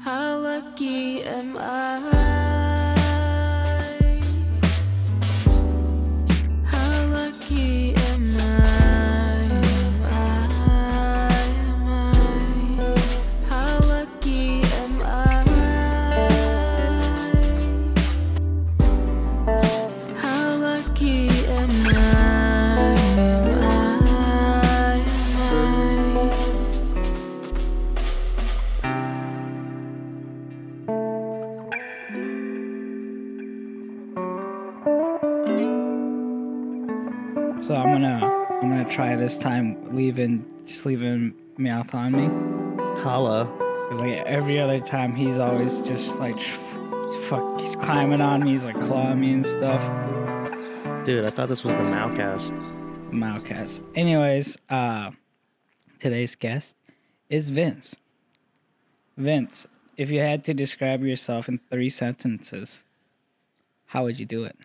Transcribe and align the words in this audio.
How 0.00 0.38
lucky 0.38 1.24
am 1.24 1.56
I? 1.58 2.57
Try 38.98 39.14
this 39.14 39.38
time 39.38 39.94
leaving 39.94 40.44
just 40.66 40.84
leaving 40.84 41.32
mouth 41.56 41.94
on 41.94 42.10
me. 42.10 42.26
Holla. 43.00 43.46
Cause 43.88 44.00
like 44.00 44.26
every 44.26 44.58
other 44.58 44.80
time 44.80 45.14
he's 45.14 45.38
always 45.38 45.78
just 45.82 46.18
like 46.18 46.36
fuck 47.28 47.60
he's 47.60 47.76
climbing 47.76 48.20
on 48.20 48.42
me, 48.42 48.50
he's 48.50 48.64
like 48.64 48.74
clawing 48.74 49.20
me 49.20 49.34
and 49.34 49.46
stuff. 49.46 49.80
Dude, 51.04 51.24
I 51.24 51.30
thought 51.30 51.48
this 51.48 51.62
was 51.62 51.74
the 51.74 51.82
Mouthcast. 51.82 52.50
Mouthcast. 53.12 53.84
Anyways, 53.94 54.58
uh 54.68 55.12
today's 56.00 56.34
guest 56.34 56.74
is 57.30 57.50
Vince. 57.50 57.94
Vince, 59.16 59.64
if 59.96 60.10
you 60.10 60.18
had 60.18 60.42
to 60.42 60.52
describe 60.52 61.04
yourself 61.04 61.48
in 61.48 61.60
three 61.70 61.88
sentences, 61.88 62.82
how 63.86 64.02
would 64.02 64.18
you 64.18 64.26
do 64.26 64.42
it? 64.42 64.56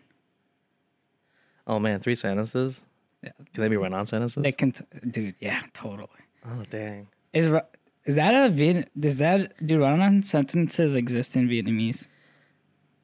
Oh 1.67 1.77
man, 1.77 1.99
three 1.99 2.15
sentences? 2.15 2.83
Yeah. 3.23 3.31
Can 3.53 3.61
they 3.63 3.67
be 3.69 3.77
run 3.77 3.93
on 3.93 4.05
sentences? 4.05 4.43
They 4.43 4.51
can, 4.51 4.71
t- 4.71 4.83
dude. 5.09 5.35
Yeah, 5.39 5.61
totally. 5.73 6.07
oh 6.45 6.63
dang. 6.69 7.07
Is 7.33 7.47
is 8.05 8.15
that 8.15 8.33
a 8.33 8.49
Viet? 8.49 8.89
Does 8.99 9.17
that 9.17 9.53
do 9.65 9.79
run-on 9.81 10.23
sentences 10.23 10.95
exist 10.95 11.35
in 11.37 11.47
Vietnamese? 11.47 12.07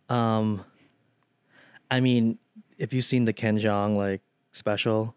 Um 0.09 0.63
I 1.91 1.99
mean, 2.01 2.37
if 2.77 2.93
you've 2.93 3.05
seen 3.05 3.25
the 3.25 3.33
Ken 3.33 3.57
Jeong 3.57 3.95
like 3.97 4.21
special, 4.51 5.15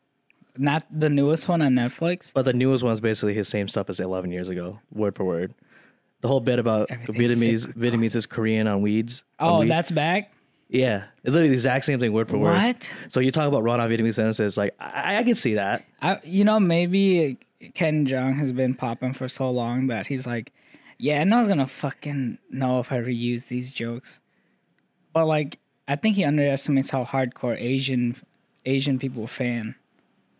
Not 0.57 0.85
the 0.91 1.09
newest 1.09 1.49
one 1.49 1.61
on 1.63 1.73
Netflix. 1.75 2.33
but 2.33 2.45
the 2.45 2.53
newest 2.53 2.83
one's 2.85 3.01
basically 3.01 3.35
his 3.35 3.49
same 3.49 3.69
stuff 3.69 3.89
as 3.91 4.01
eleven 4.01 4.31
years 4.31 4.49
ago, 4.49 4.79
word 4.93 5.17
for 5.17 5.25
word. 5.25 5.55
The 6.21 6.29
whole 6.29 6.41
bit 6.41 6.59
about 6.61 6.89
Vietnamese. 6.89 7.67
Vietnamese 7.75 8.15
is 8.15 8.27
Korean 8.27 8.69
on 8.69 8.81
weeds. 8.81 9.25
on 9.41 9.51
Oh, 9.51 9.61
weed. 9.61 9.71
that's 9.71 9.91
back. 9.91 10.33
Yeah. 10.73 11.05
It's 11.23 11.33
literally 11.33 11.49
the 11.49 11.55
exact 11.55 11.85
same 11.85 12.01
thing 12.01 12.13
word 12.13 12.29
for 12.29 12.39
word. 12.39 12.53
What? 12.53 12.95
So 13.09 13.21
you 13.21 13.31
talk 13.31 13.47
about 13.47 13.63
run 13.63 13.79
on 13.79 13.91
Vietnamese 13.91 14.15
sentences, 14.15 14.57
like 14.57 14.75
I, 14.81 15.19
I 15.19 15.23
can 15.23 15.35
see 15.35 15.55
that. 15.55 15.85
I, 16.01 16.19
you 16.25 16.45
know, 16.45 16.59
maybe 16.59 17.39
Ken 17.75 18.07
Jeong 18.07 18.35
has 18.37 18.53
been 18.53 18.75
popping 18.75 19.13
for 19.13 19.29
so 19.29 19.51
long 19.51 19.89
that 19.89 20.07
he's 20.07 20.27
like, 20.27 20.53
yeah, 20.99 21.23
no 21.25 21.37
one's 21.37 21.49
gonna 21.49 21.67
fucking 21.67 22.39
know 22.51 22.81
if 22.81 22.91
I 22.91 22.99
reuse 22.99 23.49
these 23.49 23.71
jokes. 23.71 24.21
But 25.13 25.27
like, 25.27 25.59
I 25.87 25.97
think 25.97 26.17
he 26.17 26.25
underestimates 26.25 26.91
how 26.91 27.05
hardcore 27.05 27.61
Asian 27.61 28.17
Asian 28.65 28.99
people 28.99 29.27
fan. 29.27 29.75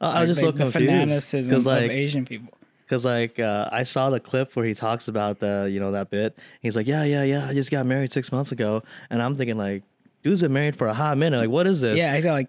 I 0.01 0.19
I 0.19 0.21
was 0.23 0.31
just 0.31 0.41
so 0.41 0.47
Like, 0.47 0.55
the 0.55 0.63
confused 0.63 0.87
fanaticism 0.89 1.51
because 1.51 1.67
like 1.67 1.91
Asian 1.91 2.25
people. 2.25 2.55
Because 2.85 3.05
like 3.05 3.39
uh, 3.39 3.69
I 3.71 3.83
saw 3.83 4.11
the 4.11 4.21
clip 4.21 4.57
where 4.57 4.65
he 4.65 4.75
talks 4.75 5.09
about 5.09 5.41
the 5.41 5.69
you 5.71 5.79
know 5.79 5.93
that 5.93 6.11
bit. 6.11 6.39
He's 6.61 6.75
like, 6.75 6.87
yeah, 6.87 7.05
yeah, 7.05 7.23
yeah. 7.23 7.47
I 7.47 7.55
just 7.55 7.71
got 7.71 7.85
married 7.85 8.13
six 8.13 8.33
months 8.33 8.53
ago, 8.53 8.83
and 9.11 9.23
I'm 9.23 9.35
thinking 9.35 9.59
like, 9.59 9.83
dude's 10.23 10.41
been 10.41 10.53
married 10.53 10.77
for 10.77 10.87
a 10.89 10.95
hot 10.95 11.17
minute. 11.19 11.39
Like, 11.39 11.51
what 11.51 11.67
is 11.67 11.81
this? 11.81 11.99
Yeah, 11.99 12.15
he's 12.15 12.25
got 12.25 12.33
like 12.35 12.49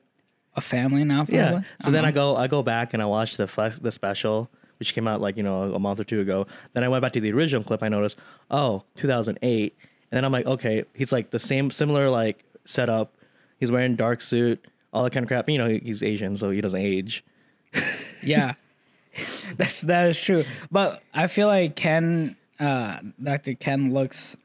a 0.55 0.61
family 0.61 1.03
now. 1.03 1.19
Probably. 1.25 1.35
yeah. 1.37 1.61
So 1.81 1.91
then 1.91 2.05
I 2.05 2.09
Uh-huh. 2.09 2.33
go 2.33 2.35
I 2.37 2.47
go 2.47 2.61
back 2.63 2.93
and 2.93 3.01
I 3.01 3.05
watch 3.05 3.37
the 3.37 3.47
flex, 3.47 3.79
the 3.79 3.91
special, 3.91 4.49
which 4.79 4.93
came 4.93 5.07
out 5.07 5.19
like 5.21 5.37
you 5.37 5.43
know 5.43 5.73
a 5.73 5.79
month 5.79 5.99
or 5.99 6.03
two 6.03 6.19
ago. 6.21 6.45
Then 6.73 6.83
I 6.83 6.87
went 6.87 7.01
back 7.01 7.13
to 7.13 7.21
the 7.21 7.31
original 7.31 7.63
clip. 7.63 7.81
I 7.83 7.89
noticed, 7.89 8.17
oh, 8.51 8.83
2008, 8.95 9.75
and 9.81 10.17
then 10.17 10.23
I'm 10.25 10.31
like, 10.31 10.45
okay, 10.45 10.83
he's 10.93 11.11
like 11.11 11.31
the 11.31 11.39
same 11.39 11.71
similar 11.71 12.09
like 12.09 12.43
setup. 12.65 13.15
He's 13.59 13.71
wearing 13.71 13.95
dark 13.95 14.21
suit, 14.21 14.63
all 14.91 15.03
that 15.03 15.11
kind 15.13 15.23
of 15.23 15.27
crap. 15.29 15.47
You 15.49 15.57
know, 15.57 15.69
he's 15.69 16.03
Asian, 16.03 16.35
so 16.35 16.49
he 16.51 16.61
doesn't 16.61 16.79
age. 16.81 17.23
Yeah, 18.25 18.53
that's 19.57 19.81
that 19.81 20.07
is 20.07 20.17
true. 20.17 20.45
But 20.71 21.03
I 21.13 21.27
feel 21.27 21.47
like 21.47 21.75
Ken, 21.75 22.37
uh, 22.57 22.99
Doctor 23.21 23.53
Ken 23.53 23.93
looks. 23.93 24.37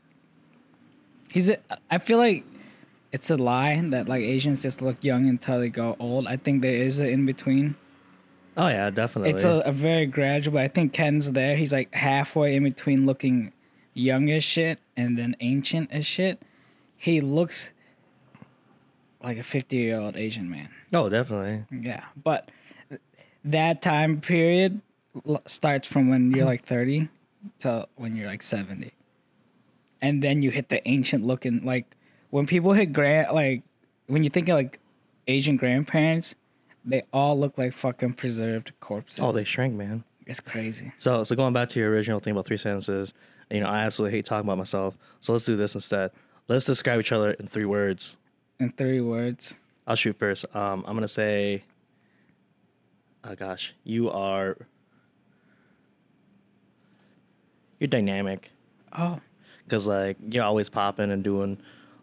He's. 1.30 1.50
I 1.90 1.98
feel 1.98 2.18
like 2.18 2.44
it's 3.12 3.30
a 3.30 3.36
lie 3.36 3.80
that 3.90 4.08
like 4.08 4.22
Asians 4.22 4.62
just 4.62 4.82
look 4.82 4.96
young 5.02 5.28
until 5.28 5.60
they 5.60 5.68
go 5.68 5.96
old. 5.98 6.26
I 6.26 6.36
think 6.36 6.62
there 6.62 6.74
is 6.74 7.00
an 7.00 7.08
in 7.08 7.26
between. 7.26 7.76
Oh 8.56 8.68
yeah, 8.68 8.90
definitely. 8.90 9.30
It's 9.30 9.44
a, 9.44 9.62
a 9.64 9.72
very 9.72 10.06
gradual. 10.06 10.58
I 10.58 10.68
think 10.68 10.92
Ken's 10.92 11.32
there. 11.32 11.56
He's 11.56 11.72
like 11.72 11.94
halfway 11.94 12.56
in 12.56 12.64
between 12.64 13.06
looking 13.06 13.52
young 13.94 14.30
as 14.30 14.44
shit 14.44 14.78
and 14.96 15.18
then 15.18 15.36
ancient 15.40 15.90
as 15.92 16.06
shit. 16.06 16.42
He 16.96 17.20
looks 17.20 17.72
like 19.22 19.38
a 19.38 19.42
fifty 19.42 19.76
year 19.76 20.00
old 20.00 20.16
Asian 20.16 20.50
man. 20.50 20.68
oh 20.92 21.08
definitely. 21.08 21.64
Yeah, 21.70 22.04
but 22.22 22.50
that 23.44 23.80
time 23.82 24.20
period 24.20 24.80
starts 25.46 25.86
from 25.86 26.08
when 26.08 26.30
you're 26.30 26.44
like 26.44 26.64
30 26.64 27.08
to 27.60 27.86
when 27.96 28.16
you're 28.16 28.26
like 28.26 28.42
70. 28.42 28.92
And 30.00 30.22
then 30.22 30.42
you 30.42 30.50
hit 30.50 30.68
the 30.68 30.86
ancient 30.86 31.24
looking 31.24 31.64
like 31.64 31.86
when 32.30 32.46
people 32.46 32.72
hit 32.72 32.92
grand 32.92 33.32
like 33.34 33.62
when 34.06 34.24
you 34.24 34.30
think 34.30 34.48
of 34.48 34.54
like 34.56 34.78
Asian 35.26 35.56
grandparents, 35.56 36.34
they 36.84 37.02
all 37.12 37.38
look 37.38 37.58
like 37.58 37.72
fucking 37.72 38.14
preserved 38.14 38.72
corpses. 38.80 39.20
Oh, 39.20 39.32
they 39.32 39.44
shrank, 39.44 39.74
man. 39.74 40.04
it's 40.26 40.40
crazy. 40.40 40.92
So, 40.96 41.22
so 41.24 41.36
going 41.36 41.52
back 41.52 41.68
to 41.70 41.80
your 41.80 41.90
original 41.90 42.18
thing 42.18 42.32
about 42.32 42.46
three 42.46 42.56
sentences, 42.56 43.12
you 43.50 43.60
know, 43.60 43.66
I 43.66 43.80
absolutely 43.80 44.16
hate 44.16 44.24
talking 44.26 44.46
about 44.46 44.56
myself. 44.58 44.96
So 45.20 45.32
let's 45.32 45.44
do 45.44 45.56
this 45.56 45.74
instead. 45.74 46.10
Let's 46.48 46.64
describe 46.64 47.00
each 47.00 47.12
other 47.12 47.32
in 47.32 47.46
three 47.46 47.66
words. 47.66 48.16
In 48.58 48.70
three 48.72 49.00
words. 49.02 49.54
I'll 49.86 49.96
shoot 49.96 50.16
first. 50.16 50.44
Um, 50.54 50.84
I'm 50.86 50.94
gonna 50.94 51.08
say, 51.08 51.62
oh 53.24 53.34
gosh, 53.34 53.74
you 53.84 54.10
are, 54.10 54.56
you're 57.78 57.88
dynamic 57.88 58.50
Oh, 58.96 59.20
because 59.64 59.86
like 59.86 60.16
you're 60.30 60.44
always 60.44 60.68
popping 60.70 61.10
and 61.10 61.22
doing 61.22 61.58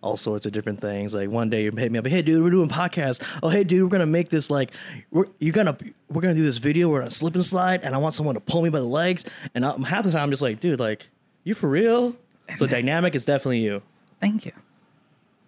all 0.06 0.18
sorts 0.18 0.46
of 0.46 0.52
different 0.52 0.80
things. 0.80 1.16
Like 1.16 1.30
one 1.30 1.50
day 1.50 1.64
you 1.64 1.72
hit 1.72 1.92
me 1.92 1.98
up, 1.98 2.06
hey 2.06 2.22
dude, 2.22 2.44
we're 2.44 2.52
doing 2.52 2.70
podcast. 2.70 3.26
Oh 3.42 3.50
hey 3.50 3.64
dude, 3.64 3.84
we're 3.84 3.90
gonna 3.90 4.06
make 4.06 4.30
this 4.30 4.52
like 4.52 4.72
we're 5.10 5.26
you're 5.40 5.52
gonna 5.52 5.76
we're 6.10 6.22
gonna 6.22 6.36
do 6.36 6.44
this 6.44 6.58
video. 6.58 6.90
We're 6.90 7.00
gonna 7.00 7.12
slip 7.12 7.34
and 7.34 7.44
slide, 7.44 7.82
and 7.84 7.96
I 7.96 7.98
want 7.98 8.14
someone 8.14 8.36
to 8.36 8.42
pull 8.42 8.62
me 8.62 8.70
by 8.70 8.80
the 8.80 8.86
legs. 8.86 9.26
And 9.56 9.66
I'm, 9.66 9.82
half 9.84 10.06
the 10.06 10.12
time 10.12 10.22
I'm 10.22 10.30
just 10.30 10.44
like, 10.44 10.60
dude, 10.60 10.80
like 10.80 11.08
you 11.44 11.56
for 11.56 11.68
real? 11.68 12.16
So 12.56 12.68
dynamic 12.78 13.16
is 13.16 13.26
definitely 13.26 13.62
you 13.62 13.82
thank 14.22 14.46
you. 14.46 14.52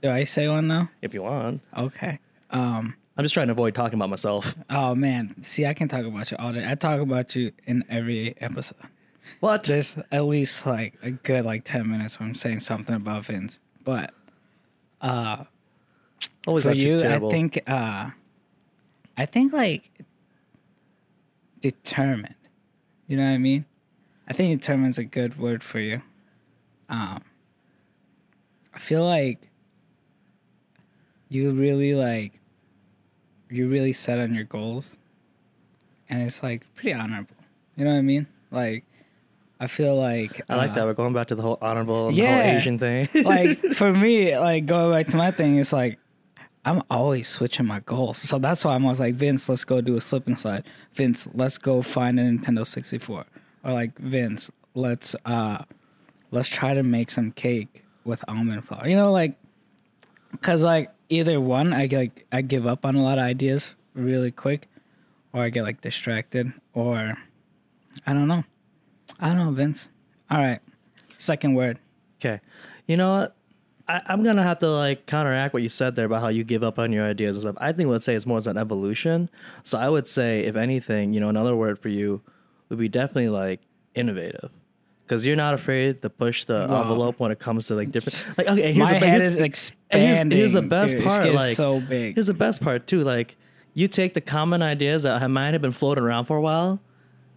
Do 0.02 0.10
I 0.10 0.24
say 0.24 0.48
one 0.48 0.68
now? 0.68 0.90
if 1.04 1.14
you 1.14 1.22
want. 1.22 1.62
Okay. 1.78 2.20
Um 2.50 2.96
I'm 3.16 3.24
just 3.24 3.36
trying 3.36 3.48
to 3.48 3.54
avoid 3.54 3.76
talking 3.76 3.98
about 4.00 4.10
myself. 4.10 4.56
oh 4.72 4.96
man, 4.96 5.36
see 5.44 5.68
I 5.68 5.76
can 5.76 5.88
talk 5.88 6.04
about 6.04 6.32
you 6.32 6.38
all 6.38 6.52
day. 6.52 6.68
I 6.68 6.74
talk 6.74 7.00
about 7.00 7.36
you 7.36 7.52
in 7.68 7.86
every 7.90 8.36
episode. 8.42 8.78
What? 9.40 9.66
there's 9.66 9.98
at 10.12 10.26
least 10.26 10.66
like 10.66 10.96
a 11.04 11.12
good 11.12 11.46
like 11.46 11.64
10 11.64 11.88
minutes 11.88 12.20
where 12.20 12.28
I'm 12.28 12.34
saying 12.34 12.62
something 12.62 12.96
about 12.96 13.26
Vince. 13.26 13.60
But 13.84 14.14
Always 15.02 16.64
for 16.64 16.70
thought 16.70 16.78
you, 16.78 17.00
terrible. 17.00 17.28
I 17.28 17.32
think 17.32 17.60
uh 17.68 18.10
I 19.18 19.26
think 19.26 19.54
like 19.54 19.92
determined. 21.62 22.36
You 23.08 23.18
know 23.18 23.24
what 23.24 23.32
I 23.32 23.38
mean? 23.38 23.66
I 24.28 24.34
think 24.34 24.60
determined's 24.60 24.98
a 24.98 25.04
good 25.04 25.38
word 25.38 25.64
for 25.64 25.80
you. 25.80 26.02
Um 26.90 27.22
I 28.74 28.80
feel 28.80 29.06
like 29.06 29.50
you 31.30 31.52
really 31.52 31.94
like 31.94 32.40
you're 33.50 33.68
really 33.68 33.94
set 33.94 34.20
on 34.20 34.34
your 34.34 34.44
goals 34.44 34.98
and 36.10 36.22
it's 36.22 36.44
like 36.44 36.64
pretty 36.76 36.94
honorable. 36.94 37.36
You 37.76 37.86
know 37.86 37.92
what 37.92 37.98
I 37.98 38.02
mean? 38.02 38.28
Like 38.52 38.86
I 39.60 39.68
feel 39.68 39.96
like 39.96 40.42
I 40.50 40.56
like 40.56 40.72
uh, 40.72 40.74
that. 40.76 40.86
We're 40.86 40.94
going 40.94 41.14
back 41.14 41.28
to 41.28 41.36
the 41.36 41.42
whole 41.42 41.58
honorable, 41.62 42.12
the 42.12 42.26
whole 42.26 42.42
Asian 42.42 42.78
thing. 42.78 43.10
like 43.24 43.60
for 43.74 43.92
me, 43.92 44.38
like 44.38 44.66
going 44.66 44.92
back 44.92 45.12
to 45.12 45.18
my 45.18 45.32
thing, 45.32 45.58
it's 45.58 45.74
like 45.74 45.98
I'm 46.64 46.84
always 46.90 47.28
switching 47.28 47.66
my 47.66 47.80
goals. 47.80 48.18
So 48.18 48.40
that's 48.40 48.66
why 48.66 48.76
I'm 48.76 48.84
always 48.84 49.00
like, 49.00 49.16
Vince, 49.16 49.48
let's 49.48 49.64
go 49.64 49.82
do 49.82 49.96
a 49.96 50.02
slip 50.02 50.28
and 50.28 50.40
slide. 50.40 50.66
Vince, 50.94 51.28
let's 51.34 51.58
go 51.58 51.82
find 51.82 52.20
a 52.20 52.24
Nintendo 52.24 52.66
64. 52.66 53.26
Or 53.64 53.72
like, 53.72 53.98
Vince, 53.98 54.52
let's 54.76 55.16
uh 55.26 55.64
let's 56.32 56.50
try 56.50 56.74
to 56.74 56.84
make 56.84 57.10
some 57.10 57.32
cake 57.32 57.84
with 58.04 58.24
almond 58.28 58.66
flour. 58.66 58.88
You 58.88 58.96
know, 58.96 59.12
like 59.12 59.38
cause 60.42 60.64
like 60.64 60.92
either 61.10 61.40
one, 61.40 61.74
I 61.74 61.88
get 61.88 61.98
like 61.98 62.26
I 62.32 62.42
give 62.42 62.68
up 62.68 62.86
on 62.86 62.96
a 62.96 63.02
lot 63.02 63.18
of 63.18 63.24
ideas 63.24 63.70
really 63.94 64.32
quick, 64.32 64.68
or 65.34 65.44
I 65.44 65.50
get 65.50 65.64
like 65.64 65.82
distracted, 65.82 66.54
or 66.74 67.18
I 68.06 68.14
don't 68.14 68.28
know. 68.28 68.44
I 69.20 69.28
don't 69.30 69.38
know, 69.38 69.52
Vince. 69.52 69.90
All 70.30 70.38
right. 70.40 70.60
Second 71.18 71.56
word. 71.56 71.80
Okay. 72.20 72.40
You 72.88 72.98
know 72.98 73.14
what? 73.14 73.36
I, 73.88 74.02
I'm 74.08 74.22
gonna 74.24 74.44
have 74.44 74.60
to 74.60 74.70
like 74.70 75.06
counteract 75.06 75.54
what 75.54 75.64
you 75.64 75.70
said 75.70 75.96
there 75.96 76.06
about 76.06 76.22
how 76.22 76.28
you 76.28 76.44
give 76.44 76.64
up 76.64 76.78
on 76.78 76.92
your 76.92 77.06
ideas 77.06 77.38
and 77.38 77.42
stuff. 77.44 77.56
I 77.60 77.72
think 77.72 77.90
let's 77.90 78.04
say 78.06 78.16
it's 78.16 78.26
more 78.26 78.38
as 78.38 78.48
an 78.48 78.58
evolution. 78.58 79.30
So 79.64 79.78
I 79.78 79.88
would 79.90 80.08
say, 80.08 80.42
if 80.42 80.56
anything, 80.58 81.14
you 81.14 81.20
know, 81.20 81.30
another 81.30 81.56
word 81.56 81.80
for 81.80 81.90
you 81.90 82.22
would 82.70 82.80
be 82.80 82.90
definitely 82.90 83.30
like 83.30 83.62
innovative. 83.96 84.52
Because 85.06 85.26
you're 85.26 85.38
not 85.38 85.54
afraid 85.54 86.02
to 86.02 86.10
push 86.10 86.44
the 86.44 86.68
Wow. 86.70 86.82
envelope 86.82 87.20
when 87.22 87.32
it 87.32 87.40
comes 87.40 87.68
to 87.68 87.76
like 87.76 87.92
different, 87.94 88.22
like 88.38 88.48
okay. 88.48 88.74
Here's 88.74 88.78
My 88.92 89.00
the, 89.00 89.06
head 89.08 89.22
here's, 89.22 89.36
is 89.38 89.42
expanding. 89.42 90.32
here's, 90.32 90.40
here's 90.40 90.52
the 90.54 90.62
best 90.62 90.94
dude. 90.94 91.06
Part. 91.06 91.32
Like 91.34 91.56
so 91.56 91.80
big. 91.80 92.16
Here's 92.16 92.28
the 92.28 92.34
best 92.34 92.62
part 92.62 92.88
too. 92.88 93.06
Like 93.06 93.38
you 93.74 93.88
take 93.88 94.14
the 94.16 94.22
common 94.22 94.62
ideas 94.62 95.04
that 95.04 95.26
might 95.32 95.54
have 95.54 95.62
been 95.62 95.72
floating 95.72 96.04
around 96.04 96.26
for 96.26 96.36
a 96.36 96.42
while, 96.42 96.82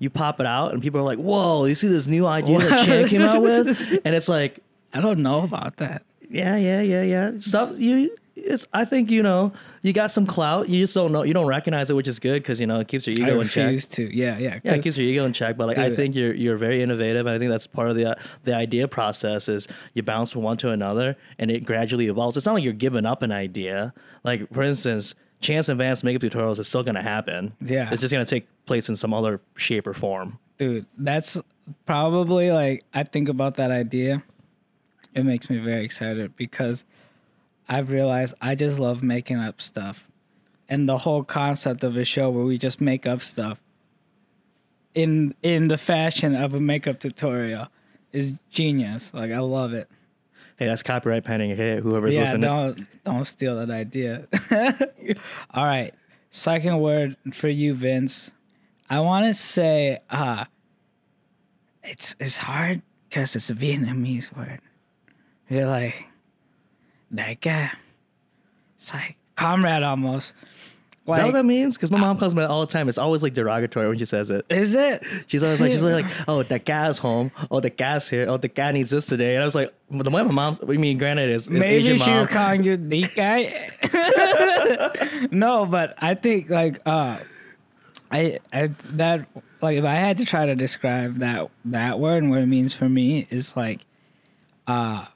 you 0.00 0.11
pop 0.11 0.41
it 0.41 0.47
out, 0.47 0.73
and 0.73 0.82
people 0.82 0.99
are 0.99 1.05
like, 1.05 1.19
"Whoa, 1.19 1.67
you 1.67 1.76
see 1.76 1.87
this 1.87 2.08
new 2.08 2.26
idea 2.26 2.58
that 2.58 2.79
Chan 2.87 3.06
came 3.08 3.23
out 3.23 3.41
with?" 3.43 4.00
And 4.05 4.14
it's 4.17 4.29
like, 4.29 4.58
I 4.93 5.00
don't 5.00 5.20
know 5.23 5.43
about 5.43 5.76
that. 5.76 6.02
yeah, 6.29 6.56
yeah, 6.56 6.81
yeah, 6.81 7.02
yeah. 7.02 7.32
Stuff 7.38 7.79
you. 7.79 8.17
It's. 8.35 8.67
I 8.73 8.87
think 8.87 9.11
you 9.11 9.23
know 9.23 9.52
you 9.82 9.93
got 9.93 10.11
some 10.11 10.25
clout. 10.25 10.70
You 10.70 10.81
just 10.81 10.94
don't 10.94 11.12
know. 11.12 11.23
You 11.25 11.35
don't 11.35 11.47
recognize 11.47 11.91
it, 11.91 11.94
which 11.94 12.08
is 12.08 12.19
good 12.19 12.43
because 12.43 12.58
you 12.58 12.67
know 12.67 12.81
it 12.81 12.88
keeps 12.88 13.06
your 13.06 13.14
I 13.20 13.29
ego 13.29 13.41
in 13.41 13.49
check. 13.49 13.64
refuse 13.67 13.85
to. 13.87 14.17
Yeah, 14.17 14.38
yeah. 14.38 14.58
Yeah, 14.64 14.75
it 14.76 14.82
keeps 14.82 14.97
your 14.97 15.06
ego 15.06 15.26
in 15.26 15.35
check. 15.35 15.58
But 15.58 15.67
like, 15.67 15.76
I 15.76 15.88
Dude. 15.88 15.97
think 15.97 16.14
you're 16.14 16.32
you're 16.32 16.56
very 16.56 16.81
innovative, 16.82 17.26
and 17.26 17.37
I 17.37 17.38
think 17.38 17.50
that's 17.50 17.67
part 17.67 17.91
of 17.91 17.96
the 17.96 18.17
the 18.44 18.55
idea 18.55 18.88
process. 18.88 19.49
Is 19.50 19.69
you 19.93 20.03
bounce 20.03 20.32
from 20.32 20.41
one 20.43 20.56
to 20.58 20.70
another, 20.70 21.17
and 21.38 21.50
it 21.50 21.64
gradually 21.64 22.06
evolves. 22.06 22.38
It's 22.38 22.46
not 22.46 22.55
like 22.55 22.64
you're 22.64 22.73
giving 22.73 23.05
up 23.05 23.20
an 23.23 23.32
idea. 23.32 23.93
Like 24.25 24.50
for 24.55 24.62
instance, 24.62 25.14
Chance 25.40 25.69
Advanced 25.69 26.04
makeup 26.04 26.22
tutorials 26.22 26.58
is 26.58 26.69
still 26.69 26.82
going 26.82 26.94
to 26.96 27.02
happen. 27.02 27.52
Yeah. 27.64 27.90
it's 27.90 28.00
just 28.00 28.12
going 28.12 28.25
to 28.25 28.31
take 28.31 28.46
place 28.66 28.88
in 28.88 28.96
some 28.96 29.12
other 29.14 29.40
shape 29.56 29.87
or 29.87 29.94
form. 29.94 30.38
dude 30.58 30.87
that's 30.98 31.40
probably 31.87 32.50
like 32.52 32.84
i 32.94 33.02
think 33.02 33.28
about 33.28 33.56
that 33.56 33.70
idea 33.70 34.22
it 35.14 35.25
makes 35.25 35.48
me 35.50 35.58
very 35.58 35.84
excited 35.84 36.37
because 36.37 36.84
i've 37.69 37.90
realized 37.90 38.34
i 38.40 38.54
just 38.54 38.78
love 38.78 39.02
making 39.02 39.38
up 39.38 39.60
stuff 39.60 40.08
and 40.69 40.88
the 40.88 40.98
whole 40.98 41.25
concept 41.25 41.82
of 41.82 41.96
a 41.96 42.04
show 42.04 42.31
where 42.31 42.44
we 42.44 42.58
just 42.58 42.81
make 42.81 43.06
up 43.06 43.22
stuff 43.22 43.60
in 44.94 45.34
in 45.43 45.69
the 45.69 45.78
fashion 45.78 46.34
of 46.36 46.54
a 46.54 46.60
makeup 46.60 47.00
tutorial 47.00 47.66
is 48.12 48.34
genius 48.50 49.12
like 49.14 49.31
i 49.32 49.38
love 49.38 49.72
it 49.72 49.88
Hey, 50.60 50.66
that's 50.66 50.84
copyright 50.84 51.24
pending. 51.24 51.52
Okay, 51.52 51.80
whoever's 51.80 52.14
yeah 52.14 52.20
listening. 52.20 52.42
don't 52.42 53.04
don't 53.04 53.24
steal 53.24 53.56
that 53.56 53.70
idea. 53.70 54.28
All 55.54 55.64
right 55.64 55.92
second 56.30 56.78
word 56.80 57.16
for 57.32 57.48
you 57.48 57.74
vince. 57.74 58.30
I 58.88 59.00
want 59.00 59.26
to 59.26 59.34
say 59.34 59.98
uh 60.08 60.44
it's 61.82 62.14
it's 62.20 62.36
hard 62.36 62.82
because 63.08 63.34
it's 63.36 63.50
a 63.50 63.54
vietnamese 63.54 64.34
word. 64.36 64.60
You're 65.48 65.66
like 65.66 66.06
that 67.10 67.40
guy 67.40 67.72
it's 68.78 68.94
like 68.94 69.16
comrade 69.34 69.82
almost 69.82 70.32
Is 71.08 71.17
that 71.17 71.25
what 71.25 71.32
that 71.32 71.44
means? 71.44 71.76
Because 71.76 71.91
my 71.91 71.99
mom 71.99 72.19
calls 72.19 72.35
me 72.35 72.43
that 72.43 72.50
all 72.50 72.61
the 72.61 72.67
time. 72.73 72.88
It's 72.88 72.99
always 72.99 73.23
like 73.23 73.35
derogatory 73.35 73.88
when 73.88 73.99
she 73.99 74.05
says 74.05 74.31
it. 74.31 74.44
is 74.49 74.75
it 74.76 75.02
She's 75.26 75.43
always 75.43 75.61
like, 75.61 75.73
she's 75.73 75.82
always 75.82 76.05
like, 76.05 76.12
oh, 76.29 76.43
the 76.44 76.58
guy's 76.61 76.99
home. 76.99 77.32
Oh, 77.50 77.58
the 77.58 77.70
guy's 77.70 78.08
here. 78.08 78.26
Oh, 78.29 78.37
the 78.37 78.49
guy 78.49 78.70
needs 78.70 78.91
this 78.91 79.06
today. 79.06 79.35
And 79.35 79.43
I 79.43 79.44
was 79.47 79.55
like, 79.56 79.75
the 79.91 80.11
way 80.11 80.23
my 80.23 80.31
mom's, 80.31 80.61
I 80.62 80.67
mean, 80.67 80.99
granted, 80.99 81.31
is, 81.31 81.43
is 81.44 81.49
Maybe 81.49 81.67
Asian 81.76 81.97
she 81.97 82.11
mom. 82.11 82.20
was 82.20 82.29
calling 82.29 82.62
you 82.64 82.76
the 82.76 83.02
guy. 83.17 83.70
no, 85.32 85.67
but 85.67 85.94
I 85.99 86.14
think 86.14 86.49
like 86.50 86.79
uh 86.87 87.19
I 88.12 88.38
I 88.53 88.70
that 88.91 89.26
like 89.62 89.79
if 89.79 89.85
I 89.85 89.94
had 89.94 90.19
to 90.19 90.25
try 90.25 90.46
to 90.46 90.55
describe 90.55 91.17
that 91.19 91.50
that 91.64 91.99
word 91.99 92.23
and 92.23 92.31
what 92.31 92.41
it 92.41 92.46
means 92.46 92.73
for 92.73 92.88
me 92.88 93.26
is 93.31 93.56
like 93.56 93.85
uh 94.67 95.06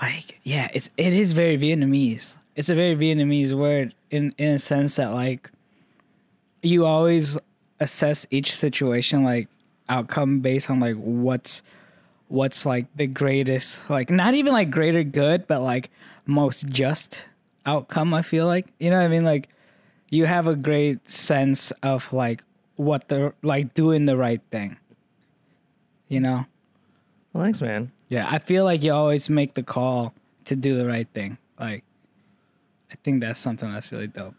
like 0.00 0.38
yeah, 0.44 0.68
it's 0.74 0.90
it 0.96 1.12
is 1.12 1.32
very 1.32 1.58
Vietnamese. 1.58 2.36
It's 2.56 2.70
a 2.70 2.74
very 2.74 2.96
Vietnamese 2.96 3.52
word 3.52 3.94
in 4.10 4.34
in 4.38 4.54
a 4.54 4.58
sense 4.58 4.96
that 4.96 5.12
like 5.12 5.50
you 6.62 6.84
always 6.84 7.38
assess 7.80 8.26
each 8.30 8.54
situation 8.54 9.22
like 9.22 9.48
outcome 9.88 10.40
based 10.40 10.70
on 10.70 10.80
like 10.80 10.96
what's 10.96 11.62
what's 12.28 12.66
like 12.66 12.86
the 12.96 13.06
greatest 13.06 13.88
like 13.88 14.10
not 14.10 14.34
even 14.34 14.52
like 14.52 14.70
greater 14.70 15.04
good 15.04 15.46
but 15.46 15.60
like 15.60 15.90
most 16.24 16.66
just 16.68 17.26
outcome 17.66 18.12
i 18.14 18.22
feel 18.22 18.46
like. 18.46 18.66
You 18.80 18.90
know 18.90 18.96
what 18.96 19.04
i 19.04 19.08
mean? 19.08 19.24
Like 19.24 19.48
you 20.08 20.24
have 20.24 20.46
a 20.46 20.56
great 20.56 21.08
sense 21.08 21.72
of 21.82 22.12
like 22.12 22.42
what 22.76 23.08
the 23.08 23.34
like 23.42 23.74
doing 23.74 24.06
the 24.06 24.16
right 24.16 24.40
thing. 24.50 24.76
You 26.08 26.20
know? 26.20 26.46
Well, 27.32 27.44
thanks, 27.44 27.60
man. 27.60 27.92
yeah 28.08 28.26
i 28.30 28.38
feel 28.38 28.64
like 28.64 28.82
you 28.82 28.92
always 28.92 29.28
make 29.28 29.52
the 29.54 29.62
call 29.62 30.14
to 30.46 30.56
do 30.56 30.78
the 30.78 30.86
right 30.86 31.08
thing. 31.12 31.36
Like 31.60 31.84
i 32.90 32.94
think 33.02 33.20
that's 33.20 33.40
something 33.40 33.72
that's 33.72 33.90
really 33.92 34.06
dope 34.08 34.34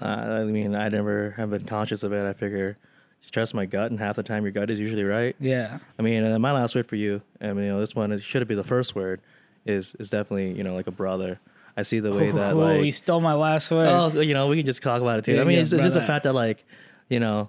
Uh, 0.00 0.04
I 0.04 0.44
mean, 0.44 0.74
I 0.74 0.90
never 0.90 1.30
have 1.38 1.48
been 1.50 1.64
conscious 1.64 2.02
of 2.02 2.12
it. 2.12 2.28
I 2.28 2.34
figure 2.34 2.76
just 3.22 3.32
trust 3.32 3.54
my 3.54 3.64
gut, 3.64 3.90
and 3.90 3.98
half 3.98 4.16
the 4.16 4.22
time 4.22 4.42
your 4.44 4.52
gut 4.52 4.68
is 4.68 4.78
usually 4.78 5.04
right. 5.04 5.34
yeah 5.40 5.78
I 5.98 6.02
mean, 6.02 6.38
my 6.40 6.52
last 6.52 6.74
word 6.74 6.86
for 6.86 6.96
you, 6.96 7.22
I 7.40 7.46
mean, 7.54 7.64
you 7.64 7.70
know, 7.72 7.80
this 7.80 7.94
one 7.94 8.12
is, 8.12 8.22
should 8.22 8.42
it 8.42 8.48
be 8.48 8.54
the 8.54 8.64
first 8.64 8.94
word, 8.94 9.20
is 9.64 9.94
is 9.98 10.10
definitely 10.10 10.52
you 10.52 10.64
know 10.64 10.74
like 10.74 10.86
a 10.86 10.90
brother. 10.92 11.40
I 11.78 11.82
see 11.82 11.98
the 12.00 12.12
way 12.12 12.30
that 12.30 12.56
like 12.56 12.84
you 12.84 12.92
stole 12.92 13.20
my 13.22 13.32
last 13.32 13.70
word 13.70 13.88
Oh, 13.88 14.20
you 14.20 14.34
know, 14.34 14.48
we 14.48 14.56
can 14.56 14.66
just 14.66 14.82
talk 14.82 15.00
about 15.00 15.18
it 15.18 15.24
too. 15.24 15.34
Yeah, 15.34 15.40
I 15.40 15.44
mean, 15.44 15.56
yeah, 15.56 15.62
it's, 15.62 15.72
it's 15.72 15.82
just 15.82 15.94
the 15.94 16.00
brother. 16.00 16.12
fact 16.12 16.24
that 16.24 16.34
like, 16.34 16.64
you 17.08 17.20
know, 17.20 17.48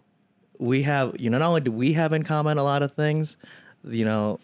we 0.57 0.83
have 0.83 1.19
you 1.19 1.29
know 1.29 1.37
not 1.37 1.47
only 1.49 1.61
do 1.61 1.71
we 1.71 1.93
have 1.93 2.13
in 2.13 2.23
common 2.23 2.57
a 2.57 2.63
lot 2.63 2.81
of 2.81 2.93
things, 2.93 3.35
you 3.83 4.05
know, 4.05 4.39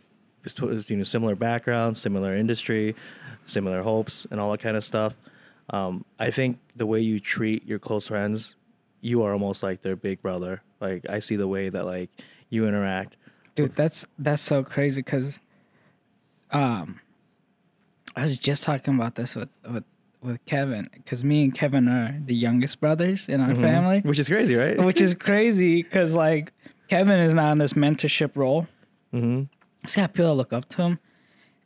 you 0.87 0.97
know, 0.97 1.03
similar 1.03 1.35
backgrounds, 1.35 2.01
similar 2.01 2.35
industry, 2.35 2.95
similar 3.45 3.81
hopes, 3.81 4.27
and 4.29 4.39
all 4.41 4.51
that 4.51 4.59
kind 4.59 4.75
of 4.75 4.83
stuff. 4.83 5.13
Um, 5.69 6.05
I 6.19 6.31
think 6.31 6.59
the 6.75 6.85
way 6.85 7.01
you 7.01 7.19
treat 7.19 7.65
your 7.67 7.79
close 7.79 8.07
friends, 8.07 8.55
you 9.01 9.23
are 9.23 9.33
almost 9.33 9.63
like 9.63 9.81
their 9.81 9.95
big 9.95 10.21
brother. 10.21 10.61
Like 10.79 11.05
I 11.09 11.19
see 11.19 11.35
the 11.35 11.47
way 11.47 11.69
that 11.69 11.85
like 11.85 12.09
you 12.49 12.67
interact. 12.67 13.17
dude 13.55 13.73
that's 13.75 14.05
that's 14.17 14.41
so 14.41 14.63
crazy 14.63 15.01
because 15.01 15.39
um 16.51 16.99
i 18.15 18.21
was 18.21 18.37
just 18.37 18.63
talking 18.63 18.95
about 18.95 19.15
this 19.15 19.35
with 19.35 19.49
with 19.69 19.83
with 20.21 20.43
kevin 20.45 20.89
because 20.93 21.23
me 21.23 21.43
and 21.43 21.53
kevin 21.53 21.87
are 21.89 22.17
the 22.25 22.33
youngest 22.33 22.79
brothers 22.79 23.27
in 23.27 23.41
our 23.41 23.53
family 23.55 23.99
which 24.01 24.17
is 24.19 24.29
crazy, 24.29 24.55
right? 24.55 24.77
which 24.81 25.01
is 25.01 25.13
crazy 25.13 25.83
because 25.83 26.15
like 26.15 26.53
kevin 26.87 27.19
is 27.19 27.33
now 27.33 27.51
in 27.51 27.57
this 27.57 27.73
mentorship 27.73 28.31
role 28.35 28.65
hmm 29.11 29.43
he's 29.81 29.95
got 29.97 30.13
people 30.13 30.27
that 30.29 30.35
look 30.35 30.53
up 30.53 30.69
to 30.69 30.81
him 30.83 30.99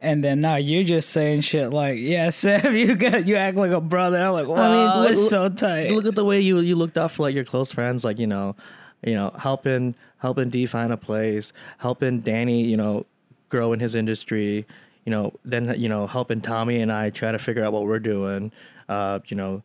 and 0.01 0.23
then 0.23 0.41
now 0.41 0.55
you're 0.55 0.83
just 0.83 1.09
saying 1.11 1.41
shit 1.41 1.71
like, 1.71 1.97
"Yeah, 1.99 2.29
Sam, 2.41 2.75
you 2.75 2.95
got 2.95 3.25
you 3.27 3.35
act 3.35 3.55
like 3.57 3.71
a 3.71 3.79
brother." 3.81 4.17
I'm 4.21 4.33
like, 4.33 4.47
"Wow, 4.47 5.01
look- 5.01 5.11
it's 5.11 5.29
so 5.29 5.47
tight." 5.49 5.91
look 5.91 6.05
at 6.05 6.15
the 6.15 6.25
way 6.25 6.39
you 6.41 6.59
you 6.59 6.75
looked 6.75 6.97
out 6.97 7.11
for 7.11 7.23
like 7.23 7.35
your 7.35 7.45
close 7.45 7.71
friends, 7.71 8.03
like 8.03 8.19
you 8.19 8.27
know, 8.27 8.55
you 9.03 9.13
know, 9.13 9.31
helping 9.37 9.95
helping 10.17 10.49
D 10.49 10.65
find 10.65 10.91
a 10.91 10.97
place, 10.97 11.53
helping 11.77 12.19
Danny, 12.19 12.63
you 12.63 12.77
know, 12.77 13.05
grow 13.49 13.73
in 13.73 13.79
his 13.79 13.95
industry, 13.95 14.65
you 15.05 15.11
know, 15.11 15.33
then 15.45 15.73
you 15.79 15.87
know, 15.89 16.07
helping 16.07 16.41
Tommy 16.41 16.81
and 16.81 16.91
I 16.91 17.09
try 17.11 17.31
to 17.31 17.39
figure 17.39 17.63
out 17.63 17.71
what 17.73 17.83
we're 17.85 17.99
doing. 17.99 18.51
Uh, 18.89 19.19
you 19.27 19.37
know, 19.37 19.63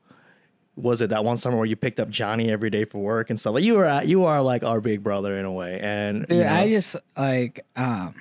was 0.76 1.00
it 1.00 1.08
that 1.10 1.24
one 1.24 1.36
summer 1.36 1.56
where 1.56 1.66
you 1.66 1.76
picked 1.76 1.98
up 1.98 2.10
Johnny 2.10 2.50
every 2.50 2.70
day 2.70 2.84
for 2.84 2.98
work 2.98 3.30
and 3.30 3.40
stuff? 3.40 3.54
Like 3.54 3.64
you 3.64 3.74
were 3.74 4.02
you 4.02 4.24
are 4.26 4.42
like 4.42 4.62
our 4.62 4.80
big 4.80 5.02
brother 5.02 5.38
in 5.38 5.44
a 5.44 5.52
way, 5.52 5.80
and 5.82 6.26
Dude, 6.26 6.38
you 6.38 6.44
know, 6.44 6.52
I 6.52 6.68
just 6.68 6.96
like 7.16 7.64
um 7.76 8.14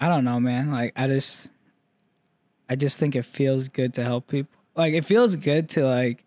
I 0.00 0.08
don't 0.08 0.24
know, 0.24 0.40
man. 0.40 0.70
Like 0.70 0.92
I 0.96 1.06
just 1.06 1.50
I 2.68 2.76
just 2.76 2.98
think 2.98 3.14
it 3.16 3.24
feels 3.24 3.68
good 3.68 3.94
to 3.94 4.04
help 4.04 4.28
people. 4.28 4.58
Like 4.76 4.94
it 4.94 5.04
feels 5.04 5.36
good 5.36 5.68
to 5.70 5.84
like 5.84 6.24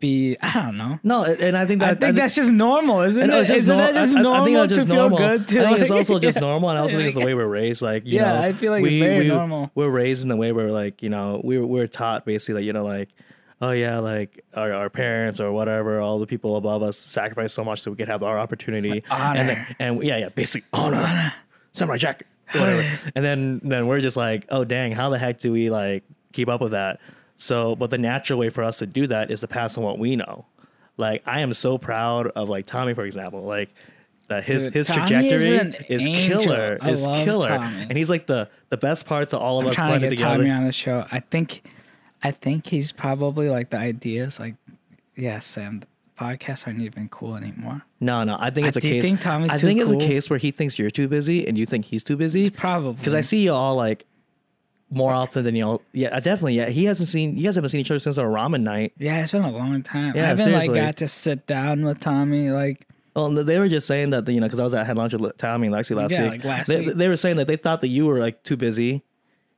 be 0.00 0.36
I 0.40 0.52
don't 0.54 0.78
know. 0.78 0.98
no, 1.02 1.24
and 1.24 1.56
I 1.56 1.66
think 1.66 1.80
that 1.80 1.90
I 1.90 1.94
think 1.94 2.16
that's 2.16 2.34
just 2.34 2.50
normal, 2.50 3.02
isn't 3.02 3.22
And 3.22 3.30
oh, 3.32 3.36
it? 3.38 3.40
it's 3.42 3.48
just 3.50 3.62
Isn't 3.64 3.76
that 3.76 3.94
just 3.94 4.14
I- 4.14 4.18
I- 4.18 4.22
normal 4.22 4.42
I 4.42 4.44
think 4.44 4.56
that's 4.56 4.72
just 4.74 4.88
to 4.88 4.94
normal. 4.94 5.18
feel 5.18 5.28
good 5.38 5.48
to 5.48 5.60
I 5.60 5.66
think 5.68 5.78
it's 5.80 5.90
also 5.90 6.18
just 6.18 6.36
Yeah. 6.36 6.40
normal, 6.48 6.70
and 6.70 6.78
I 6.78 6.82
also 6.82 6.96
think 6.96 7.06
it's 7.06 7.14
the 7.14 7.24
way 7.24 7.34
we're 7.34 7.46
raised. 7.46 7.82
Like, 7.82 8.06
you 8.06 8.16
Yeah, 8.16 8.32
know, 8.32 8.42
I 8.42 8.52
feel 8.52 8.72
like 8.72 8.84
it's 8.84 8.94
very 8.94 9.28
normal. 9.28 9.70
We're 9.74 9.90
raised 9.90 10.22
in 10.22 10.28
the 10.28 10.36
way 10.36 10.52
where, 10.52 10.70
like, 10.72 11.02
you 11.02 11.08
know, 11.10 11.40
we 11.44 11.58
were, 11.58 11.86
taught 11.86 12.24
basically, 12.24 12.54
like 12.62 12.64
you 12.64 12.72
know, 12.72 12.84
like, 12.84 13.10
oh 13.60 13.70
yeah, 13.72 13.98
like 13.98 14.44
our, 14.54 14.72
our 14.72 14.90
parents 14.90 15.40
or 15.40 15.52
whatever, 15.52 16.00
all 16.00 16.18
the 16.18 16.26
people 16.26 16.56
above 16.56 16.82
us 16.82 16.98
sacrifice 16.98 17.52
so 17.52 17.62
much 17.62 17.82
so 17.82 17.90
we 17.90 17.96
could 17.96 18.08
have 18.08 18.22
our 18.22 18.38
opportunity. 18.38 19.04
honor. 19.10 19.66
And, 19.78 19.98
and 19.98 20.02
yeah, 20.04 20.16
yeah, 20.16 20.28
basically 20.30 20.66
honor, 20.72 21.32
samurai 21.72 21.98
jack, 21.98 22.22
whatever. 22.52 22.98
and 23.14 23.24
then 23.24 23.60
then 23.64 23.86
we're 23.86 24.00
just 24.00 24.16
like, 24.16 24.46
oh 24.50 24.64
dang, 24.64 24.92
how 24.92 25.10
the 25.10 25.18
heck 25.18 25.38
do 25.38 25.52
we 25.52 25.70
like 25.70 26.04
keep 26.32 26.48
up 26.48 26.60
with 26.60 26.72
that? 26.72 27.00
So, 27.38 27.76
but 27.76 27.90
the 27.90 27.98
natural 27.98 28.38
way 28.38 28.48
for 28.48 28.62
us 28.62 28.78
to 28.78 28.86
do 28.86 29.06
that 29.08 29.30
is 29.30 29.40
to 29.40 29.48
pass 29.48 29.76
on 29.76 29.84
what 29.84 29.98
we 29.98 30.16
know. 30.16 30.46
Like 30.96 31.22
I 31.26 31.40
am 31.40 31.52
so 31.52 31.78
proud 31.78 32.28
of 32.28 32.48
like 32.48 32.66
Tommy, 32.66 32.94
for 32.94 33.04
example, 33.04 33.42
like 33.42 33.70
that 34.28 34.44
his 34.44 34.64
Dude, 34.64 34.74
his 34.74 34.86
Tommy 34.88 35.02
is 35.02 35.08
trajectory 35.08 35.58
an 35.58 35.76
is 35.88 36.06
killer, 36.06 36.78
I 36.80 36.90
is 36.90 37.04
killer, 37.06 37.48
Tommy. 37.48 37.82
and 37.82 37.96
he's 37.96 38.10
like 38.10 38.26
the 38.26 38.48
the 38.70 38.76
best 38.76 39.06
parts 39.06 39.32
of 39.32 39.40
all 39.40 39.58
of 39.58 39.64
I'm 39.64 39.70
us 39.70 39.76
trying 39.76 40.00
to 40.00 40.08
get 40.08 40.18
Tommy 40.18 40.50
on 40.50 40.64
the 40.64 40.72
show. 40.72 41.06
I 41.10 41.20
think 41.20 41.62
I 42.22 42.30
think 42.30 42.66
he's 42.66 42.92
probably 42.92 43.48
like 43.48 43.70
the 43.70 43.76
ideas 43.76 44.40
like 44.40 44.54
yeah, 45.16 45.38
Sam, 45.38 45.82
podcasts 46.18 46.66
aren't 46.66 46.80
even 46.80 47.08
cool 47.08 47.36
anymore. 47.36 47.82
No, 48.00 48.24
no. 48.24 48.36
I 48.40 48.50
think 48.50 48.66
it's 48.66 48.76
a 48.76 48.80
do 48.80 48.88
case. 48.88 49.02
think 49.04 49.20
Tommy's 49.20 49.50
I 49.52 49.58
too 49.58 49.66
think 49.66 49.80
it's 49.80 49.90
cool? 49.90 50.02
a 50.02 50.06
case 50.06 50.30
where 50.30 50.38
he 50.38 50.50
thinks 50.50 50.78
you're 50.78 50.90
too 50.90 51.08
busy 51.08 51.46
and 51.46 51.56
you 51.58 51.66
think 51.66 51.84
he's 51.84 52.02
too 52.04 52.16
busy. 52.16 52.50
Probably 52.50 52.94
Because 52.94 53.14
I 53.14 53.20
see 53.20 53.42
you 53.44 53.52
all 53.52 53.74
like 53.76 54.06
more 54.90 55.12
often 55.12 55.44
than 55.44 55.54
y'all. 55.56 55.82
Yeah, 55.92 56.18
definitely. 56.20 56.54
Yeah, 56.54 56.68
he 56.68 56.84
hasn't 56.84 57.08
seen. 57.08 57.36
You 57.36 57.44
guys 57.44 57.56
haven't 57.56 57.70
seen 57.70 57.80
each 57.80 57.90
other 57.90 57.98
since 57.98 58.18
our 58.18 58.28
ramen 58.28 58.62
night. 58.62 58.92
Yeah, 58.98 59.20
it's 59.22 59.32
been 59.32 59.42
a 59.42 59.50
long 59.50 59.82
time. 59.82 60.14
Yeah, 60.16 60.24
I 60.24 60.26
haven't 60.28 60.44
seriously. 60.44 60.68
like 60.68 60.76
got 60.76 60.96
to 60.98 61.08
sit 61.08 61.46
down 61.46 61.84
with 61.84 61.98
Tommy. 62.00 62.50
Like, 62.50 62.86
Well, 63.14 63.30
they 63.30 63.58
were 63.58 63.68
just 63.68 63.86
saying 63.86 64.10
that 64.10 64.28
you 64.28 64.40
know 64.40 64.46
because 64.46 64.60
I 64.60 64.64
was 64.64 64.74
at 64.74 64.86
had 64.86 64.96
lunch 64.96 65.12
with 65.12 65.36
Tommy 65.38 65.66
and 65.66 65.74
Lexi 65.76 65.96
last 65.96 66.12
Yeah, 66.12 66.22
week. 66.24 66.30
like 66.32 66.44
last 66.44 66.68
they, 66.68 66.80
week. 66.86 66.94
they 66.96 67.08
were 67.08 67.16
saying 67.16 67.36
that 67.36 67.46
they 67.48 67.56
thought 67.56 67.80
that 67.80 67.88
you 67.88 68.06
were 68.06 68.20
like 68.20 68.42
too 68.44 68.56
busy. 68.56 69.02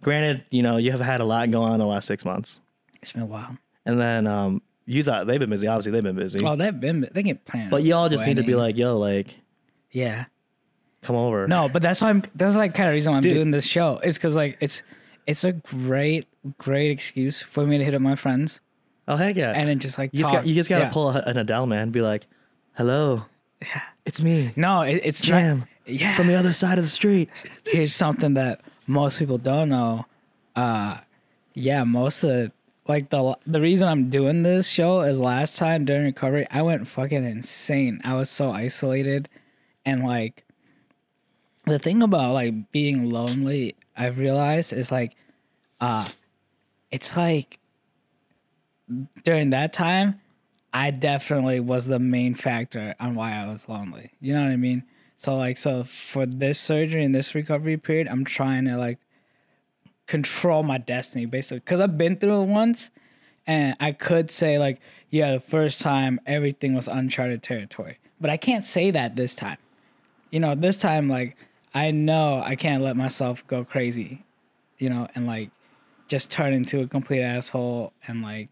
Granted, 0.03 0.45
you 0.51 0.63
know 0.63 0.77
you 0.77 0.93
have 0.93 1.01
had 1.01 1.21
a 1.21 1.25
lot 1.25 1.51
going 1.51 1.73
on 1.73 1.79
the 1.79 1.87
last 1.87 2.07
six 2.07 2.25
months, 2.25 2.61
it's 3.03 3.13
been 3.13 3.23
a 3.23 3.27
while. 3.27 3.57
and 3.85 4.01
then 4.01 4.27
um 4.27 4.63
you 4.89 5.03
thought 5.03 5.27
they've 5.27 5.39
been 5.39 5.51
busy. 5.51 5.67
Obviously, 5.69 5.93
they've 5.93 6.03
been 6.03 6.17
busy. 6.17 6.45
Oh, 6.45 6.57
they've 6.57 6.79
been 6.81 7.09
they 7.13 7.23
can 7.23 7.37
plan. 7.39 7.71
but 7.71 7.85
y'all 7.85 8.09
just 8.09 8.27
need 8.27 8.39
to 8.39 8.43
be 8.43 8.55
like, 8.55 8.77
yo, 8.77 8.99
like, 8.99 9.37
yeah. 9.93 10.25
come 11.03 11.15
over. 11.17 11.47
No, 11.47 11.69
but 11.69 11.83
that's 11.83 12.01
why 12.01 12.09
I'm. 12.09 12.23
That's 12.35 12.57
like 12.57 12.75
kind 12.75 12.89
of 12.89 12.95
reason 12.95 13.13
why 13.13 13.17
I'm 13.19 13.23
Dude. 13.23 13.35
doing 13.35 13.51
this 13.51 13.67
show. 13.67 13.99
Is 14.03 14.17
because 14.17 14.35
like 14.35 14.57
it's 14.61 14.83
it's 15.27 15.45
a 15.45 15.53
great 15.53 16.27
great 16.57 16.91
excuse 16.91 17.43
for 17.43 17.67
me 17.67 17.77
to 17.79 17.85
hit 17.85 17.95
up 17.95 18.01
my 18.01 18.15
friends 18.15 18.63
Oh 19.07 19.17
heck 19.17 19.37
yeah. 19.37 19.53
and 19.53 19.69
then 19.69 19.79
just 19.79 19.99
like 19.99 20.11
you 20.15 20.21
just 20.21 20.31
talk. 20.31 20.41
got 20.41 20.47
you 20.47 20.55
just 20.55 20.71
gotta 20.71 20.85
Yeah. 20.85 20.91
pull 20.91 21.11
a, 21.11 21.21
an 21.27 21.37
Adele 21.37 21.67
man. 21.67 21.91
Be 21.91 22.01
like, 22.01 22.27
hello, 22.75 23.25
Yeah. 23.61 23.83
it's 24.07 24.23
me, 24.23 24.53
No, 24.57 24.83
it, 24.83 25.01
it's 25.05 25.21
Jam, 25.21 25.59
not. 25.61 25.69
Yeah. 25.87 26.15
from 26.15 26.27
the 26.29 26.35
other 26.35 26.53
side 26.55 26.79
of 26.79 26.85
the 26.85 26.91
street. 26.91 27.29
here's 27.67 27.95
something 27.95 28.35
that 28.35 28.63
most 28.87 29.19
people 29.19 29.37
don't 29.37 29.69
know. 29.69 30.07
Uh, 30.57 30.99
yeah, 31.55 31.85
most 31.85 32.23
of 32.25 32.31
the, 32.31 32.53
like 32.89 33.11
the 33.11 33.37
the 33.47 33.61
reason 33.61 33.87
I'm 33.87 34.09
doing 34.09 34.43
this 34.43 34.69
show 34.69 35.03
is 35.03 35.21
last 35.21 35.59
time 35.59 35.85
during 35.85 36.05
recovery 36.05 36.47
I 36.51 36.63
went 36.63 36.89
fucking 36.89 37.25
insane. 37.25 38.01
I 38.03 38.15
was 38.15 38.31
so 38.31 38.51
isolated, 38.51 39.29
and 39.85 40.05
like 40.05 40.45
the 41.67 41.79
thing 41.79 42.03
about 42.03 42.33
like 42.33 42.73
being 42.73 43.11
lonely, 43.11 43.77
I've 43.97 44.19
realized 44.19 44.73
is 44.73 44.91
like, 44.91 45.15
uh, 45.81 46.07
it's 46.91 47.17
like 47.17 47.59
during 49.23 49.51
that 49.51 49.75
time, 49.75 50.21
I 50.73 50.91
definitely 50.91 51.61
was 51.61 51.87
the 51.87 51.99
main 51.99 52.35
factor 52.35 52.95
on 52.99 53.15
why 53.15 53.35
I 53.35 53.47
was 53.47 53.69
lonely. 53.69 54.13
You 54.21 54.33
know 54.33 54.43
what 54.43 54.51
I 54.51 54.57
mean? 54.57 54.85
So 55.17 55.37
like 55.37 55.59
so 55.59 55.85
for 55.85 56.25
this 56.25 56.59
surgery 56.59 57.05
and 57.05 57.15
this 57.15 57.35
recovery 57.35 57.77
period, 57.77 58.09
I'm 58.09 58.25
trying 58.25 58.65
to 58.65 58.79
like 58.79 58.99
control 60.09 60.65
my 60.65 60.79
destiny 60.79 61.27
basically 61.27 61.61
cuz 61.61 61.81
I've 61.81 61.97
been 61.97 62.17
through 62.17 62.43
it 62.43 62.47
once 62.47 62.91
and 63.47 63.77
I 63.79 63.93
could 63.93 64.31
say 64.31 64.59
like 64.59 64.81
yeah, 65.11 65.33
the 65.33 65.41
first 65.41 65.81
time 65.81 66.21
everything 66.27 66.75
was 66.75 66.87
uncharted 66.87 67.43
territory. 67.43 67.99
But 68.21 68.31
I 68.31 68.37
can't 68.37 68.67
say 68.67 68.91
that 68.91 69.17
this 69.17 69.35
time. 69.35 69.59
You 70.31 70.41
know, 70.41 70.55
this 70.55 70.77
time 70.77 71.09
like 71.09 71.37
I 71.75 71.91
know 71.91 72.43
I 72.45 72.57
can't 72.57 72.83
let 72.83 72.97
myself 72.97 73.47
go 73.47 73.65
crazy, 73.65 74.25
you 74.79 74.91
know, 74.91 75.09
and 75.15 75.27
like 75.27 75.51
just 76.09 76.31
turn 76.31 76.53
into 76.53 76.81
a 76.81 76.87
complete 76.87 77.23
asshole 77.23 77.93
and 78.07 78.23
like 78.23 78.49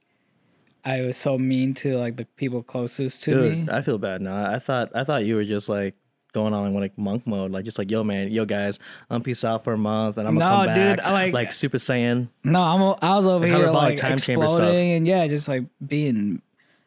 I 0.85 1.01
was 1.01 1.17
so 1.17 1.37
mean 1.37 1.75
to 1.75 1.99
like 1.99 2.17
the 2.17 2.27
people 2.37 2.63
closest 2.63 3.25
to 3.25 3.35
me. 3.35 3.55
Dude, 3.57 3.71
I 3.71 3.83
feel 3.83 3.99
bad 3.99 4.23
now. 4.23 4.49
I 4.49 4.59
thought 4.59 4.91
I 4.95 5.05
thought 5.05 5.25
you 5.25 5.35
were 5.35 5.45
just 5.45 5.69
like 5.69 5.95
going 6.37 6.53
on 6.55 6.73
like 6.75 6.97
monk 6.99 7.27
mode, 7.27 7.51
like 7.51 7.65
just 7.65 7.79
like 7.79 7.91
yo 7.91 8.05
man, 8.05 8.31
yo 8.31 8.45
guys, 8.45 8.79
I'm 9.11 9.23
peace 9.23 9.43
out 9.45 9.65
for 9.65 9.73
a 9.73 9.79
month 9.79 10.19
and 10.19 10.29
I'm 10.29 10.39
gonna 10.39 10.51
No, 10.51 10.57
come 10.59 10.67
back 10.67 10.97
dude, 10.99 11.01
I 11.05 11.13
like- 11.13 11.33
like 11.35 11.53
Super 11.53 11.79
Saiyan. 11.79 12.29
No, 12.45 12.61
I'm 12.63 12.81
I 13.03 13.17
was 13.17 13.27
over 13.27 13.47
Like 13.49 13.57
here 13.57 13.71
like 13.71 13.97
time 13.97 14.19
chamber 14.19 14.45
exploding 14.45 14.75
stuff. 14.75 14.77
and 14.77 15.07
yeah, 15.07 15.27
just 15.27 15.49
like 15.49 15.65
being 15.85 16.43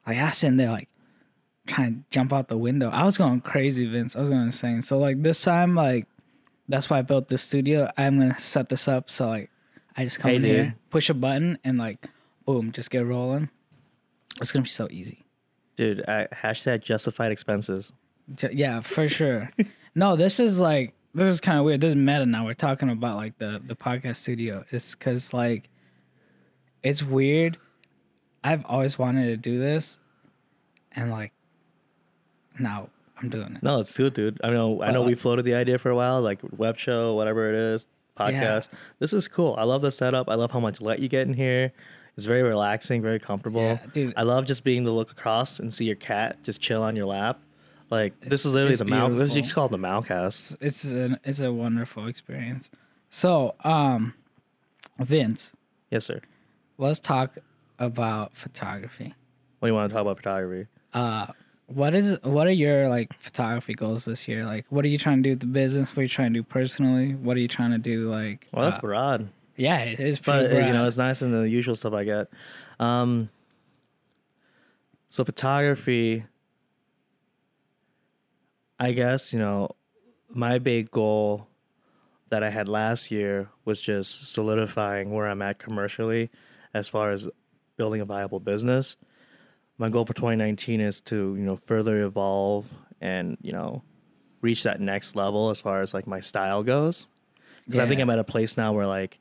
like 0.07 0.17
I 0.17 0.25
was 0.25 0.37
sitting 0.37 0.57
there 0.57 0.71
like 0.71 0.87
trying 1.67 1.95
to 1.95 2.01
jump 2.11 2.31
out 2.31 2.47
the 2.47 2.57
window. 2.57 2.89
I 2.89 3.03
was 3.03 3.17
going 3.17 3.41
crazy, 3.41 3.85
Vince. 3.85 4.15
I 4.15 4.19
was 4.19 4.29
going 4.29 4.43
insane. 4.43 4.81
So 4.81 4.97
like 4.99 5.21
this 5.21 5.41
time, 5.41 5.75
like 5.75 6.07
that's 6.67 6.89
why 6.89 6.99
I 6.99 7.01
built 7.01 7.27
this 7.29 7.41
studio. 7.41 7.91
I'm 7.97 8.19
gonna 8.19 8.39
set 8.39 8.69
this 8.69 8.87
up 8.87 9.09
so 9.09 9.27
like 9.27 9.49
I 9.97 10.03
just 10.03 10.19
come 10.19 10.29
Hey, 10.29 10.35
in 10.37 10.41
dude. 10.43 10.51
here, 10.55 10.75
push 10.91 11.09
a 11.09 11.13
button, 11.13 11.57
and 11.63 11.77
like 11.77 12.07
boom, 12.45 12.71
just 12.71 12.89
get 12.91 13.05
rolling. 13.05 13.49
It's 14.39 14.51
gonna 14.51 14.63
be 14.63 14.69
so 14.69 14.87
easy. 14.91 15.25
Dude, 15.75 16.03
I, 16.07 16.27
hashtag 16.33 16.81
justified 16.81 17.31
expenses. 17.31 17.91
Yeah, 18.51 18.81
for 18.81 19.07
sure. 19.07 19.49
no, 19.95 20.15
this 20.15 20.39
is 20.39 20.59
like 20.59 20.93
this 21.13 21.27
is 21.27 21.41
kind 21.41 21.57
of 21.57 21.65
weird. 21.65 21.81
This 21.81 21.89
is 21.89 21.95
meta 21.95 22.25
now. 22.25 22.45
We're 22.45 22.53
talking 22.53 22.89
about 22.89 23.17
like 23.17 23.37
the 23.37 23.61
the 23.65 23.75
podcast 23.75 24.17
studio. 24.17 24.65
It's 24.71 24.95
because 24.95 25.33
like 25.33 25.69
it's 26.83 27.03
weird. 27.03 27.57
I've 28.43 28.65
always 28.65 28.97
wanted 28.97 29.25
to 29.27 29.37
do 29.37 29.59
this, 29.59 29.99
and 30.91 31.11
like 31.11 31.33
now 32.59 32.89
I'm 33.21 33.29
doing 33.29 33.55
it. 33.55 33.63
No, 33.63 33.79
it's 33.79 33.95
good, 33.97 34.13
dude. 34.13 34.39
I 34.43 34.49
know 34.51 34.81
I 34.81 34.91
know 34.91 35.01
we 35.01 35.15
floated 35.15 35.43
the 35.43 35.55
idea 35.55 35.77
for 35.77 35.89
a 35.89 35.95
while, 35.95 36.21
like 36.21 36.39
web 36.55 36.77
show, 36.77 37.15
whatever 37.15 37.49
it 37.49 37.55
is, 37.55 37.87
podcast. 38.17 38.69
This 38.99 39.13
is 39.13 39.27
cool. 39.27 39.55
I 39.57 39.63
love 39.63 39.81
the 39.81 39.91
setup. 39.91 40.29
I 40.29 40.35
love 40.35 40.51
how 40.51 40.59
much 40.59 40.81
light 40.81 40.99
you 40.99 41.09
get 41.09 41.27
in 41.27 41.33
here. 41.33 41.71
It's 42.15 42.25
very 42.25 42.43
relaxing, 42.43 43.01
very 43.01 43.19
comfortable. 43.19 43.61
Yeah, 43.61 43.79
dude. 43.93 44.13
I 44.17 44.23
love 44.23 44.45
just 44.45 44.63
being 44.63 44.83
to 44.85 44.91
look 44.91 45.09
across 45.11 45.59
and 45.59 45.73
see 45.73 45.85
your 45.85 45.95
cat 45.95 46.43
just 46.43 46.59
chill 46.59 46.83
on 46.83 46.95
your 46.95 47.05
lap. 47.05 47.39
Like 47.89 48.19
this 48.21 48.45
is 48.45 48.51
literally 48.51 48.75
the 48.75 48.85
Mal. 48.85 49.09
This 49.09 49.35
is 49.35 49.51
called 49.53 49.71
the 49.71 49.77
Malcast. 49.77 50.57
It's 50.61 50.83
an 50.85 51.19
it's 51.23 51.39
a 51.39 51.51
wonderful 51.51 52.07
experience. 52.07 52.69
So, 53.09 53.55
um, 53.63 54.13
Vince, 54.99 55.53
Yes, 55.89 56.05
sir. 56.05 56.21
let's 56.77 56.99
talk 56.99 57.37
about 57.79 58.35
photography. 58.35 59.15
What 59.59 59.67
do 59.67 59.71
you 59.71 59.75
want 59.75 59.89
to 59.89 59.93
talk 59.93 60.01
about 60.03 60.17
photography? 60.17 60.67
uh 60.93 61.27
what 61.67 61.93
is 61.93 62.17
what 62.23 62.47
are 62.47 62.51
your 62.51 62.89
like 62.89 63.13
photography 63.19 63.73
goals 63.75 64.03
this 64.05 64.27
year 64.27 64.43
like 64.43 64.65
what 64.69 64.83
are 64.83 64.87
you 64.87 64.97
trying 64.97 65.17
to 65.17 65.21
do 65.21 65.29
with 65.29 65.39
the 65.39 65.45
business 65.45 65.91
what 65.95 65.99
are 65.99 66.01
you 66.01 66.09
trying 66.09 66.33
to 66.33 66.39
do 66.39 66.43
personally 66.43 67.13
what 67.13 67.37
are 67.37 67.39
you 67.39 67.47
trying 67.47 67.69
to 67.71 67.77
do 67.77 68.09
like 68.09 68.47
Well, 68.51 68.65
that's 68.65 68.77
uh, 68.77 68.81
broad, 68.81 69.29
yeah 69.55 69.81
it 69.81 69.99
is 69.99 70.17
but 70.19 70.49
pretty 70.49 70.63
uh, 70.63 70.65
you 70.67 70.73
know 70.73 70.85
it's 70.87 70.97
nice 70.97 71.19
than 71.19 71.31
the 71.31 71.47
usual 71.47 71.75
stuff 71.75 71.93
I 71.93 72.05
get. 72.05 72.27
Um, 72.79 73.29
so 75.09 75.23
photography, 75.23 76.23
I 78.79 78.93
guess 78.93 79.33
you 79.33 79.39
know, 79.39 79.69
my 80.29 80.59
big 80.59 80.91
goal 80.91 81.47
that 82.29 82.43
I 82.43 82.49
had 82.49 82.67
last 82.67 83.11
year 83.11 83.49
was 83.65 83.81
just 83.81 84.31
solidifying 84.31 85.11
where 85.11 85.27
I'm 85.27 85.41
at 85.41 85.59
commercially, 85.59 86.29
as 86.73 86.87
far 86.87 87.11
as 87.11 87.27
building 87.75 88.01
a 88.01 88.05
viable 88.05 88.39
business. 88.39 88.95
My 89.77 89.89
goal 89.89 90.05
for 90.05 90.13
2019 90.13 90.81
is 90.81 91.01
to 91.01 91.35
you 91.35 91.43
know 91.43 91.55
further 91.55 92.03
evolve 92.03 92.65
and 93.01 93.37
you 93.41 93.51
know 93.51 93.81
reach 94.41 94.63
that 94.63 94.79
next 94.79 95.15
level 95.15 95.49
as 95.49 95.59
far 95.59 95.81
as 95.81 95.93
like 95.93 96.07
my 96.07 96.19
style 96.19 96.63
goes. 96.63 97.07
Because 97.65 97.79
I 97.79 97.87
think 97.87 98.01
I'm 98.01 98.09
at 98.09 98.19
a 98.19 98.23
place 98.23 98.57
now 98.57 98.73
where 98.73 98.87
like 98.87 99.19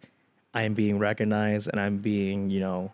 I'm 0.55 0.75
being 0.75 0.99
recognized 0.99 1.69
and 1.69 1.81
I'm 1.81 1.99
being 1.99 2.51
you 2.51 2.61
know 2.61 2.93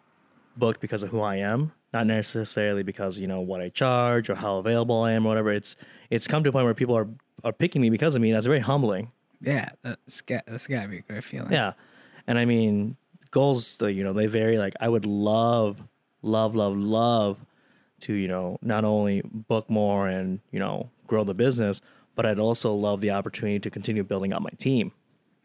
booked 0.57 0.81
because 0.81 1.03
of 1.03 1.11
who 1.11 1.21
I 1.21 1.37
am, 1.37 1.73
not 1.95 2.07
necessarily 2.07 2.83
because 2.83 3.19
you 3.19 3.27
know 3.27 3.41
what 3.41 3.63
I 3.63 3.71
charge 3.71 4.29
or 4.29 4.35
how 4.35 4.57
available 4.57 5.01
I 5.03 5.13
am 5.13 5.25
or 5.25 5.29
whatever. 5.31 5.53
It's 5.53 5.77
it's 6.11 6.27
come 6.29 6.43
to 6.45 6.51
a 6.51 6.53
point 6.53 6.65
where 6.67 6.75
people 6.75 6.97
are 6.97 7.09
are 7.45 7.53
picking 7.53 7.81
me 7.81 7.89
because 7.89 8.15
of 8.17 8.21
me. 8.21 8.33
That's 8.33 8.45
very 8.47 8.61
humbling. 8.61 9.11
yeah 9.41 9.71
that's 9.83 10.21
got 10.21 10.45
that's 10.47 10.67
gotta 10.67 10.89
be 10.89 10.99
a 10.99 11.03
great 11.03 11.25
feeling 11.25 11.53
Yeah, 11.53 11.73
and 12.27 12.39
I 12.39 12.45
mean 12.45 12.97
goals. 13.31 13.81
You 13.81 14.05
know 14.05 14.13
they 14.13 14.27
vary. 14.27 14.59
Like 14.59 14.75
I 14.81 14.89
would 14.89 15.07
love, 15.07 15.83
love, 16.23 16.55
love, 16.55 16.77
love 16.77 17.39
to 18.01 18.13
you 18.13 18.29
know 18.29 18.59
not 18.61 18.85
only 18.85 19.23
book 19.25 19.71
more 19.71 20.09
and 20.09 20.41
you 20.51 20.59
know 20.59 20.91
grow 21.07 21.23
the 21.25 21.35
business, 21.35 21.81
but 22.17 22.27
I'd 22.27 22.39
also 22.41 22.73
love 22.75 23.01
the 23.01 23.11
opportunity 23.13 23.59
to 23.61 23.71
continue 23.71 24.03
building 24.03 24.33
out 24.33 24.43
my 24.43 24.51
team. 24.59 24.91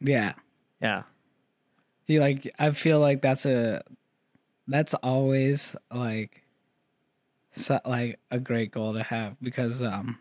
yeah 0.01 0.33
Yeah. 0.81 1.03
do 2.07 2.13
you 2.13 2.21
like 2.21 2.49
i 2.57 2.71
feel 2.71 2.99
like 2.99 3.21
that's 3.21 3.45
a 3.45 3.83
that's 4.69 4.93
always 4.95 5.75
like 5.93 6.43
so, 7.51 7.79
like 7.85 8.19
a 8.31 8.39
great 8.39 8.71
goal 8.71 8.93
to 8.93 9.03
have 9.03 9.35
because 9.41 9.83
um 9.83 10.17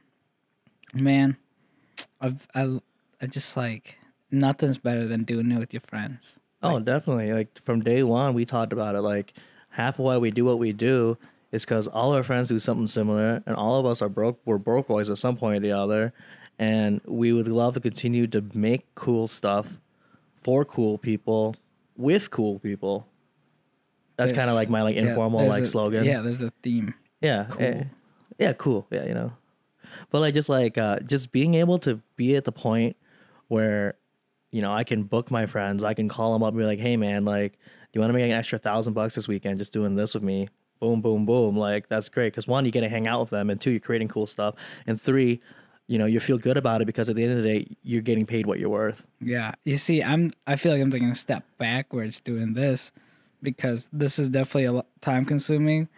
man 0.93 1.37
i've 2.21 2.49
i, 2.55 2.81
I 3.21 3.27
just 3.27 3.57
like 3.57 3.99
nothing's 4.31 4.79
better 4.79 5.07
than 5.07 5.25
doing 5.25 5.53
it 5.53 5.59
with 5.59 5.73
your 5.73 5.83
friends 5.83 6.39
Oh, 6.63 6.81
definitely. 6.81 7.33
Like 7.33 7.63
from 7.65 7.83
day 7.83 8.03
one, 8.03 8.35
we 8.35 8.45
talked 8.45 8.73
about 8.73 8.95
it. 8.95 9.03
Like 9.03 9.35
half 9.71 9.99
of 9.99 10.05
why 10.05 10.19
we 10.19 10.31
do 10.31 10.45
what 10.45 10.59
we 10.59 10.73
do 10.73 11.17
is 11.53 11.65
because 11.65 11.87
all 11.87 12.13
our 12.13 12.23
friends 12.23 12.49
do 12.49 12.59
something 12.59 12.87
similar, 12.87 13.43
and 13.47 13.57
all 13.57 13.79
of 13.79 13.87
us 13.87 14.03
are 14.03 14.09
broke. 14.09 14.41
We're 14.45 14.59
broke 14.59 14.89
boys 14.89 15.09
at 15.11 15.19
some 15.19 15.37
point 15.37 15.59
or 15.59 15.61
the 15.61 15.73
other, 15.73 16.13
and 16.59 17.01
we 17.05 17.33
would 17.33 17.49
love 17.49 17.75
to 17.75 17.81
continue 17.81 18.27
to 18.29 18.45
make 18.55 18.93
cool 18.95 19.29
stuff 19.29 19.69
for 20.43 20.65
cool 20.65 20.99
people 20.99 21.55
with 21.97 22.31
cool 22.31 22.59
people. 22.59 23.07
That's 24.19 24.33
kind 24.33 24.51
of 24.51 24.55
like 24.57 24.69
my 24.69 24.83
like 24.83 24.97
informal 24.97 25.41
there's 25.41 25.53
like 25.53 25.63
a- 25.63 25.67
slogan. 25.67 26.05
yeah 26.05 26.21
there's 26.21 26.43
a 26.43 26.51
theme 26.63 26.93
Yeah. 27.23 27.47
Cool. 27.49 27.63
eh, 27.63 27.85
yeah, 28.39 28.53
cool. 28.53 28.87
Yeah, 28.91 29.05
you 29.07 29.15
know. 29.15 29.33
But 30.11 30.21
like 30.21 30.35
just 30.35 30.49
like 30.51 30.77
uh 30.77 31.01
just 31.01 31.33
being 31.33 31.55
able 31.55 31.79
to 31.81 32.01
be 32.17 32.37
at 32.37 32.45
the 32.45 32.53
point 32.53 32.97
where 33.49 33.95
you 34.51 34.63
know, 34.63 34.73
I 34.73 34.83
can 34.85 35.03
book 35.05 35.31
my 35.31 35.45
friends, 35.47 35.83
I 35.85 35.93
can 35.95 36.09
call 36.09 36.33
them 36.33 36.43
up 36.43 36.49
and 36.51 36.59
be 36.59 36.65
like, 36.65 36.79
"Hey 36.79 36.97
man, 36.97 37.25
like, 37.25 37.53
do 37.53 37.59
you 37.95 38.01
want 38.01 38.11
to 38.11 38.15
make 38.15 38.25
an 38.25 38.31
extra 38.33 38.59
thousand 38.59 38.95
bucks 38.95 39.15
this 39.15 39.29
weekend 39.29 39.59
just 39.59 39.73
doing 39.73 39.95
this 39.95 40.15
with 40.15 40.23
me?" 40.23 40.49
boom, 40.81 41.01
boom, 41.03 41.27
boom. 41.27 41.57
Like 41.57 41.89
that's 41.89 42.09
great 42.09 42.33
because 42.33 42.47
one, 42.47 42.65
you 42.65 42.71
get 42.71 42.83
to 42.83 42.89
hang 42.89 43.07
out 43.09 43.21
with 43.21 43.31
them, 43.31 43.51
and 43.51 43.61
two, 43.61 43.71
you're 43.73 43.81
creating 43.81 44.07
cool 44.09 44.27
stuff, 44.27 44.55
and 44.87 45.01
three, 45.01 45.41
you 45.89 45.99
know, 45.99 46.07
you 46.07 46.21
feel 46.21 46.39
good 46.39 46.57
about 46.57 46.81
it 46.81 46.85
because 46.85 47.09
at 47.11 47.17
the 47.17 47.25
end 47.25 47.33
of 47.37 47.43
the 47.43 47.49
day, 47.49 47.77
you're 47.83 48.01
getting 48.01 48.25
paid 48.25 48.47
what 48.47 48.59
you're 48.61 48.69
worth. 48.71 49.05
Yeah. 49.21 49.53
You 49.65 49.77
see, 49.77 50.03
I'm 50.05 50.33
I 50.47 50.55
feel 50.57 50.71
like 50.73 50.81
I'm 50.81 50.91
taking 50.91 51.11
a 51.11 51.15
step 51.17 51.45
backwards 51.59 52.21
doing 52.21 52.55
this 52.55 52.93
because 53.43 53.89
this 53.93 54.19
is 54.19 54.29
definitely 54.29 54.79
a 54.79 54.85
time 55.01 55.25
consuming 55.25 55.89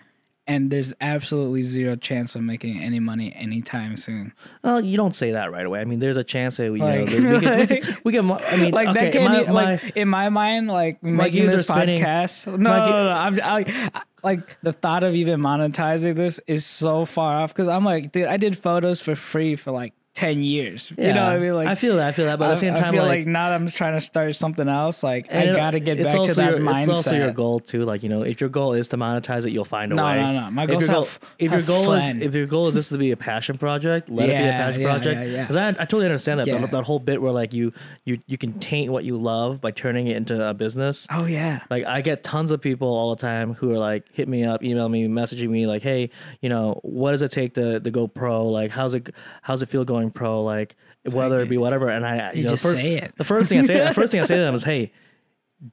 and 0.47 0.69
there's 0.71 0.93
absolutely 1.01 1.63
zero 1.63 1.95
chance 1.95 2.35
of 2.35 2.43
making 2.43 2.83
any 2.83 2.99
money 2.99 3.33
anytime 3.37 3.97
soon. 3.97 4.33
Well, 4.65 4.81
you 4.85 4.97
don't 4.97 5.15
say 5.15 5.31
that 5.33 5.53
right 5.53 5.65
away. 5.65 5.81
I 5.81 5.85
mean, 5.85 6.01
there's 6.01 6.17
a 6.17 6.25
chance 6.25 6.57
that 6.57 6.73
we, 6.73 6.81
you 6.81 6.85
Like- 6.85 7.09
know, 7.09 7.35
we, 7.35 7.41
could, 7.41 7.57
we, 7.61 7.67
could, 7.67 7.99
we 8.05 8.13
could. 8.13 8.25
I 8.31 8.57
mean, 8.57 8.73
Like 8.73 8.89
okay, 8.89 9.05
that 9.05 9.13
can't 9.13 9.33
my, 9.33 9.43
e- 9.45 9.51
like 9.53 9.97
in 9.97 10.09
my 10.09 10.29
mind, 10.29 10.67
like 10.69 11.03
making 11.05 11.43
gears 11.43 11.53
this 11.53 11.69
spinning. 11.69 12.03
podcast. 12.03 12.47
No, 12.47 12.57
My 12.71 12.79
no, 12.81 12.87
no, 12.91 13.05
no. 13.05 13.11
I'm 13.13 13.41
I, 13.41 13.91
I- 13.95 14.03
like 14.25 14.57
the 14.63 14.73
thought 14.73 15.05
of 15.05 15.15
even 15.15 15.41
monetizing 15.41 16.17
this 16.17 16.41
is 16.49 16.67
so 16.67 17.05
far 17.05 17.37
off 17.41 17.53
because 17.55 17.69
I'm 17.69 17.85
like, 17.85 18.11
dude, 18.11 18.27
I 18.27 18.37
did 18.37 18.59
photos 18.59 19.01
for 19.01 19.15
free 19.15 19.55
for 19.57 19.71
like 19.71 19.93
ten 20.15 20.43
years. 20.43 20.93
You 20.99 21.13
know 21.15 21.25
what 21.25 21.33
I 21.35 21.39
mean? 21.39 21.55
Like 21.55 21.69
I 21.69 21.75
feel 21.77 21.97
that. 21.97 22.09
I 22.09 22.13
feel 22.13 22.27
that. 22.27 22.39
But 22.39 22.47
at 22.47 22.51
the 22.51 22.57
same 22.57 22.73
I 22.75 22.77
time, 22.77 22.93
feel 22.95 23.05
like, 23.05 23.21
like, 23.21 23.27
now 23.29 23.49
that 23.51 23.55
I'm 23.55 23.69
trying 23.69 23.95
to 23.95 24.01
start 24.01 24.35
something 24.35 24.69
else. 24.69 25.03
Like 25.03 25.33
I 25.33 25.53
gotta 25.55 25.79
get 25.79 25.99
back 26.03 26.11
to 26.25 26.35
that 26.35 26.51
your, 26.51 26.59
mindset. 26.61 26.81
It's 26.81 26.89
also 26.89 27.15
your 27.15 27.33
goal 27.33 27.61
too. 27.61 27.85
Like 27.85 28.03
you 28.03 28.09
know, 28.09 28.23
if 28.23 28.41
your 28.41 28.51
goal 28.51 28.73
is 28.73 28.89
to 28.89 28.97
monetize 28.97 29.47
it, 29.47 29.53
you'll 29.53 29.65
find 29.65 29.93
a 29.93 29.95
No, 29.95 30.05
way. 30.05 30.21
no, 30.21 30.33
no. 30.33 30.41
no. 30.47 30.51
My 30.51 30.67
goal, 30.67 30.81
have- 30.81 31.19
if 31.39 31.53
your 31.53 31.63
goal 31.63 31.85
fun. 31.87 32.17
is 32.19 32.23
if 32.27 32.35
your 32.35 32.47
goal 32.47 32.67
is 32.67 32.75
this 32.75 32.89
to 32.89 32.99
be 32.99 33.13
a 33.13 33.17
passion 33.17 33.57
project, 33.57 34.09
let 34.11 34.29
it 34.29 34.33
be 34.33 34.35
a 34.39 34.51
passion 34.51 34.81
yeah, 34.83 34.89
project. 34.89 35.21
yeah, 35.21 35.27
yeah. 35.27 35.41
Because 35.43 35.57
I, 35.57 35.69
I 35.69 35.73
totally 35.73 36.07
understand 36.07 36.41
that 36.41 36.47
Yeah. 36.49 36.59
that, 36.59 36.73
that 36.73 36.85
whole 36.85 36.99
bit 36.99 37.23
where 37.23 37.33
like 37.33 37.53
you 37.53 37.73
you 38.05 38.19
you 38.27 38.37
can 38.37 38.59
taint 38.59 38.91
what 38.91 39.05
you 39.05 39.17
love 39.17 39.61
by 39.61 39.71
turning 39.71 40.09
it 40.09 40.17
into 40.17 40.45
a 40.49 40.53
business. 40.55 41.07
oh 41.11 41.27
yeah. 41.27 41.61
Like 41.71 41.85
I 41.85 42.01
get 42.01 42.25
tons 42.25 42.51
of 42.51 42.61
people 42.61 42.89
all 42.89 43.15
the 43.15 43.21
time 43.21 43.55
who 43.55 43.71
are 43.73 43.79
like 43.79 44.07
hit 44.13 44.29
me 44.29 44.43
up, 44.45 44.65
email 44.65 44.89
me, 44.89 45.07
messaging 45.07 45.51
me 45.51 45.67
like, 45.69 45.83
"Hey, 45.83 46.11
you 46.41 46.49
know, 46.49 46.81
what 46.83 47.13
does 47.13 47.23
it 47.23 47.31
take 47.31 47.55
to 47.55 47.79
to 47.79 47.91
go 47.93 48.09
pro? 48.09 48.49
Like, 48.49 48.71
how's 48.73 48.95
it 48.95 49.11
how's 49.43 49.63
it 49.63 49.69
feel 49.69 49.85
going 49.85 50.00
pro? 50.09 50.43
Like, 50.43 50.77
whether 51.13 51.43
it 51.43 51.49
be 51.51 51.59
whatever." 51.59 51.91
And 51.91 52.07
I, 52.07 52.31
you, 52.33 52.39
You 52.39 52.45
know, 52.45 52.51
just 52.53 52.63
the 52.63 52.69
first 52.71 52.83
say 52.83 52.97
it. 52.97 53.13
the 53.19 53.25
first 53.25 53.49
thing 53.51 53.59
I 53.59 53.63
say, 53.65 53.85
the 53.85 53.93
first 53.93 54.13
thing 54.13 54.21
I 54.21 54.25
say 54.25 54.37
to 54.37 54.41
them 54.49 54.55
is, 54.55 54.63
"Hey, 54.63 54.93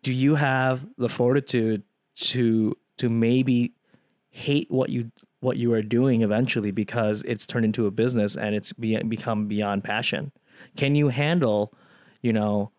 do 0.03 0.11
you 0.11 0.35
have 0.35 0.85
the 0.97 1.07
fortitude 1.07 1.83
to 2.15 2.75
to 2.97 3.09
maybe 3.09 3.73
hate 4.31 4.69
what 4.69 4.89
you 4.89 5.11
what 5.39 5.57
you 5.57 5.71
are 5.73 5.83
doing 5.83 6.23
eventually 6.23 6.71
because 6.71 7.21
it's 7.23 7.45
turned 7.45 7.63
into 7.63 7.85
a 7.85 7.91
business 7.91 8.35
and 8.35 8.55
it's 8.55 8.73
be, 8.73 8.97
become 9.03 9.45
beyond 9.47 9.83
passion? 9.83 10.31
Can 10.75 10.95
you 10.95 11.09
handle, 11.09 11.71
you 12.21 12.33
know, 12.33 12.71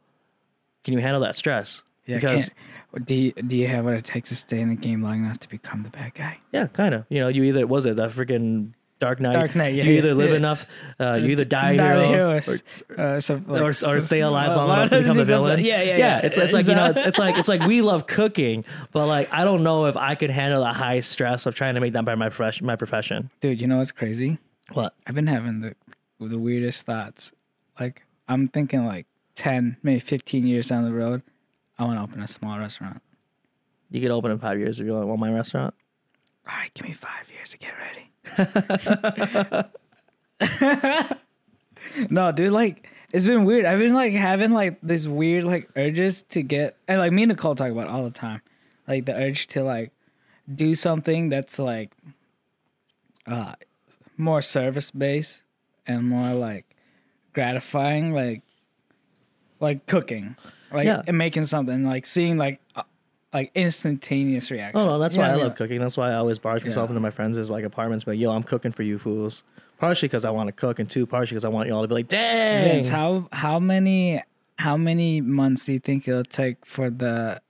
can 0.85 0.93
you 0.93 0.99
handle 1.00 1.21
that 1.23 1.37
stress?" 1.37 1.85
Yeah, 2.07 2.17
because 2.17 2.50
do 3.05 3.14
you, 3.14 3.33
do 3.33 3.55
you 3.57 3.69
have 3.69 3.85
what 3.85 3.93
it 3.95 4.05
takes 4.05 4.31
to 4.31 4.37
stay 4.37 4.61
in 4.61 4.71
the 4.71 4.75
game 4.75 5.02
long 5.02 5.23
enough 5.25 5.38
to 5.40 5.49
become 5.49 5.83
the 5.83 5.90
bad 5.90 6.14
guy? 6.14 6.38
Yeah, 6.52 6.67
kind 6.69 6.95
of. 6.95 7.05
You 7.11 7.21
know, 7.21 7.28
you 7.28 7.45
either 7.45 7.67
was 7.67 7.85
it 7.85 7.97
that 7.97 8.11
freaking 8.12 8.73
Dark 8.99 9.21
Knight? 9.21 9.35
Dark 9.35 9.55
Knight, 9.55 9.75
yeah, 9.75 9.85
You 9.85 9.93
yeah, 9.93 9.99
either 9.99 10.14
live 10.14 10.31
yeah. 10.31 10.37
enough, 10.37 10.67
uh, 10.99 11.14
you 11.14 11.28
either 11.28 11.45
die, 11.45 11.75
hero, 11.75 12.09
hero, 12.09 12.40
or, 12.97 13.00
uh, 13.00 13.21
so, 13.21 13.40
like, 13.47 13.62
or, 13.62 13.69
or 13.69 14.00
stay 14.00 14.21
alive 14.21 14.57
long 14.57 14.71
enough 14.71 14.90
to 14.90 14.99
become 15.00 15.19
a 15.19 15.25
villain. 15.25 15.61
Yeah, 15.61 15.83
yeah, 15.83 15.90
yeah. 15.90 15.97
yeah. 15.99 16.19
It's, 16.19 16.37
it's 16.37 16.52
like 16.52 16.67
you 16.67 16.75
know, 16.75 16.87
it's, 16.87 17.00
it's 17.00 17.19
like 17.19 17.38
it's 17.38 17.49
like 17.49 17.62
we 17.62 17.81
love 17.81 18.07
cooking, 18.07 18.64
but 18.93 19.07
like 19.07 19.28
I 19.33 19.45
don't 19.45 19.62
know 19.62 19.87
if 19.87 19.97
I 19.97 20.14
could 20.14 20.31
handle 20.31 20.62
the 20.62 20.73
high 20.73 21.00
stress 21.00 21.47
of 21.47 21.55
trying 21.55 21.75
to 21.75 21.81
make 21.81 21.93
that 21.93 22.05
by 22.05 22.14
my 22.14 22.28
profession. 22.28 22.67
My 22.67 22.76
profession. 22.76 23.31
dude. 23.40 23.61
You 23.61 23.67
know 23.67 23.78
what's 23.78 23.93
crazy? 23.93 24.38
What? 24.73 24.95
I've 25.07 25.14
been 25.14 25.26
having 25.28 25.61
the 25.61 25.75
the 26.21 26.38
weirdest 26.38 26.83
thoughts. 26.85 27.33
Like 27.78 28.02
I'm 28.28 28.49
thinking 28.49 28.85
like 28.85 29.07
ten, 29.35 29.76
maybe 29.83 30.00
fifteen 30.00 30.47
years 30.47 30.69
down 30.69 30.85
the 30.85 30.93
road, 30.93 31.23
I 31.78 31.85
want 31.85 31.99
to 31.99 32.02
open 32.02 32.23
a 32.23 32.28
small 32.28 32.59
restaurant. 32.59 33.00
You 33.90 34.00
could 34.00 34.11
open 34.11 34.31
in 34.31 34.38
five 34.38 34.59
years 34.59 34.81
if 34.81 34.87
you 34.87 34.93
want 34.93 35.21
my 35.21 35.33
restaurant. 35.33 35.75
All 36.47 36.55
right, 36.55 36.73
give 36.75 36.87
me 36.87 36.93
five 36.93 37.31
years 37.33 37.50
to 37.50 37.59
get 37.59 37.73
ready. 37.78 38.11
no, 42.11 42.32
dude, 42.32 42.52
like 42.52 42.88
it's 43.12 43.26
been 43.26 43.44
weird. 43.44 43.64
I've 43.64 43.78
been 43.78 43.94
like 43.94 44.12
having 44.12 44.52
like 44.52 44.78
this 44.82 45.06
weird 45.06 45.44
like 45.44 45.68
urges 45.76 46.23
to 46.30 46.42
get 46.42 46.76
and 46.87 46.99
like 47.00 47.12
me 47.12 47.23
and 47.23 47.30
Nicole 47.30 47.54
talk 47.54 47.70
about 47.70 47.88
all 47.88 48.04
the 48.04 48.11
time. 48.11 48.42
Like 48.87 49.06
the 49.06 49.14
urge 49.14 49.46
to 49.48 49.62
like 49.62 49.92
do 50.53 50.74
something 50.74 51.29
that's 51.29 51.59
like 51.59 51.92
uh 53.26 53.55
more 54.16 54.42
service 54.42 54.90
based 54.90 55.42
and 55.87 56.09
more 56.09 56.35
like 56.35 56.64
gratifying, 57.33 58.12
like 58.12 58.42
like 59.61 59.87
cooking. 59.87 60.37
Like 60.72 60.87
Yeah. 60.87 61.03
and 61.07 61.16
making 61.16 61.46
something 61.46 61.85
like 61.85 62.07
seeing 62.07 62.37
like 62.37 62.61
like 63.33 63.51
instantaneous 63.55 64.51
reaction. 64.51 64.81
Oh 64.81 64.87
no, 64.87 64.99
that's 64.99 65.17
why 65.17 65.29
I 65.29 65.35
what 65.35 65.43
love 65.43 65.55
cooking. 65.55 65.81
That's 65.81 65.97
why 65.97 66.11
I 66.11 66.14
always 66.14 66.38
barge 66.38 66.64
myself 66.64 66.88
Yeah. 66.88 66.93
into 66.93 67.01
my 67.01 67.11
friends' 67.11 67.51
like 67.51 67.64
apartments. 67.64 68.05
But 68.05 68.19
yo, 68.19 68.31
I'm 68.31 68.43
cooking 68.43 68.73
for 68.73 68.83
you 68.83 68.99
fools. 68.99 69.43
Partially 69.79 70.09
because 70.09 70.25
I 70.25 70.31
want 70.31 70.49
to 70.49 70.53
cook, 70.53 70.81
and 70.81 70.91
two, 70.91 71.07
partially 71.07 71.35
because 71.37 71.45
I 71.45 71.51
want 71.51 71.69
you 71.69 71.75
all 71.75 71.83
to 71.83 71.88
be 71.88 71.95
like, 71.95 72.09
dang. 72.09 72.64
Vince, 72.69 72.88
how 72.88 73.29
how 73.33 73.59
many 73.61 74.23
how 74.59 74.77
many 74.77 75.21
months 75.21 75.67
do 75.67 75.75
you 75.75 75.79
think 75.79 76.09
it'll 76.09 76.25
take 76.25 76.67
for 76.67 76.91
the 76.91 77.41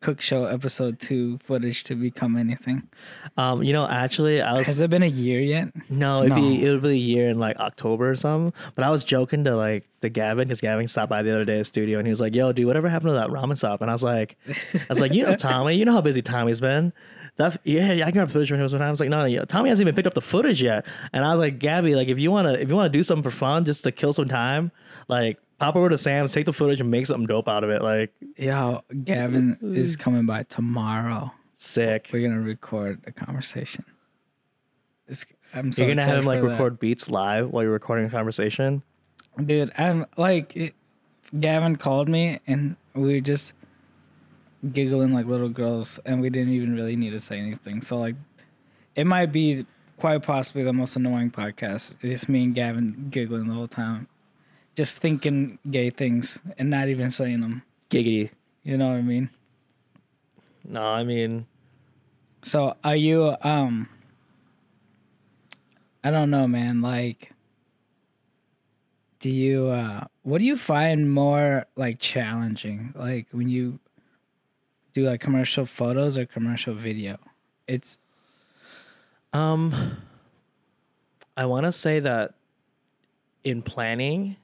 Cook 0.00 0.20
Show 0.20 0.44
episode 0.44 1.00
two 1.00 1.38
footage 1.44 1.84
to 1.84 1.94
become 1.94 2.36
anything? 2.36 2.88
Um, 3.36 3.62
you 3.62 3.72
know, 3.72 3.86
actually, 3.86 4.40
I 4.40 4.58
was 4.58 4.66
Has 4.66 4.80
it 4.80 4.90
been 4.90 5.02
a 5.02 5.06
year 5.06 5.40
yet? 5.40 5.68
No, 5.88 6.22
it'd 6.22 6.34
be 6.34 6.64
it 6.64 6.70
would 6.70 6.82
be 6.82 6.90
a 6.90 6.94
year 6.94 7.28
in 7.28 7.38
like 7.38 7.56
October 7.58 8.10
or 8.10 8.14
something. 8.16 8.52
But 8.74 8.84
I 8.84 8.90
was 8.90 9.04
joking 9.04 9.44
to 9.44 9.56
like 9.56 9.88
the 10.00 10.08
Gavin 10.08 10.48
because 10.48 10.60
Gavin 10.60 10.88
stopped 10.88 11.10
by 11.10 11.22
the 11.22 11.30
other 11.30 11.44
day 11.44 11.56
at 11.56 11.58
the 11.58 11.64
studio 11.64 11.98
and 11.98 12.06
he 12.06 12.10
was 12.10 12.20
like, 12.20 12.34
"Yo, 12.34 12.52
dude, 12.52 12.66
whatever 12.66 12.88
happened 12.88 13.10
to 13.10 13.14
that 13.14 13.28
ramen 13.28 13.58
shop?" 13.58 13.80
And 13.80 13.90
I 13.90 13.94
was 13.94 14.02
like, 14.02 14.36
"I 14.48 14.80
was 14.88 15.00
like, 15.00 15.12
you 15.12 15.24
know, 15.24 15.36
Tommy, 15.36 15.76
you 15.76 15.84
know 15.84 15.92
how 15.92 16.00
busy 16.00 16.22
Tommy's 16.22 16.60
been." 16.60 16.92
That 17.36 17.58
yeah, 17.64 17.92
yeah, 17.92 18.06
I 18.06 18.10
can 18.10 18.20
have 18.20 18.32
footage 18.32 18.48
from 18.48 18.60
him 18.60 18.68
sometimes. 18.68 18.88
I 18.88 18.90
was 18.90 19.00
like, 19.00 19.08
no, 19.08 19.26
no, 19.26 19.44
Tommy 19.44 19.68
hasn't 19.68 19.86
even 19.86 19.94
picked 19.94 20.06
up 20.06 20.14
the 20.14 20.20
footage 20.20 20.62
yet. 20.62 20.86
And 21.12 21.24
I 21.24 21.30
was 21.30 21.40
like, 21.40 21.58
Gabby, 21.58 21.94
like 21.94 22.08
if 22.08 22.18
you 22.18 22.30
wanna 22.30 22.52
if 22.54 22.68
you 22.68 22.74
wanna 22.74 22.90
do 22.90 23.02
something 23.02 23.22
for 23.22 23.30
fun, 23.30 23.64
just 23.64 23.84
to 23.84 23.92
kill 23.92 24.12
some 24.12 24.28
time, 24.28 24.72
like 25.08 25.38
pop 25.60 25.76
over 25.76 25.88
to 25.88 25.98
Sam's, 25.98 26.32
take 26.32 26.46
the 26.46 26.52
footage, 26.52 26.80
and 26.80 26.90
make 26.90 27.06
something 27.06 27.26
dope 27.26 27.48
out 27.48 27.62
of 27.62 27.70
it. 27.70 27.82
Like 27.82 28.12
Yo, 28.36 28.82
Gavin 29.04 29.56
is 29.62 29.94
coming 29.96 30.26
by 30.26 30.42
tomorrow. 30.44 31.32
sick. 31.56 32.10
We're 32.12 32.28
gonna 32.28 32.40
record 32.40 33.00
a 33.06 33.12
conversation. 33.12 33.84
It's, 35.06 35.24
I'm 35.54 35.70
so 35.72 35.82
You're 35.84 35.94
gonna 35.94 36.06
have 36.08 36.18
him 36.18 36.24
like 36.24 36.40
that. 36.40 36.48
record 36.48 36.78
beats 36.80 37.10
live 37.10 37.50
while 37.50 37.62
you're 37.62 37.72
recording 37.72 38.06
a 38.06 38.10
conversation. 38.10 38.82
dude. 39.44 39.70
I'm 39.78 40.06
like, 40.16 40.56
it, 40.56 40.74
Gavin 41.38 41.76
called 41.76 42.08
me 42.08 42.40
and 42.46 42.76
we 42.94 43.14
were 43.14 43.20
just 43.20 43.52
giggling 44.72 45.12
like 45.12 45.26
little 45.26 45.48
girls, 45.48 45.98
and 46.04 46.20
we 46.20 46.30
didn't 46.30 46.52
even 46.52 46.74
really 46.74 46.96
need 46.96 47.10
to 47.10 47.20
say 47.20 47.38
anything. 47.38 47.82
So 47.82 47.98
like, 47.98 48.14
it 48.96 49.06
might 49.06 49.32
be 49.32 49.66
quite 49.98 50.22
possibly 50.22 50.62
the 50.64 50.72
most 50.72 50.96
annoying 50.96 51.30
podcast. 51.30 51.94
It's 52.02 52.20
just 52.20 52.28
me 52.28 52.44
and 52.44 52.54
Gavin 52.54 53.08
giggling 53.10 53.46
the 53.48 53.54
whole 53.54 53.68
time, 53.68 54.06
just 54.80 54.98
thinking 54.98 55.58
gay 55.70 55.90
things 55.90 56.40
and 56.56 56.70
not 56.70 56.88
even 56.88 57.10
saying 57.10 57.42
them. 57.42 57.62
Giggity. 57.90 58.30
You 58.62 58.78
know 58.78 58.88
what 58.88 58.96
I 58.96 59.02
mean? 59.02 59.28
No, 60.64 60.82
I 60.82 61.04
mean, 61.04 61.46
So 62.42 62.76
are 62.82 62.96
you 62.96 63.36
um 63.42 63.88
I 66.02 66.10
don't 66.10 66.30
know, 66.30 66.48
man, 66.48 66.80
like 66.80 67.32
do 69.18 69.30
you 69.30 69.68
uh 69.68 70.06
what 70.22 70.38
do 70.38 70.44
you 70.44 70.56
find 70.56 71.12
more 71.12 71.66
like 71.76 71.98
challenging 71.98 72.94
like 72.96 73.26
when 73.32 73.48
you 73.50 73.78
do 74.94 75.04
like 75.04 75.20
commercial 75.20 75.66
photos 75.66 76.16
or 76.16 76.24
commercial 76.24 76.74
video? 76.74 77.18
It's 77.68 77.98
Um, 79.32 79.98
I 81.36 81.44
want 81.46 81.66
to 81.66 81.72
say 81.72 82.00
that 82.00 82.34
in 83.44 83.62
planning. 83.62 84.36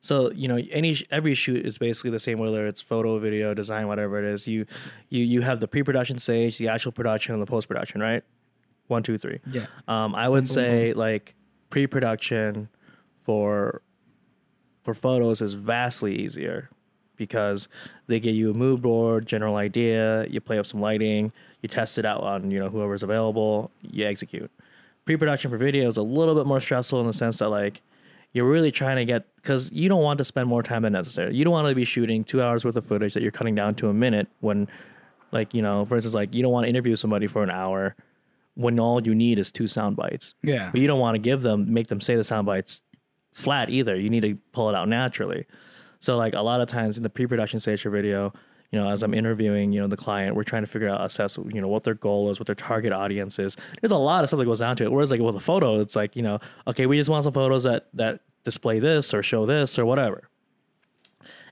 So 0.00 0.30
you 0.32 0.48
know, 0.48 0.58
any 0.70 0.98
every 1.10 1.34
shoot 1.34 1.64
is 1.64 1.78
basically 1.78 2.10
the 2.10 2.18
same, 2.18 2.38
whether 2.38 2.66
it's 2.66 2.80
photo, 2.80 3.18
video, 3.18 3.52
design, 3.54 3.86
whatever 3.86 4.18
it 4.18 4.24
is. 4.24 4.46
You 4.48 4.66
you 5.10 5.24
you 5.24 5.40
have 5.42 5.60
the 5.60 5.68
pre-production 5.68 6.18
stage, 6.18 6.58
the 6.58 6.68
actual 6.68 6.92
production, 6.92 7.34
and 7.34 7.42
the 7.42 7.46
post-production, 7.46 8.00
right? 8.00 8.22
One, 8.88 9.02
two, 9.02 9.18
three. 9.18 9.40
yeah. 9.52 9.66
Um, 9.88 10.14
I 10.14 10.28
would 10.28 10.44
boom, 10.44 10.46
say 10.46 10.92
like 10.94 11.34
pre-production 11.68 12.68
for 13.24 13.82
for 14.82 14.94
photos 14.94 15.42
is 15.42 15.52
vastly 15.52 16.16
easier 16.16 16.70
because 17.16 17.68
they 18.06 18.18
give 18.18 18.34
you 18.34 18.50
a 18.50 18.54
mood 18.54 18.80
board, 18.80 19.26
general 19.26 19.56
idea, 19.56 20.26
you 20.30 20.40
play 20.40 20.56
with 20.56 20.66
some 20.66 20.80
lighting, 20.80 21.30
you 21.60 21.68
test 21.68 21.98
it 21.98 22.06
out 22.06 22.22
on 22.22 22.50
you 22.50 22.58
know 22.58 22.70
whoever's 22.70 23.02
available, 23.02 23.70
you 23.82 24.06
execute. 24.06 24.50
Pre-production 25.04 25.50
for 25.50 25.58
video 25.58 25.86
is 25.86 25.98
a 25.98 26.02
little 26.02 26.34
bit 26.34 26.46
more 26.46 26.60
stressful 26.60 27.00
in 27.00 27.06
the 27.06 27.12
sense 27.12 27.38
that 27.38 27.50
like 27.50 27.82
you're 28.32 28.48
really 28.48 28.70
trying 28.70 28.96
to 28.96 29.04
get 29.04 29.34
because 29.36 29.70
you 29.72 29.88
don't 29.88 30.02
want 30.02 30.18
to 30.18 30.24
spend 30.24 30.48
more 30.48 30.62
time 30.62 30.82
than 30.82 30.92
necessary. 30.92 31.34
You 31.34 31.44
don't 31.44 31.52
want 31.52 31.68
to 31.68 31.74
be 31.74 31.84
shooting 31.84 32.24
two 32.24 32.42
hours 32.42 32.64
worth 32.64 32.76
of 32.76 32.86
footage 32.86 33.14
that 33.14 33.22
you're 33.22 33.32
cutting 33.32 33.54
down 33.54 33.74
to 33.76 33.88
a 33.88 33.94
minute 33.94 34.28
when, 34.40 34.68
like 35.32 35.52
you 35.54 35.62
know, 35.62 35.84
for 35.84 35.96
instance, 35.96 36.14
like 36.14 36.34
you 36.34 36.42
don't 36.42 36.52
want 36.52 36.64
to 36.64 36.68
interview 36.68 36.94
somebody 36.96 37.26
for 37.26 37.42
an 37.42 37.50
hour 37.50 37.96
when 38.54 38.78
all 38.78 39.02
you 39.02 39.14
need 39.14 39.38
is 39.38 39.50
two 39.50 39.66
sound 39.66 39.96
bites. 39.96 40.34
Yeah. 40.42 40.70
But 40.70 40.80
you 40.80 40.86
don't 40.86 41.00
want 41.00 41.14
to 41.16 41.18
give 41.18 41.42
them 41.42 41.72
make 41.72 41.88
them 41.88 42.00
say 42.00 42.16
the 42.16 42.24
sound 42.24 42.46
bites 42.46 42.82
flat 43.32 43.70
either. 43.70 43.96
You 43.96 44.10
need 44.10 44.22
to 44.22 44.36
pull 44.52 44.68
it 44.68 44.74
out 44.74 44.88
naturally. 44.88 45.46
So 45.98 46.16
like 46.16 46.34
a 46.34 46.40
lot 46.40 46.60
of 46.60 46.68
times 46.68 46.96
in 46.96 47.02
the 47.02 47.10
pre-production 47.10 47.60
stage 47.60 47.84
of 47.84 47.92
video, 47.92 48.32
you 48.70 48.78
know, 48.78 48.88
as 48.88 49.02
I'm 49.02 49.14
interviewing, 49.14 49.72
you 49.72 49.80
know, 49.80 49.88
the 49.88 49.96
client, 49.96 50.36
we're 50.36 50.44
trying 50.44 50.62
to 50.62 50.68
figure 50.68 50.88
out, 50.88 51.04
assess, 51.04 51.36
you 51.36 51.60
know, 51.60 51.66
what 51.66 51.82
their 51.82 51.94
goal 51.94 52.30
is, 52.30 52.38
what 52.38 52.46
their 52.46 52.54
target 52.54 52.92
audience 52.92 53.38
is. 53.38 53.56
There's 53.80 53.90
a 53.90 53.96
lot 53.96 54.22
of 54.22 54.30
stuff 54.30 54.38
that 54.38 54.44
goes 54.44 54.60
down 54.60 54.76
to 54.76 54.84
it. 54.84 54.92
Whereas 54.92 55.10
like 55.10 55.20
with 55.20 55.34
a 55.34 55.40
photo, 55.40 55.80
it's 55.80 55.96
like, 55.96 56.14
you 56.14 56.22
know, 56.22 56.38
okay, 56.68 56.86
we 56.86 56.96
just 56.96 57.10
want 57.10 57.24
some 57.24 57.32
photos 57.32 57.64
that 57.64 57.88
that 57.94 58.20
display 58.44 58.78
this 58.78 59.12
or 59.12 59.22
show 59.22 59.44
this 59.44 59.78
or 59.78 59.84
whatever. 59.84 60.28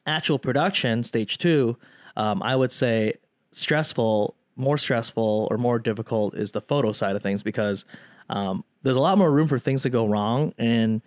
Actual 0.06 0.38
production, 0.38 1.02
stage 1.02 1.38
two, 1.38 1.76
um, 2.16 2.42
I 2.42 2.54
would 2.56 2.72
say 2.72 3.14
stressful, 3.52 4.36
more 4.56 4.78
stressful 4.78 5.48
or 5.50 5.58
more 5.58 5.78
difficult 5.78 6.34
is 6.34 6.52
the 6.52 6.60
photo 6.60 6.92
side 6.92 7.16
of 7.16 7.22
things 7.22 7.42
because 7.42 7.84
um, 8.30 8.64
there's 8.82 8.96
a 8.96 9.00
lot 9.00 9.18
more 9.18 9.30
room 9.30 9.48
for 9.48 9.58
things 9.58 9.82
to 9.82 9.90
go 9.90 10.06
wrong. 10.06 10.54
And 10.56 11.02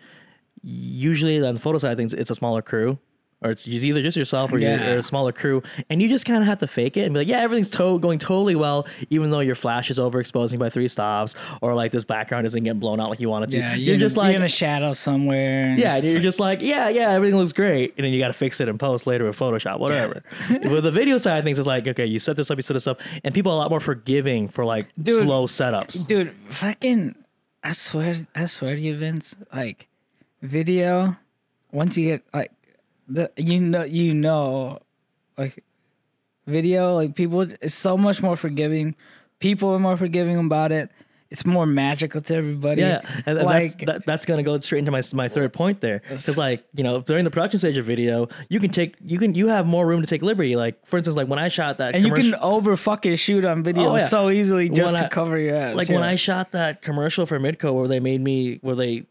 usually 0.61 1.43
on 1.45 1.53
the 1.53 1.59
photo 1.59 1.77
side 1.77 1.91
of 1.91 1.97
things, 1.97 2.13
it's 2.13 2.31
a 2.31 2.35
smaller 2.35 2.61
crew. 2.61 2.99
Or 3.43 3.49
it's 3.49 3.67
either 3.67 4.03
just 4.03 4.15
yourself 4.15 4.53
or, 4.53 4.59
you're, 4.59 4.71
or 4.79 4.97
a 4.97 5.01
smaller 5.01 5.31
crew, 5.31 5.63
and 5.89 5.99
you 5.99 6.07
just 6.07 6.27
kind 6.27 6.43
of 6.43 6.45
have 6.47 6.59
to 6.59 6.67
fake 6.67 6.95
it 6.95 7.05
and 7.05 7.13
be 7.15 7.21
like, 7.21 7.27
"Yeah, 7.27 7.39
everything's 7.39 7.71
to- 7.71 7.97
going 7.97 8.19
totally 8.19 8.53
well," 8.53 8.85
even 9.09 9.31
though 9.31 9.39
your 9.39 9.55
flash 9.55 9.89
is 9.89 9.97
overexposing 9.97 10.59
by 10.59 10.69
three 10.69 10.87
stops, 10.87 11.33
or 11.59 11.73
like 11.73 11.91
this 11.91 12.03
background 12.03 12.45
isn't 12.45 12.63
getting 12.63 12.79
blown 12.79 12.99
out 12.99 13.09
like 13.09 13.19
you 13.19 13.29
want 13.29 13.45
it 13.45 13.49
to. 13.49 13.57
Yeah, 13.57 13.73
you're, 13.73 13.95
in 13.95 13.99
just 13.99 14.15
like, 14.15 14.27
you're 14.27 14.35
in 14.37 14.43
a 14.43 14.47
shadow 14.47 14.91
somewhere. 14.93 15.73
yeah, 15.75 15.97
it's 15.97 16.05
you're 16.05 16.13
like- 16.15 16.21
just 16.23 16.39
like, 16.39 16.61
yeah, 16.61 16.89
yeah, 16.89 17.09
everything 17.09 17.35
looks 17.35 17.51
great, 17.51 17.95
and 17.97 18.05
then 18.05 18.13
you 18.13 18.19
got 18.19 18.27
to 18.27 18.33
fix 18.33 18.61
it 18.61 18.69
in 18.69 18.77
post 18.77 19.07
later 19.07 19.25
with 19.25 19.39
Photoshop, 19.39 19.79
whatever. 19.79 20.21
with 20.49 20.83
the 20.83 20.91
video 20.91 21.17
side 21.17 21.39
of 21.39 21.43
things, 21.43 21.57
it's 21.57 21.67
like, 21.67 21.87
okay, 21.87 22.05
you 22.05 22.19
set 22.19 22.35
this 22.37 22.51
up, 22.51 22.59
you 22.59 22.61
set 22.61 22.73
this 22.75 22.85
up, 22.85 23.01
and 23.23 23.33
people 23.33 23.51
are 23.51 23.55
a 23.55 23.57
lot 23.57 23.71
more 23.71 23.79
forgiving 23.79 24.49
for 24.49 24.65
like 24.65 24.85
Dude. 25.01 25.23
slow 25.23 25.47
setups. 25.47 26.05
dude 26.05 26.31
fucking 26.49 27.15
i 27.63 27.71
swear 27.71 28.15
i 28.35 28.45
swear 28.45 28.75
to 28.75 28.81
you 28.81 28.95
vince 28.95 29.35
like 29.53 29.87
video 30.41 31.15
once 31.71 31.97
you 31.97 32.11
get 32.11 32.23
like 32.33 32.51
the 33.13 33.31
you 33.37 33.59
know 33.59 33.83
you 33.83 34.13
know 34.13 34.79
like 35.37 35.63
video 36.47 36.95
like 36.95 37.15
people 37.15 37.41
it's 37.41 37.73
so 37.73 37.97
much 37.97 38.21
more 38.21 38.35
forgiving 38.35 38.95
people 39.39 39.69
are 39.73 39.79
more 39.79 39.97
forgiving 39.97 40.37
about 40.37 40.71
it 40.71 40.89
it's 41.29 41.45
more 41.45 41.65
magical 41.65 42.19
to 42.19 42.35
everybody 42.35 42.81
Yeah, 42.81 42.99
and 43.25 43.37
like 43.43 43.71
that's, 43.79 43.85
that, 43.85 44.05
that's 44.05 44.25
gonna 44.25 44.43
go 44.43 44.59
straight 44.59 44.79
into 44.79 44.91
my 44.91 45.01
my 45.13 45.29
third 45.29 45.53
point 45.53 45.79
there, 45.79 46.01
because 46.09 46.37
like 46.37 46.65
you 46.75 46.83
know 46.83 46.99
during 46.99 47.23
the 47.23 47.31
production 47.31 47.57
stage 47.57 47.77
of 47.77 47.85
video, 47.85 48.27
you 48.49 48.59
can 48.59 48.69
take 48.69 48.97
you 48.99 49.17
can 49.17 49.33
you 49.33 49.47
have 49.47 49.65
more 49.65 49.87
room 49.87 50.01
to 50.01 50.07
take 50.07 50.21
liberty. 50.23 50.57
Like 50.57 50.85
for 50.85 50.97
instance, 50.97 51.15
like 51.15 51.29
when 51.29 51.39
I 51.39 51.47
shot 51.47 51.77
that, 51.77 51.95
and 51.95 52.05
you 52.05 52.11
can 52.11 52.35
over 52.35 52.75
fucking 52.75 53.15
shoot 53.15 53.45
on 53.45 53.63
video 53.63 53.91
Oh, 53.91 53.95
yeah. 53.95 54.07
so 54.07 54.29
easily 54.29 54.67
just 54.67 54.91
When 54.93 55.03
to 55.03 55.05
I- 55.05 55.09
cover 55.09 55.39
your 55.39 55.55
ass 55.55 55.73
like 55.75 55.87
yeah. 55.87 55.95
when 55.95 56.03
I 56.03 56.17
shot 56.17 56.51
that 56.51 56.81
commercial 56.81 57.25
for 57.25 57.39
Midco 57.39 57.73
where 57.75 57.87
they 57.87 58.01
made 58.01 58.19
me 58.19 58.57
where 58.61 58.75
they 58.75 59.05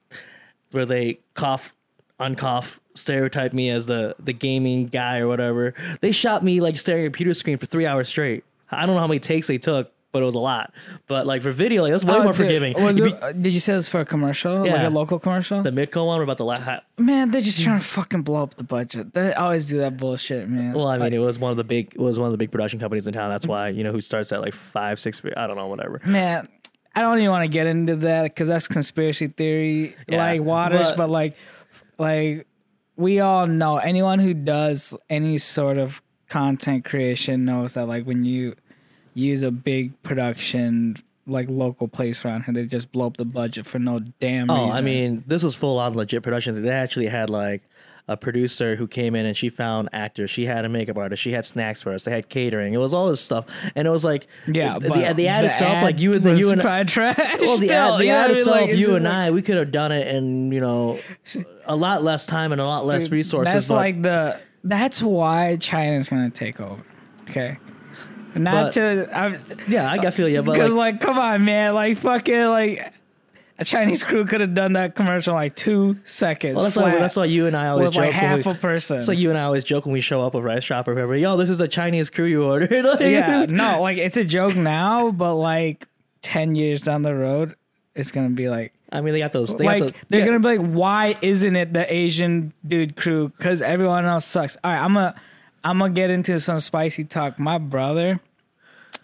where 0.73 0.85
they 0.85 1.21
cough 1.33 1.75
uncough 2.21 2.79
stereotype 2.95 3.53
me 3.53 3.71
as 3.71 3.87
the 3.87 4.15
the 4.19 4.33
gaming 4.33 4.87
guy 4.87 5.19
or 5.19 5.29
whatever. 5.29 5.75
They 6.01 6.13
shot 6.13 6.45
me 6.45 6.61
like 6.61 6.77
staring 6.77 7.03
at 7.05 7.07
a 7.07 7.11
computer 7.11 7.35
screen 7.35 7.57
for 7.57 7.67
three 7.67 7.87
hours 7.87 8.09
straight. 8.09 8.45
I 8.71 8.87
don't 8.87 8.95
know 8.95 9.01
how 9.01 9.07
many 9.09 9.21
takes 9.21 9.47
they 9.49 9.59
took, 9.59 9.91
but 10.13 10.23
it 10.23 10.25
was 10.25 10.35
a 10.35 10.41
lot. 10.41 10.73
But 11.09 11.27
like 11.27 11.43
for 11.43 11.51
video, 11.51 11.83
like 11.83 11.93
that's 11.93 12.05
way 12.05 12.15
Oh, 12.15 12.23
more 12.23 12.33
dude, 12.33 12.37
forgiving. 12.37 12.75
was 12.83 12.99
You'd 12.99 13.15
uh, 13.15 13.33
did 13.33 13.53
you 13.55 13.61
say 13.61 13.73
this 13.75 13.89
for 13.89 14.01
a 14.01 14.05
commercial 14.05 14.61
like 14.67 14.87
a 14.87 14.91
local 14.91 15.19
commercial 15.19 15.63
the 15.63 15.71
Midco 15.71 16.05
one 16.07 16.21
about 16.21 16.37
the 16.39 16.45
last. 16.45 16.83
Man, 16.99 17.31
they're 17.31 17.41
just 17.41 17.63
trying 17.63 17.81
to 17.81 17.85
fucking 17.87 18.23
blow 18.23 18.43
up 18.43 18.55
the 18.55 18.65
budget. 18.65 19.15
They 19.15 19.33
always 19.33 19.69
do 19.69 19.79
that 19.79 19.97
bullshit, 19.97 20.49
man. 20.49 20.73
Well, 20.75 20.89
I 20.89 20.95
mean, 20.95 21.01
Like, 21.05 21.13
it 21.13 21.19
was 21.21 21.39
one 21.39 21.51
of 21.53 21.57
the 21.57 21.65
big 21.65 21.95
it 21.95 22.01
was 22.01 22.19
one 22.19 22.27
of 22.27 22.33
the 22.33 22.39
big 22.39 22.51
production 22.53 22.79
companies 22.81 23.07
in 23.07 23.15
town. 23.15 23.31
That's 23.31 23.47
why 23.47 23.69
you 23.69 23.83
know 23.85 23.93
who 23.93 24.01
starts 24.01 24.31
at 24.33 24.41
like 24.41 24.55
five, 24.55 24.99
six. 25.01 25.23
I 25.37 25.47
don't 25.47 25.57
know, 25.57 25.69
whatever. 25.69 26.01
man, 26.05 26.49
I 26.95 27.03
don't 27.03 27.19
even 27.19 27.31
want 27.31 27.45
to 27.45 27.49
get 27.49 27.67
into 27.69 27.97
that 27.97 28.25
because 28.25 28.49
that's 28.49 28.67
conspiracy 28.69 29.29
theory, 29.29 29.95
Yeah, 30.09 30.19
like 30.19 30.43
waters. 30.43 30.89
but- 30.91 30.97
But, 30.97 31.11
like, 31.11 31.37
like 32.01 32.47
we 32.97 33.21
all 33.21 33.47
know 33.47 33.77
anyone 33.77 34.19
who 34.19 34.35
does 34.35 34.97
any 35.09 35.39
sort 35.39 35.79
of 35.79 36.03
content 36.29 36.85
creation 36.85 37.45
knows 37.45 37.75
that 37.75 37.87
like 37.87 38.05
when 38.05 38.25
you 38.25 38.55
use 39.15 39.43
a 39.43 39.51
big 39.51 40.01
production 40.03 40.97
like 41.27 41.49
local 41.49 41.87
place 41.87 42.25
around 42.25 42.45
here, 42.45 42.55
they 42.55 42.65
just 42.65 42.91
blow 42.93 43.07
up 43.07 43.17
the 43.17 43.25
budget 43.25 43.67
for 43.67 43.79
no 43.79 44.01
damn 44.19 44.51
oh, 44.51 44.55
reason. 44.55 44.61
Oh, 44.61 44.67
reason. 44.67 44.79
I 44.79 44.81
mean, 44.83 45.25
this 45.27 45.43
was 45.43 45.55
full 45.55 45.79
on 45.79 45.95
legit 45.95 46.23
production. 46.23 46.61
They 46.63 46.71
actually 46.71 47.07
had 47.07 47.31
like 47.31 47.63
a 48.09 48.17
producer 48.17 48.77
who 48.77 48.87
came 48.87 49.15
in 49.15 49.27
and 49.27 49.37
she 49.37 49.49
found 49.49 49.89
actors. 49.93 50.31
She 50.31 50.45
had 50.45 50.65
a 50.65 50.69
makeup 50.69 50.97
artist. 50.97 51.23
She 51.23 51.33
had 51.33 51.47
snacks 51.47 51.83
for 51.83 51.93
us. 51.93 52.05
They 52.05 52.11
had 52.11 52.29
catering. 52.29 52.75
It 52.75 52.79
was 52.79 52.95
all 52.95 53.09
this 53.09 53.21
stuff, 53.21 53.47
and 53.75 53.87
it 53.87 53.91
was 53.91 54.05
like, 54.05 54.27
yeah, 54.47 54.79
the, 54.79 54.89
the, 54.89 55.15
the 55.15 55.29
ad 55.29 55.45
itself, 55.45 55.77
ad 55.77 55.83
like 55.83 56.01
you 56.01 56.15
and 56.15 56.25
was 56.25 56.41
you 56.41 56.51
and 56.51 56.61
probably 56.61 56.87
trash. 56.87 57.17
well, 57.41 57.57
the 57.59 57.67
still, 57.67 57.95
ad, 57.95 58.01
the 58.01 58.11
ad 58.11 58.31
I 58.31 58.35
itself, 58.35 58.61
Like, 58.61 58.77
you 58.77 58.95
and 58.95 59.05
like- 59.05 59.15
I, 59.15 59.31
we 59.31 59.43
could 59.43 59.57
have 59.57 59.73
done 59.73 59.93
it 59.93 60.09
in 60.09 60.53
you 60.53 60.61
know 60.61 60.99
a 61.65 61.77
lot 61.77 62.03
less 62.03 62.27
time 62.27 62.53
and 62.53 62.61
a 62.61 62.65
lot 62.65 62.85
less 62.85 63.11
resources. 63.11 63.53
That's 63.53 63.69
but- 63.69 63.75
like 63.75 64.03
the 64.03 64.41
that's 64.65 65.01
why 65.03 65.57
China's 65.57 66.09
gonna 66.09 66.31
take 66.31 66.61
over. 66.61 66.83
Okay. 67.29 67.59
But- 68.33 68.41
Not 68.41 68.73
to 68.75 69.09
I'm 69.13 69.43
yeah, 69.69 69.91
I 69.91 69.99
got 69.99 70.15
feel 70.15 70.29
you, 70.29 70.43
but 70.43 70.53
because 70.53 70.73
like, 70.73 70.95
like, 70.95 71.01
come 71.03 71.19
on 71.19 71.45
man 71.45 71.75
like 71.75 71.97
fucking 71.99 72.45
like 72.45 72.93
a 73.61 73.65
Chinese 73.65 74.03
crew 74.03 74.25
could 74.25 74.41
have 74.41 74.55
done 74.55 74.73
that 74.73 74.95
commercial 74.95 75.35
in 75.35 75.37
like 75.37 75.55
two 75.55 75.99
seconds. 76.05 76.57
well, 76.57 76.65
that's 76.65 76.77
why 76.77 76.99
that's 76.99 77.15
why 77.15 77.27
you 77.27 77.47
and 77.47 77.55
I 77.55 77.69
always 77.69 77.89
with 77.89 77.95
joke. 77.95 78.05
like 78.05 78.13
half 78.13 78.47
we, 78.47 78.53
a 78.53 78.55
person. 78.55 78.97
it's 78.97 79.07
like 79.07 79.19
you 79.19 79.29
and 79.29 79.39
I 79.39 79.45
always 79.45 79.65
joke 79.65 79.85
when 79.85 79.93
we 79.93 80.01
show 80.01 80.25
up 80.25 80.35
with 80.35 80.43
Rice 80.43 80.65
Shop 80.65 80.89
or 80.89 80.95
whatever. 80.95 81.15
Yo, 81.15 81.37
this 81.37 81.51
is 81.51 81.59
the 81.59 81.69
Chinese 81.69 82.09
crew 82.09 82.25
you 82.25 82.43
ordered. 82.43 82.85
Like, 82.85 83.01
yeah, 83.01 83.47
no, 83.51 83.83
like 83.83 83.99
it's 83.99 84.17
a 84.17 84.25
joke 84.25 84.57
now, 84.57 85.11
but 85.11 85.35
like 85.35 85.87
ten 86.23 86.55
years 86.55 86.81
down 86.81 87.03
the 87.03 87.15
road, 87.15 87.55
it's 87.95 88.11
gonna 88.11 88.31
be 88.31 88.49
like 88.49 88.73
I 88.93 89.03
mean, 89.03 89.13
they 89.13 89.21
got 89.21 89.33
those. 89.33 89.55
They 89.55 89.65
like 89.65 89.79
got 89.81 89.85
those, 89.93 90.03
they're 90.09 90.21
yeah. 90.21 90.27
gonna 90.27 90.41
be 90.41 90.57
like, 90.57 90.67
why 90.67 91.17
isn't 91.21 91.55
it 91.55 91.73
the 91.75 91.93
Asian 91.93 92.55
dude 92.67 92.97
crew? 92.97 93.29
Because 93.29 93.63
everyone 93.63 94.07
else 94.07 94.25
sucks. 94.25 94.57
All 94.65 94.73
right, 94.73 94.81
I'm 94.83 94.95
gonna 94.95 95.15
I'm 95.63 95.79
gonna 95.79 95.93
get 95.93 96.09
into 96.09 96.41
some 96.41 96.61
spicy 96.61 97.05
talk. 97.05 97.39
My 97.39 97.59
brother 97.59 98.21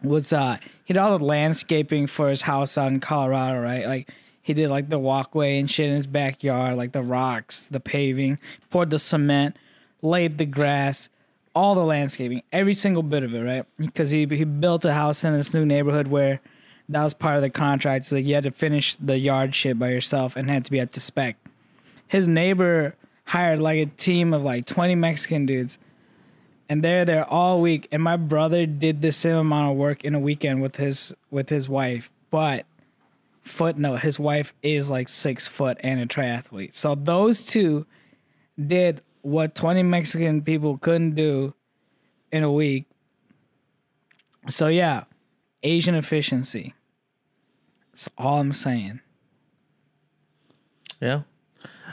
was 0.03 0.33
uh 0.33 0.57
he 0.85 0.95
did 0.95 1.01
all 1.01 1.19
the 1.19 1.25
landscaping 1.25 2.07
for 2.07 2.31
his 2.31 2.43
house 2.43 2.79
out 2.79 2.91
in 2.91 3.01
Colorado, 3.01 3.61
right? 3.61 3.87
Like 3.87 4.11
he 4.47 4.55
did 4.55 4.71
like 4.71 4.91
the 4.91 4.99
walkway 5.01 5.59
and 5.59 5.69
shit 5.69 5.89
in 5.89 5.97
his 5.97 6.07
backyard, 6.07 6.77
like 6.77 6.93
the 6.93 7.03
rocks, 7.03 7.67
the 7.67 7.81
paving, 7.81 8.39
poured 8.71 8.91
the 8.91 8.99
cement, 9.01 9.57
laid 10.03 10.39
the 10.39 10.47
grass, 10.47 11.09
all 11.53 11.75
the 11.75 11.83
landscaping, 11.83 12.45
every 12.53 12.73
single 12.73 13.03
bit 13.03 13.25
of 13.25 13.35
it, 13.35 13.41
right? 13.41 13.67
Because 13.77 14.11
he 14.11 14.25
he 14.25 14.45
built 14.45 14.85
a 14.85 14.95
house 14.95 15.25
in 15.25 15.37
this 15.37 15.53
new 15.53 15.67
neighborhood 15.67 16.07
where 16.07 16.41
that 16.89 17.03
was 17.03 17.13
part 17.13 17.35
of 17.35 17.43
the 17.43 17.51
contract. 17.51 18.05
So 18.05 18.15
like 18.15 18.25
you 18.25 18.35
had 18.35 18.45
to 18.45 18.53
finish 18.53 18.95
the 19.01 19.19
yard 19.19 19.53
shit 19.53 19.81
by 19.81 19.89
yourself 19.89 20.37
and 20.37 20.49
had 20.49 20.65
to 20.67 20.71
be 20.71 20.81
up 20.81 20.93
to 20.93 21.01
spec. 21.01 21.37
His 22.07 22.29
neighbor 22.29 22.95
hired 23.25 23.59
like 23.59 23.79
a 23.79 23.87
team 23.87 24.33
of 24.33 24.45
like 24.45 24.65
20 24.65 24.95
Mexican 24.95 25.45
dudes. 25.45 25.77
And 26.69 26.85
they're 26.85 27.05
there 27.05 27.25
all 27.29 27.61
week. 27.61 27.89
And 27.91 28.01
my 28.01 28.17
brother 28.17 28.65
did 28.65 29.03
the 29.03 29.11
same 29.11 29.39
amount 29.39 29.73
of 29.73 29.77
work 29.77 30.05
in 30.05 30.15
a 30.15 30.21
weekend 30.21 30.63
with 30.63 30.77
his 30.77 31.13
with 31.33 31.49
his 31.49 31.69
wife. 31.69 32.13
But 32.31 32.65
footnote, 33.47 34.01
his 34.01 34.19
wife 34.19 34.53
is 34.63 34.91
like 34.91 35.09
six 35.09 35.47
foot 35.47 35.79
and 35.83 36.01
a 36.01 36.07
triathlete. 36.07 36.75
So 36.75 36.95
those 36.95 37.43
two 37.43 37.87
did 38.65 39.03
what 39.23 39.55
20 39.55 39.83
Mexican 39.83 40.43
people 40.43 40.79
couldn't 40.79 41.15
do 41.15 41.55
in 42.33 42.43
a 42.43 42.53
week. 42.53 42.87
So 44.49 44.69
yeah, 44.69 45.05
Asian 45.63 45.95
efficiency. 45.95 46.75
That's 47.93 48.09
all 48.19 48.41
I'm 48.41 48.53
saying. 48.53 49.01
Yeah. 51.01 51.23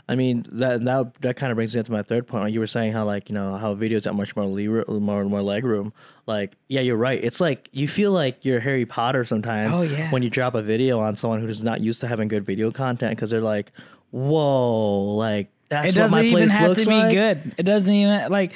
I 0.10 0.16
mean 0.16 0.44
that 0.52 0.84
that 0.84 1.14
that 1.22 1.36
kind 1.38 1.52
of 1.52 1.56
brings 1.56 1.76
me 1.76 1.82
to 1.82 1.92
my 1.92 2.04
third 2.04 2.28
point. 2.28 2.44
Like 2.44 2.54
you 2.54 2.60
were 2.60 2.68
saying 2.68 2.92
how 2.92 3.06
like 3.06 3.30
you 3.30 3.36
know 3.36 3.56
how 3.56 3.74
videos 3.74 4.04
have 4.06 4.16
much 4.16 4.36
more 4.36 4.46
le- 4.46 5.00
more 5.00 5.24
more 5.24 5.42
leg 5.42 5.64
room. 5.64 5.94
Like 6.28 6.54
yeah, 6.68 6.82
you're 6.82 6.98
right. 6.98 7.24
It's 7.24 7.40
like 7.40 7.70
you 7.72 7.88
feel 7.88 8.12
like 8.12 8.44
you're 8.44 8.60
Harry 8.60 8.86
Potter 8.86 9.24
sometimes 9.24 9.78
Oh, 9.78 9.82
yeah. 9.82 10.12
when 10.12 10.22
you 10.22 10.30
drop 10.30 10.56
a 10.56 10.62
video 10.62 11.00
on 11.00 11.16
someone 11.16 11.40
who's 11.42 11.64
not 11.64 11.80
used 11.80 12.02
to 12.02 12.08
having 12.08 12.28
good 12.28 12.46
video 12.46 12.70
content 12.70 13.12
because 13.16 13.30
they're 13.30 13.40
like, 13.42 13.72
whoa, 14.12 15.16
like 15.16 15.50
that's 15.70 15.88
it 15.96 15.98
what 16.00 16.04
doesn't 16.04 16.18
my 16.20 16.24
even 16.26 16.38
place 16.48 16.52
have 16.54 16.70
looks 16.70 16.84
to 16.84 16.90
be 16.90 16.96
like. 16.96 17.14
good. 17.14 17.56
It 17.58 17.64
doesn't 17.64 17.94
even 17.94 18.32
like 18.32 18.54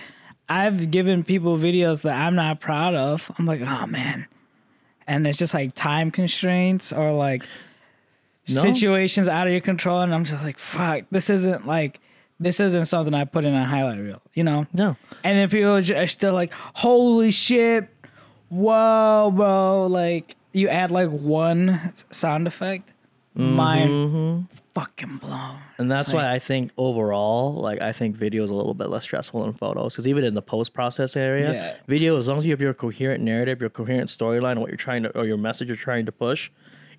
I've 0.49 0.91
given 0.91 1.23
people 1.23 1.57
videos 1.57 2.01
that 2.03 2.13
I'm 2.13 2.35
not 2.35 2.59
proud 2.59 2.93
of. 2.95 3.31
I'm 3.37 3.45
like, 3.45 3.61
oh 3.61 3.85
man. 3.87 4.27
And 5.07 5.25
it's 5.25 5.37
just 5.37 5.53
like 5.53 5.73
time 5.75 6.11
constraints 6.11 6.91
or 6.91 7.11
like 7.13 7.43
No. 8.49 8.61
situations 8.61 9.27
out 9.27 9.47
of 9.47 9.51
your 9.53 9.61
control. 9.61 10.01
And 10.01 10.13
I'm 10.13 10.23
just 10.23 10.43
like, 10.43 10.57
fuck, 10.57 11.03
this 11.11 11.29
isn't 11.29 11.67
like 11.67 11.99
this 12.39 12.59
isn't 12.59 12.85
something 12.85 13.13
I 13.13 13.25
put 13.25 13.45
in 13.45 13.53
a 13.53 13.65
highlight 13.65 13.99
reel, 13.99 14.21
you 14.33 14.43
know? 14.43 14.67
No. 14.73 14.95
And 15.23 15.37
then 15.37 15.49
people 15.49 15.75
are 15.75 16.07
still 16.07 16.33
like, 16.33 16.53
holy 16.53 17.31
shit, 17.31 17.89
whoa, 18.49 19.31
bro. 19.35 19.87
Like, 19.87 20.35
you 20.53 20.69
add 20.69 20.91
like 20.91 21.09
one 21.09 21.93
sound 22.11 22.47
effect, 22.47 22.91
mind 23.33 23.89
mm-hmm. 23.89 24.55
fucking 24.73 25.17
blown. 25.17 25.59
And 25.77 25.91
that's 25.91 26.13
why 26.13 26.31
I 26.31 26.39
think 26.39 26.71
overall, 26.77 27.53
like 27.53 27.81
I 27.81 27.91
think 27.91 28.15
video 28.15 28.43
is 28.43 28.49
a 28.49 28.55
little 28.55 28.73
bit 28.73 28.89
less 28.89 29.03
stressful 29.03 29.43
than 29.43 29.53
photos 29.53 29.93
because 29.93 30.07
even 30.07 30.23
in 30.23 30.33
the 30.33 30.41
post 30.41 30.73
process 30.73 31.15
area, 31.15 31.53
Yeah. 31.53 31.75
video 31.87 32.17
as 32.17 32.27
long 32.27 32.37
as 32.37 32.45
you 32.45 32.51
have 32.51 32.61
your 32.61 32.73
coherent 32.73 33.23
narrative, 33.23 33.59
your 33.61 33.69
coherent 33.69 34.09
storyline, 34.09 34.57
what 34.57 34.69
you're 34.69 34.77
trying 34.77 35.03
to 35.03 35.17
or 35.17 35.25
your 35.25 35.37
message 35.37 35.67
you're 35.67 35.77
trying 35.77 36.05
to 36.05 36.11
push, 36.11 36.49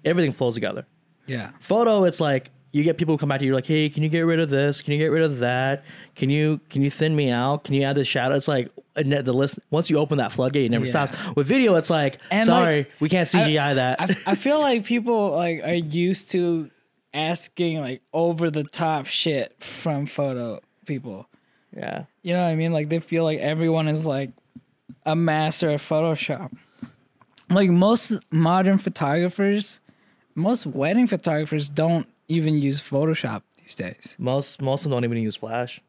everything 0.05 0.33
flows 0.33 0.55
together. 0.55 0.87
Yeah. 1.29 1.51
Photo, 1.61 2.05
it's 2.05 2.21
like 2.21 2.51
you 2.73 2.83
get 2.83 2.97
people 2.99 3.15
who 3.15 3.19
come 3.19 3.29
back 3.29 3.39
to 3.41 3.47
you 3.47 3.55
like, 3.55 3.67
hey, 3.67 3.89
can 3.89 4.03
you 4.03 4.09
get 4.09 4.21
rid 4.23 4.41
of 4.41 4.51
this? 4.51 4.83
Can 4.83 4.93
you 4.93 4.99
get 4.99 5.07
rid 5.09 5.23
of 5.23 5.39
that? 5.39 5.85
Can 6.17 6.29
you 6.31 6.61
can 6.71 6.83
you 6.83 6.91
thin 6.91 7.15
me 7.15 7.31
out? 7.31 7.65
Can 7.65 7.75
you 7.75 7.83
add 7.85 7.97
this 7.97 8.09
shadow? 8.09 8.35
It's 8.35 8.49
like 8.49 8.71
uh, 8.97 9.03
the 9.03 9.33
list 9.33 9.59
once 9.71 9.89
you 9.91 9.99
open 9.99 10.19
that 10.19 10.33
floodgate, 10.33 10.65
it 10.67 10.71
never 10.71 10.85
Yeah. 10.87 11.07
stops. 11.07 11.37
With 11.37 11.47
video, 11.47 11.77
it's 11.77 11.91
like, 11.91 12.19
And, 12.31 12.45
sorry, 12.45 12.79
like, 12.79 12.91
we 13.01 13.09
can't 13.09 13.29
CGI 13.29 13.75
that. 13.77 14.01
I, 14.01 14.17
I 14.33 14.35
feel 14.35 14.59
like 14.61 14.85
people 14.85 15.31
like 15.31 15.63
are 15.65 15.73
used 15.75 16.31
to 16.33 16.71
asking 17.15 17.81
like 17.81 18.03
over 18.13 18.51
the 18.51 18.65
top 18.65 19.07
shit 19.07 19.55
from 19.63 20.07
photo 20.07 20.61
people. 20.85 21.27
yeah, 21.77 22.05
You 22.23 22.35
know 22.35 22.43
what 22.43 22.49
I 22.51 22.55
mean? 22.55 22.73
Like 22.73 22.89
they 22.89 22.99
feel 22.99 23.25
like 23.25 23.39
everyone 23.39 23.89
is 23.89 24.07
like 24.07 24.31
a 25.07 25.15
master 25.17 25.71
of 25.71 25.81
Photoshop. 25.83 26.51
Like 27.51 27.71
most 27.71 28.13
modern 28.31 28.77
photographers, 28.79 29.81
most 30.39 30.67
wedding 30.67 31.07
photographers 31.07 31.69
don't 31.69 32.07
even 32.29 32.59
use 32.59 32.81
Photoshop 32.81 33.43
these 33.59 33.75
days. 33.75 34.17
most 34.19 34.63
most 34.63 34.81
of 34.85 34.91
them 34.91 34.97
don't 34.97 35.05
even 35.05 35.19
use 35.23 35.37
Flash. 35.37 35.81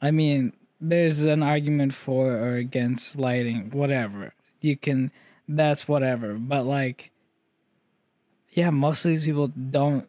I 0.00 0.10
mean, 0.10 0.52
there's 0.80 1.24
an 1.24 1.42
argument 1.42 1.92
for 1.92 2.32
or 2.32 2.54
against 2.54 3.16
lighting, 3.16 3.70
whatever. 3.70 4.32
You 4.60 4.76
can, 4.76 5.10
that's 5.48 5.88
whatever. 5.88 6.34
But 6.34 6.66
like, 6.66 7.10
yeah, 8.52 8.70
most 8.70 9.04
of 9.04 9.10
these 9.10 9.24
people 9.24 9.48
don't 9.48 10.08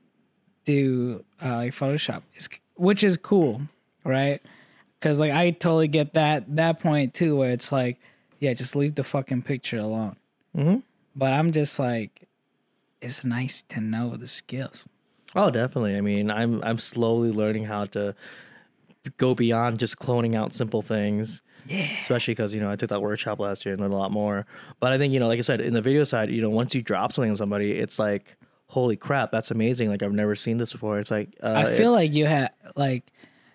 do 0.65 1.23
uh, 1.43 1.55
like 1.57 1.73
Photoshop, 1.73 2.21
it's, 2.35 2.47
which 2.75 3.03
is 3.03 3.17
cool, 3.17 3.61
right? 4.03 4.41
Because 4.99 5.19
like 5.19 5.31
I 5.31 5.51
totally 5.51 5.87
get 5.87 6.13
that 6.13 6.55
that 6.55 6.79
point 6.79 7.13
too, 7.13 7.35
where 7.35 7.51
it's 7.51 7.71
like, 7.71 7.99
yeah, 8.39 8.53
just 8.53 8.75
leave 8.75 8.95
the 8.95 9.03
fucking 9.03 9.41
picture 9.41 9.77
alone. 9.79 10.15
Mhm. 10.55 10.83
But 11.15 11.33
I'm 11.33 11.51
just 11.51 11.79
like, 11.79 12.27
it's 13.01 13.23
nice 13.23 13.61
to 13.69 13.81
know 13.81 14.15
the 14.15 14.27
skills. 14.27 14.87
Oh, 15.35 15.49
definitely. 15.49 15.95
I 15.95 16.01
mean, 16.01 16.31
I'm 16.31 16.63
I'm 16.63 16.79
slowly 16.79 17.31
learning 17.31 17.65
how 17.65 17.85
to 17.85 18.15
go 19.17 19.35
beyond 19.35 19.79
just 19.79 19.99
cloning 19.99 20.35
out 20.35 20.53
simple 20.53 20.81
things. 20.81 21.41
Yeah. 21.67 21.87
Especially 21.99 22.33
because 22.33 22.53
you 22.53 22.61
know 22.61 22.71
I 22.71 22.75
took 22.75 22.89
that 22.89 23.01
workshop 23.01 23.39
last 23.39 23.65
year 23.65 23.73
and 23.73 23.81
learned 23.81 23.93
a 23.93 23.97
lot 23.97 24.11
more. 24.11 24.45
But 24.79 24.91
I 24.91 24.97
think 24.97 25.13
you 25.13 25.19
know, 25.19 25.27
like 25.27 25.37
I 25.37 25.41
said, 25.41 25.61
in 25.61 25.73
the 25.73 25.81
video 25.81 26.03
side, 26.03 26.29
you 26.29 26.41
know, 26.41 26.49
once 26.49 26.73
you 26.73 26.81
drop 26.81 27.11
something 27.11 27.29
on 27.29 27.35
somebody, 27.35 27.73
it's 27.73 27.99
like, 27.99 28.37
holy 28.67 28.95
crap, 28.95 29.31
that's 29.31 29.51
amazing! 29.51 29.89
Like 29.89 30.01
I've 30.01 30.13
never 30.13 30.35
seen 30.35 30.57
this 30.57 30.71
before. 30.71 30.99
It's 30.99 31.11
like 31.11 31.29
uh, 31.43 31.63
I 31.67 31.75
feel 31.75 31.91
like 31.91 32.13
you 32.13 32.25
have 32.25 32.51
like 32.75 33.11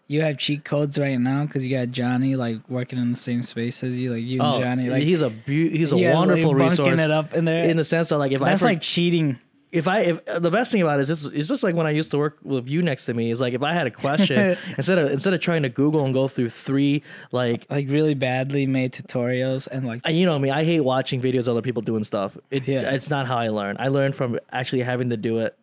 you 0.07 0.21
have 0.23 0.37
cheat 0.39 0.65
codes 0.65 0.99
right 0.99 1.19
now 1.19 1.45
because 1.47 1.67
you 1.67 1.77
got 1.77 1.89
Johnny 1.91 2.37
like 2.37 2.59
working 2.69 2.99
in 2.99 3.11
the 3.11 3.17
same 3.19 3.43
space 3.43 3.83
as 3.83 3.99
you, 3.99 4.13
like 4.13 4.23
you 4.23 4.41
and 4.43 4.55
oh, 4.55 4.61
Johnny. 4.61 4.91
Like 4.91 5.03
he's 5.03 5.23
a 5.23 5.31
beau- 5.31 5.43
he's 5.47 5.93
a 5.93 5.97
like, 5.97 6.15
wonderful 6.15 6.51
bunking 6.53 6.69
resource 6.69 7.01
it 7.01 7.11
up 7.11 7.33
in 7.35 7.45
there. 7.45 7.65
in 7.65 7.77
the 7.77 7.85
sense 7.85 8.09
that 8.11 8.19
like 8.19 8.33
if 8.33 8.43
I 8.43 8.51
That's 8.51 8.63
like 8.63 8.81
cheating. 8.83 9.39
if 9.73 9.89
I 9.89 10.01
if 10.01 10.25
the 10.27 10.51
best 10.51 10.71
thing 10.71 10.83
about 10.83 10.99
it 10.99 11.03
is 11.03 11.09
just 11.09 11.27
it's 11.35 11.49
just 11.49 11.63
like 11.63 11.75
when 11.75 11.87
I 11.87 11.91
used 11.91 12.11
to 12.13 12.19
work 12.19 12.39
with 12.43 12.69
you 12.69 12.83
next 12.83 13.07
to 13.07 13.15
me 13.15 13.31
is 13.31 13.41
like 13.41 13.55
if 13.55 13.63
I 13.63 13.73
had 13.73 13.87
a 13.87 13.91
question 13.91 14.57
instead 14.77 14.99
of 14.99 15.11
instead 15.11 15.33
of 15.35 15.41
trying 15.41 15.63
to 15.63 15.69
Google 15.71 16.05
and 16.05 16.13
go 16.15 16.29
through 16.29 16.51
three 16.51 17.03
like 17.33 17.67
Like 17.71 17.89
really 17.89 18.15
badly 18.15 18.67
made 18.67 18.93
tutorials 18.93 19.67
and 19.69 19.87
like 19.87 20.03
I- 20.05 20.11
you 20.11 20.27
know 20.27 20.39
me 20.39 20.51
I 20.51 20.65
hate 20.65 20.81
watching 20.81 21.21
videos 21.23 21.43
of 21.49 21.49
other 21.49 21.63
people 21.63 21.83
doing 21.83 22.05
stuff 22.05 22.37
it, 22.51 22.69
Yeah. 22.69 22.91
it's 22.95 23.09
not 23.11 23.27
how 23.27 23.39
I 23.39 23.49
learn 23.49 23.77
I 23.81 23.89
learn 23.89 24.13
from 24.13 24.39
actually 24.53 24.83
having 24.83 25.11
to 25.11 25.17
do 25.17 25.39
it 25.39 25.59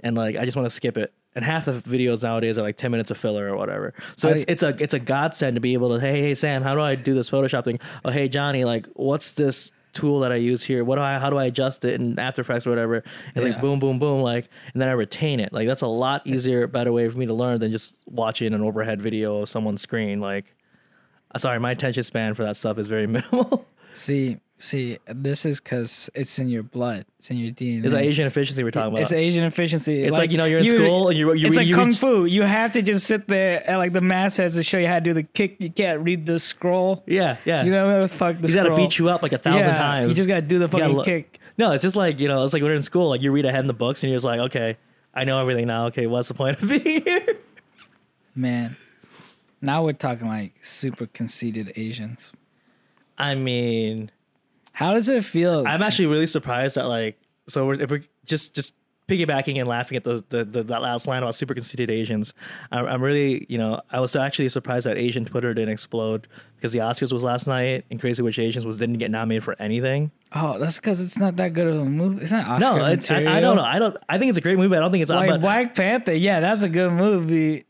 and 0.00 0.16
like 0.16 0.36
I 0.36 0.44
just 0.44 0.56
want 0.56 0.66
to 0.66 0.70
skip 0.74 0.96
it 0.96 1.12
and 1.34 1.44
half 1.44 1.64
the 1.64 1.72
videos 1.72 2.22
nowadays 2.22 2.58
are 2.58 2.62
like 2.62 2.76
10 2.76 2.90
minutes 2.90 3.10
of 3.10 3.16
filler 3.18 3.48
or 3.48 3.56
whatever. 3.56 3.94
So 4.16 4.28
it's 4.28 4.44
I- 4.48 4.52
it's 4.52 4.62
a 4.62 4.68
it's 4.82 4.94
a 4.94 4.98
godsend 4.98 5.54
to 5.56 5.60
be 5.60 5.72
able 5.72 5.90
to 5.94 6.00
hey 6.00 6.20
hey 6.20 6.34
Sam 6.34 6.62
how 6.62 6.74
do 6.74 6.80
I 6.80 6.94
do 6.94 7.14
this 7.14 7.30
Photoshop 7.30 7.64
thing? 7.64 7.80
Oh 8.04 8.10
hey 8.10 8.28
Johnny 8.28 8.64
like 8.64 8.86
what's 8.94 9.32
this 9.34 9.72
tool 9.94 10.20
that 10.20 10.32
I 10.32 10.36
use 10.36 10.62
here? 10.62 10.84
What 10.84 10.96
do 10.96 11.02
I 11.02 11.18
how 11.18 11.28
do 11.30 11.36
I 11.38 11.44
adjust 11.46 11.84
it 11.84 12.00
in 12.00 12.18
After 12.18 12.40
Effects 12.42 12.66
or 12.66 12.70
whatever? 12.70 13.02
It's 13.34 13.44
like 13.44 13.60
boom 13.60 13.78
boom 13.78 13.98
boom 13.98 14.20
like 14.22 14.48
and 14.72 14.80
then 14.80 14.88
I 14.88 14.92
retain 14.92 15.38
it. 15.40 15.52
Like 15.52 15.66
that's 15.68 15.82
a 15.82 15.86
lot 15.86 16.26
easier 16.26 16.66
better 16.66 16.92
way 16.92 17.08
for 17.08 17.18
me 17.18 17.26
to 17.26 17.34
learn 17.34 17.60
than 17.60 17.70
just 17.72 17.94
watching 18.06 18.52
an 18.54 18.62
overhead 18.62 19.00
video 19.02 19.42
of 19.42 19.48
someone's 19.48 19.82
screen 19.82 20.20
like 20.20 20.54
sorry 21.36 21.58
my 21.58 21.70
attention 21.70 22.02
span 22.02 22.34
for 22.34 22.42
that 22.44 22.56
stuff 22.56 22.78
is 22.78 22.86
very 22.86 23.06
minimal. 23.16 23.66
See 23.94 24.38
see 24.62 24.98
this 25.06 25.44
is 25.44 25.60
because 25.60 26.08
it's 26.14 26.38
in 26.38 26.48
your 26.48 26.62
blood. 26.62 27.04
It's 27.18 27.30
in 27.30 27.36
your 27.36 27.52
DNA. 27.52 27.84
It's 27.84 27.92
like 27.94 28.04
Asian 28.04 28.26
efficiency 28.26 28.62
we're 28.62 28.70
talking 28.70 28.92
about. 28.92 29.02
It's 29.02 29.12
Asian 29.12 29.44
efficiency. 29.44 30.04
It's 30.04 30.16
like, 30.18 30.30
you 30.30 30.38
know, 30.38 30.44
you're 30.44 30.60
in 30.60 30.66
school 30.68 31.08
and 31.08 31.18
you- 31.18 31.32
you 31.34 31.46
It's 31.48 31.56
read- 31.56 31.62
like 31.62 31.66
you 31.66 31.74
kung 31.74 31.92
fu. 31.92 32.24
You 32.24 32.42
have 32.42 32.72
to 32.72 32.82
just 32.82 33.06
sit 33.06 33.26
there 33.28 33.62
and 33.68 33.78
like 33.78 33.92
the 33.92 34.00
master 34.00 34.42
has 34.42 34.54
to 34.54 34.62
show 34.62 34.78
you 34.78 34.86
how 34.86 34.94
to 34.94 35.00
do 35.00 35.14
the 35.14 35.22
kick. 35.24 35.56
You 35.58 35.70
can't 35.70 36.00
read 36.00 36.26
the 36.26 36.38
scroll. 36.38 37.02
yeah, 37.06 37.36
yeah. 37.44 37.64
You 37.64 37.70
know, 37.72 38.06
fuck 38.06 38.36
the 38.36 38.42
He's 38.48 38.54
got 38.54 38.64
to 38.64 38.74
beat 38.74 38.98
you 38.98 39.08
up 39.08 39.22
like 39.22 39.32
a 39.32 39.38
thousand 39.38 39.72
Yeah, 39.72 39.78
times. 39.78 40.08
You 40.10 40.14
just 40.14 40.28
gotta 40.28 40.42
do 40.42 40.58
the 40.58 40.68
fucking 40.68 40.96
lo- 40.96 41.04
kick. 41.04 41.38
No, 41.58 41.72
it's 41.72 41.82
just 41.82 41.96
like 41.96 42.18
you 42.20 42.28
know, 42.28 42.42
it's 42.44 42.52
like 42.52 42.62
when 42.62 42.68
you're 42.70 42.76
in 42.76 42.82
school, 42.82 43.08
like 43.08 43.20
you 43.22 43.30
read 43.32 43.44
ahead 43.44 43.60
in 43.60 43.66
the 43.66 43.74
books, 43.74 44.02
and 44.02 44.10
you're 44.10 44.16
just 44.16 44.24
like, 44.24 44.40
okay, 44.40 44.76
I 45.14 45.24
know 45.24 45.38
everything 45.40 45.66
now. 45.66 45.86
Okay, 45.86 46.06
what's 46.06 46.28
the 46.28 46.34
point 46.34 46.62
of 46.62 46.68
being 46.68 47.02
here? 47.04 47.26
Man, 48.34 48.76
now 49.60 49.84
we're 49.84 49.92
talking 49.92 50.26
like 50.28 50.54
super 50.64 51.06
conceited 51.06 51.72
Asians. 51.76 52.32
I 53.18 53.34
mean, 53.34 54.10
How 54.72 54.94
does 54.94 55.08
it 55.08 55.24
feel? 55.24 55.66
I'm 55.66 55.82
actually 55.82 56.06
really 56.06 56.26
surprised 56.26 56.76
that 56.76 56.86
like, 56.86 57.20
so 57.48 57.66
we're, 57.66 57.74
if 57.74 57.90
we're 57.90 58.02
just 58.24 58.54
just 58.54 58.74
piggybacking 59.08 59.58
and 59.58 59.68
laughing 59.68 59.96
at 59.96 60.04
the, 60.04 60.24
the, 60.30 60.44
the 60.44 60.62
that 60.62 60.80
last 60.80 61.06
line 61.06 61.22
about 61.22 61.34
super 61.34 61.54
conceited 61.54 61.90
Asians, 61.90 62.32
I'm, 62.70 62.86
I'm 62.86 63.02
really 63.02 63.46
you 63.48 63.58
know 63.58 63.80
I 63.90 64.00
was 64.00 64.16
actually 64.16 64.48
surprised 64.48 64.86
that 64.86 64.96
Asian 64.96 65.24
Twitter 65.24 65.52
didn't 65.52 65.72
explode 65.72 66.28
because 66.56 66.72
the 66.72 66.78
Oscars 66.78 67.12
was 67.12 67.22
last 67.22 67.46
night 67.46 67.84
and 67.90 68.00
Crazy 68.00 68.22
Rich 68.22 68.38
Asians 68.38 68.64
was 68.64 68.78
didn't 68.78 68.98
get 68.98 69.10
nominated 69.10 69.44
for 69.44 69.56
anything. 69.58 70.10
Oh, 70.32 70.58
that's 70.58 70.76
because 70.76 71.00
it's 71.00 71.18
not 71.18 71.36
that 71.36 71.52
good 71.52 71.66
of 71.66 71.80
a 71.80 71.84
movie. 71.84 72.22
It's 72.22 72.32
not 72.32 72.46
Oscar 72.46 72.78
no, 72.78 72.86
it's, 72.86 73.10
I, 73.10 73.14
material. 73.14 73.32
I 73.34 73.40
don't 73.40 73.56
know. 73.56 73.64
I 73.64 73.78
don't. 73.78 73.96
I 74.08 74.18
think 74.18 74.30
it's 74.30 74.38
a 74.38 74.42
great 74.42 74.56
movie. 74.56 74.76
I 74.76 74.80
don't 74.80 74.90
think 74.92 75.02
it's 75.02 75.10
Like 75.10 75.40
Black 75.42 75.74
Panther, 75.74 76.14
yeah, 76.14 76.40
that's 76.40 76.62
a 76.62 76.68
good 76.68 76.92
movie. 76.92 77.66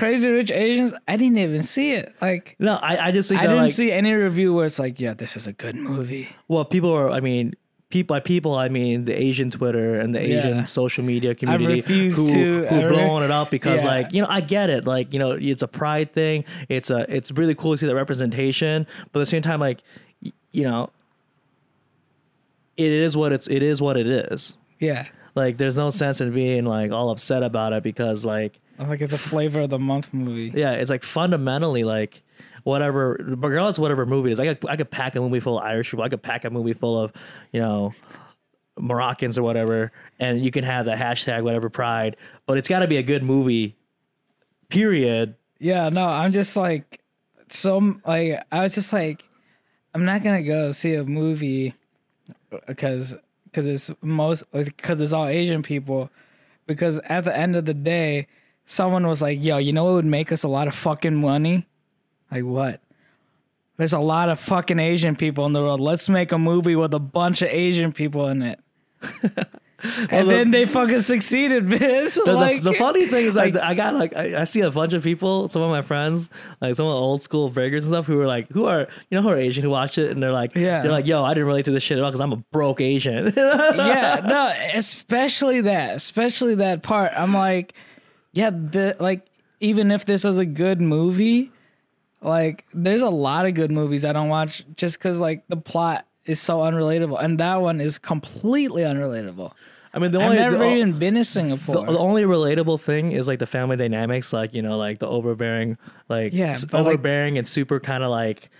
Crazy 0.00 0.28
Rich 0.28 0.50
Asians, 0.50 0.92
I 1.06 1.16
didn't 1.16 1.38
even 1.38 1.62
see 1.62 1.92
it. 1.92 2.14
Like, 2.20 2.56
No, 2.58 2.74
I, 2.76 3.08
I 3.08 3.10
just 3.12 3.28
think 3.28 3.40
I 3.40 3.44
that 3.44 3.50
didn't 3.52 3.64
like, 3.64 3.72
see 3.72 3.92
any 3.92 4.12
review 4.12 4.54
where 4.54 4.64
it's 4.66 4.78
like, 4.78 4.98
yeah, 4.98 5.14
this 5.14 5.36
is 5.36 5.46
a 5.46 5.52
good 5.52 5.76
movie. 5.76 6.28
well, 6.48 6.64
people 6.64 6.90
are. 6.92 7.10
I 7.10 7.20
mean, 7.20 7.54
people 7.90 8.14
by 8.14 8.20
people, 8.20 8.54
I 8.54 8.68
mean 8.68 9.04
the 9.04 9.12
Asian 9.20 9.50
Twitter 9.50 10.00
and 10.00 10.14
the 10.14 10.20
Asian 10.20 10.56
Yeah. 10.58 10.64
social 10.64 11.04
media 11.04 11.34
community 11.34 11.66
refuse 11.82 12.16
who 12.16 12.32
to- 12.32 12.66
who 12.68 12.76
I 12.76 12.82
re- 12.84 12.88
blowing 12.88 13.24
it 13.24 13.30
up 13.30 13.50
because 13.50 13.82
Yeah. 13.84 13.90
like 13.90 14.12
you 14.12 14.22
know 14.22 14.28
I 14.30 14.40
get 14.40 14.70
it. 14.70 14.86
Like 14.86 15.12
you 15.12 15.18
know 15.18 15.32
it's 15.32 15.62
a 15.62 15.68
pride 15.68 16.12
thing. 16.12 16.44
It's 16.68 16.88
a 16.90 17.04
it's 17.14 17.30
really 17.32 17.54
cool 17.54 17.72
to 17.72 17.78
see 17.78 17.86
that 17.86 17.94
representation, 17.96 18.86
but 19.12 19.20
at 19.20 19.22
the 19.22 19.26
same 19.26 19.42
time, 19.42 19.60
like 19.60 19.82
y- 20.24 20.32
you 20.52 20.62
know, 20.64 20.90
it 22.76 22.92
is 22.92 23.16
what 23.16 23.32
it's 23.32 23.46
it 23.48 23.62
is 23.62 23.82
what 23.82 23.96
it 23.96 24.06
is. 24.06 24.56
Yeah, 24.78 25.06
Like 25.34 25.58
there's 25.58 25.76
no 25.76 25.90
sense 25.90 26.20
in 26.20 26.32
being 26.32 26.64
like 26.64 26.90
all 26.92 27.10
upset 27.10 27.42
about 27.42 27.72
it 27.72 27.82
because 27.82 28.24
like 28.24 28.58
like 28.88 29.00
it's 29.00 29.12
a 29.12 29.18
flavor 29.18 29.60
of 29.60 29.70
the 29.70 29.78
month 29.78 30.12
movie. 30.12 30.52
yeah, 30.54 30.72
it's 30.72 30.90
like 30.90 31.02
fundamentally 31.02 31.84
like 31.84 32.22
whatever, 32.64 33.16
regardless 33.20 33.78
of 33.78 33.82
whatever 33.82 34.06
movie 34.06 34.30
it 34.30 34.32
is. 34.32 34.40
I 34.40 34.54
could 34.54 34.68
I 34.68 34.76
could 34.76 34.90
pack 34.90 35.16
a 35.16 35.20
movie 35.20 35.40
full 35.40 35.58
of 35.58 35.64
Irish 35.64 35.90
people. 35.90 36.04
I 36.04 36.08
could 36.08 36.22
pack 36.22 36.44
a 36.44 36.50
movie 36.50 36.72
full 36.72 37.00
of, 37.00 37.12
you 37.52 37.60
know, 37.60 37.94
Moroccans 38.78 39.38
or 39.38 39.42
whatever, 39.42 39.92
and 40.18 40.44
you 40.44 40.50
can 40.50 40.64
have 40.64 40.86
the 40.86 40.94
hashtag 40.94 41.42
whatever 41.42 41.68
pride, 41.68 42.16
but 42.46 42.58
it's 42.58 42.68
got 42.68 42.80
to 42.80 42.86
be 42.86 42.96
a 42.96 43.02
good 43.02 43.22
movie. 43.22 43.76
Period. 44.68 45.34
Yeah, 45.58 45.88
no, 45.88 46.04
I'm 46.04 46.32
just 46.32 46.56
like, 46.56 47.00
so 47.48 47.96
like, 48.06 48.44
I 48.50 48.62
was 48.62 48.74
just 48.74 48.92
like, 48.92 49.24
I'm 49.94 50.04
not 50.04 50.22
gonna 50.22 50.42
go 50.42 50.70
see 50.70 50.94
a 50.94 51.04
movie 51.04 51.74
uh, 52.52 52.58
because 52.66 53.14
because 53.44 53.66
it's 53.66 53.90
most 54.00 54.44
because 54.52 55.00
it's 55.00 55.12
all 55.12 55.26
Asian 55.26 55.62
people. 55.62 56.10
Because 56.66 57.00
at 57.00 57.24
the 57.24 57.36
end 57.36 57.56
of 57.56 57.64
the 57.64 57.74
day, 57.74 58.28
someone 58.70 59.06
was 59.06 59.20
like, 59.20 59.42
"Yo, 59.44 59.58
you 59.58 59.72
know 59.72 59.84
what 59.84 59.94
would 59.94 60.04
make 60.04 60.30
us 60.32 60.44
a 60.44 60.48
lot 60.48 60.68
of 60.68 60.74
fucking 60.74 61.14
money? 61.16 61.66
Like 62.30 62.44
what? 62.44 62.80
There's 63.76 63.92
a 63.92 63.98
lot 63.98 64.28
of 64.28 64.38
fucking 64.38 64.78
Asian 64.78 65.16
people 65.16 65.46
in 65.46 65.52
the 65.52 65.60
world. 65.60 65.80
Let's 65.80 66.08
make 66.08 66.32
a 66.32 66.38
movie 66.38 66.76
with 66.76 66.94
a 66.94 66.98
bunch 67.00 67.42
of 67.42 67.48
Asian 67.48 67.92
people 67.92 68.28
in 68.28 68.42
it." 68.42 68.60
and 70.10 70.28
the- 70.28 70.32
then 70.34 70.50
they 70.50 70.66
fucking 70.66 71.00
succeeded, 71.00 71.66
bitch. 71.68 72.14
The, 72.14 72.22
the- 72.26 72.34
like, 72.34 72.62
the, 72.62 72.74
funny 72.74 73.06
thing 73.06 73.24
is, 73.24 73.34
like, 73.34 73.54
like- 73.54 73.64
I 73.64 73.74
got 73.74 73.94
like 73.94 74.14
I, 74.14 74.42
I 74.42 74.44
see 74.44 74.60
a 74.60 74.70
bunch 74.70 74.92
of 74.92 75.02
people, 75.02 75.48
some 75.48 75.62
of 75.62 75.70
my 75.70 75.82
friends, 75.82 76.30
like 76.60 76.74
some 76.76 76.86
of 76.86 76.92
the 76.92 76.96
old 77.00 77.22
school 77.22 77.48
breakers 77.50 77.86
and 77.86 77.92
stuff, 77.92 78.06
who 78.06 78.20
are 78.20 78.26
like, 78.26 78.48
who 78.50 78.66
are 78.66 78.86
you 79.10 79.16
know 79.16 79.22
who 79.22 79.30
are 79.30 79.36
Asian 79.38 79.64
who 79.64 79.70
watch 79.70 79.98
it, 79.98 80.10
and 80.12 80.22
they're 80.22 80.32
like, 80.32 80.54
Yeah. 80.54 80.82
they're 80.82 80.92
like, 80.92 81.06
yo, 81.08 81.24
I 81.24 81.34
didn't 81.34 81.46
relate 81.48 81.64
to 81.64 81.72
this 81.72 81.82
shit 81.82 81.98
at 81.98 82.04
all 82.04 82.10
because 82.10 82.20
I'm 82.20 82.32
a 82.32 82.36
broke 82.52 82.80
Asian. 82.80 83.32
yeah, 83.36 84.20
no, 84.24 84.52
especially 84.74 85.62
that, 85.62 85.96
especially 85.96 86.54
that 86.56 86.82
part. 86.84 87.12
I'm 87.16 87.34
like, 87.34 87.74
yeah, 88.32 88.50
the 88.50 88.96
like 89.00 89.26
even 89.60 89.90
if 89.90 90.04
this 90.04 90.24
was 90.24 90.38
a 90.38 90.46
good 90.46 90.80
movie, 90.80 91.50
like 92.22 92.64
there's 92.72 93.02
a 93.02 93.10
lot 93.10 93.46
of 93.46 93.54
good 93.54 93.70
movies 93.70 94.04
I 94.04 94.12
don't 94.12 94.28
watch 94.28 94.64
just 94.76 94.98
because 94.98 95.18
like 95.18 95.44
the 95.48 95.56
plot 95.56 96.06
is 96.24 96.40
so 96.40 96.58
unrelatable, 96.58 97.22
and 97.22 97.38
that 97.40 97.60
one 97.60 97.80
is 97.80 97.98
completely 97.98 98.82
unrelatable. 98.82 99.52
I 99.92 99.98
mean, 99.98 100.12
the 100.12 100.18
I've 100.20 100.24
only 100.26 100.36
never 100.36 100.58
the, 100.58 100.74
even 100.76 100.98
been 100.98 101.14
to 101.14 101.24
Singapore. 101.24 101.74
the 101.74 101.98
only 101.98 102.22
relatable 102.22 102.80
thing 102.80 103.10
is 103.12 103.26
like 103.26 103.40
the 103.40 103.46
family 103.46 103.76
dynamics, 103.76 104.32
like 104.32 104.54
you 104.54 104.62
know, 104.62 104.78
like 104.78 105.00
the 105.00 105.08
overbearing, 105.08 105.76
like 106.08 106.32
Yeah, 106.32 106.56
but, 106.70 106.84
like- 106.84 106.86
overbearing 106.86 107.38
and 107.38 107.46
super 107.46 107.80
kind 107.80 108.04
of 108.04 108.10
like. 108.10 108.50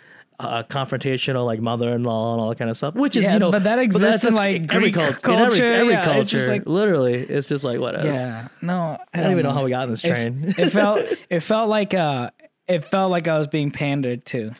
Uh, 0.42 0.62
confrontational, 0.62 1.44
like 1.46 1.60
mother-in-law 1.60 2.32
and 2.32 2.40
all 2.40 2.48
that 2.48 2.58
kind 2.58 2.70
of 2.70 2.76
stuff, 2.76 2.94
which 2.94 3.14
is 3.16 3.24
Yeah, 3.24 3.34
you 3.34 3.38
know, 3.40 3.50
but 3.50 3.62
that 3.64 3.76
that's 3.76 3.84
exists 3.86 4.24
in, 4.24 4.34
like, 4.34 4.62
every 4.74 4.90
Greek 4.90 4.94
cult- 4.94 5.34
in 5.34 5.40
every, 5.40 5.58
culture, 5.58 5.64
every 5.74 5.92
yeah, 5.92 6.10
it's 6.16 6.30
just, 6.30 6.46
culture. 6.46 6.52
like- 6.60 6.66
literally, 6.66 7.14
it's 7.14 7.48
just 7.48 7.64
like 7.64 7.78
what 7.78 7.94
else? 7.94 8.06
yeah, 8.14 8.48
no, 8.62 8.98
I, 9.12 9.18
I 9.18 9.22
don't 9.22 9.32
even 9.32 9.44
know 9.44 9.52
how 9.52 9.64
we 9.64 9.70
got 9.70 9.82
on 9.82 9.90
this 9.90 10.02
It- 10.04 10.08
train. 10.08 10.54
it 10.56 10.70
felt 10.72 11.00
it 11.28 11.40
felt 11.40 11.68
like 11.68 11.92
uh 11.94 12.30
it 12.66 12.84
felt 12.84 13.10
like 13.10 13.28
I 13.28 13.36
was 13.36 13.46
being 13.48 13.70
pandered 13.70 14.24
to. 14.26 14.52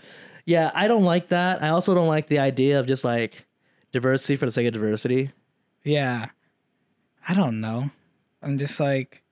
Yeah, 0.45 0.71
I 0.75 0.88
don't 0.88 1.05
like 1.05 1.29
that. 1.29 1.62
I 1.62 1.69
also 1.69 1.95
don't 1.95 2.09
like 2.09 2.27
the 2.27 2.40
idea 2.40 2.81
of 2.81 2.87
just 2.87 3.05
like 3.05 3.47
diversity 3.93 4.37
for 4.37 4.47
the 4.47 4.53
sake 4.53 4.66
of 4.66 4.73
diversity. 4.73 5.31
Yeah. 5.85 6.27
I 7.29 7.35
don't 7.35 7.61
know. 7.61 7.90
I'm 8.43 8.59
just 8.59 8.81
like 8.81 9.23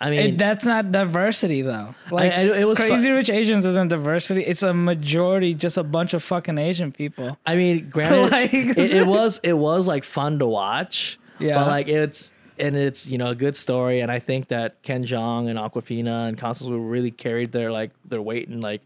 I 0.00 0.10
mean, 0.10 0.20
it, 0.20 0.38
that's 0.38 0.64
not 0.64 0.92
diversity 0.92 1.62
though. 1.62 1.94
Like 2.10 2.32
I- 2.32 2.60
it 2.60 2.64
was 2.66 2.80
fu- 2.80 2.86
Crazy 2.88 3.10
Rich 3.10 3.30
Asians 3.30 3.66
isn't 3.66 3.88
diversity. 3.88 4.44
It's 4.44 4.62
a 4.62 4.72
majority, 4.72 5.54
just 5.54 5.76
a 5.76 5.82
bunch 5.82 6.14
of 6.14 6.22
fucking 6.22 6.56
Asian 6.58 6.92
people. 6.92 7.36
I 7.46 7.56
mean, 7.56 7.88
granted, 7.90 8.30
Like- 8.30 8.54
it, 8.54 8.78
it 8.78 9.06
was 9.06 9.40
it 9.42 9.54
was 9.54 9.86
like 9.86 10.04
fun 10.04 10.38
to 10.38 10.46
watch. 10.46 11.18
Yeah. 11.40 11.56
but 11.58 11.68
like 11.68 11.88
it's 11.88 12.32
and 12.58 12.74
it's 12.76 13.08
you 13.08 13.18
know 13.18 13.28
a 13.28 13.34
good 13.34 13.54
story, 13.56 14.00
and 14.00 14.10
I 14.10 14.18
think 14.18 14.48
that 14.48 14.82
Ken 14.82 15.04
Jeong 15.04 15.48
and 15.48 15.58
Awkwafina 15.58 16.28
and 16.28 16.38
Constance 16.38 16.70
really 16.70 17.10
carried 17.10 17.52
their 17.52 17.70
like 17.72 17.90
their 18.04 18.20
weight 18.22 18.48
and 18.48 18.60
like 18.60 18.82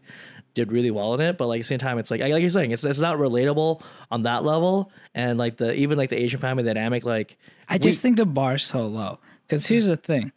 did 0.53 0.71
really 0.71 0.91
well 0.91 1.15
in 1.15 1.21
it. 1.21 1.37
But 1.37 1.47
like 1.47 1.59
at 1.59 1.63
the 1.63 1.67
same 1.67 1.79
time, 1.79 1.97
it's 1.97 2.11
like 2.11 2.21
like 2.21 2.41
you're 2.41 2.49
saying, 2.49 2.71
it's 2.71 2.83
it's 2.83 2.99
not 2.99 3.17
relatable 3.17 3.81
on 4.11 4.23
that 4.23 4.43
level, 4.43 4.91
and 5.15 5.37
like 5.39 5.57
the 5.57 5.73
even 5.75 5.97
like 5.97 6.09
the 6.11 6.17
Asian 6.21 6.39
family 6.39 6.63
dynamic, 6.63 7.03
like 7.05 7.37
I 7.69 7.77
just 7.79 8.01
think 8.01 8.17
the 8.17 8.25
bar's 8.25 8.63
so 8.63 8.85
low. 8.87 9.19
Because 9.47 9.65
here's 9.67 9.85
the 9.87 9.97
thing. 9.97 10.31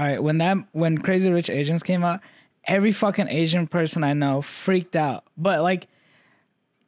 All 0.00 0.06
right, 0.06 0.22
when 0.22 0.38
that 0.38 0.56
when 0.72 0.96
Crazy 0.96 1.30
Rich 1.30 1.50
Asians 1.50 1.82
came 1.82 2.02
out, 2.02 2.20
every 2.66 2.90
fucking 2.90 3.28
Asian 3.28 3.66
person 3.66 4.02
I 4.02 4.14
know 4.14 4.40
freaked 4.40 4.96
out. 4.96 5.24
But 5.36 5.60
like, 5.60 5.88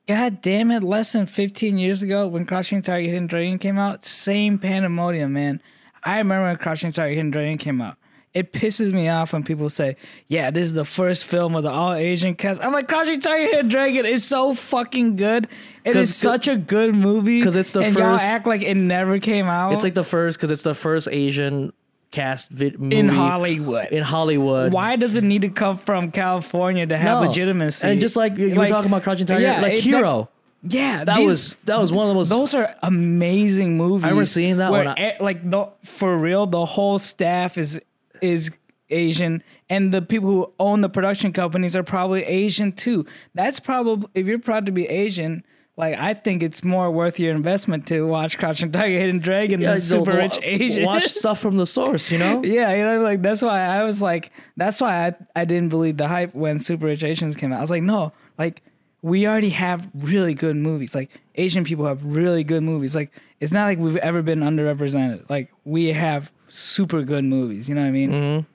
god 0.09 0.41
damn 0.41 0.71
it, 0.71 0.83
less 0.83 1.13
than 1.13 1.27
15 1.27 1.77
years 1.77 2.03
ago 2.03 2.27
when 2.27 2.47
Crouching 2.47 2.81
Tiger 2.81 3.11
Hidden 3.11 3.27
Dragon 3.27 3.59
came 3.59 3.79
out, 3.79 4.07
same 4.07 4.59
pandemonium, 4.59 5.31
man. 5.31 5.61
I 6.03 6.17
remember 6.17 6.47
when 6.47 6.57
Crouching 6.57 6.91
Tiger 6.91 7.15
Hidden 7.15 7.33
Dragon 7.33 7.59
came 7.59 7.83
out. 7.83 7.99
It 8.33 8.55
pisses 8.55 8.95
me 8.95 9.11
off 9.11 9.35
when 9.35 9.45
people 9.45 9.69
say, 9.69 9.97
"Yeah, 10.27 10.51
this 10.51 10.67
is 10.67 10.75
the 10.75 10.87
first 10.87 11.27
film 11.27 11.55
of 11.55 11.65
the 11.65 11.71
all 11.71 11.93
Asian 11.93 12.35
cast." 12.35 12.65
I'm 12.65 12.73
like, 12.73 12.89
"Crouching 12.89 13.21
Tiger 13.21 13.45
Hidden 13.45 13.69
Dragon 13.69 14.07
is 14.07 14.25
so 14.25 14.55
fucking 14.55 15.17
good. 15.17 15.49
It 15.85 15.97
is 15.97 16.17
such 16.17 16.49
a 16.49 16.57
good 16.57 16.95
movie." 16.95 17.41
Because 17.41 17.57
it's 17.57 17.73
the 17.73 17.81
and 17.81 17.95
y'all 17.95 18.15
first- 18.15 18.25
act 18.25 18.47
like 18.47 18.63
it 18.63 18.75
never 18.75 19.19
came 19.19 19.49
out. 19.49 19.75
it's 19.75 19.85
like 19.85 19.93
the 19.93 20.03
first 20.03 20.39
because 20.39 20.51
it's 20.51 20.63
the 20.63 20.75
first 20.75 21.09
Asian 21.13 21.75
cast 22.13 22.51
vid- 22.51 22.77
in 22.93 23.09
Hollywood. 23.09 23.89
in 23.89 24.03
Hollywood. 24.05 24.73
Why 24.73 24.95
does 24.97 25.17
it 25.17 25.25
need 25.25 25.43
to 25.43 25.49
come 25.49 25.79
from 25.79 26.13
California 26.13 26.87
to 26.87 26.97
have 26.97 27.21
No. 27.23 27.27
legitimacy? 27.29 27.89
And 27.89 28.01
just 28.01 28.15
like 28.15 28.37
you 28.39 28.47
you 28.49 28.55
were 28.55 28.69
talking 28.69 28.91
about 28.91 29.03
Crouching 29.03 29.27
Tiger, 29.27 29.41
yeah, 29.41 29.61
like 29.61 29.73
it- 29.75 29.81
Hero. 29.83 30.29
yeah, 30.63 31.03
That 31.05 31.17
these- 31.17 31.27
was 31.27 31.57
that 31.65 31.81
was 31.81 31.91
one 31.93 32.05
of 32.05 32.09
the 32.11 32.15
most 32.15 32.29
Those 32.29 32.55
are 32.55 32.73
amazing 32.83 33.77
movies. 33.77 34.05
I 34.05 34.09
remember 34.09 34.27
seeing 34.27 34.59
that 34.59 34.71
one. 34.71 34.87
I- 34.87 35.17
like 35.21 35.51
the, 35.51 35.67
for 35.85 36.17
real, 36.17 36.47
the 36.47 36.65
whole 36.65 36.99
staff 36.99 37.59
is 37.59 37.81
is 38.21 38.51
Asian, 38.91 39.43
and 39.71 39.93
the 39.93 40.03
people 40.03 40.29
who 40.29 40.53
own 40.61 40.83
the 40.83 40.89
production 40.89 41.33
companies 41.33 41.75
are 41.75 41.83
probably 41.83 42.23
Asian 42.25 42.73
too. 42.73 43.07
That's 43.35 43.59
probably 43.59 44.07
if 44.15 44.27
you're 44.27 44.39
proud 44.39 44.67
to 44.67 44.73
be 44.73 44.87
Asian. 44.87 45.45
Like 45.77 45.99
I 45.99 46.13
think 46.15 46.43
it's 46.43 46.63
more 46.63 46.91
worth 46.91 47.19
your 47.19 47.35
investment 47.35 47.87
to 47.89 48.07
watch 48.07 48.37
Crouching 48.37 48.73
Tiger, 48.73 48.99
Hidden 48.99 49.21
Dragon 49.21 49.61
Yeah, 49.61 49.73
than 49.73 49.81
Super 49.81 50.17
Rich 50.17 50.39
Asians. 50.43 50.87
Watch 50.87 51.07
stuff 51.07 51.41
from 51.41 51.57
the 51.57 51.67
source, 51.67 52.11
you 52.11 52.19
know. 52.19 52.43
Yeah, 52.53 52.75
you 52.75 52.85
know, 52.85 53.01
like 53.01 53.23
that's 53.23 53.41
why 53.41 53.61
I 53.61 53.83
was 53.85 54.03
like, 54.03 54.31
that's 54.57 54.81
why 54.81 55.07
I, 55.07 55.15
I 55.35 55.45
didn't 55.47 55.71
believe 55.71 55.97
the 55.97 56.09
hype 56.09 56.35
when 56.35 56.59
Super 56.59 56.87
Rich 56.87 57.03
Asians 57.05 57.35
came 57.35 57.53
out. 57.53 57.59
I 57.59 57.61
was 57.63 57.71
like, 57.71 57.83
no, 57.83 58.13
like 58.37 58.63
we 59.01 59.27
already 59.27 59.51
have 59.51 59.91
really 59.95 60.35
good 60.35 60.57
movies. 60.57 60.95
Like 60.95 61.11
Asian 61.37 61.65
people 61.65 61.87
have 61.87 62.05
really 62.05 62.45
good 62.45 62.63
movies. 62.63 62.95
Like 62.95 63.11
it's 63.41 63.53
not 63.53 63.65
like 63.65 63.79
we've 63.79 63.97
ever 63.97 64.21
been 64.21 64.41
underrepresented. 64.41 65.29
Like 65.31 65.51
we 65.65 65.93
have 65.93 66.31
super 66.51 67.03
good 67.03 67.25
movies. 67.25 67.69
You 67.69 67.75
know 67.75 67.81
what 67.81 67.89
I 67.89 67.93
mean? 67.93 68.11
Mm-hmm. 68.11 68.47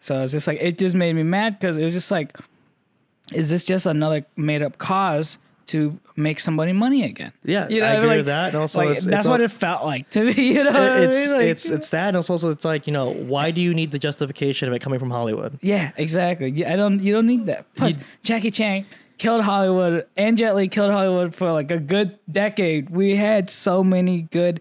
So 0.00 0.22
it's 0.22 0.32
just 0.32 0.46
like 0.48 0.58
it 0.60 0.78
just 0.78 0.94
made 0.94 1.14
me 1.14 1.22
mad 1.22 1.58
because 1.58 1.76
it 1.76 1.84
was 1.84 1.94
just 1.94 2.10
like, 2.10 2.36
is 3.32 3.48
this 3.48 3.64
just 3.64 3.86
another 3.86 4.26
made 4.36 4.60
up 4.60 4.76
cause? 4.76 5.38
To 5.68 5.98
make 6.16 6.40
somebody 6.40 6.72
money 6.72 7.04
again, 7.04 7.32
Yeah, 7.42 7.68
you 7.68 7.80
know, 7.80 7.86
I 7.86 7.90
agree 7.94 8.08
like- 8.08 8.16
with 8.18 8.26
that. 8.26 8.48
And 8.48 8.56
also, 8.56 8.80
like, 8.84 8.96
it's, 8.96 9.04
that's 9.06 9.20
it's 9.20 9.28
what 9.28 9.40
al- 9.40 9.46
it 9.46 9.50
felt 9.50 9.84
like 9.84 10.10
to 10.10 10.24
me. 10.34 10.52
You 10.52 10.64
know, 10.64 10.72
what 10.72 10.80
I 10.82 10.98
it's 11.04 11.16
mean? 11.16 11.32
Like- 11.32 11.46
it's 11.46 11.70
it's 11.70 11.90
that. 11.90 12.08
And 12.08 12.16
it's 12.18 12.28
also 12.30 12.50
it's 12.50 12.64
like 12.64 12.86
you 12.86 12.92
know 12.92 13.10
why 13.10 13.50
do 13.50 13.60
you 13.60 13.72
need 13.72 13.90
the 13.90 13.98
justification 13.98 14.68
of 14.68 14.74
it 14.74 14.80
coming 14.80 14.98
from 14.98 15.10
Hollywood? 15.10 15.58
Yeah, 15.62 15.92
exactly. 15.96 16.50
Yeah, 16.50 16.72
I 16.72 16.76
don't. 16.76 17.00
You 17.00 17.12
don't 17.14 17.26
need 17.26 17.46
that. 17.46 17.64
Plus, 17.74 17.98
Jackie 18.22 18.50
Chan 18.50 18.84
killed 19.16 19.42
Hollywood, 19.42 20.06
and 20.16 20.36
Jet 20.36 20.54
Li 20.56 20.68
killed 20.68 20.90
Hollywood 20.92 21.34
for 21.34 21.50
like 21.52 21.70
a 21.70 21.78
good 21.78 22.18
decade. 22.30 22.90
We 22.90 23.16
had 23.16 23.48
so 23.48 23.82
many 23.82 24.22
good 24.30 24.60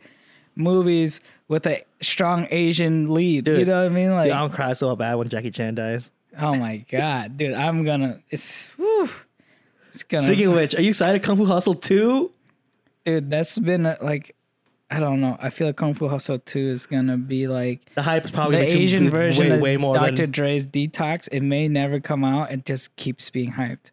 movies 0.56 1.20
with 1.48 1.66
a 1.68 1.84
strong 2.02 2.48
Asian 2.52 3.13
lead. 3.13 3.48
you 3.48 3.66
know 3.66 3.84
what 3.84 3.92
I 3.92 3.94
mean? 3.94 4.12
Like, 4.12 4.24
Dude, 4.26 4.32
I 4.34 4.39
don't 4.39 4.54
cry 4.54 4.74
so 4.74 4.96
bad 4.96 5.16
when 5.16 5.28
Jackie 5.28 5.52
Chan 5.52 5.76
dies. 5.76 6.10
oh 6.39 6.56
my 6.58 6.78
god, 6.89 7.38
dude, 7.38 7.54
I'm 7.54 7.84
gonna. 7.84 8.20
It's. 8.30 8.70
Whew, 8.78 9.04
it's 9.06 9.13
gonna. 10.02 10.24
Speaking 10.24 10.48
of 10.48 10.54
which, 10.54 10.74
are 10.76 10.82
you 10.82 10.90
excited? 10.90 11.22
Kung 11.22 11.38
Fu 11.38 11.46
Hustle 11.46 11.76
two? 11.76 12.32
dude, 13.06 13.30
that's 13.30 13.60
been 13.60 13.86
uh, 13.86 13.98
like. 14.02 14.36
I 14.92 15.00
don't 15.00 15.22
know. 15.22 15.38
I 15.42 15.50
feel 15.50 15.66
like 15.68 15.76
Kung 15.78 15.96
Fu 15.96 16.08
Hustle 16.08 16.38
2 16.38 16.60
is 16.70 16.86
gonna 16.86 17.18
be 17.18 17.48
like 17.48 17.82
The 17.96 18.04
hype 18.04 18.26
is 18.26 18.32
probably 18.32 18.58
the 18.58 18.76
Asian 18.76 19.10
version 19.10 19.50
way, 19.50 19.56
of 19.56 19.62
way 19.62 19.78
more 19.78 19.96
Dr. 19.96 20.16
than. 20.18 20.32
Dre's 20.32 20.68
Detox. 20.68 21.28
It 21.32 21.40
may 21.42 21.68
never 21.68 22.00
come 22.00 22.24
out. 22.24 22.52
It 22.52 22.64
just 22.66 22.96
keeps 22.96 23.28
being 23.32 23.54
hyped. 23.54 23.90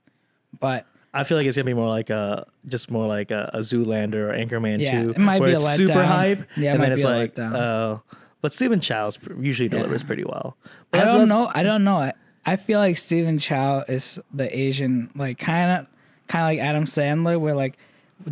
But 0.59 0.85
I 1.15 1.25
feel 1.25 1.39
like 1.39 1.47
it's 1.47 1.57
gonna 1.57 1.65
be 1.65 1.73
more 1.73 1.89
like 1.89 2.11
a 2.11 2.45
just 2.67 2.91
more 2.91 3.07
like 3.07 3.31
a, 3.31 3.49
a 3.55 3.61
Zoolander 3.61 4.15
or 4.15 4.33
Anchorman 4.35 4.81
Yeah, 4.81 5.03
two, 5.05 5.11
it 5.11 5.19
might 5.19 5.41
where 5.41 5.49
be 5.51 5.53
a 5.55 5.57
it's 5.57 5.75
super 5.77 6.05
hype, 6.05 6.47
Yeah, 6.59 6.71
it 6.71 6.75
and 6.75 6.79
might 6.81 6.85
then 6.91 6.93
it's 6.93 7.03
be 7.03 7.09
a 7.09 7.13
like, 7.13 7.39
uh, 7.39 7.97
but 8.43 8.53
Stephen 8.53 8.81
Chow's 8.81 9.19
usually 9.41 9.71
delivers 9.71 10.03
Yeah. 10.03 10.07
pretty 10.07 10.25
well. 10.25 10.59
I 10.65 10.69
But 10.91 10.99
that's 10.99 11.13
don't 11.15 11.29
know. 11.29 11.51
I 11.55 11.63
don't 11.63 11.83
know. 11.85 12.13
I, 12.45 12.57
feel 12.57 12.79
like 12.79 12.99
Stephen 12.99 13.39
Chow 13.39 13.85
is 13.89 14.19
the 14.33 14.57
Asian, 14.57 15.11
like 15.15 15.39
kind 15.39 15.81
of, 15.81 15.87
kind 16.27 16.45
of 16.45 16.49
like 16.49 16.69
Adam 16.69 16.85
Sandler, 16.85 17.39
where 17.39 17.55
like, 17.55 17.79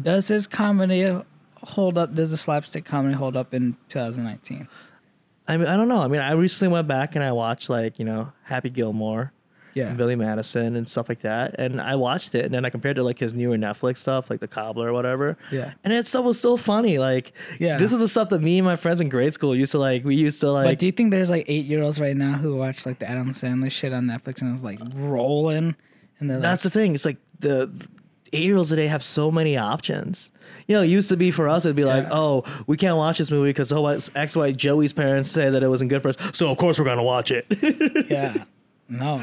does 0.00 0.28
his 0.28 0.46
comedy 0.46 1.20
hold 1.62 1.98
up? 1.98 2.14
Does 2.14 2.30
the 2.30 2.36
slapstick 2.36 2.84
comedy 2.84 3.14
hold 3.14 3.36
up 3.36 3.54
in 3.54 3.76
2019? 3.88 4.68
I 5.46 5.56
mean, 5.56 5.66
I 5.66 5.76
don't 5.76 5.88
know. 5.88 6.02
I 6.02 6.08
mean, 6.08 6.20
I 6.20 6.32
recently 6.32 6.72
went 6.72 6.88
back 6.88 7.14
and 7.14 7.24
I 7.24 7.32
watched 7.32 7.70
like 7.70 7.98
you 7.98 8.04
know 8.04 8.32
Happy 8.42 8.70
Gilmore, 8.70 9.32
Yeah, 9.78 9.92
Billy 9.94 10.16
Madison, 10.16 10.76
and 10.76 10.88
stuff 10.88 11.08
like 11.08 11.20
that, 11.22 11.54
and 11.58 11.80
I 11.80 11.94
watched 11.94 12.34
it, 12.34 12.44
and 12.44 12.52
then 12.54 12.64
I 12.64 12.70
compared 12.70 12.96
it 12.96 13.00
to 13.00 13.04
like 13.04 13.18
his 13.18 13.32
newer 13.34 13.56
Netflix 13.56 13.98
stuff, 13.98 14.28
like 14.30 14.40
The 14.40 14.48
Cobbler 14.48 14.88
or 14.88 14.92
whatever. 14.92 15.36
Yeah. 15.52 15.72
and 15.84 15.92
that 15.92 16.06
stuff 16.08 16.24
was 16.24 16.38
still 16.38 16.56
funny. 16.56 16.98
Like, 16.98 17.32
Yeah. 17.58 17.78
this 17.78 17.92
is 17.92 17.98
the 17.98 18.08
stuff 18.08 18.28
that 18.30 18.40
me 18.42 18.58
and 18.58 18.64
my 18.66 18.76
friends 18.76 19.00
in 19.00 19.08
grade 19.08 19.32
school 19.32 19.54
used 19.54 19.72
to 19.72 19.78
like. 19.78 20.04
We 20.04 20.16
used 20.16 20.40
to 20.40 20.46
but 20.46 20.52
like. 20.52 20.78
do 20.78 20.86
you 20.86 20.92
think 20.92 21.10
there's 21.10 21.30
like 21.30 21.44
eight 21.48 21.66
year 21.66 21.82
olds 21.82 22.00
right 22.00 22.16
now 22.16 22.32
who 22.32 22.56
watch 22.56 22.84
like 22.86 22.98
the 22.98 23.08
Adam 23.08 23.32
Sandler 23.32 23.70
shit 23.70 23.92
on 23.92 24.04
Netflix 24.06 24.42
and 24.42 24.54
is 24.54 24.62
like 24.62 24.80
rolling? 24.94 25.74
And 26.20 26.28
they're 26.30 26.40
That's 26.40 26.62
the 26.64 26.70
thing. 26.70 26.94
It's 26.94 27.04
like 27.04 27.18
the 27.38 27.70
eight 28.32 28.42
year 28.44 28.56
olds 28.56 28.70
today 28.70 28.86
have 28.88 29.02
so 29.02 29.30
many 29.30 29.56
options. 29.56 30.30
You 30.66 30.74
know, 30.74 30.82
it 30.82 30.88
used 30.88 31.08
to 31.10 31.16
be 31.16 31.30
for 31.30 31.48
us, 31.48 31.64
it'd 31.64 31.76
be 31.76 31.84
like, 31.84 32.06
oh, 32.10 32.44
we 32.66 32.76
can't 32.76 32.96
watch 32.96 33.18
this 33.18 33.30
movie 33.30 33.50
because 33.50 33.72
X, 34.14 34.36
Y, 34.36 34.52
Joey's 34.52 34.92
parents 34.92 35.30
say 35.30 35.48
that 35.50 35.62
it 35.62 35.68
wasn't 35.68 35.90
good 35.90 36.02
for 36.02 36.08
us. 36.08 36.16
So, 36.32 36.50
of 36.50 36.58
course, 36.58 36.78
we're 36.78 36.84
going 36.84 36.96
to 36.98 37.02
watch 37.02 37.30
it. 37.30 37.46
yeah, 38.10 38.44
no, 38.88 39.22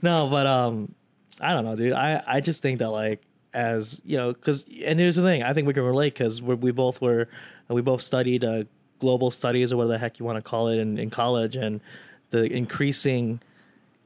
no, 0.02 0.28
but, 0.28 0.46
um, 0.46 0.94
I 1.40 1.52
don't 1.52 1.64
know, 1.64 1.76
dude. 1.76 1.92
I, 1.92 2.22
I 2.26 2.40
just 2.40 2.62
think 2.62 2.78
that, 2.80 2.90
like, 2.90 3.22
as, 3.52 4.00
you 4.04 4.16
know, 4.16 4.32
because, 4.32 4.64
and 4.84 4.98
here's 4.98 5.16
the 5.16 5.22
thing 5.22 5.42
I 5.42 5.52
think 5.54 5.66
we 5.66 5.74
can 5.74 5.82
relate 5.82 6.14
because 6.14 6.40
we 6.40 6.70
both 6.70 7.00
were, 7.00 7.28
we 7.68 7.82
both 7.82 8.02
studied 8.02 8.44
uh, 8.44 8.64
global 8.98 9.30
studies 9.30 9.72
or 9.72 9.76
whatever 9.76 9.92
the 9.92 9.98
heck 9.98 10.18
you 10.18 10.24
want 10.24 10.36
to 10.36 10.42
call 10.42 10.68
it 10.68 10.78
in, 10.78 10.98
in 10.98 11.10
college 11.10 11.56
and 11.56 11.80
the 12.30 12.44
increasing 12.44 13.40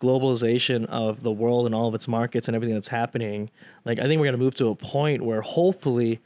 globalization 0.00 0.86
of 0.86 1.22
the 1.22 1.30
world 1.32 1.66
and 1.66 1.74
all 1.74 1.88
of 1.88 1.94
its 1.94 2.08
markets 2.08 2.48
and 2.48 2.54
everything 2.54 2.74
that's 2.74 2.88
happening, 2.88 3.50
like 3.84 3.98
I 3.98 4.02
think 4.02 4.20
we're 4.20 4.26
gonna 4.26 4.38
move 4.38 4.54
to 4.56 4.68
a 4.68 4.74
point 4.74 5.22
where 5.22 5.40
hopefully 5.40 6.20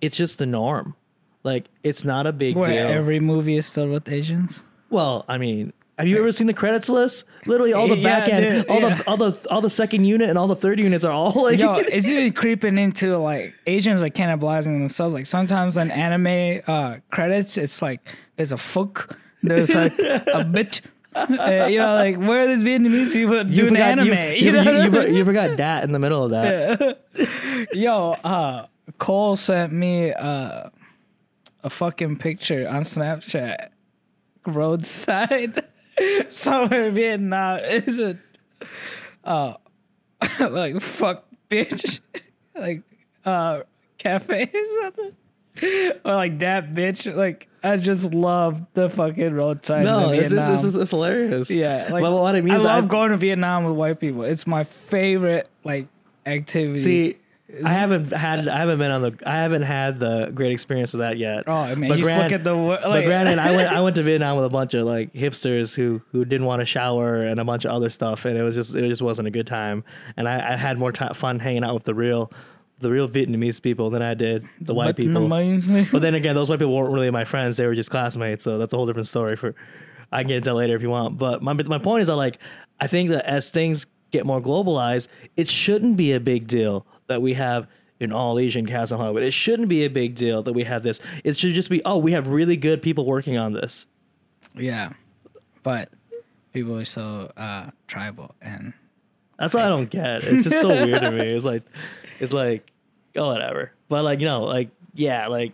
it's 0.00 0.16
just 0.16 0.38
the 0.38 0.46
norm. 0.46 0.94
Like 1.42 1.66
it's 1.82 2.04
not 2.04 2.26
a 2.26 2.32
big 2.32 2.56
where 2.56 2.66
deal. 2.66 2.86
every 2.86 3.20
movie 3.20 3.56
is 3.56 3.68
filled 3.68 3.90
with 3.90 4.08
Asians. 4.08 4.64
well, 4.90 5.24
I 5.28 5.38
mean, 5.38 5.72
have 5.98 6.08
you 6.08 6.18
ever 6.18 6.32
seen 6.32 6.46
the 6.46 6.54
credits 6.54 6.88
list? 6.88 7.24
Literally 7.46 7.72
all 7.72 7.86
the 7.88 7.96
Yeah, 7.96 8.20
back 8.20 8.28
end, 8.28 8.44
dude, 8.44 8.66
all 8.68 8.80
yeah. 8.80 8.94
the 8.96 9.08
all 9.08 9.16
the 9.16 9.46
all 9.50 9.60
the 9.60 9.70
second 9.70 10.04
unit 10.04 10.28
and 10.28 10.36
all 10.38 10.48
the 10.48 10.56
third 10.56 10.78
units 10.80 11.04
are 11.04 11.12
all 11.12 11.32
like 11.42 11.58
Yo, 11.58 11.76
it's 11.76 12.06
even 12.08 12.32
creeping 12.32 12.78
into 12.78 13.16
like 13.18 13.54
Asians 13.66 14.02
are 14.02 14.10
cannibalizing 14.10 14.78
themselves. 14.80 15.14
Like 15.14 15.26
sometimes 15.26 15.78
on 15.78 15.90
anime 15.90 16.62
uh, 16.66 16.96
credits, 17.10 17.56
it's 17.56 17.80
like 17.82 18.00
there's 18.36 18.52
a 18.52 18.56
fuck, 18.56 19.16
there's 19.42 19.74
like 19.74 19.92
a 19.98 20.44
bitch. 20.54 20.80
Uh, 21.16 21.66
you 21.70 21.78
know, 21.78 21.94
like 21.94 22.16
where 22.16 22.42
are 22.44 22.48
these 22.48 22.64
Vietnamese 22.64 23.12
people 23.12 23.36
you 23.46 23.68
doing 23.68 23.68
forgot 23.74 23.98
anime? 24.00 24.06
you, 24.08 24.14
You, 24.34 24.44
you, 24.46 24.52
know 24.52 24.82
you, 24.82 25.02
you, 25.08 25.16
you 25.18 25.24
forgot 25.24 25.56
dat 25.56 25.84
in 25.84 25.92
the 25.92 26.00
middle 26.00 26.24
of 26.24 26.32
that. 26.32 27.68
Yo, 27.72 28.16
uh, 28.24 28.66
Cole 28.98 29.36
sent 29.36 29.72
me 29.72 30.12
uh, 30.12 30.70
a 31.62 31.70
fucking 31.70 32.16
picture 32.16 32.68
on 32.68 32.82
Snapchat, 32.82 33.68
roadside, 34.44 35.64
somewhere 36.28 36.88
in 36.88 36.94
Vietnam. 36.94 37.58
Is 37.60 37.98
it? 37.98 38.18
Uh, 39.24 39.54
like 40.40 40.80
fuck, 40.80 41.24
bitch, 41.50 42.00
like 42.54 42.82
uh, 43.24 43.60
cafe 43.98 44.50
or 44.52 44.82
something. 44.82 45.12
or 46.04 46.14
like 46.14 46.38
that 46.40 46.74
bitch. 46.74 47.14
Like 47.14 47.48
I 47.62 47.76
just 47.76 48.12
love 48.12 48.60
the 48.74 48.88
fucking 48.88 49.32
road 49.34 49.64
signs 49.64 49.86
No, 49.86 50.10
in 50.10 50.14
it's, 50.20 50.32
it's, 50.32 50.46
Vietnam. 50.46 50.66
it's, 50.66 50.74
it's 50.74 50.90
hilarious. 50.90 51.50
yeah, 51.50 51.88
like 51.92 52.02
but 52.02 52.12
what 52.12 52.34
I 52.34 52.40
mean 52.40 52.54
I 52.54 52.58
is 52.58 52.64
love 52.64 52.84
I- 52.84 52.88
going 52.88 53.10
to 53.10 53.16
Vietnam 53.16 53.64
with 53.64 53.74
white 53.74 54.00
people. 54.00 54.22
It's 54.24 54.46
my 54.46 54.64
favorite 54.64 55.48
like 55.62 55.86
activity. 56.26 56.80
See, 56.80 57.16
I 57.62 57.72
haven't 57.74 58.10
had 58.10 58.48
I 58.48 58.56
haven't 58.56 58.78
been 58.78 58.90
on 58.90 59.02
the 59.02 59.18
I 59.26 59.34
haven't 59.36 59.62
had 59.62 60.00
the 60.00 60.30
great 60.34 60.52
experience 60.52 60.94
with 60.94 61.00
that 61.00 61.18
yet. 61.18 61.44
oh 61.46 61.52
I 61.52 61.74
mean, 61.74 61.90
but 61.90 61.98
you 61.98 62.04
just 62.04 62.16
look 62.16 62.32
at 62.32 62.42
the 62.42 62.56
wo- 62.56 62.78
but 62.82 63.04
granted, 63.04 63.38
I 63.38 63.54
went 63.54 63.68
I 63.68 63.80
went 63.82 63.96
to 63.96 64.02
Vietnam 64.10 64.36
with 64.36 64.46
a 64.46 64.50
bunch 64.50 64.72
of 64.72 64.86
like 64.86 65.12
hipsters 65.12 65.74
who 65.74 66.00
who 66.10 66.24
didn't 66.24 66.46
want 66.46 66.60
to 66.60 66.66
shower 66.66 67.18
and 67.18 67.38
a 67.38 67.44
bunch 67.44 67.66
of 67.66 67.72
other 67.72 67.90
stuff, 67.90 68.24
and 68.24 68.38
it 68.38 68.42
was 68.42 68.54
just 68.54 68.74
it 68.74 68.88
just 68.88 69.02
wasn't 69.02 69.28
a 69.28 69.30
good 69.30 69.46
time. 69.46 69.84
And 70.16 70.26
I, 70.26 70.54
I 70.54 70.56
had 70.56 70.78
more 70.78 70.90
ti 70.90 71.06
fun 71.12 71.38
hanging 71.38 71.64
out 71.64 71.74
with 71.74 71.84
the 71.84 71.94
real 71.94 72.32
the 72.78 72.90
real 72.90 73.08
Vietnamese 73.08 73.60
people 73.60 73.90
than 73.90 74.00
I 74.00 74.14
did 74.14 74.48
the 74.62 74.74
white 74.74 74.86
But 74.86 74.96
people. 74.96 75.28
But 75.92 76.00
then 76.00 76.14
again, 76.14 76.34
those 76.34 76.48
white 76.48 76.58
people 76.58 76.74
weren't 76.74 76.94
really 76.94 77.10
my 77.10 77.24
friends; 77.24 77.58
they 77.58 77.66
were 77.66 77.74
just 77.74 77.90
classmates. 77.90 78.42
So 78.42 78.56
that's 78.56 78.72
a 78.72 78.76
whole 78.76 78.86
different 78.86 79.06
story. 79.06 79.36
For 79.36 79.54
I 80.10 80.22
can 80.22 80.28
get 80.28 80.36
into 80.38 80.50
that 80.50 80.54
later 80.54 80.76
if 80.76 80.82
you 80.82 80.88
want. 80.88 81.18
But 81.18 81.42
my 81.42 81.52
my 81.52 81.78
point 81.78 82.00
is 82.00 82.08
that 82.08 82.16
like 82.16 82.38
I 82.80 82.86
think 82.86 83.10
that 83.10 83.26
as 83.26 83.50
things 83.50 83.86
get 84.12 84.24
more 84.24 84.40
globalized, 84.40 85.08
it 85.36 85.46
shouldn't 85.46 85.98
be 85.98 86.12
a 86.12 86.20
big 86.20 86.46
deal 86.46 86.86
that 87.14 87.22
we 87.22 87.34
have 87.34 87.68
an 88.00 88.12
all 88.12 88.40
Asian 88.40 88.66
cast 88.66 88.90
in 88.90 88.98
Hollywood. 88.98 89.22
It 89.22 89.30
shouldn't 89.30 89.68
be 89.68 89.84
a 89.84 89.88
big 89.88 90.16
deal 90.16 90.42
that 90.42 90.52
we 90.52 90.64
have 90.64 90.82
this. 90.82 91.00
It 91.22 91.38
should 91.38 91.54
just 91.54 91.70
be 91.70 91.80
oh, 91.84 91.96
we 91.96 92.10
have 92.10 92.26
really 92.26 92.56
good 92.56 92.82
people 92.82 93.06
working 93.06 93.38
on 93.38 93.52
this. 93.52 93.86
yeah, 94.56 94.92
but 95.62 95.90
people 96.52 96.76
are 96.76 96.84
so 96.84 97.30
uh, 97.36 97.70
tribal 97.86 98.34
and 98.42 98.72
That's 99.38 99.54
what 99.54 99.62
I 99.62 99.68
don't 99.68 99.88
get. 99.88 100.24
It's 100.24 100.42
just 100.42 100.60
so 100.60 100.68
weird 100.86 101.02
to 101.02 101.12
me. 101.12 101.26
It's 101.26 101.44
like, 101.44 101.62
it's 102.18 102.32
like, 102.32 102.68
oh 103.16 103.28
whatever. 103.28 103.70
But 103.88 104.02
like 104.02 104.18
you 104.18 104.26
know, 104.26 104.42
like 104.42 104.70
yeah, 104.94 105.28
like. 105.28 105.52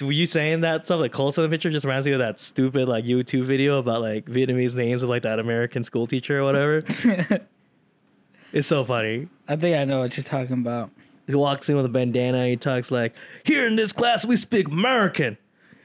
Were 0.00 0.12
you 0.12 0.26
saying 0.26 0.60
that 0.60 0.86
stuff 0.86 1.00
like 1.00 1.10
to 1.10 1.42
the 1.42 1.48
picture 1.48 1.70
just 1.70 1.84
reminds 1.84 2.06
me 2.06 2.12
of 2.12 2.20
that 2.20 2.38
stupid 2.38 2.88
like 2.88 3.04
YouTube 3.04 3.42
video 3.42 3.80
about 3.80 4.00
like 4.00 4.26
Vietnamese 4.26 4.76
names 4.76 5.02
of 5.02 5.08
like 5.08 5.22
that 5.22 5.40
American 5.40 5.82
school 5.82 6.06
teacher 6.06 6.38
or 6.38 6.44
whatever? 6.44 6.84
it's 8.52 8.68
so 8.68 8.84
funny. 8.84 9.28
I 9.48 9.56
think 9.56 9.76
I 9.76 9.84
know 9.84 10.00
what 10.00 10.16
you're 10.16 10.24
talking 10.24 10.54
about. 10.54 10.90
He 11.26 11.34
walks 11.34 11.68
in 11.68 11.76
with 11.76 11.84
a 11.84 11.90
bandana. 11.90 12.46
He 12.46 12.56
talks 12.56 12.90
like, 12.90 13.14
"Here 13.44 13.66
in 13.66 13.76
this 13.76 13.92
class, 13.92 14.24
we 14.24 14.36
speak 14.36 14.68
American." 14.68 15.36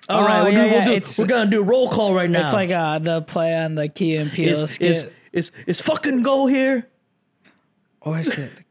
All 0.10 0.22
Oh, 0.22 0.26
right, 0.26 0.44
we're, 0.44 0.50
yeah, 0.50 0.56
gonna, 0.56 0.68
yeah, 0.68 0.90
we'll 0.90 1.00
do, 1.00 1.22
we're 1.22 1.28
gonna 1.28 1.50
do 1.52 1.60
a 1.62 1.64
roll 1.64 1.90
call 1.90 2.14
right 2.14 2.30
now. 2.30 2.44
It's 2.46 2.54
like 2.54 2.72
uh, 2.72 3.00
the 3.00 3.22
play 3.22 3.56
on 3.56 3.76
the 3.76 3.88
Key 3.90 4.16
and 4.18 4.30
Peele 4.32 4.68
skit. 4.68 5.12
is 5.32 5.52
is 5.66 5.82
fucking 5.82 6.24
go 6.24 6.46
here. 6.48 6.88
or 8.02 8.20
is 8.20 8.30
it? 8.38 8.52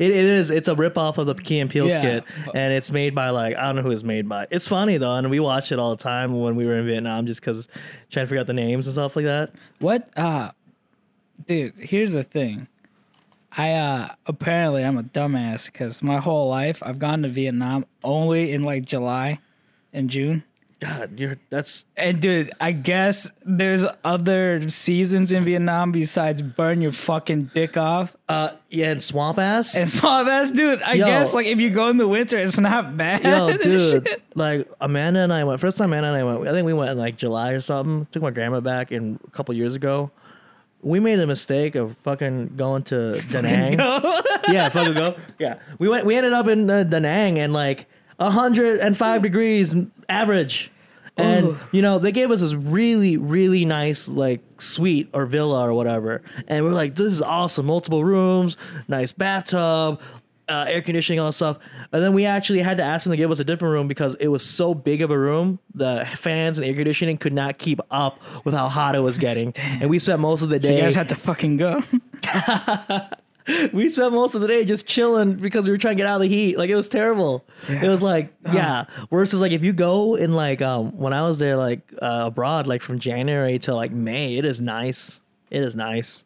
It, 0.00 0.10
it 0.10 0.26
is. 0.26 0.50
It's 0.50 0.66
a 0.66 0.74
ripoff 0.74 1.18
of 1.18 1.28
the 1.28 1.36
Key 1.36 1.60
and 1.60 1.70
Peele 1.70 1.86
Yeah, 1.86 1.94
skit, 1.94 2.24
and 2.52 2.72
it's 2.72 2.90
made 2.90 3.14
by 3.14 3.30
like 3.30 3.54
I 3.54 3.66
don't 3.66 3.76
know 3.76 3.82
who 3.82 3.92
it's 3.92 4.02
made 4.02 4.28
by. 4.28 4.48
It's 4.50 4.66
funny 4.66 4.96
though, 4.98 5.14
and 5.14 5.30
we 5.30 5.38
watched 5.38 5.70
it 5.70 5.78
all 5.78 5.94
the 5.94 6.02
time 6.02 6.40
when 6.40 6.56
we 6.56 6.66
were 6.66 6.76
in 6.80 6.84
Vietnam, 6.86 7.26
just 7.26 7.40
because 7.40 7.68
trying 8.10 8.24
to 8.24 8.28
figure 8.28 8.40
out 8.40 8.48
the 8.48 8.54
names 8.54 8.88
and 8.88 8.94
stuff 8.94 9.14
like 9.14 9.26
that. 9.26 9.52
What? 9.78 10.08
Uh, 10.18 10.50
dude, 11.46 11.74
here's 11.76 12.10
the 12.12 12.24
thing. 12.24 12.66
I 13.56 13.72
uh 13.72 14.14
apparently 14.26 14.84
I'm 14.84 14.98
a 14.98 15.02
dumbass 15.02 15.72
because 15.72 16.02
my 16.02 16.18
whole 16.18 16.48
life 16.48 16.82
I've 16.84 16.98
gone 16.98 17.22
to 17.22 17.28
Vietnam 17.28 17.86
only 18.04 18.52
in 18.52 18.62
like 18.62 18.84
July 18.84 19.40
and 19.92 20.10
June. 20.10 20.44
God, 20.80 21.18
you're 21.18 21.38
that's 21.50 21.86
And 21.96 22.20
dude, 22.20 22.52
I 22.60 22.70
guess 22.70 23.28
there's 23.44 23.84
other 24.04 24.68
seasons 24.70 25.32
in 25.32 25.44
Vietnam 25.44 25.90
besides 25.90 26.40
burn 26.40 26.80
your 26.80 26.92
fucking 26.92 27.50
dick 27.52 27.76
off 27.76 28.14
uh 28.28 28.50
yeah, 28.70 28.90
and 28.92 29.02
swamp 29.02 29.38
ass. 29.38 29.74
and 29.74 29.88
swamp 29.88 30.28
ass, 30.28 30.52
dude. 30.52 30.80
I 30.82 30.92
Yo. 30.92 31.06
guess 31.06 31.34
like 31.34 31.46
if 31.46 31.58
you 31.58 31.70
go 31.70 31.88
in 31.88 31.96
the 31.96 32.06
winter, 32.06 32.38
it's 32.38 32.58
not 32.58 32.96
bad. 32.96 33.24
Yo, 33.24 33.56
dude, 33.56 34.20
like 34.34 34.68
Amanda 34.80 35.20
and 35.20 35.32
I 35.32 35.42
went. 35.42 35.58
First 35.58 35.78
time 35.78 35.86
Amanda 35.88 36.08
and 36.08 36.16
I 36.16 36.22
went, 36.22 36.46
I 36.46 36.52
think 36.52 36.66
we 36.66 36.74
went 36.74 36.90
in 36.90 36.98
like 36.98 37.16
July 37.16 37.52
or 37.52 37.60
something. 37.60 38.06
Took 38.12 38.22
my 38.22 38.30
grandma 38.30 38.60
back 38.60 38.92
in 38.92 39.18
a 39.26 39.30
couple 39.30 39.54
years 39.56 39.74
ago. 39.74 40.10
We 40.82 41.00
made 41.00 41.18
a 41.18 41.26
mistake 41.26 41.74
of 41.74 41.96
fucking 42.04 42.54
going 42.56 42.84
to 42.84 43.20
Da 43.30 43.40
Nang. 43.40 43.72
yeah, 44.48 44.68
fucking 44.68 44.94
go. 44.94 45.16
Yeah, 45.38 45.58
we 45.78 45.88
went. 45.88 46.06
We 46.06 46.14
ended 46.14 46.32
up 46.32 46.46
in 46.46 46.70
uh, 46.70 46.84
Da 46.84 47.00
Nang 47.00 47.38
and 47.38 47.52
like 47.52 47.86
hundred 48.20 48.80
and 48.80 48.96
five 48.96 49.22
degrees 49.22 49.74
average. 50.08 50.70
And 51.16 51.46
Ooh. 51.46 51.58
you 51.72 51.82
know 51.82 51.98
they 51.98 52.12
gave 52.12 52.30
us 52.30 52.42
this 52.42 52.54
really, 52.54 53.16
really 53.16 53.64
nice 53.64 54.08
like 54.08 54.40
suite 54.58 55.08
or 55.12 55.26
villa 55.26 55.66
or 55.66 55.74
whatever, 55.74 56.22
and 56.46 56.64
we 56.64 56.70
are 56.70 56.74
like, 56.74 56.94
"This 56.94 57.12
is 57.12 57.20
awesome! 57.20 57.66
Multiple 57.66 58.04
rooms, 58.04 58.56
nice 58.86 59.10
bathtub, 59.10 60.00
uh, 60.48 60.64
air 60.68 60.82
conditioning, 60.82 61.20
all 61.20 61.26
that 61.26 61.32
stuff." 61.32 61.58
And 61.92 62.02
then 62.02 62.14
we 62.14 62.24
actually 62.24 62.60
had 62.60 62.76
to 62.78 62.82
ask 62.82 63.04
them 63.04 63.12
to 63.12 63.16
give 63.16 63.30
us 63.30 63.40
a 63.40 63.44
different 63.44 63.72
room 63.72 63.88
because 63.88 64.14
it 64.16 64.28
was 64.28 64.44
so 64.44 64.74
big 64.74 65.02
of 65.02 65.10
a 65.10 65.18
room. 65.18 65.58
The 65.74 66.06
fans 66.16 66.58
and 66.58 66.66
air 66.66 66.74
conditioning 66.74 67.18
could 67.18 67.32
not 67.32 67.58
keep 67.58 67.80
up 67.90 68.20
with 68.44 68.54
how 68.54 68.68
hot 68.68 68.94
it 68.94 69.00
was 69.00 69.18
getting, 69.26 69.52
and 69.56 69.88
we 69.90 69.98
spent 69.98 70.20
most 70.20 70.42
of 70.42 70.48
the 70.48 70.60
So 70.60 70.68
day. 70.68 70.76
you 70.76 70.82
guys 70.82 70.94
had 70.94 71.08
to 71.10 71.16
fucking 71.16 71.56
go. 71.56 71.82
we 73.72 73.88
spent 73.88 74.12
most 74.12 74.34
of 74.34 74.42
the 74.42 74.46
day 74.48 74.64
just 74.64 74.86
chilling 74.86 75.34
because 75.34 75.64
we 75.64 75.70
were 75.70 75.78
trying 75.78 75.96
to 75.96 76.02
get 76.02 76.06
out 76.06 76.16
of 76.16 76.20
the 76.22 76.28
heat. 76.28 76.58
Like 76.58 76.68
it 76.68 76.76
was 76.76 76.88
terrible. 76.88 77.46
Yeah. 77.68 77.84
It 77.84 77.88
was 77.88 78.02
like 78.02 78.32
yeah. 78.52 78.84
Worse 79.10 79.32
is 79.32 79.40
like 79.40 79.52
if 79.52 79.64
you 79.64 79.72
go 79.72 80.16
in 80.16 80.32
like 80.34 80.60
um 80.60 80.96
when 80.98 81.12
I 81.14 81.22
was 81.22 81.38
there 81.38 81.56
like 81.56 81.80
uh, 82.02 82.24
abroad 82.26 82.66
like 82.66 82.82
from 82.82 82.98
January 82.98 83.58
to 83.60 83.74
like 83.74 83.90
May, 83.90 84.36
it 84.36 84.44
is 84.44 84.60
nice. 84.60 85.20
It 85.50 85.62
is 85.62 85.74
nice. 85.76 86.24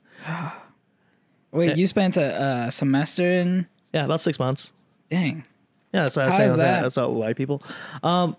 Wait, 1.53 1.77
you 1.77 1.87
spent 1.87 2.17
a, 2.17 2.67
a 2.67 2.71
semester 2.73 3.31
in? 3.31 3.67
Yeah, 3.93 4.05
about 4.05 4.21
six 4.21 4.39
months. 4.39 4.73
Dang, 5.11 5.45
Yeah, 5.93 6.03
that's 6.05 6.17
what 6.17 6.23
I 6.23 6.27
was 6.27 6.33
How 6.35 6.39
saying. 6.39 6.51
is 6.51 6.57
that? 6.57 6.83
That's 6.83 6.97
what 6.97 7.13
white 7.13 7.37
people. 7.37 7.63
Um, 8.03 8.37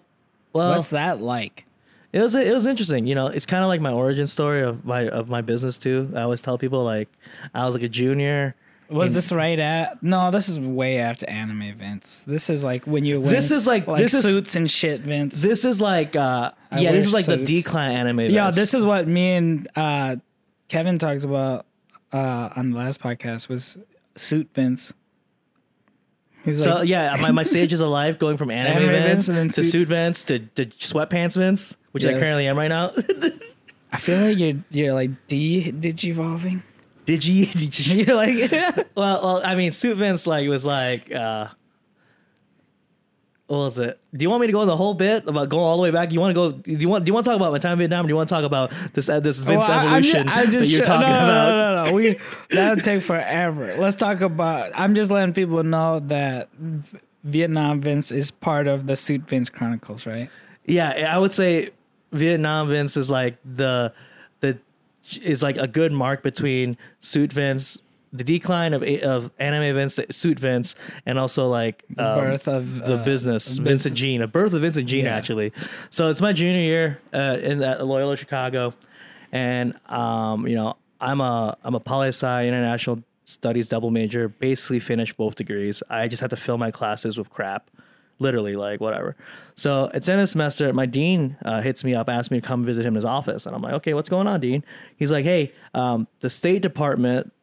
well, 0.53 0.71
what's 0.75 0.89
that 0.89 1.21
like? 1.21 1.65
it 2.11 2.19
was 2.21 2.35
it 2.35 2.53
was 2.53 2.65
interesting. 2.65 3.05
You 3.07 3.15
know, 3.15 3.27
it's 3.27 3.45
kind 3.45 3.63
of 3.63 3.67
like 3.67 3.81
my 3.81 3.91
origin 3.91 4.27
story 4.27 4.61
of 4.63 4.85
my 4.85 5.07
of 5.09 5.29
my 5.29 5.41
business 5.41 5.77
too. 5.77 6.11
I 6.15 6.21
always 6.21 6.41
tell 6.41 6.57
people 6.57 6.83
like 6.83 7.09
I 7.53 7.65
was 7.65 7.75
like 7.75 7.83
a 7.83 7.89
junior. 7.89 8.55
Was 8.89 9.13
this 9.13 9.31
right 9.31 9.57
at? 9.57 10.03
No, 10.03 10.29
this 10.29 10.49
is 10.49 10.59
way 10.59 10.99
after 10.99 11.27
anime 11.27 11.63
events. 11.63 12.21
This 12.21 12.49
is 12.51 12.63
like 12.63 12.85
when 12.85 13.05
you're 13.05 13.19
This 13.21 13.49
is 13.49 13.65
like- 13.65 13.85
this 13.87 14.13
is- 14.13 14.21
suits 14.23 14.55
and 14.55 14.69
shit, 14.69 15.01
Vince. 15.01 15.41
This 15.41 15.65
is 15.65 15.79
like 15.81 16.15
uh 16.15 16.51
I 16.69 16.79
yeah, 16.81 16.91
this 16.91 17.11
wear 17.11 17.21
is 17.21 17.27
like 17.27 17.39
the 17.39 17.43
decline 17.45 17.91
anime. 17.91 18.19
yeah, 18.21 18.43
events. 18.43 18.57
this 18.57 18.73
is 18.75 18.85
what 18.85 19.07
me 19.07 19.31
and 19.33 19.67
uh, 19.75 20.15
Kevin 20.67 20.99
talked 20.99 21.23
about 21.23 21.65
uh, 22.11 22.49
on 22.55 22.71
the 22.71 22.77
last 22.77 22.99
podcast 22.99 23.47
was 23.49 23.77
suit 24.15 24.49
Vince. 24.53 24.93
He's 26.43 26.63
So 26.63 26.75
like, 26.75 26.87
yeah, 26.89 27.15
my, 27.21 27.31
my 27.31 27.43
stage 27.43 27.71
is 27.73 27.79
alive, 27.79 28.19
going 28.19 28.37
from 28.37 28.51
anime, 28.51 28.83
Anime 28.83 28.91
Vince 29.03 29.27
Vince 29.27 29.55
to 29.55 29.63
suit- 29.63 29.71
suit 29.71 29.87
Vince 29.87 30.23
to, 30.25 30.39
to 30.39 30.65
sweatpants 30.65 31.37
Vince, 31.37 31.77
which 31.91 32.05
I 32.05 32.13
currently 32.13 32.47
am 32.47 32.57
right 32.57 32.67
now. 32.67 32.91
I 33.91 33.97
feel 33.97 34.19
like 34.19 34.37
you're 34.37 34.55
you're 34.71 34.93
like 34.93 35.11
de 35.27 35.71
digivolving. 35.71 36.61
Did 37.05 37.23
you? 37.25 37.45
You're 37.95 38.15
like, 38.15 38.51
Well, 38.95 39.21
well, 39.23 39.41
I 39.45 39.55
mean, 39.55 39.71
suit 39.71 39.97
Vince 39.97 40.25
like 40.27 40.47
was 40.49 40.65
like, 40.65 41.13
uh, 41.13 41.47
what 43.53 43.65
was 43.65 43.79
it? 43.79 43.99
Do 44.15 44.23
you 44.23 44.29
want 44.29 44.41
me 44.41 44.47
to 44.47 44.53
go 44.53 44.61
in 44.61 44.67
the 44.67 44.75
whole 44.75 44.93
bit 44.93 45.27
about 45.27 45.49
going 45.49 45.63
all 45.63 45.77
the 45.77 45.83
way 45.83 45.91
back? 45.91 46.11
You 46.11 46.19
want 46.19 46.31
to 46.31 46.33
go? 46.33 46.51
Do 46.51 46.71
you 46.71 46.89
want? 46.89 47.05
Do 47.05 47.09
you 47.09 47.13
want 47.13 47.25
to 47.25 47.29
talk 47.31 47.35
about 47.35 47.51
my 47.51 47.59
time 47.59 47.73
in 47.73 47.77
Vietnam? 47.79 48.05
Or 48.05 48.07
do 48.07 48.11
you 48.11 48.15
want 48.15 48.29
to 48.29 48.35
talk 48.35 48.43
about 48.43 48.73
this 48.93 49.07
uh, 49.09 49.19
this 49.19 49.41
Vince 49.41 49.67
Well, 49.67 49.71
I- 49.71 49.95
I'm 49.97 50.01
ju- 50.03 50.09
evolution 50.17 50.29
I 50.29 50.43
just 50.45 50.57
that 50.57 50.67
you're 50.67 50.81
talking 50.81 51.07
no, 51.07 51.19
no, 51.19 51.23
about? 51.23 51.47
No, 51.49 51.83
no, 51.83 51.89
no, 51.89 51.93
We 51.95 52.19
that'll 52.49 52.83
take 52.83 53.01
forever. 53.03 53.75
Let's 53.77 53.95
talk 53.95 54.21
about. 54.21 54.71
I'm 54.75 54.95
just 54.95 55.11
letting 55.11 55.33
people 55.33 55.63
know 55.63 55.99
that 56.07 56.49
Vietnam 57.23 57.81
Vince 57.81 58.11
is 58.11 58.31
part 58.31 58.67
of 58.67 58.85
the 58.87 58.95
Suit 58.95 59.21
Vince 59.29 59.49
Chronicles, 59.49 60.05
right? 60.05 60.29
Yeah, 60.65 61.09
I 61.13 61.17
would 61.17 61.33
say 61.33 61.69
Vietnam 62.11 62.69
Vince 62.69 62.97
is 62.97 63.09
like 63.09 63.37
the 63.45 63.93
the 64.41 64.57
is 65.21 65.43
like 65.43 65.57
a 65.57 65.67
good 65.67 65.91
mark 65.91 66.23
between 66.23 66.77
suit 66.99 67.31
Vince, 67.33 67.81
the 68.14 68.24
decline 68.24 68.74
of 68.74 68.84
of 68.84 69.32
anime 69.39 69.76
Vince, 69.76 69.99
suit 70.11 70.39
Vince, 70.39 70.76
and 71.05 71.18
also 71.18 71.47
like 71.47 71.84
um, 71.97 72.20
birth 72.20 72.47
of, 72.47 72.86
the 72.86 72.95
uh, 72.95 73.03
business 73.03 73.57
of 73.57 73.66
Vince 73.66 73.86
and 73.86 73.95
Gene, 73.95 74.22
a 74.22 74.28
birth 74.28 74.53
of 74.53 74.61
Vince 74.61 74.78
and 74.78 74.88
Gene 74.88 75.05
Yeah. 75.05 75.16
actually. 75.16 75.51
So 75.89 76.09
it's 76.09 76.22
my 76.22 76.32
junior 76.32 76.61
year 76.61 76.99
uh, 77.14 77.38
in 77.41 77.61
at 77.64 77.86
Loyola 77.86 78.16
Chicago, 78.16 78.74
and 79.32 79.74
um, 79.88 80.47
you 80.47 80.55
know 80.55 80.78
I'm 81.01 81.20
a 81.20 81.57
I'm 81.64 81.76
a 81.76 81.80
poli 81.80 82.09
sci 82.09 82.47
international 82.47 83.03
studies 83.26 83.68
double 83.68 83.89
major. 83.89 84.30
Basically 84.30 84.80
finished 84.80 85.18
both 85.18 85.36
degrees. 85.36 85.82
I 85.89 86.07
just 86.07 86.22
had 86.22 86.30
to 86.30 86.38
fill 86.38 86.57
my 86.57 86.72
classes 86.72 87.18
with 87.18 87.30
crap 87.30 87.70
literally 88.20 88.55
like 88.55 88.80
whatever. 88.80 89.16
So 89.55 89.89
it's 89.93 90.07
in 90.07 90.18
the 90.18 90.28
semester. 90.28 90.72
My 90.72 90.86
dean 90.86 91.36
uh, 91.43 91.61
hits 91.61 91.84
me 91.84 91.93
up, 91.95 92.09
asks 92.09 92.32
me 92.32 92.39
to 92.39 92.47
come 92.47 92.64
visit 92.64 92.86
him 92.86 92.93
in 92.93 92.95
his 92.95 93.05
office, 93.05 93.45
and 93.45 93.55
I'm 93.55 93.61
like, 93.61 93.74
okay, 93.74 93.93
what's 93.95 94.07
going 94.07 94.28
on, 94.28 94.39
dean? 94.39 94.64
He's 94.97 95.11
like, 95.11 95.26
hey, 95.26 95.51
um, 95.74 96.07
the 96.20 96.30
State 96.30 96.61
Department, 96.61 97.34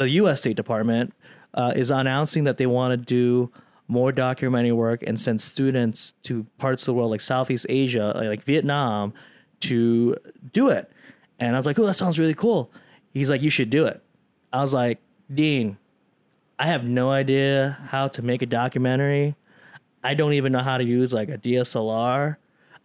the 0.00 0.10
U.S. 0.10 0.40
State 0.40 0.56
Department, 0.56 1.12
uh, 1.54 1.72
is 1.76 1.90
announcing 1.90 2.44
that 2.44 2.56
they 2.56 2.66
want 2.66 2.92
to 2.92 2.96
do 2.96 3.50
more 3.86 4.12
documentary 4.12 4.72
work 4.72 5.02
and 5.06 5.20
send 5.20 5.40
students 5.40 6.14
to 6.22 6.46
parts 6.58 6.82
of 6.84 6.86
the 6.86 6.94
world 6.94 7.10
like 7.10 7.20
Southeast 7.20 7.66
Asia, 7.68 8.12
like, 8.14 8.28
like 8.28 8.42
Vietnam, 8.44 9.12
to 9.60 10.16
do 10.52 10.68
it. 10.68 10.90
And 11.38 11.54
I 11.54 11.58
was 11.58 11.66
like, 11.66 11.78
oh, 11.78 11.84
that 11.86 11.94
sounds 11.94 12.18
really 12.18 12.34
cool. 12.34 12.70
He's 13.12 13.28
like, 13.28 13.42
you 13.42 13.50
should 13.50 13.68
do 13.68 13.86
it. 13.86 14.02
I 14.52 14.62
was 14.62 14.72
like, 14.72 15.00
Dean, 15.34 15.76
I 16.58 16.66
have 16.66 16.84
no 16.84 17.10
idea 17.10 17.78
how 17.86 18.08
to 18.08 18.22
make 18.22 18.42
a 18.42 18.46
documentary. 18.46 19.34
I 20.02 20.14
don't 20.14 20.32
even 20.32 20.52
know 20.52 20.60
how 20.60 20.78
to 20.78 20.84
use 20.84 21.12
like 21.12 21.28
a 21.28 21.36
DSLR. 21.36 22.36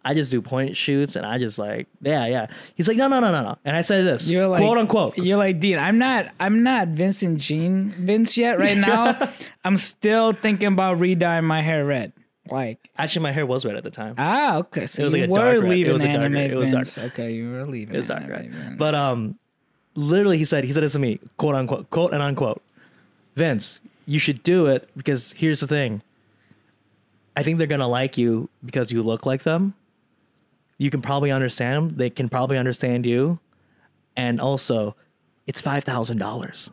I 0.06 0.14
just 0.14 0.30
do 0.30 0.40
point 0.40 0.76
shoots 0.76 1.16
and 1.16 1.26
I 1.26 1.36
just 1.36 1.58
like, 1.58 1.88
yeah, 2.00 2.26
yeah. 2.26 2.46
He's 2.76 2.86
like, 2.86 2.96
no, 2.96 3.08
no, 3.08 3.18
no, 3.18 3.32
no, 3.32 3.42
no. 3.42 3.58
And 3.64 3.76
I 3.76 3.80
said 3.80 4.06
this, 4.06 4.30
You're 4.30 4.46
like 4.46 4.60
quote 4.60 4.78
unquote. 4.78 5.18
You're 5.18 5.36
like 5.36 5.58
Dean. 5.58 5.78
I'm 5.80 5.98
not. 5.98 6.28
I'm 6.38 6.62
not 6.62 6.88
Vincent 6.88 7.40
Gene 7.40 7.90
Vince 7.98 8.36
yet. 8.36 8.56
Right 8.60 8.76
now, 8.76 9.32
I'm 9.64 9.76
still 9.76 10.32
thinking 10.32 10.68
about 10.68 10.98
redyeing 10.98 11.42
my 11.42 11.60
hair 11.60 11.84
red. 11.84 12.12
Like 12.48 12.88
Actually, 12.96 13.24
my 13.24 13.32
hair 13.32 13.44
was 13.44 13.66
red 13.66 13.74
at 13.74 13.82
the 13.82 13.90
time. 13.90 14.14
ah, 14.16 14.58
okay. 14.58 14.86
So 14.86 15.02
It 15.02 15.04
was 15.06 15.12
like 15.14 15.24
a 15.24 15.28
were 15.28 15.36
dark 15.36 15.62
red. 15.62 15.64
It 15.64 15.70
leaving 15.70 15.92
was 15.92 16.04
a 16.04 16.12
dark 16.12 16.32
red. 16.32 16.50
It 16.52 16.56
was 16.56 16.68
dark. 16.68 16.98
Okay, 17.10 17.32
you 17.32 17.50
were 17.50 17.64
leaving. 17.64 17.92
It 17.92 17.96
was 17.98 18.06
dark 18.06 18.28
red. 18.28 18.52
Vince. 18.52 18.76
But 18.78 18.94
um, 18.94 19.36
literally, 19.96 20.38
he 20.38 20.44
said 20.44 20.62
he 20.62 20.72
said 20.72 20.84
this 20.84 20.92
to 20.92 21.00
me, 21.00 21.18
quote 21.36 21.56
unquote, 21.56 21.90
quote 21.90 22.12
and 22.12 22.22
unquote. 22.22 22.62
Vince, 23.34 23.80
you 24.06 24.20
should 24.20 24.44
do 24.44 24.66
it 24.66 24.88
because 24.96 25.32
here's 25.32 25.58
the 25.58 25.66
thing. 25.66 26.00
I 27.36 27.42
think 27.42 27.58
they're 27.58 27.66
gonna 27.66 27.88
like 27.88 28.16
you 28.16 28.48
because 28.64 28.92
you 28.92 29.02
look 29.02 29.26
like 29.26 29.42
them. 29.42 29.74
You 30.78 30.90
can 30.90 31.02
probably 31.02 31.30
understand 31.30 31.76
them. 31.76 31.96
They 31.96 32.10
can 32.10 32.28
probably 32.28 32.58
understand 32.58 33.06
you, 33.06 33.38
and 34.16 34.40
also, 34.40 34.96
it's 35.46 35.60
five 35.60 35.84
thousand 35.84 36.18
dollars. 36.18 36.70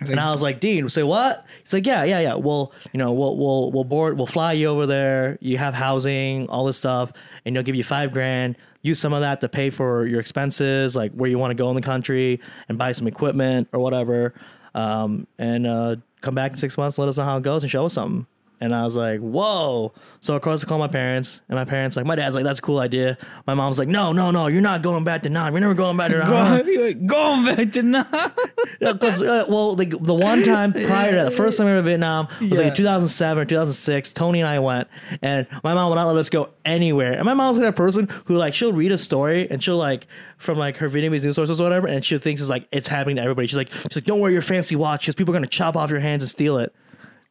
And 0.00 0.20
I 0.20 0.30
was 0.30 0.42
like, 0.42 0.60
Dean, 0.60 0.88
say 0.90 1.02
what? 1.02 1.44
He's 1.64 1.72
like, 1.72 1.84
yeah, 1.84 2.04
yeah, 2.04 2.20
yeah. 2.20 2.34
We'll, 2.34 2.72
you 2.92 2.98
know, 2.98 3.12
we'll 3.12 3.36
we'll 3.36 3.72
we'll 3.72 3.84
board, 3.84 4.16
we'll 4.16 4.26
fly 4.26 4.52
you 4.52 4.68
over 4.68 4.86
there. 4.86 5.38
You 5.40 5.58
have 5.58 5.74
housing, 5.74 6.48
all 6.48 6.64
this 6.66 6.76
stuff, 6.76 7.12
and 7.44 7.56
they'll 7.56 7.64
give 7.64 7.74
you 7.74 7.82
five 7.82 8.12
grand. 8.12 8.56
Use 8.82 9.00
some 9.00 9.12
of 9.12 9.22
that 9.22 9.40
to 9.40 9.48
pay 9.48 9.70
for 9.70 10.06
your 10.06 10.20
expenses, 10.20 10.94
like 10.94 11.10
where 11.12 11.28
you 11.28 11.36
want 11.36 11.50
to 11.50 11.56
go 11.56 11.68
in 11.70 11.74
the 11.74 11.82
country, 11.82 12.40
and 12.68 12.78
buy 12.78 12.92
some 12.92 13.08
equipment 13.08 13.68
or 13.72 13.80
whatever. 13.80 14.34
Um, 14.74 15.26
and 15.38 15.66
uh, 15.66 15.96
come 16.20 16.36
back 16.36 16.52
in 16.52 16.56
six 16.58 16.78
months, 16.78 16.96
let 16.98 17.08
us 17.08 17.18
know 17.18 17.24
how 17.24 17.36
it 17.36 17.42
goes, 17.42 17.64
and 17.64 17.70
show 17.70 17.86
us 17.86 17.94
something. 17.94 18.24
And 18.60 18.74
I 18.74 18.82
was 18.82 18.96
like, 18.96 19.20
whoa. 19.20 19.92
So 20.20 20.34
of 20.34 20.42
course 20.42 20.64
I 20.64 20.66
called 20.66 20.80
my 20.80 20.88
parents, 20.88 21.42
and 21.48 21.56
my 21.56 21.64
parents 21.64 21.96
like, 21.96 22.06
my 22.06 22.16
dad's 22.16 22.34
like, 22.34 22.44
that's 22.44 22.58
a 22.58 22.62
cool 22.62 22.80
idea. 22.80 23.16
My 23.46 23.54
mom's 23.54 23.78
like, 23.78 23.86
no, 23.88 24.12
no, 24.12 24.30
no, 24.32 24.48
you're 24.48 24.60
not 24.60 24.82
going 24.82 25.04
back 25.04 25.22
to 25.22 25.28
Nam. 25.30 25.52
You're 25.52 25.60
never 25.60 25.74
going 25.74 25.96
back 25.96 26.10
to 26.10 26.18
Nam. 26.24 26.66
Go, 26.66 26.82
like, 26.82 27.06
going 27.06 27.44
back 27.44 27.72
to 27.72 27.82
now. 27.82 28.32
Yeah, 28.80 28.92
because 28.92 29.20
uh, 29.22 29.44
well, 29.48 29.74
the 29.74 29.86
the 29.86 30.14
one 30.14 30.42
time 30.44 30.72
prior 30.72 31.10
to 31.12 31.24
the 31.24 31.30
first 31.36 31.58
time 31.58 31.66
we 31.66 31.72
were 31.72 31.78
in 31.80 31.84
Vietnam 31.84 32.28
was 32.40 32.58
like 32.58 32.66
Yeah. 32.66 32.68
in 32.68 32.76
2007 32.76 33.42
or 33.42 33.44
2006. 33.44 34.12
Tony 34.12 34.40
and 34.40 34.48
I 34.48 34.58
went, 34.60 34.86
and 35.22 35.46
my 35.64 35.74
mom 35.74 35.88
would 35.90 35.96
not 35.96 36.06
let 36.06 36.16
us 36.16 36.28
go 36.30 36.50
anywhere. 36.64 37.12
And 37.14 37.24
my 37.24 37.34
mom's 37.34 37.56
kind 37.56 37.66
of 37.68 37.74
person 37.74 38.08
who 38.26 38.36
like 38.36 38.54
she'll 38.54 38.72
read 38.72 38.92
a 38.92 38.98
story 38.98 39.50
and 39.50 39.62
she'll 39.62 39.76
like 39.78 40.06
from 40.36 40.58
like 40.58 40.76
her 40.76 40.88
Vietnamese 40.88 41.24
news 41.24 41.34
sources 41.34 41.60
or 41.60 41.64
whatever, 41.64 41.88
and 41.88 42.04
she 42.04 42.16
thinks 42.18 42.40
it's 42.40 42.50
like 42.50 42.68
it's 42.70 42.86
happening 42.86 43.16
to 43.16 43.22
everybody. 43.22 43.48
She's 43.48 43.56
like, 43.56 43.70
she's 43.72 43.96
like, 43.96 44.04
don't 44.04 44.20
wear 44.20 44.30
your 44.30 44.42
fancy 44.42 44.76
watch 44.76 45.00
because 45.02 45.14
people 45.16 45.34
are 45.34 45.38
gonna 45.38 45.46
chop 45.48 45.74
off 45.76 45.90
your 45.90 46.00
hands 46.00 46.22
and 46.22 46.30
steal 46.30 46.58
it. 46.58 46.72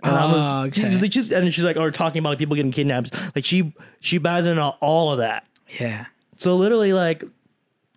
And 0.04 0.16
I 0.16 0.32
was, 0.32 0.46
Oh, 0.46 0.70
she's, 0.72 0.98
okay. 0.98 1.10
she's, 1.10 1.32
and 1.32 1.54
she's 1.54 1.64
like, 1.64 1.76
or 1.78 1.90
talking 1.92 2.20
about 2.20 2.38
people 2.38 2.56
getting 2.56 2.72
kidnapped. 2.72 3.14
Like 3.36 3.46
she 3.46 3.74
she 4.00 4.18
buys 4.20 4.46
into 4.48 4.62
all 4.64 5.12
of 5.12 5.18
that. 5.20 5.46
yeah. 5.80 6.06
So 6.36 6.56
literally, 6.56 6.94
like, 6.94 7.22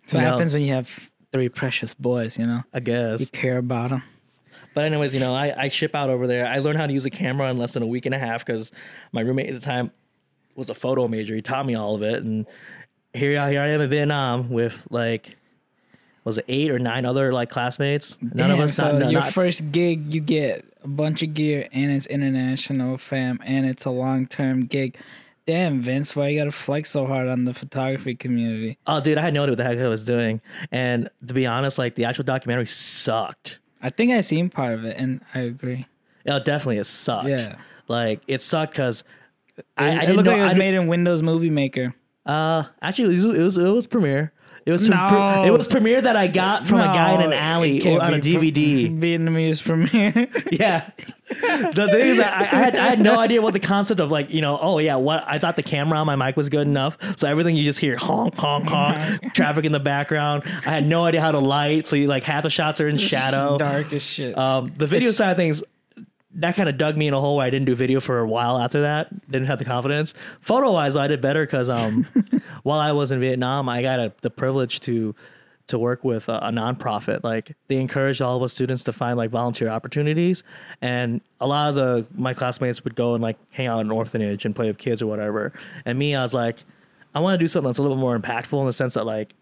So 0.07 0.17
you 0.17 0.23
what 0.23 0.29
know, 0.29 0.35
happens 0.37 0.53
when 0.53 0.63
you 0.63 0.73
have 0.73 1.11
three 1.31 1.47
precious 1.49 1.93
boys? 1.93 2.39
You 2.39 2.47
know, 2.47 2.63
I 2.73 2.79
guess. 2.79 3.19
you 3.21 3.27
care 3.27 3.57
about 3.59 3.91
them. 3.91 4.03
But 4.73 4.85
anyways, 4.85 5.13
you 5.13 5.19
know, 5.19 5.33
I, 5.35 5.53
I 5.65 5.67
ship 5.67 5.93
out 5.93 6.09
over 6.09 6.25
there. 6.27 6.47
I 6.47 6.57
learned 6.59 6.77
how 6.79 6.87
to 6.87 6.93
use 6.93 7.05
a 7.05 7.09
camera 7.11 7.49
in 7.51 7.57
less 7.57 7.73
than 7.73 7.83
a 7.83 7.87
week 7.87 8.05
and 8.07 8.15
a 8.15 8.19
half 8.19 8.43
because 8.45 8.71
my 9.11 9.21
roommate 9.21 9.49
at 9.49 9.53
the 9.53 9.59
time 9.61 9.91
was 10.55 10.69
a 10.69 10.73
photo 10.73 11.07
major. 11.07 11.35
He 11.35 11.41
taught 11.41 11.65
me 11.65 11.75
all 11.75 11.93
of 11.93 12.01
it, 12.03 12.23
and 12.23 12.45
here, 13.13 13.37
I- 13.39 13.51
here 13.51 13.61
I 13.61 13.67
am 13.67 13.81
in 13.81 13.89
Vietnam 13.89 14.49
with 14.49 14.87
like, 14.89 15.35
was 16.23 16.37
it 16.37 16.45
eight 16.47 16.71
or 16.71 16.79
nine 16.79 17.05
other 17.05 17.31
like 17.33 17.49
classmates? 17.49 18.17
None 18.21 18.49
of 18.49 18.59
us. 18.59 18.75
So 18.75 18.91
not, 18.91 18.99
no, 19.01 19.09
your 19.09 19.21
not- 19.21 19.33
first 19.33 19.71
gig, 19.71 20.13
you 20.13 20.21
get 20.21 20.65
a 20.83 20.87
bunch 20.87 21.21
of 21.23 21.33
gear, 21.33 21.67
and 21.71 21.91
it's 21.91 22.05
international, 22.07 22.97
fam, 22.97 23.39
and 23.43 23.65
it's 23.65 23.85
a 23.85 23.89
long 23.91 24.27
term 24.27 24.65
gig. 24.65 24.97
Damn, 25.47 25.81
Vince, 25.81 26.15
why 26.15 26.27
you 26.29 26.39
gotta 26.39 26.51
flex 26.51 26.91
so 26.91 27.05
hard 27.07 27.27
on 27.27 27.45
the 27.45 27.53
photography 27.53 28.15
community? 28.15 28.77
oh, 28.87 29.01
dude, 29.01 29.17
I 29.17 29.21
had 29.21 29.33
no 29.33 29.43
idea 29.43 29.51
what 29.51 29.57
the 29.57 29.63
heck 29.63 29.79
I 29.79 29.87
was 29.87 30.03
doing. 30.03 30.39
And 30.71 31.09
to 31.27 31.33
be 31.33 31.45
honest, 31.47 31.77
like 31.77 31.95
the 31.95 32.05
actual 32.05 32.23
documentary 32.23 32.67
sucked. 32.67 33.59
I 33.81 33.89
think 33.89 34.11
I 34.11 34.21
seen 34.21 34.49
part 34.49 34.73
of 34.75 34.85
it, 34.85 34.95
and 34.97 35.21
I 35.33 35.39
agree. 35.39 35.87
Oh, 36.27 36.37
definitely, 36.39 36.77
it 36.77 36.85
sucked. 36.85 37.27
Yeah. 37.27 37.55
Like 37.87 38.21
it 38.27 38.41
sucked 38.41 38.73
because 38.73 39.03
It, 39.57 39.65
I, 39.77 39.87
I 39.87 39.99
didn't 40.01 40.15
looked 40.17 40.25
know. 40.27 40.31
like 40.33 40.41
it 40.41 40.43
was 40.43 40.55
made 40.55 40.75
in 40.75 40.87
Windows 40.87 41.21
Movie 41.23 41.49
Maker. 41.49 41.95
Uh, 42.25 42.63
actually, 42.81 43.15
it 43.15 43.25
was 43.25 43.37
it 43.37 43.43
was, 43.43 43.57
it 43.57 43.63
was 43.73 43.87
Premiere. 43.87 44.31
It 44.65 44.71
was 44.71 44.85
some 44.85 44.93
pre- 45.09 45.47
it 45.47 45.51
was 45.51 45.67
Premiere 45.67 46.01
that 46.01 46.15
I 46.15 46.27
got 46.27 46.67
from 46.67 46.79
a 46.79 46.85
guy 46.93 47.13
in 47.15 47.21
an 47.21 47.33
alley 47.33 47.87
or 47.87 48.01
on 48.01 48.13
a 48.13 48.19
be 48.19 48.37
pre- 48.37 48.51
DVD. 48.51 48.99
Vietnamese 48.99 49.63
premiere. 49.63 50.27
yeah. 50.51 50.89
The 51.29 51.87
thing 51.91 52.07
is, 52.07 52.19
I, 52.19 52.41
I 52.41 52.43
had 52.45 52.75
I 52.75 52.87
had 52.87 52.99
no 52.99 53.17
idea 53.17 53.41
what 53.41 53.53
the 53.53 53.59
concept 53.59 53.99
of 53.99 54.11
like 54.11 54.29
you 54.29 54.41
know 54.41 54.59
oh 54.61 54.77
yeah 54.79 54.95
what 54.97 55.23
I 55.25 55.39
thought 55.39 55.55
the 55.55 55.63
camera 55.63 55.97
on 55.97 56.05
my 56.05 56.15
mic 56.15 56.35
was 56.37 56.49
good 56.49 56.67
enough 56.67 56.97
so 57.17 57.27
everything 57.27 57.55
you 57.55 57.63
just 57.63 57.79
hear 57.79 57.95
honk 57.97 58.35
honk 58.35 58.67
honk 58.67 59.33
traffic 59.33 59.63
in 59.65 59.71
the 59.71 59.79
background 59.79 60.43
I 60.45 60.69
had 60.71 60.85
no 60.85 61.05
idea 61.05 61.21
how 61.21 61.31
to 61.31 61.39
light 61.39 61.87
so 61.87 61.95
you 61.95 62.07
like 62.07 62.23
half 62.23 62.43
the 62.43 62.49
shots 62.49 62.81
are 62.81 62.87
in 62.89 62.97
shadow 62.97 63.57
Dark 63.57 63.93
as 63.93 64.01
shit. 64.03 64.37
um 64.37 64.73
the 64.77 64.85
video 64.87 65.07
It's- 65.09 65.17
side 65.17 65.31
of 65.31 65.37
things 65.37 65.63
that 66.35 66.55
kind 66.55 66.69
of 66.69 66.77
dug 66.77 66.97
me 66.97 67.07
in 67.07 67.13
a 67.13 67.19
hole 67.19 67.37
where 67.37 67.45
I 67.45 67.49
didn't 67.49 67.65
do 67.65 67.75
video 67.75 67.99
for 67.99 68.19
a 68.19 68.27
while 68.27 68.57
after 68.57 68.81
that 68.81 69.29
didn't 69.29 69.47
have 69.47 69.59
the 69.59 69.65
confidence 69.65 70.13
photo 70.39 70.71
wise 70.71 70.95
I 70.95 71.07
did 71.07 71.21
better 71.21 71.45
because 71.45 71.69
um 71.69 72.07
while 72.63 72.79
I 72.79 72.91
was 72.91 73.11
in 73.11 73.19
Vietnam 73.19 73.67
I 73.67 73.81
got 73.81 73.99
a, 73.99 74.13
the 74.21 74.29
privilege 74.29 74.79
to 74.81 75.13
to 75.71 75.79
work 75.79 76.03
with 76.03 76.29
a, 76.29 76.33
a 76.37 76.51
nonprofit. 76.51 77.23
Like 77.23 77.55
they 77.67 77.77
encouraged 77.77 78.21
all 78.21 78.37
of 78.37 78.43
us 78.43 78.53
students 78.53 78.83
to 78.85 78.93
find 78.93 79.17
like 79.17 79.31
volunteer 79.31 79.69
opportunities, 79.69 80.43
and 80.81 81.21
a 81.39 81.47
lot 81.47 81.69
of 81.69 81.75
the 81.75 82.05
my 82.15 82.33
classmates 82.33 82.83
would 82.83 82.95
go 82.95 83.13
and 83.13 83.23
like 83.23 83.37
hang 83.51 83.67
out 83.67 83.79
in 83.79 83.87
an 83.87 83.91
orphanage 83.91 84.45
and 84.45 84.55
play 84.55 84.67
with 84.67 84.77
kids 84.77 85.01
or 85.01 85.07
whatever. 85.07 85.53
And 85.85 85.97
me, 85.97 86.15
I 86.15 86.21
was 86.21 86.33
like, 86.33 86.63
I 87.15 87.19
want 87.19 87.39
to 87.39 87.43
do 87.43 87.47
something 87.47 87.67
that's 87.67 87.79
a 87.79 87.81
little 87.81 87.97
bit 87.97 88.01
more 88.01 88.17
impactful 88.17 88.59
in 88.59 88.65
the 88.65 88.73
sense 88.73 88.93
that 88.93 89.05
like 89.05 89.33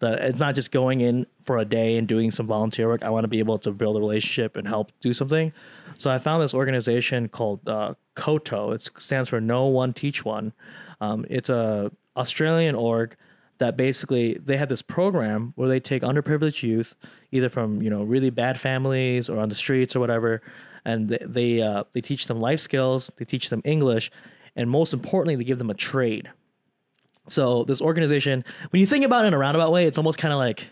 that 0.00 0.20
it's 0.20 0.38
not 0.38 0.54
just 0.54 0.70
going 0.70 1.00
in 1.00 1.26
for 1.44 1.58
a 1.58 1.64
day 1.64 1.96
and 1.96 2.06
doing 2.06 2.30
some 2.30 2.46
volunteer 2.46 2.88
work. 2.88 3.02
I 3.02 3.10
want 3.10 3.24
to 3.24 3.28
be 3.28 3.38
able 3.38 3.58
to 3.60 3.70
build 3.72 3.96
a 3.96 4.00
relationship 4.00 4.56
and 4.56 4.66
help 4.66 4.92
do 5.00 5.12
something. 5.12 5.52
So 5.98 6.10
I 6.10 6.18
found 6.18 6.42
this 6.42 6.54
organization 6.54 7.28
called 7.28 7.66
uh, 7.68 7.94
KOTO. 8.14 8.74
It 8.74 8.88
stands 9.00 9.28
for 9.28 9.40
Know 9.40 9.66
One 9.66 9.92
Teach 9.92 10.24
One. 10.24 10.52
Um, 11.00 11.24
it's 11.30 11.48
a 11.48 11.90
Australian 12.16 12.74
org 12.74 13.16
that 13.58 13.76
basically 13.76 14.38
they 14.44 14.56
have 14.56 14.68
this 14.68 14.82
program 14.82 15.52
where 15.56 15.68
they 15.68 15.80
take 15.80 16.02
underprivileged 16.02 16.62
youth, 16.62 16.94
either 17.32 17.48
from 17.48 17.80
you 17.80 17.90
know 17.90 18.02
really 18.02 18.30
bad 18.30 18.58
families 18.60 19.28
or 19.28 19.38
on 19.38 19.48
the 19.48 19.54
streets 19.54 19.96
or 19.96 20.00
whatever, 20.00 20.42
and 20.84 21.08
they 21.08 21.18
they, 21.22 21.62
uh, 21.62 21.84
they 21.92 22.00
teach 22.00 22.26
them 22.26 22.40
life 22.40 22.60
skills, 22.60 23.10
they 23.16 23.24
teach 23.24 23.48
them 23.48 23.62
English, 23.64 24.10
and 24.56 24.68
most 24.68 24.92
importantly, 24.92 25.36
they 25.36 25.44
give 25.44 25.58
them 25.58 25.70
a 25.70 25.74
trade. 25.74 26.30
So 27.28 27.64
this 27.64 27.80
organization, 27.80 28.44
when 28.70 28.80
you 28.80 28.86
think 28.86 29.04
about 29.04 29.24
it 29.24 29.28
in 29.28 29.34
a 29.34 29.38
roundabout 29.38 29.72
way, 29.72 29.86
it's 29.86 29.98
almost 29.98 30.18
kind 30.18 30.32
of 30.32 30.38
like 30.38 30.68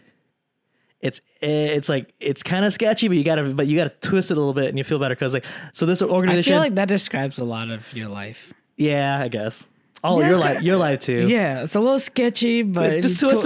it's 1.01 1.21
eh, 1.43 1.67
it's 1.67 1.89
like 1.89 2.15
it's 2.21 2.43
kind 2.43 2.65
of 2.65 2.73
sketchy, 2.73 3.09
but 3.09 3.17
you 3.17 3.25
gotta 3.25 3.45
but 3.45 3.67
you 3.67 3.77
gotta 3.77 3.93
twist 4.01 4.31
it 4.31 4.37
a 4.37 4.41
little 4.41 4.55
bit 4.55 4.69
and 4.69 4.79
you 4.79 4.85
feel 4.85 4.99
better 4.99 5.15
because 5.15 5.35
like 5.35 5.45
so 5.73 5.85
this 5.87 6.01
organization. 6.01 6.53
I 6.53 6.57
feel 6.57 6.63
like 6.63 6.75
that 6.77 6.89
describes 6.89 7.39
a 7.39 7.45
lot 7.45 7.71
of 7.71 7.93
your 7.93 8.09
life. 8.09 8.55
yeah, 8.77 9.21
I 9.21 9.29
guess. 9.29 9.69
Oh, 10.07 10.21
Yeah, 10.21 10.27
your 10.27 10.35
it's 10.37 10.41
life, 10.45 10.53
kinda- 10.53 10.65
your 10.67 10.77
life 10.77 10.99
too. 11.01 11.25
Yeah, 11.27 11.63
it's 11.63 11.75
a 11.75 11.81
little 11.81 11.99
sketchy, 11.99 12.63
but 12.63 13.01
Just 13.01 13.23
it's 13.23 13.33
just 13.33 13.45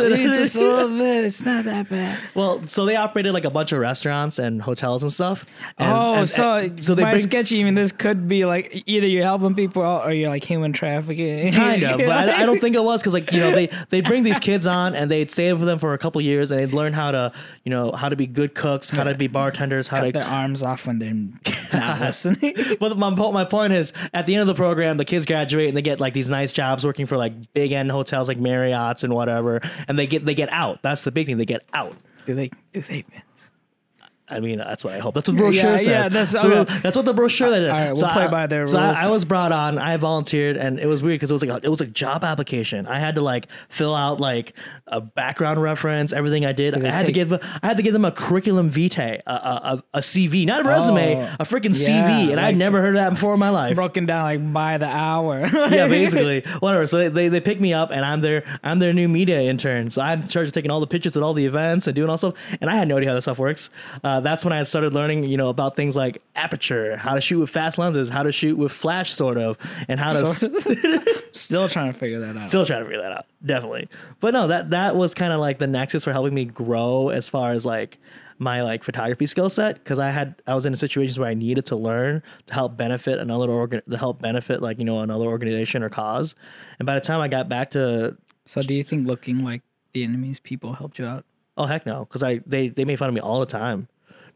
a 0.59 0.61
little 0.61 0.89
bit. 0.99 1.25
It's 1.25 1.45
not 1.45 1.65
that 1.67 1.89
bad. 1.89 2.19
Well, 2.35 2.67
so 2.67 2.85
they 2.85 2.97
operated 2.97 3.33
like 3.33 3.45
a 3.45 3.51
bunch 3.51 3.71
of 3.73 3.79
restaurants 3.79 4.39
and 4.41 4.61
hotels 4.61 5.03
and 5.05 5.13
stuff. 5.13 5.47
And- 5.79 5.93
oh, 5.93 6.15
and- 6.15 6.29
so 6.29 6.55
and- 6.55 6.85
so 6.85 6.95
they 6.97 7.03
by 7.03 7.13
bring 7.13 7.23
sketchy, 7.23 7.61
I 7.61 7.65
mean 7.65 7.75
this 7.77 7.93
could 7.93 8.27
be 8.29 8.45
like 8.45 8.83
either 8.87 9.07
you're 9.07 9.23
helping 9.25 9.55
people 9.55 9.83
out 9.85 10.05
or 10.07 10.13
you're 10.13 10.29
like 10.31 10.43
human 10.45 10.73
trafficking. 10.73 11.53
kind 11.53 11.83
of, 11.85 11.99
but 11.99 12.11
I, 12.29 12.43
I 12.43 12.47
don't 12.47 12.61
think 12.61 12.75
it 12.75 12.83
was 12.83 13.01
because 13.01 13.15
like 13.15 13.33
you 13.33 13.39
know 13.41 13.53
they 13.53 13.71
they 13.91 14.01
bring 14.01 14.25
these 14.25 14.41
kids 14.41 14.67
on 14.67 14.95
and 14.97 15.09
they'd 15.11 15.31
stay 15.31 15.53
with 15.53 15.63
them 15.67 15.79
for 15.79 15.95
a 15.95 15.99
couple 15.99 16.21
years 16.21 16.51
and 16.51 16.61
they'd 16.61 16.75
learn 16.75 16.93
how 16.93 17.13
to 17.13 17.33
you 17.65 17.71
know 17.71 17.93
how 17.93 18.09
to 18.09 18.17
be 18.17 18.27
good 18.27 18.55
cooks, 18.57 18.91
how 18.91 19.05
to 19.05 19.15
be 19.15 19.29
bartenders, 19.29 19.87
how 19.87 19.99
cut 20.01 20.07
to 20.07 20.13
their 20.13 20.25
arms 20.25 20.65
off 20.65 20.87
when 20.89 20.99
they're 20.99 21.15
not 21.73 22.01
listening. 22.01 22.55
But 22.81 22.99
my, 22.99 23.11
my 23.11 23.45
point 23.45 23.73
is, 23.75 23.93
at 24.13 24.27
the 24.27 24.35
end 24.35 24.41
of 24.43 24.49
the 24.49 24.55
program, 24.55 24.97
the 24.97 25.05
kids 25.05 25.25
graduate 25.25 25.69
and 25.69 25.77
they 25.77 25.83
get 25.83 26.01
like 26.01 26.15
these 26.15 26.29
nice 26.29 26.47
jobs 26.53 26.84
working 26.84 27.07
for 27.07 27.16
like 27.16 27.53
big 27.53 27.72
end 27.72 27.90
hotels 27.90 28.28
like 28.28 28.38
Marriott's 28.38 29.05
and 29.05 29.14
whatever, 29.14 29.61
and 29.86 29.99
they 29.99 30.07
get 30.07 30.24
they 30.24 30.34
get 30.34 30.49
out. 30.53 30.82
That's 30.82 31.05
the 31.05 31.11
big 31.11 31.26
thing. 31.26 31.36
They 31.38 31.46
get 31.46 31.62
out. 31.72 31.96
do 32.26 32.34
they? 32.34 32.51
Do 32.72 32.80
they, 32.80 33.03
Vince? 33.03 33.51
I 34.31 34.41
mean, 34.41 34.59
that's 34.59 34.85
what 34.85 34.93
I 34.95 34.99
hope. 34.99 35.14
That's 35.14 35.29
what 35.29 35.37
the 35.37 35.43
brochure 35.43 35.70
Yeah, 35.72 35.76
says. 35.79 35.87
yeah, 35.87 36.03
that's- 36.09 36.31
so 36.31 36.53
okay. 36.53 36.79
that's 36.83 36.97
what 36.97 37.05
the 37.07 37.14
brochure 37.14 37.49
says. 37.49 37.68
All 37.68 37.76
right, 37.76 37.87
we'll 37.89 37.97
so 37.97 38.09
play 38.09 38.24
I, 38.24 38.29
by 38.29 38.47
their 38.47 38.66
so 38.66 38.79
I- 38.79 38.87
rules. 38.87 38.97
I, 38.99 39.11
was 39.11 39.24
brought 39.24 39.53
on. 39.53 39.79
I 39.79 39.97
volunteered, 39.97 40.57
and 40.57 40.79
it 40.79 40.87
was 40.87 41.03
weird 41.03 41.14
because 41.16 41.31
it 41.31 41.35
was 41.35 41.43
like 41.45 41.62
a, 41.62 41.64
it 41.64 41.68
was 41.70 41.81
a 41.81 41.87
job 41.87 42.24
application. 42.24 42.87
I 42.87 42.99
had 42.99 43.14
to 43.14 43.20
like 43.22 43.47
fill 43.68 43.95
out 43.95 44.20
like 44.20 44.53
a 44.87 45.01
background 45.01 45.62
reference, 45.62 46.12
everything 46.12 46.45
I 46.45 46.53
did. 46.53 46.74
I 46.85 46.91
had 46.91 47.07
to 47.07 47.12
give 47.12 47.33
I 47.33 47.41
had 47.62 47.76
to 47.79 47.83
give 47.83 47.93
them 47.93 48.05
a 48.05 48.11
curriculum 48.12 48.68
vitae, 48.70 49.20
a, 49.26 49.33
a, 49.33 49.83
a, 49.95 50.01
CV, 50.01 50.47
not 50.47 50.61
a 50.64 50.68
resume, 50.68 51.16
Oh, 51.16 51.37
a 51.41 51.45
freaking 51.45 51.79
yeah, 51.79 52.09
CV, 52.09 52.31
and 52.31 52.41
I'd 52.41 52.57
never 52.57 52.81
heard 52.81 52.97
of 52.97 53.01
that 53.03 53.11
before 53.11 53.35
in 53.35 53.41
my 53.41 53.51
life. 53.51 53.74
Broken 53.74 54.07
down 54.07 54.24
like 54.24 54.53
by 54.53 54.76
the 54.79 54.87
hour. 54.87 55.47
yeah, 55.70 55.87
basically, 55.89 56.41
whatever. 56.61 56.87
So 56.87 56.99
they, 56.99 57.09
they 57.09 57.29
they 57.29 57.41
pick 57.41 57.61
me 57.61 57.72
up, 57.74 57.91
and 57.91 58.05
I'm 58.05 58.20
their 58.20 58.45
I'm 58.62 58.79
their 58.79 58.93
new 58.93 59.09
media 59.09 59.41
intern. 59.41 59.91
So 59.91 60.03
I'm 60.03 60.22
in 60.22 60.29
charge 60.29 60.49
of 60.49 60.55
taking 60.55 60.70
all 60.70 60.81
the 60.81 60.87
pictures 60.87 61.16
at 61.16 61.22
all 61.22 61.35
the 61.35 61.47
events 61.47 61.87
and 61.87 61.97
doing 61.97 62.11
all 62.11 62.18
stuff. 62.18 62.35
And 62.61 62.68
I 62.70 62.76
had 62.76 62.89
no 62.89 62.97
idea 62.97 63.09
how 63.11 63.14
this 63.14 63.24
stuff 63.24 63.39
works. 63.39 63.70
Uh, 64.05 64.18
uh, 64.19 64.21
that's 64.21 64.45
when 64.45 64.53
I 64.53 64.62
started 64.64 64.95
learning, 64.95 65.25
you 65.25 65.37
know, 65.37 65.49
about 65.49 65.77
things 65.77 65.95
like 65.95 66.21
aperture, 66.35 66.97
how 66.97 67.14
to 67.14 67.21
shoot 67.21 67.39
with 67.39 67.51
fast 67.51 67.79
lenses, 67.79 68.09
how 68.09 68.25
to 68.25 68.33
shoot 68.33 68.59
with 68.59 68.73
flash, 68.73 69.12
sort 69.12 69.39
of, 69.39 69.57
and 69.89 70.01
how 70.01 70.11
to 70.11 70.27
Sort 70.27 70.53
Still 71.37 71.69
trying 71.69 71.93
to 71.93 71.99
figure 71.99 72.19
that 72.21 72.37
out. 72.37 72.47
Still 72.47 72.66
trying 72.66 72.81
to 72.81 72.87
figure 72.87 73.03
that 73.03 73.12
out, 73.12 73.27
definitely. 73.47 73.89
But 74.19 74.35
no, 74.35 74.49
that 74.49 74.71
that 74.71 74.97
was 74.97 75.14
kind 75.14 75.33
of 75.33 75.39
like 75.39 75.59
the 75.59 75.69
nexus 75.69 76.03
for 76.03 76.12
helping 76.12 76.35
me 76.35 76.47
grow 76.47 77.11
as 77.11 77.29
far 77.29 77.53
as 77.53 77.64
like 77.64 77.99
my 78.39 78.62
like 78.62 78.83
photography 78.83 79.27
skill 79.27 79.51
set 79.51 79.75
because 79.75 80.01
I 80.01 80.11
had 80.11 80.35
I 80.49 80.55
was 80.55 80.66
in 80.66 80.75
situations 80.75 81.19
where 81.19 81.29
I 81.29 81.35
needed 81.35 81.64
to 81.66 81.77
learn 81.77 82.23
to 82.47 82.55
help 82.55 82.77
benefit 82.77 83.21
another 83.21 83.51
organ 83.51 83.83
to 83.89 83.97
help 83.97 84.21
benefit 84.21 84.62
like 84.62 84.79
you 84.81 84.85
know 84.85 84.99
another 85.01 85.27
organization 85.27 85.83
or 85.83 85.91
cause. 85.91 86.35
And 86.81 86.87
by 86.87 86.95
the 86.95 87.01
time 87.01 87.21
I 87.21 87.29
got 87.29 87.49
back 87.49 87.71
to 87.73 88.16
so 88.47 88.62
do 88.62 88.75
you 88.75 88.83
think 88.83 89.07
looking 89.07 89.45
like 89.45 89.62
Vietnamese 89.95 90.43
people 90.43 90.73
helped 90.73 90.99
you 90.99 91.07
out? 91.07 91.25
oh 91.59 91.66
heck 91.66 91.85
no 91.85 92.05
because 92.05 92.23
I 92.23 92.41
they 92.47 92.69
they 92.69 92.85
made 92.85 92.99
fun 92.99 93.09
of 93.09 93.14
me 93.14 93.21
all 93.21 93.41
the 93.41 93.47
time. 93.47 93.89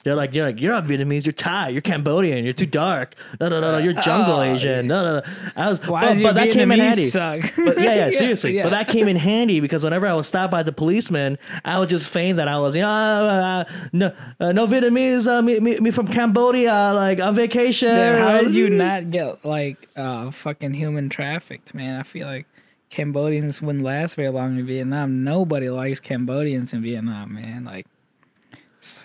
They're 0.04 0.14
like, 0.16 0.34
you're 0.34 0.44
like, 0.46 0.60
you're 0.60 0.72
not 0.72 0.84
Vietnamese, 0.86 1.24
you're 1.24 1.32
Thai, 1.32 1.68
you're 1.68 1.80
Cambodian, 1.80 2.42
you're 2.44 2.52
too 2.52 2.66
dark. 2.66 3.14
No, 3.40 3.48
no, 3.48 3.60
no, 3.60 3.72
no, 3.72 3.78
you're 3.78 3.92
jungle 3.92 4.36
Oh, 4.36 4.42
Asian. 4.42 4.86
No, 4.88 5.02
no, 5.04 5.20
no. 5.20 5.22
I 5.54 5.68
was, 5.68 5.78
Why 5.86 6.14
but, 6.14 6.22
but 6.22 6.34
that 6.34 6.50
came 6.50 6.72
in 6.72 6.78
Vietnamese 6.80 6.82
handy. 6.82 7.06
suck? 7.06 7.40
But 7.64 7.78
yeah, 7.78 7.94
yeah, 8.06 8.10
seriously. 8.10 8.56
yeah. 8.56 8.64
But 8.64 8.70
that 8.70 8.88
came 8.88 9.06
in 9.08 9.16
handy 9.16 9.60
because 9.60 9.84
whenever 9.84 10.06
I 10.06 10.14
was 10.14 10.26
stopped 10.26 10.50
by 10.50 10.62
the 10.62 10.72
policeman, 10.72 11.38
I 11.64 11.78
would 11.78 11.88
just 11.88 12.10
feign 12.10 12.36
that 12.36 12.48
I 12.48 12.58
was, 12.58 12.74
you 12.74 12.82
know, 12.82 12.88
uh, 12.88 12.90
uh, 12.90 13.64
no, 13.92 14.14
uh, 14.40 14.52
no 14.52 14.66
Vietnamese, 14.66 15.26
uh, 15.28 15.40
me, 15.42 15.60
me, 15.60 15.78
me 15.78 15.90
from 15.90 16.08
Cambodia, 16.08 16.92
like 16.94 17.20
on 17.20 17.34
vacation. 17.34 17.94
Dude, 17.94 18.18
how 18.18 18.40
did 18.40 18.54
you 18.54 18.70
not 18.70 19.10
get 19.10 19.44
like 19.44 19.88
uh 19.96 20.30
fucking 20.30 20.74
human 20.74 21.08
trafficked, 21.10 21.74
man? 21.74 22.00
I 22.00 22.02
feel 22.02 22.26
like 22.26 22.46
Cambodians 22.90 23.62
wouldn't 23.62 23.84
last 23.84 24.16
very 24.16 24.28
long 24.30 24.58
in 24.58 24.66
Vietnam. 24.66 25.24
Nobody 25.24 25.70
likes 25.70 26.00
Cambodians 26.00 26.72
in 26.72 26.82
Vietnam, 26.82 27.34
man. 27.34 27.64
Like 27.64 27.86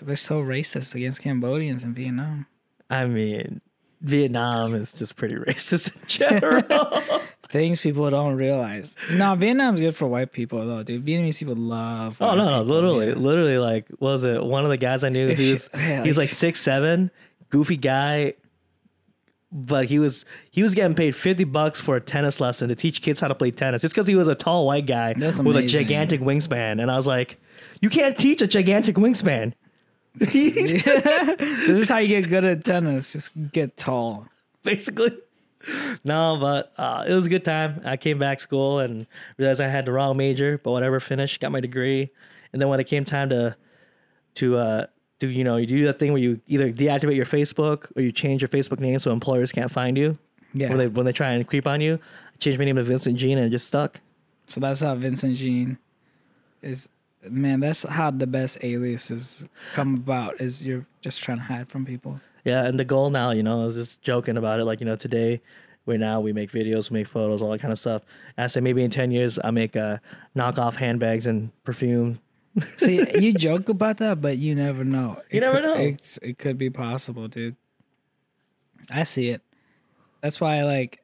they're 0.02 0.16
so 0.16 0.42
racist 0.42 0.96
against 0.96 1.22
Cambodians 1.22 1.84
in 1.84 1.94
Vietnam. 1.94 2.46
I 2.90 3.06
mean, 3.06 3.62
Vietnam 4.02 4.74
is 4.76 4.94
just 4.94 5.16
pretty 5.16 5.36
racist 5.48 5.96
in 5.96 6.02
general. 6.08 7.02
Things 7.50 7.80
people 7.80 8.10
don't 8.10 8.36
realize. 8.36 8.96
No, 9.14 9.34
Vietnam's 9.36 9.80
good 9.80 9.96
for 9.96 10.06
white 10.08 10.34
people 10.34 10.66
though, 10.68 10.84
dude. 10.84 11.06
Vietnamese 11.06 11.40
people 11.40 11.56
love. 11.56 12.18
oh 12.22 12.36
no, 12.36 12.50
no, 12.50 12.62
literally, 12.62 13.14
literally, 13.14 13.58
like, 13.58 13.88
what 14.00 14.12
was 14.12 14.24
it 14.26 14.44
one 14.44 14.66
of 14.66 14.70
the 14.70 14.78
guys 14.78 15.04
I 15.06 15.10
knew? 15.10 15.34
He 15.34 15.52
was 15.54 15.70
yeah, 15.74 16.02
he 16.04 16.10
was 16.10 16.18
like- 16.18 16.30
six 16.30 16.60
seven, 16.60 17.10
goofy 17.50 17.78
guy. 17.78 18.34
But 19.50 19.86
he 19.86 19.98
was 19.98 20.26
he 20.52 20.62
was 20.62 20.76
getting 20.76 20.94
paid 20.94 21.16
fifty 21.16 21.46
bucks 21.46 21.80
for 21.80 21.96
a 21.96 22.02
tennis 22.02 22.42
lesson 22.42 22.68
to 22.68 22.76
teach 22.76 23.02
kids 23.02 23.22
how 23.22 23.30
to 23.30 23.36
play 23.36 23.50
tennis. 23.50 23.82
Just 23.82 23.96
because 23.96 24.06
he 24.06 24.16
was 24.16 24.28
a 24.28 24.36
tall 24.36 24.66
white 24.68 24.86
guy 24.86 25.14
with 25.18 25.56
a 25.56 25.66
gigantic 25.66 26.20
wingspan, 26.20 26.82
and 26.82 26.92
I 26.92 26.98
was 26.98 27.08
like, 27.08 27.40
you 27.82 27.90
can't 27.90 28.18
teach 28.18 28.42
a 28.42 28.48
gigantic 28.48 28.98
wingspan. 28.98 29.54
This 30.20 31.70
is 31.84 31.90
how 31.90 31.98
you 31.98 32.08
get 32.08 32.30
good 32.30 32.46
at 32.46 32.64
tennis. 32.66 33.14
Just 33.14 33.32
get 33.52 33.78
tall. 33.78 34.28
basically. 34.64 35.12
No, 36.04 36.38
but 36.40 36.72
uh, 36.78 37.04
it 37.08 37.14
was 37.14 37.26
a 37.26 37.30
good 37.30 37.44
time. 37.44 37.82
I 37.84 37.98
came 37.98 38.20
back 38.20 38.40
school 38.40 38.80
and 38.80 39.06
realized 39.38 39.60
I 39.60 39.68
had 39.68 39.86
the 39.86 39.92
wrong 39.92 40.16
major, 40.16 40.60
but 40.64 40.72
whatever, 40.72 41.00
finished, 41.00 41.42
got 41.42 41.52
my 41.52 41.60
degree, 41.60 42.10
and 42.54 42.62
then 42.62 42.70
when 42.70 42.80
it 42.80 42.86
came 42.86 43.04
time 43.04 43.30
to 43.30 43.56
to 44.36 44.56
uh, 44.56 44.86
do 45.20 45.28
you 45.30 45.44
know 45.44 45.58
you 45.58 45.66
do 45.66 45.84
that 45.86 46.00
thing 46.00 46.14
where 46.14 46.22
you 46.22 46.40
either 46.48 46.72
deactivate 46.72 47.16
your 47.16 47.26
Facebook 47.26 47.92
or 47.98 48.02
you 48.02 48.12
change 48.12 48.42
your 48.42 48.50
Facebook 48.50 48.80
name 48.80 48.98
so 49.00 49.12
employers 49.12 49.52
can't 49.52 49.72
find 49.72 49.98
you 49.98 50.18
Yeah. 50.54 50.70
when 50.70 50.78
they 50.78 50.88
when 50.88 51.06
they 51.06 51.12
try 51.12 51.32
and 51.32 51.46
creep 51.46 51.68
on 51.68 51.82
you. 51.82 51.96
I 52.34 52.38
changed 52.38 52.60
my 52.60 52.66
name 52.66 52.76
to 52.78 52.84
Vincent 52.84 53.18
Gene 53.18 53.38
and 53.38 53.48
it 53.48 53.50
just 53.50 53.68
stuck. 53.68 54.00
So 54.46 54.60
that's 54.62 54.80
how 54.82 54.96
Vincent 54.96 55.36
Gene 55.36 55.78
is. 56.62 56.88
Man, 57.32 57.60
that's 57.60 57.84
how 57.84 58.12
the 58.12 58.28
best 58.28 58.58
aliases 58.64 59.46
come 59.74 59.96
about. 59.96 60.40
Is 60.42 60.64
you're 60.64 60.86
just 61.02 61.22
trying 61.22 61.38
to 61.38 61.44
hide 61.44 61.70
from 61.70 61.86
people. 61.86 62.20
Yeah, 62.44 62.66
and 62.66 62.80
the 62.80 62.86
goal 62.86 63.10
now, 63.10 63.32
you 63.32 63.44
know, 63.44 63.62
I 63.62 63.66
was 63.66 63.76
just 63.76 64.02
joking 64.02 64.38
about 64.38 64.60
it. 64.60 64.66
Like, 64.66 64.80
you 64.80 64.86
know, 64.86 64.96
today, 64.96 65.42
where 65.86 65.98
now 65.98 66.20
we 66.22 66.32
make 66.34 66.52
videos, 66.52 66.90
we 66.90 67.00
make 67.00 67.08
photos, 67.08 67.42
all 67.42 67.52
that 67.52 67.60
kind 67.62 67.74
of 67.74 67.80
stuff. 67.80 68.04
And 68.38 68.46
I 68.46 68.48
said 68.48 68.64
maybe 68.64 68.84
in 68.84 68.92
10 68.92 69.12
years, 69.12 69.38
I'll 69.40 69.52
make 69.52 69.76
uh, 69.76 69.98
knockoff 70.36 70.76
handbags 70.76 71.28
and 71.28 71.52
perfume. 71.64 72.20
See, 72.78 73.06
you 73.20 73.34
joke 73.34 73.68
about 73.70 73.98
that, 73.98 74.22
but 74.22 74.38
you 74.38 74.56
never 74.56 74.84
know. 74.86 75.22
You 75.30 75.38
It 75.38 75.42
never 75.42 75.58
could- 75.58 75.64
know. 75.66 75.74
It's, 75.76 76.18
it 76.22 76.38
could 76.38 76.58
be 76.58 76.70
possible, 76.70 77.28
dude. 77.28 77.56
I 78.90 79.04
see 79.04 79.30
it. 79.30 79.42
That's 80.22 80.40
why, 80.40 80.64
like, 80.64 81.02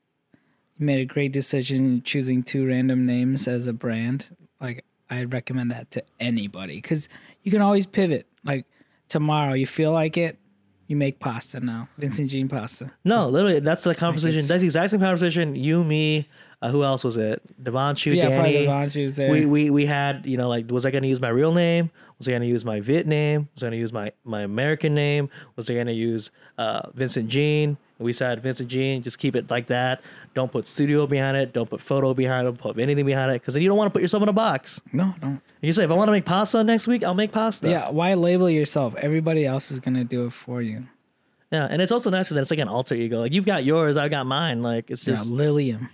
you 0.77 0.85
made 0.85 1.01
a 1.01 1.05
great 1.05 1.33
decision 1.33 2.01
choosing 2.03 2.41
two 2.43 2.65
random 2.65 3.05
names 3.05 3.47
as 3.47 3.67
a 3.67 3.73
brand. 3.73 4.35
Like, 4.61 4.85
I 5.13 5.23
recommend 5.25 5.71
that 5.71 5.91
to 5.91 6.03
anybody 6.19 6.75
because 6.77 7.09
you 7.43 7.51
can 7.51 7.61
always 7.61 7.85
pivot. 7.85 8.27
Like, 8.43 8.65
tomorrow, 9.09 9.53
you 9.53 9.67
feel 9.67 9.91
like 9.91 10.17
it, 10.17 10.37
you 10.87 10.95
make 10.95 11.19
pasta 11.19 11.59
now. 11.59 11.87
Vincent 11.97 12.29
Gene 12.29 12.49
pasta. 12.49 12.91
No, 13.05 13.27
literally, 13.29 13.59
that's 13.59 13.83
the 13.83 13.95
conversation. 13.95 14.45
That's 14.45 14.61
the 14.61 14.67
exact 14.67 14.91
same 14.91 14.99
conversation. 14.99 15.55
You, 15.55 15.83
me, 15.83 16.27
uh, 16.63 16.69
who 16.71 16.83
else 16.83 17.03
was 17.03 17.17
it? 17.17 17.41
Devonchu, 17.61 18.15
Yeah, 18.15 18.29
Danny. 18.29 18.65
Devanchu's 18.65 19.15
there. 19.17 19.29
we, 19.29 19.45
we 19.45 19.69
we 19.69 19.85
had 19.85 20.25
you 20.25 20.37
know 20.37 20.47
like 20.47 20.71
was 20.71 20.85
I 20.85 20.91
going 20.91 21.03
to 21.03 21.09
use 21.09 21.19
my 21.21 21.29
real 21.29 21.53
name? 21.53 21.91
Was 22.17 22.27
I 22.27 22.31
going 22.31 22.41
to 22.43 22.47
use 22.47 22.63
my 22.63 22.79
Viet 22.79 23.05
name? 23.05 23.49
Was 23.53 23.63
I 23.63 23.65
going 23.67 23.71
to 23.73 23.77
use 23.79 23.91
my 23.91 24.11
my 24.23 24.41
American 24.43 24.95
name? 24.95 25.29
Was 25.57 25.69
I 25.69 25.73
going 25.73 25.87
to 25.87 25.93
use 25.93 26.31
uh, 26.57 26.83
Vincent 26.93 27.27
Gene? 27.27 27.75
And 27.99 28.05
we 28.05 28.13
said 28.13 28.41
Vincent 28.41 28.69
Gene, 28.69 29.03
just 29.03 29.19
keep 29.19 29.35
it 29.35 29.49
like 29.51 29.67
that. 29.67 30.01
Don't 30.33 30.51
put 30.51 30.65
studio 30.67 31.05
behind 31.05 31.37
it. 31.37 31.53
Don't 31.53 31.69
put 31.69 31.81
photo 31.81 32.13
behind 32.13 32.47
it. 32.47 32.51
Don't 32.51 32.59
put 32.59 32.79
anything 32.79 33.05
behind 33.05 33.31
it 33.31 33.41
because 33.41 33.53
then 33.53 33.61
you 33.63 33.69
don't 33.69 33.77
want 33.77 33.87
to 33.89 33.91
put 33.93 34.01
yourself 34.01 34.23
in 34.23 34.29
a 34.29 34.33
box. 34.33 34.81
no, 34.93 35.13
don't. 35.21 35.41
You 35.61 35.73
say 35.73 35.83
if 35.83 35.91
I 35.91 35.93
want 35.93 36.07
to 36.07 36.11
make 36.13 36.25
pasta 36.25 36.63
next 36.63 36.87
week, 36.87 37.03
I'll 37.03 37.13
make 37.13 37.31
pasta. 37.31 37.69
Yeah, 37.69 37.89
why 37.89 38.13
label 38.13 38.49
yourself? 38.49 38.95
Everybody 38.95 39.45
else 39.45 39.69
is 39.71 39.79
gonna 39.79 40.03
do 40.05 40.25
it 40.27 40.33
for 40.33 40.61
you. 40.61 40.87
yeah, 41.51 41.67
and 41.69 41.81
it's 41.81 41.91
also 41.91 42.09
nice 42.09 42.29
that 42.29 42.39
it's 42.39 42.51
like 42.51 42.59
an 42.59 42.67
alter 42.67 42.95
ego. 42.95 43.19
Like 43.19 43.33
you've 43.33 43.45
got 43.45 43.63
yours, 43.65 43.95
I've 43.97 44.11
got 44.11 44.25
mine. 44.25 44.61
Like 44.63 44.89
it's 44.89 45.03
just. 45.03 45.29
yeah, 45.29 45.35
Lillian. 45.35 45.89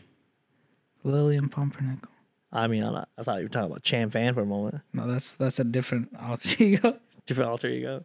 Lillian 1.03 1.49
Pumpernickel. 1.49 2.11
I 2.51 2.67
mean, 2.67 2.81
not, 2.81 3.09
I 3.17 3.23
thought 3.23 3.37
you 3.37 3.43
were 3.43 3.49
talking 3.49 3.71
about 3.71 3.83
Chan 3.83 4.09
Fan 4.09 4.33
for 4.33 4.41
a 4.41 4.45
moment. 4.45 4.81
No, 4.93 5.07
that's 5.11 5.33
that's 5.35 5.59
a 5.59 5.63
different 5.63 6.09
alter 6.19 6.63
ego. 6.63 6.97
different 7.25 7.49
alter 7.49 7.67
ego. 7.67 8.03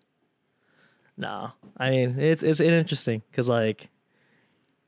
No, 1.16 1.52
I 1.76 1.90
mean 1.90 2.18
it's 2.18 2.42
it's 2.42 2.60
interesting 2.60 3.22
because 3.30 3.48
like 3.48 3.88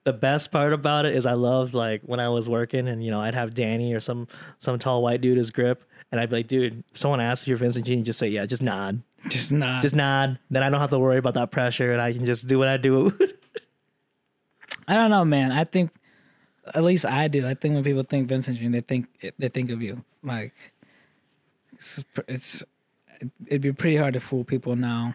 the 0.05 0.13
best 0.13 0.53
part 0.53 0.73
about 0.73 1.07
it 1.07 1.15
is 1.15 1.25
I 1.25 1.33
loved 1.33 1.73
like 1.73 2.03
when 2.03 2.21
I 2.21 2.29
was 2.29 2.49
working 2.49 2.89
and 2.89 3.03
you 3.05 3.11
know 3.11 3.21
I'd 3.21 3.35
have 3.35 3.55
Danny 3.55 3.95
or 3.95 4.01
some 4.01 4.29
some 4.59 4.79
tall 4.79 5.03
white 5.03 5.21
dude 5.21 5.39
as 5.39 5.51
grip 5.51 5.83
and 6.13 6.21
I'd 6.21 6.31
be 6.31 6.37
like, 6.37 6.49
dude, 6.49 6.85
if 6.93 6.99
someone 6.99 7.21
asks 7.21 7.45
if 7.45 7.49
you're 7.49 7.57
Vincent 7.57 7.87
Gene, 7.87 8.05
just 8.05 8.19
say 8.19 8.29
yeah, 8.29 8.47
just 8.47 8.63
nod, 8.63 9.03
Just 9.29 9.53
nod, 9.53 9.83
just 9.83 9.95
nod. 9.95 10.39
Then 10.51 10.63
I 10.63 10.69
don't 10.69 10.81
have 10.81 10.91
to 10.91 10.99
worry 10.99 11.19
about 11.19 11.35
that 11.35 11.51
pressure 11.51 11.93
and 11.93 12.01
I 12.01 12.13
can 12.13 12.25
just 12.25 12.47
do 12.47 12.59
what 12.59 12.69
I 12.69 12.77
do. 12.77 13.13
I 14.89 14.95
don't 14.95 15.11
know, 15.11 15.25
man. 15.25 15.51
I 15.51 15.65
think, 15.65 15.91
at 16.75 16.83
least 16.83 17.07
I 17.07 17.29
do. 17.29 17.47
I 17.47 17.55
think 17.55 17.75
when 17.75 17.85
people 17.85 18.03
think 18.03 18.29
Vincent 18.29 18.59
Gene, 18.59 18.73
they 18.73 18.81
think 18.81 19.07
they 19.39 19.49
think 19.49 19.71
of 19.71 19.83
you. 19.83 20.05
Like, 20.23 20.55
it's, 21.75 22.05
it's 22.29 22.65
it'd 23.47 23.63
be 23.63 23.73
pretty 23.73 23.97
hard 23.97 24.15
to 24.15 24.21
fool 24.21 24.45
people 24.45 24.77
now. 24.77 25.15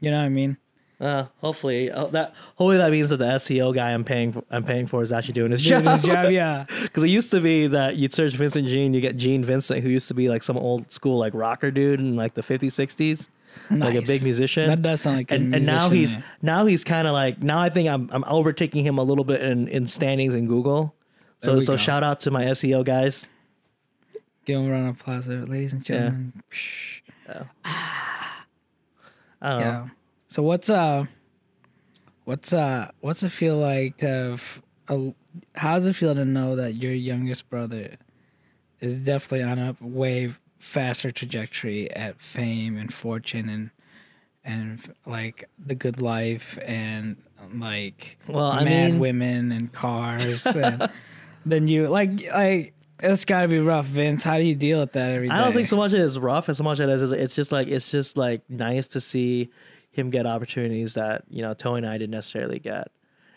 You 0.00 0.10
know 0.10 0.18
what 0.18 0.24
I 0.26 0.30
mean? 0.30 0.56
uh, 1.00 1.26
hopefully 1.40 1.90
uh, 1.90 2.06
that 2.06 2.32
hopefully 2.54 2.76
that 2.76 2.92
means 2.92 3.08
that 3.08 3.16
the 3.16 3.24
SEO 3.24 3.74
guy 3.74 3.90
I'm 3.92 4.04
paying 4.04 4.30
for, 4.32 4.44
I'm 4.52 4.62
paying 4.62 4.86
for 4.86 5.02
is 5.02 5.10
actually 5.10 5.34
doing 5.34 5.50
his 5.50 5.60
Doing 5.60 5.82
job. 5.82 5.92
his 5.92 6.02
job, 6.02 6.30
yeah. 6.30 6.64
Because 6.82 7.02
it 7.02 7.08
used 7.08 7.32
to 7.32 7.40
be 7.40 7.66
that 7.66 7.96
you'd 7.96 8.14
search 8.14 8.34
Vincent 8.34 8.68
Gene, 8.68 8.94
you 8.94 9.00
get 9.00 9.16
Gene 9.16 9.42
Vincent, 9.42 9.82
who 9.82 9.88
used 9.88 10.06
to 10.08 10.14
be 10.14 10.28
like 10.28 10.44
some 10.44 10.56
old 10.56 10.92
school 10.92 11.18
like 11.18 11.34
rocker 11.34 11.72
dude 11.72 11.98
in 11.98 12.14
like 12.14 12.34
the 12.34 12.40
50s, 12.42 12.66
60s, 12.66 13.28
like 13.70 13.94
a 13.94 14.02
big 14.02 14.22
musician. 14.22 14.68
That 14.68 14.82
does 14.82 15.00
sound 15.00 15.18
like 15.18 15.30
a 15.30 15.34
and, 15.34 15.54
and 15.54 15.66
now 15.66 15.90
he's 15.90 16.16
now 16.40 16.66
he's 16.66 16.84
kind 16.84 17.06
of 17.06 17.12
like 17.12 17.42
now 17.42 17.60
I 17.60 17.68
think 17.68 17.88
I'm 17.88 18.08
I'm 18.12 18.24
overtaking 18.26 18.84
him 18.84 18.98
a 18.98 19.02
little 19.02 19.24
bit 19.24 19.42
in, 19.42 19.68
in 19.68 19.86
standings 19.86 20.34
in 20.34 20.46
Google. 20.46 20.94
So 21.40 21.58
so 21.60 21.74
go. 21.74 21.76
shout 21.76 22.02
out 22.04 22.20
to 22.20 22.30
my 22.30 22.44
SEO 22.44 22.84
guys. 22.84 23.28
Give 24.44 24.60
him 24.60 24.68
a 24.68 24.72
round 24.72 24.88
of 24.88 25.00
applause, 25.00 25.28
ladies 25.28 25.72
and 25.72 25.84
gentlemen. 25.84 26.42
Don't 27.26 27.36
know. 27.36 27.46
Yeah. 29.42 29.88
So 30.28 30.42
what's 30.42 30.70
uh, 30.70 31.04
what's 32.24 32.52
uh, 32.52 32.90
what's 33.00 33.22
it 33.22 33.30
feel 33.30 33.56
like 33.56 33.98
to 33.98 34.06
have 34.06 34.62
a, 34.88 35.14
how 35.54 35.74
does 35.74 35.86
it 35.86 35.94
feel 35.94 36.14
to 36.14 36.24
know 36.24 36.56
that 36.56 36.74
your 36.74 36.92
youngest 36.92 37.50
brother 37.50 37.96
is 38.80 39.04
definitely 39.04 39.42
on 39.42 39.58
a 39.58 39.76
way 39.80 40.30
faster 40.62 41.10
trajectory 41.10 41.90
at 41.90 42.20
fame 42.20 42.78
and 42.78 42.94
fortune 42.94 43.48
and 43.48 43.70
and 44.44 44.94
like 45.06 45.48
the 45.58 45.74
good 45.74 46.00
life 46.00 46.56
and 46.64 47.16
like 47.54 48.16
Well, 48.28 48.46
I 48.46 48.62
mad 48.64 48.92
mean- 48.92 49.00
women 49.00 49.50
and 49.52 49.72
cars 49.72 50.46
and 50.56 50.88
then 51.44 51.66
you 51.66 51.88
like 51.88 52.10
like 52.32 52.74
it's 53.00 53.24
got 53.24 53.40
to 53.42 53.48
be 53.48 53.58
rough, 53.58 53.86
Vince. 53.86 54.22
How 54.22 54.38
do 54.38 54.44
you 54.44 54.54
deal 54.54 54.78
with 54.78 54.92
that 54.92 55.10
every 55.10 55.28
day? 55.28 55.34
I 55.34 55.40
don't 55.40 55.52
think 55.52 55.66
so 55.66 55.76
much 55.76 55.92
as 55.92 56.16
rough 56.20 56.48
as 56.48 56.58
so 56.58 56.62
much 56.64 56.78
as 56.78 57.10
it's 57.10 57.34
just 57.34 57.50
like 57.50 57.66
it's 57.66 57.90
just 57.90 58.16
like 58.16 58.42
nice 58.48 58.86
to 58.88 59.00
see 59.00 59.50
him 59.90 60.10
get 60.10 60.24
opportunities 60.26 60.94
that 60.94 61.24
you 61.28 61.42
know 61.42 61.52
Tony 61.54 61.78
and 61.78 61.86
I 61.88 61.98
didn't 61.98 62.12
necessarily 62.12 62.60
get. 62.60 62.88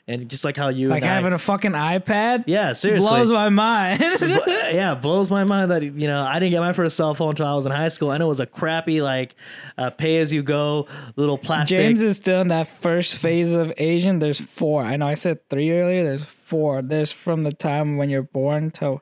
And 0.07 0.29
just 0.29 0.43
like 0.45 0.55
how 0.55 0.69
you 0.69 0.87
Like 0.87 1.03
having 1.03 1.33
a 1.33 1.37
fucking 1.37 1.71
iPad. 1.71 2.43
yeah, 2.47 2.73
seriously, 2.73 3.07
blows 3.09 3.31
my 3.31 3.49
mind. 3.49 4.03
yeah, 4.21 4.93
blows 4.95 5.31
my 5.31 5.43
mind 5.43 5.71
that 5.71 5.81
you 5.83 6.07
know 6.07 6.21
I 6.21 6.39
didn't 6.39 6.51
get 6.51 6.59
my 6.59 6.73
first 6.73 6.95
cell 6.95 7.13
phone 7.13 7.29
until 7.29 7.47
I 7.47 7.53
was 7.55 7.65
in 7.65 7.71
high 7.71 7.87
school, 7.87 8.11
and 8.11 8.21
it 8.21 8.25
was 8.25 8.39
a 8.39 8.45
crappy 8.45 9.01
like 9.01 9.35
uh, 9.77 9.89
pay 9.89 10.17
as 10.19 10.31
you 10.31 10.43
go 10.43 10.87
little 11.15 11.37
plastic. 11.37 11.77
James 11.77 12.01
is 12.01 12.17
still 12.17 12.41
in 12.41 12.49
that 12.49 12.67
first 12.67 13.17
phase 13.17 13.53
of 13.53 13.73
Asian. 13.77 14.19
There's 14.19 14.39
four. 14.39 14.83
I 14.83 14.95
know 14.95 15.07
I 15.07 15.15
said 15.15 15.47
three 15.49 15.71
earlier. 15.71 16.03
There's 16.03 16.25
four. 16.25 16.81
There's 16.81 17.11
from 17.11 17.43
the 17.43 17.51
time 17.53 17.97
when 17.97 18.09
you're 18.09 18.21
born 18.23 18.71
till 18.71 19.01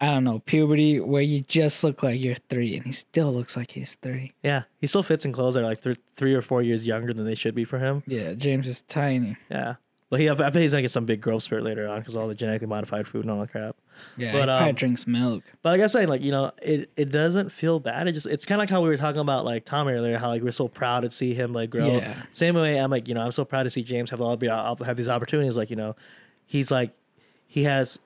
I 0.00 0.06
don't 0.06 0.22
know 0.24 0.38
puberty, 0.40 1.00
where 1.00 1.22
you 1.22 1.40
just 1.42 1.82
look 1.82 2.02
like 2.02 2.20
you're 2.20 2.36
three, 2.48 2.76
and 2.76 2.86
he 2.86 2.92
still 2.92 3.32
looks 3.32 3.56
like 3.56 3.72
he's 3.72 3.94
three. 3.94 4.32
yeah, 4.42 4.62
he 4.80 4.86
still 4.86 5.02
fits 5.02 5.24
in 5.24 5.32
clothes 5.32 5.54
that 5.54 5.60
are 5.60 5.66
like 5.66 5.82
th- 5.82 5.98
three 6.14 6.34
or 6.34 6.42
four 6.42 6.62
years 6.62 6.86
younger 6.86 7.12
than 7.12 7.26
they 7.26 7.34
should 7.34 7.54
be 7.54 7.64
for 7.64 7.78
him. 7.78 8.02
Yeah, 8.06 8.34
James 8.34 8.68
is 8.68 8.82
tiny. 8.82 9.36
Yeah, 9.50 9.74
but 10.08 10.20
he 10.20 10.28
I 10.28 10.34
bet 10.34 10.54
he's 10.54 10.70
gonna 10.70 10.82
get 10.82 10.92
some 10.92 11.04
big 11.04 11.20
growth 11.20 11.42
spurt 11.42 11.64
later 11.64 11.88
on 11.88 11.98
because 11.98 12.14
all 12.14 12.28
the 12.28 12.34
genetically 12.36 12.68
modified 12.68 13.08
food 13.08 13.22
and 13.22 13.30
all 13.32 13.40
that 13.40 13.50
crap. 13.50 13.74
Yeah, 14.16 14.30
But, 14.30 14.38
he 14.42 14.44
probably 14.46 14.68
um, 14.68 14.74
drinks 14.76 15.06
milk. 15.08 15.42
But 15.62 15.70
like 15.70 15.80
I 15.80 15.88
said, 15.88 16.08
like 16.08 16.22
you 16.22 16.30
know, 16.30 16.52
it 16.62 16.90
it 16.96 17.10
doesn't 17.10 17.50
feel 17.50 17.80
bad. 17.80 18.06
It 18.06 18.12
just 18.12 18.26
it's 18.28 18.44
kind 18.44 18.60
of 18.60 18.62
like 18.62 18.70
how 18.70 18.80
we 18.80 18.88
were 18.88 18.96
talking 18.96 19.20
about 19.20 19.44
like 19.44 19.64
Tom 19.64 19.88
earlier, 19.88 20.16
how 20.16 20.28
like 20.28 20.42
we're 20.42 20.52
so 20.52 20.68
proud 20.68 21.00
to 21.00 21.10
see 21.10 21.34
him 21.34 21.52
like 21.52 21.70
grow. 21.70 21.96
Yeah. 21.96 22.14
Same 22.30 22.54
way, 22.54 22.78
I'm 22.78 22.92
like 22.92 23.08
you 23.08 23.14
know 23.14 23.22
I'm 23.22 23.32
so 23.32 23.44
proud 23.44 23.64
to 23.64 23.70
see 23.70 23.82
James 23.82 24.10
have 24.10 24.20
all 24.20 24.36
be 24.36 24.46
have 24.46 24.96
these 24.96 25.08
opportunities. 25.08 25.56
Like 25.56 25.70
you 25.70 25.76
know, 25.76 25.96
he's 26.46 26.70
like 26.70 26.92
he 27.48 27.64
has. 27.64 27.98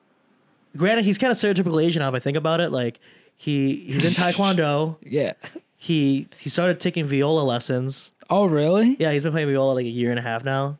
Granted, 0.75 1.05
he's 1.05 1.17
kind 1.17 1.31
of 1.31 1.37
stereotypical 1.37 1.83
Asian. 1.83 2.01
Now, 2.01 2.09
if 2.09 2.15
I 2.15 2.19
think 2.19 2.37
about 2.37 2.61
it, 2.61 2.71
like 2.71 2.99
he 3.35 3.75
he's 3.87 4.05
in 4.05 4.13
Taekwondo. 4.15 4.97
Yeah. 5.01 5.33
he 5.77 6.27
he 6.39 6.49
started 6.49 6.79
taking 6.79 7.05
viola 7.05 7.41
lessons. 7.41 8.11
Oh 8.29 8.45
really? 8.45 8.95
Yeah, 8.99 9.11
he's 9.11 9.23
been 9.23 9.31
playing 9.31 9.47
viola 9.49 9.73
like 9.73 9.85
a 9.85 9.89
year 9.89 10.09
and 10.09 10.19
a 10.19 10.23
half 10.23 10.43
now. 10.43 10.77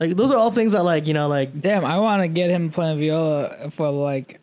Like 0.00 0.16
those 0.16 0.30
are 0.30 0.36
all 0.36 0.50
things 0.50 0.72
that 0.72 0.82
like 0.84 1.06
you 1.06 1.14
know 1.14 1.28
like 1.28 1.58
Damn, 1.60 1.84
I 1.84 1.98
want 1.98 2.22
to 2.22 2.28
get 2.28 2.50
him 2.50 2.70
playing 2.70 2.98
viola 2.98 3.70
for 3.70 3.90
like, 3.90 4.40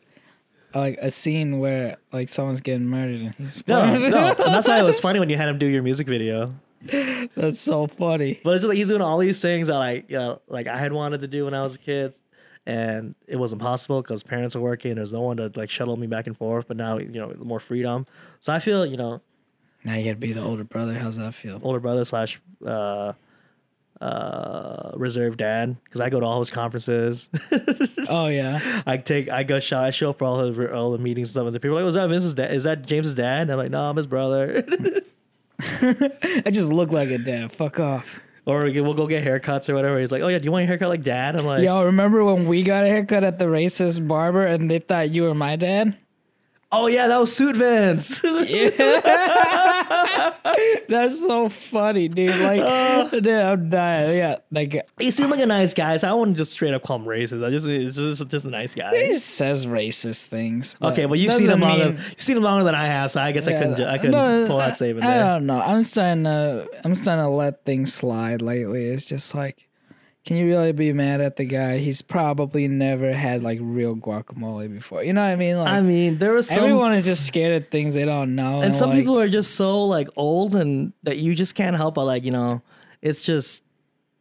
like 0.74 0.98
a 1.02 1.12
scene 1.12 1.60
where 1.60 1.98
like 2.14 2.30
someone's 2.30 2.62
getting 2.62 2.88
murdered 2.88 3.20
and 3.22 3.36
he's 3.36 3.68
no 3.68 3.98
no. 3.98 4.30
And 4.30 4.54
that's 4.54 4.68
why 4.68 4.80
it 4.80 4.84
was 4.84 5.00
funny 5.02 5.20
when 5.20 5.30
you 5.30 5.38
had 5.38 5.50
him 5.50 5.58
do 5.60 5.68
your 5.68 5.84
music 5.84 6.08
video. 6.08 6.56
That's 7.36 7.60
so 7.60 7.86
funny. 7.86 8.40
But 8.44 8.56
it's 8.56 8.62
just 8.64 8.70
like 8.70 8.78
he's 8.78 8.88
doing 8.88 9.02
all 9.02 9.18
these 9.20 9.40
things 9.42 9.68
that 9.68 9.78
like 9.78 10.10
you 10.10 10.18
know, 10.18 10.42
like 10.48 10.68
I 10.68 10.78
had 10.78 10.94
wanted 10.94 11.22
to 11.22 11.28
do 11.28 11.46
when 11.46 11.54
I 11.54 11.62
was 11.62 11.76
a 11.76 11.80
kid, 11.80 12.14
and 12.66 13.16
it 13.28 13.36
was 13.38 13.54
impossible 13.54 14.02
because 14.02 14.24
parents 14.24 14.56
are 14.56 14.62
working. 14.62 14.96
There's 14.96 15.14
no 15.14 15.22
one 15.22 15.38
to 15.38 15.52
like 15.56 15.70
shuttle 15.70 15.98
me 15.98 16.08
back 16.08 16.28
and 16.28 16.38
forth. 16.38 16.68
But 16.68 16.78
now 16.78 16.98
you 16.98 17.08
know 17.10 17.34
more 17.40 17.60
freedom. 17.60 18.06
So 18.40 18.54
I 18.54 18.60
feel 18.60 18.86
you 18.86 18.98
know 18.98 19.22
Now 19.84 19.96
you 19.96 20.04
gotta 20.04 20.16
be 20.18 20.34
the 20.34 20.42
older 20.44 20.64
brother. 20.64 20.94
How's 20.94 21.18
that 21.18 21.34
feel? 21.34 21.60
older 21.64 21.80
brother 21.80 22.06
slash 22.06 22.40
uh, 22.66 23.14
uh, 24.00 24.92
reserve 24.96 25.38
dad 25.38 25.76
because 25.84 26.02
I 26.02 26.10
go 26.10 26.20
to 26.20 26.26
all 26.26 26.40
his 26.40 26.50
conferences. 26.50 27.30
Oh 28.10 28.28
yeah. 28.28 28.60
I 28.86 28.98
take 28.98 29.30
I 29.30 29.44
go 29.44 29.60
show 29.60 29.80
I 29.80 29.92
show 29.92 30.10
up 30.10 30.18
for 30.20 30.26
all 30.26 30.40
his 30.44 30.58
all 30.72 30.92
the 30.92 30.98
meetings 30.98 31.30
and 31.30 31.34
stuff. 31.34 31.46
And 31.46 31.56
the 31.56 31.60
people 31.60 31.78
are 31.78 31.82
like, 31.82 31.86
"Was 31.86 31.96
that 31.96 32.10
Vince's 32.10 32.34
dad? 32.34 32.54
Is 32.54 32.64
that 32.64 32.86
James's 32.86 33.16
dad?" 33.16 33.44
And 33.44 33.52
I'm 33.52 33.58
like, 33.58 33.72
"No, 33.72 33.82
I'm 33.90 33.96
his 33.96 34.08
brother." 34.08 34.66
I 35.62 36.50
just 36.52 36.72
look 36.72 36.92
like 36.92 37.10
a 37.10 37.18
dad. 37.20 37.52
Fuck 37.52 37.80
off. 37.80 38.20
Or 38.46 38.64
we- 38.66 38.82
we'll 38.82 38.94
go 38.94 39.08
get 39.08 39.24
haircuts 39.24 39.70
or 39.70 39.76
whatever. 39.76 40.00
He's 40.00 40.12
like, 40.12 40.22
"Oh 40.22 40.28
yeah, 40.28 40.38
do 40.40 40.46
you 40.46 40.52
want 40.52 40.64
your 40.64 40.68
haircut 40.70 40.90
like 40.90 41.04
dad?" 41.04 41.36
I'm 41.40 41.46
like, 41.46 41.64
Yo, 41.64 41.84
remember 41.84 42.24
when 42.24 42.48
we 42.48 42.64
got 42.64 42.84
a 42.84 42.88
haircut 42.88 43.24
at 43.24 43.38
the 43.40 43.46
racist 43.46 44.08
barber 44.08 44.46
and 44.46 44.70
they 44.70 44.80
thought 44.80 45.10
you 45.12 45.24
were 45.24 45.34
my 45.36 45.56
dad? 45.56 45.96
"Oh 46.72 46.88
yeah, 46.88 47.08
that 47.08 47.20
was 47.20 47.36
Suit 47.36 47.56
Vince." 47.58 48.22
That's 50.88 51.20
so 51.20 51.50
funny, 51.50 52.08
dude. 52.08 52.30
Like, 52.40 53.12
dude, 53.12 53.28
I'm 53.28 53.70
dying. 53.70 54.18
Yeah, 54.18 54.38
like 54.52 54.90
he 55.00 55.12
seemed 55.12 55.32
like 55.32 55.40
a 55.40 55.46
nice 55.46 55.74
guy, 55.74 55.98
so 55.98 56.10
I 56.10 56.14
wouldn't 56.14 56.38
just 56.38 56.52
straight 56.54 56.74
up 56.74 56.84
call 56.84 56.98
him 56.98 57.06
racist. 57.06 57.46
I 57.46 57.50
just 57.50 57.68
it's 57.68 57.96
just 57.96 58.28
just 58.28 58.46
a 58.46 58.50
nice 58.50 58.76
guy. 58.76 59.08
he 59.08 59.18
says 59.18 59.66
racist 59.66 60.24
things. 60.26 60.76
but 60.80 60.94
Okay, 60.94 61.06
well 61.06 61.16
you've 61.20 61.34
seen 61.34 61.50
him 61.50 61.62
longer. 61.62 61.86
mean- 61.86 61.98
You've 61.98 62.22
seen 62.22 62.38
him 62.38 62.44
longer 62.44 62.64
than 62.66 62.76
I 62.76 62.88
have, 62.88 63.12
so 63.12 63.22
I 63.22 63.32
guess 63.32 63.48
I 63.48 63.54
couldn't. 63.54 63.82
I 63.82 63.98
couldn't 63.98 64.12
No, 64.12 64.46
pull 64.48 64.58
that 64.58 64.76
statement 64.76 65.06
I 65.06 65.16
there. 65.16 65.26
I 65.26 65.30
don't 65.34 65.46
know. 65.46 65.60
I'm 65.62 65.84
starting 65.84 66.24
to 66.26 66.68
I'm 66.84 66.96
starting 66.96 67.24
to 67.26 67.30
let 67.30 67.66
things 67.66 67.94
slide 67.94 68.42
lately. 68.42 68.86
It's 68.88 69.06
just 69.06 69.34
like, 69.36 69.68
can 70.24 70.38
you 70.38 70.48
really 70.48 70.72
be 70.72 70.94
mad 70.94 71.20
at 71.20 71.36
the 71.36 71.46
guy? 71.46 71.80
He's 71.80 72.02
probably 72.02 72.68
never 72.68 73.12
had 73.12 73.42
like 73.42 73.58
real 73.62 73.96
guacamole 73.96 74.72
before. 74.72 75.04
You 75.04 75.14
know 75.14 75.22
what 75.22 75.32
I 75.32 75.36
mean? 75.36 75.58
Like 75.58 75.68
I 75.68 75.82
mean, 75.82 76.20
there 76.20 76.34
was 76.34 76.48
some, 76.48 76.64
everyone 76.64 76.94
is 76.94 77.06
just 77.06 77.26
scared 77.26 77.64
of 77.64 77.70
things 77.70 77.96
they 77.96 78.06
don't 78.06 78.36
know. 78.36 78.62
and 78.62 78.76
some 78.76 78.92
like, 78.92 79.00
people 79.00 79.20
are 79.20 79.30
just 79.30 79.56
so 79.56 79.86
like 79.86 80.10
old 80.16 80.56
and 80.56 80.94
that 81.04 81.18
you 81.18 81.34
just 81.34 81.56
can't 81.56 81.76
help 81.76 81.96
but 81.96 82.06
like 82.06 82.24
you 82.24 82.32
know, 82.32 82.62
it's 83.02 83.22
just 83.22 83.64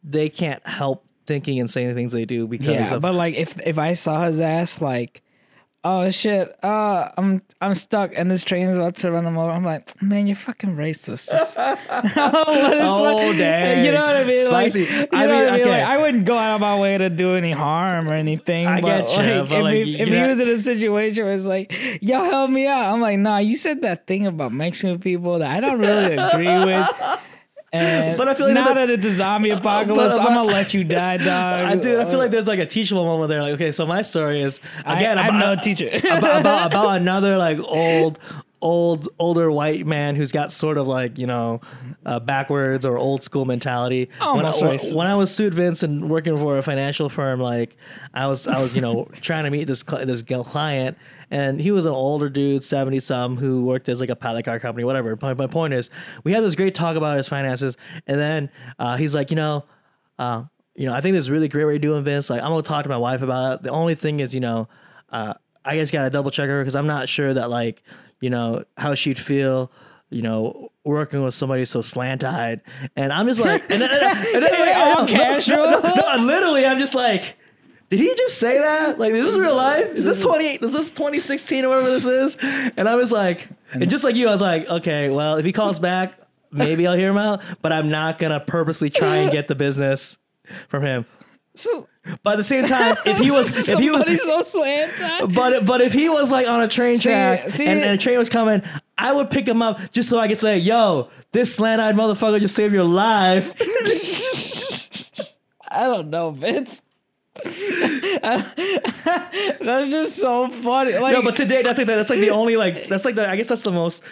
they 0.03 0.27
can't 0.27 0.65
help 0.65 1.05
thinking 1.27 1.59
and 1.59 1.69
saying 1.69 1.89
the 1.89 1.93
things 1.93 2.13
they 2.13 2.25
do 2.25 2.47
because 2.47 2.89
yeah, 2.89 2.95
of 2.95 3.01
but 3.01 3.13
like 3.13 3.35
if 3.35 3.59
if 3.59 3.77
I 3.77 3.93
saw 3.93 4.25
his 4.25 4.41
ass 4.41 4.81
like. 4.81 5.21
Oh 5.83 6.11
shit! 6.11 6.63
Uh, 6.63 7.09
I'm 7.17 7.41
I'm 7.59 7.73
stuck, 7.73 8.11
and 8.15 8.29
this 8.29 8.43
train's 8.43 8.77
about 8.77 8.97
to 8.97 9.11
run 9.11 9.23
them 9.23 9.35
over. 9.35 9.49
I'm 9.49 9.63
like, 9.63 9.99
man, 9.99 10.27
you're 10.27 10.35
fucking 10.35 10.75
racist. 10.75 11.31
Just, 11.31 11.57
What 11.87 12.77
is 12.77 12.83
Oh, 12.85 13.01
like- 13.01 13.37
dang. 13.37 13.83
You 13.85 13.91
know 13.91 14.05
what 14.05 14.17
I 14.17 14.23
mean? 14.23 14.45
Spicy. 14.45 14.85
Like, 14.85 15.09
I 15.11 15.25
know 15.25 15.39
mean, 15.39 15.47
I 15.47 15.51
mean? 15.53 15.61
okay. 15.61 15.69
Like, 15.71 15.83
I 15.83 15.97
wouldn't 15.97 16.25
go 16.25 16.37
out 16.37 16.53
of 16.53 16.61
my 16.61 16.79
way 16.79 16.99
to 16.99 17.09
do 17.09 17.33
any 17.33 17.51
harm 17.51 18.07
or 18.07 18.13
anything. 18.13 18.67
I 18.67 18.79
but, 18.79 19.07
get 19.07 19.25
you, 19.25 19.33
like, 19.41 19.49
but, 19.49 19.73
if 19.73 19.85
he, 19.85 19.91
you 19.91 19.97
if 20.03 20.07
he 20.09 20.21
was 20.21 20.39
in 20.39 20.49
a 20.49 20.57
situation 20.57 21.23
where 21.23 21.33
it's 21.33 21.45
like, 21.47 21.73
yo, 21.99 22.25
help 22.25 22.51
me 22.51 22.67
out. 22.67 22.93
I'm 22.93 23.01
like, 23.01 23.17
nah, 23.17 23.37
you 23.39 23.55
said 23.55 23.81
that 23.81 24.05
thing 24.05 24.27
about 24.27 24.53
Mexican 24.53 24.99
people 24.99 25.39
that 25.39 25.49
I 25.49 25.59
don't 25.61 25.79
really 25.79 26.13
agree 26.15 26.63
with. 26.73 26.87
And 27.73 28.17
But 28.17 28.27
I 28.27 28.33
feel 28.33 28.47
like 28.47 28.55
now 28.55 28.73
that 28.73 28.89
it's 28.89 29.05
a 29.05 29.11
zombie 29.11 29.49
apocalypse, 29.51 30.17
but- 30.17 30.21
I'm 30.27 30.33
gonna 30.35 30.43
let 30.43 30.73
you 30.73 30.83
die, 30.83 31.17
dog. 31.17 31.27
I, 31.61 31.75
dude, 31.75 31.99
I 31.99 32.05
feel 32.05 32.19
like 32.19 32.31
there's 32.31 32.47
like 32.47 32.59
a 32.59 32.65
teachable 32.65 33.05
moment 33.05 33.29
there. 33.29 33.41
Like, 33.41 33.53
okay, 33.53 33.71
so 33.71 33.85
my 33.85 34.01
story 34.01 34.41
is 34.41 34.59
again 34.85 35.17
I, 35.17 35.27
I'm 35.27 35.39
no 35.39 35.55
teacher. 35.55 35.89
about, 35.89 36.41
about 36.41 36.65
about 36.73 36.97
another 36.97 37.37
like 37.37 37.59
old 37.59 38.19
old 38.61 39.09
older 39.19 39.51
white 39.51 39.85
man 39.85 40.15
who's 40.15 40.31
got 40.31 40.51
sort 40.51 40.77
of 40.77 40.87
like 40.87 41.17
you 41.17 41.25
know 41.25 41.59
uh, 42.05 42.19
backwards 42.19 42.85
or 42.85 42.97
old 42.97 43.23
school 43.23 43.45
mentality 43.45 44.09
when 44.19 44.45
I, 44.45 44.51
racist. 44.51 44.93
when 44.93 45.07
I 45.07 45.15
was 45.15 45.33
sued 45.33 45.53
Vince 45.53 45.83
and 45.83 46.09
working 46.09 46.37
for 46.37 46.57
a 46.57 46.61
financial 46.61 47.09
firm 47.09 47.39
like 47.39 47.75
I 48.13 48.27
was 48.27 48.47
I 48.47 48.61
was 48.61 48.75
you 48.75 48.81
know 48.81 49.05
trying 49.21 49.45
to 49.45 49.49
meet 49.49 49.65
this 49.65 49.83
cli- 49.83 50.05
this 50.05 50.21
client 50.21 50.97
and 51.31 51.59
he 51.59 51.71
was 51.71 51.85
an 51.85 51.93
older 51.93 52.29
dude 52.29 52.63
70 52.63 52.99
some 52.99 53.37
who 53.37 53.63
worked 53.63 53.89
as 53.89 53.99
like 53.99 54.09
a 54.09 54.15
pallet 54.15 54.45
car 54.45 54.59
company 54.59 54.83
whatever 54.83 55.17
my, 55.21 55.33
my 55.33 55.47
point 55.47 55.73
is 55.73 55.89
we 56.23 56.31
had 56.31 56.43
this 56.43 56.55
great 56.55 56.75
talk 56.75 56.95
about 56.95 57.17
his 57.17 57.27
finances 57.27 57.77
and 58.05 58.19
then 58.19 58.49
uh, 58.79 58.95
he's 58.95 59.15
like 59.15 59.31
you 59.31 59.35
know 59.35 59.65
uh, 60.19 60.43
you 60.75 60.85
know, 60.85 60.93
I 60.93 61.01
think 61.01 61.13
this 61.13 61.25
is 61.25 61.31
really 61.31 61.47
great 61.47 61.65
what 61.65 61.71
you're 61.71 61.79
doing, 61.79 62.03
Vince. 62.03 62.29
Like, 62.29 62.41
I'm 62.41 62.49
gonna 62.49 62.61
talk 62.61 62.83
to 62.83 62.89
my 62.89 62.97
wife 62.97 63.21
about 63.21 63.55
it. 63.55 63.63
The 63.63 63.71
only 63.71 63.95
thing 63.95 64.19
is, 64.19 64.33
you 64.33 64.39
know, 64.39 64.67
uh, 65.11 65.33
I 65.65 65.77
just 65.77 65.91
gotta 65.91 66.09
double 66.09 66.31
check 66.31 66.47
her 66.47 66.61
because 66.61 66.75
I'm 66.75 66.87
not 66.87 67.09
sure 67.09 67.33
that 67.33 67.49
like, 67.49 67.83
you 68.21 68.29
know, 68.29 68.63
how 68.77 68.93
she'd 68.95 69.19
feel, 69.19 69.71
you 70.09 70.21
know, 70.21 70.71
working 70.85 71.23
with 71.23 71.33
somebody 71.33 71.65
so 71.65 71.81
slant 71.81 72.23
eyed. 72.23 72.61
And 72.95 73.11
I'm 73.11 73.27
just 73.27 73.39
like, 73.41 73.61
and 73.69 73.81
then, 73.81 73.89
and 73.91 74.01
then- 74.01 74.35
and 74.35 74.45
then- 74.45 74.59
like, 74.59 74.75
all 74.77 74.95
no, 74.95 74.95
oh, 74.99 75.05
no, 75.05 75.05
casual? 75.07 75.57
no, 75.71 75.79
no, 75.79 75.93
no, 76.17 76.23
literally, 76.23 76.65
I'm 76.65 76.79
just 76.79 76.95
like. 76.95 77.37
Did 77.89 77.99
he 77.99 78.07
just 78.15 78.37
say 78.37 78.57
that? 78.57 78.97
Like, 78.99 79.11
this 79.11 79.27
is 79.27 79.33
this 79.33 79.37
real 79.37 79.53
life? 79.53 79.91
Is 79.91 80.05
this 80.05 80.21
20? 80.21 80.45
Is 80.63 80.71
this 80.71 80.91
2016 80.91 81.65
or 81.65 81.67
whatever 81.67 81.89
this 81.89 82.05
is? 82.05 82.37
And 82.77 82.87
I 82.87 82.95
was 82.95 83.11
like, 83.11 83.49
and 83.73 83.89
just 83.89 84.05
like 84.05 84.15
you, 84.15 84.29
I 84.29 84.31
was 84.31 84.39
like, 84.41 84.65
okay, 84.69 85.09
well, 85.09 85.35
if 85.35 85.43
he 85.43 85.51
calls 85.51 85.77
back, 85.77 86.13
maybe 86.51 86.87
I'll 86.87 86.95
hear 86.95 87.09
him 87.09 87.17
out, 87.17 87.41
but 87.61 87.73
I'm 87.73 87.89
not 87.89 88.17
gonna 88.17 88.39
purposely 88.39 88.89
try 88.89 89.17
and 89.17 89.29
get 89.29 89.49
the 89.49 89.55
business 89.55 90.17
from 90.69 90.83
him. 90.83 91.05
But 92.23 92.31
at 92.31 92.37
the 92.37 92.43
same 92.43 92.65
time, 92.65 92.95
if 93.05 93.19
he 93.19 93.29
was, 93.29 93.69
if 93.69 93.77
he 93.77 93.91
was, 93.91 94.23
so 94.23 94.41
slanted. 94.41 95.35
but 95.35 95.65
but 95.65 95.81
if 95.81 95.93
he 95.93 96.09
was 96.09 96.31
like 96.31 96.47
on 96.47 96.63
a 96.63 96.67
train 96.67 96.97
track 96.97 97.51
see- 97.51 97.67
and, 97.67 97.79
and 97.79 97.91
a 97.91 97.97
train 97.97 98.17
was 98.17 98.29
coming, 98.29 98.63
I 98.97 99.13
would 99.13 99.29
pick 99.29 99.47
him 99.47 99.61
up 99.61 99.79
just 99.91 100.09
so 100.09 100.17
I 100.19 100.27
could 100.27 100.39
say, 100.39 100.57
"Yo, 100.57 101.09
this 101.31 101.53
slant-eyed 101.53 101.95
motherfucker 101.95 102.39
just 102.39 102.55
saved 102.55 102.73
your 102.73 102.85
life." 102.85 103.53
I 105.69 105.87
don't 105.87 106.09
know, 106.09 106.31
Vince. 106.31 106.81
That's 107.43 108.55
just 109.89 110.17
so 110.17 110.49
funny. 110.49 110.97
Like, 110.97 111.13
no, 111.13 111.21
but 111.21 111.35
today 111.35 111.61
that's 111.61 111.77
like 111.77 111.87
the, 111.87 111.95
that's 111.95 112.09
like 112.09 112.19
the 112.19 112.31
only 112.31 112.57
like 112.57 112.89
that's 112.89 113.05
like 113.05 113.15
the 113.15 113.29
I 113.29 113.37
guess 113.37 113.47
that's 113.47 113.61
the 113.61 113.71
most 113.71 114.03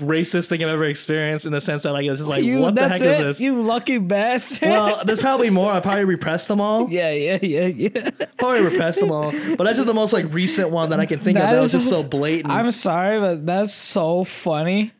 racist 0.00 0.48
thing 0.48 0.62
I've 0.64 0.70
ever 0.70 0.84
experienced 0.86 1.46
in 1.46 1.52
the 1.52 1.60
sense 1.60 1.84
that 1.84 1.92
like 1.92 2.04
it 2.04 2.10
was 2.10 2.18
just 2.18 2.28
like, 2.30 2.42
you, 2.44 2.58
what 2.58 2.74
the 2.74 2.88
heck 2.88 3.02
is 3.02 3.18
this? 3.18 3.40
You 3.40 3.62
lucky 3.62 3.98
bastard. 3.98 4.70
well, 4.70 5.04
there's 5.04 5.20
probably 5.20 5.50
more. 5.50 5.70
I 5.72 5.80
probably 5.80 6.04
repressed 6.04 6.48
them 6.48 6.60
all. 6.60 6.90
yeah, 6.90 7.10
yeah, 7.12 7.38
yeah, 7.40 7.66
yeah. 7.66 8.10
Probably 8.38 8.62
repressed 8.62 9.00
them 9.00 9.12
all. 9.12 9.30
But 9.30 9.64
that's 9.64 9.76
just 9.76 9.86
the 9.86 9.94
most 9.94 10.12
like 10.12 10.32
recent 10.32 10.70
one 10.70 10.90
that 10.90 10.98
I 11.00 11.06
can 11.06 11.20
think 11.20 11.38
of. 11.38 11.44
That 11.44 11.52
That 11.52 11.60
was 11.60 11.72
just 11.72 11.88
so 11.88 12.02
blatant. 12.02 12.52
I'm 12.52 12.70
sorry, 12.72 13.20
but 13.20 13.46
that's 13.46 13.72
so 13.72 14.24
funny. 14.24 14.92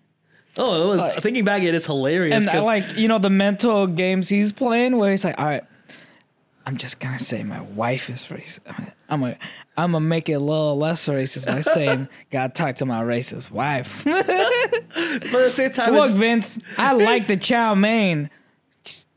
oh, 0.59 0.93
it 0.93 0.97
was. 0.97 1.23
thinking 1.23 1.45
back, 1.45 1.63
it 1.65 1.75
is 1.75 1.87
hilarious. 1.87 2.35
And 2.35 2.49
uh, 2.49 2.53
'cause- 2.53 2.65
like, 2.65 2.97
you 2.97 3.09
know, 3.09 3.19
the 3.19 3.31
mental 3.31 3.89
games 3.89 4.29
he's 4.29 4.53
playing 4.53 4.97
where 4.99 5.11
he's 5.11 5.25
like, 5.25 5.39
all 5.39 5.45
right, 5.47 5.65
I'm 6.67 6.77
just 6.79 6.99
gonna 6.99 7.19
say 7.19 7.43
my 7.43 7.61
wife 7.61 8.09
is 8.09 8.27
racist. 8.27 8.61
I'm 9.09 9.21
gonna, 9.21 9.39
I'm 9.77 9.93
gonna 9.93 10.01
make 10.01 10.29
it 10.29 10.35
a 10.35 10.39
little 10.39 10.79
less 10.79 11.07
racist 11.07 11.47
by 11.47 11.61
saying, 11.61 12.09
gotta 12.31 12.53
talk 12.53 12.77
to 12.77 12.87
my 12.87 13.03
racist 13.03 13.51
wife. 13.51 14.03
but 14.05 14.29
at 14.29 15.21
the 15.21 15.51
same 15.51 15.71
time, 15.71 15.93
Look, 15.93 16.11
Vince, 16.13 16.59
I 16.79 16.93
like 16.95 17.27
the 17.27 17.37
chow 17.37 17.75
mein. 17.75 18.31
Just- 18.83 19.09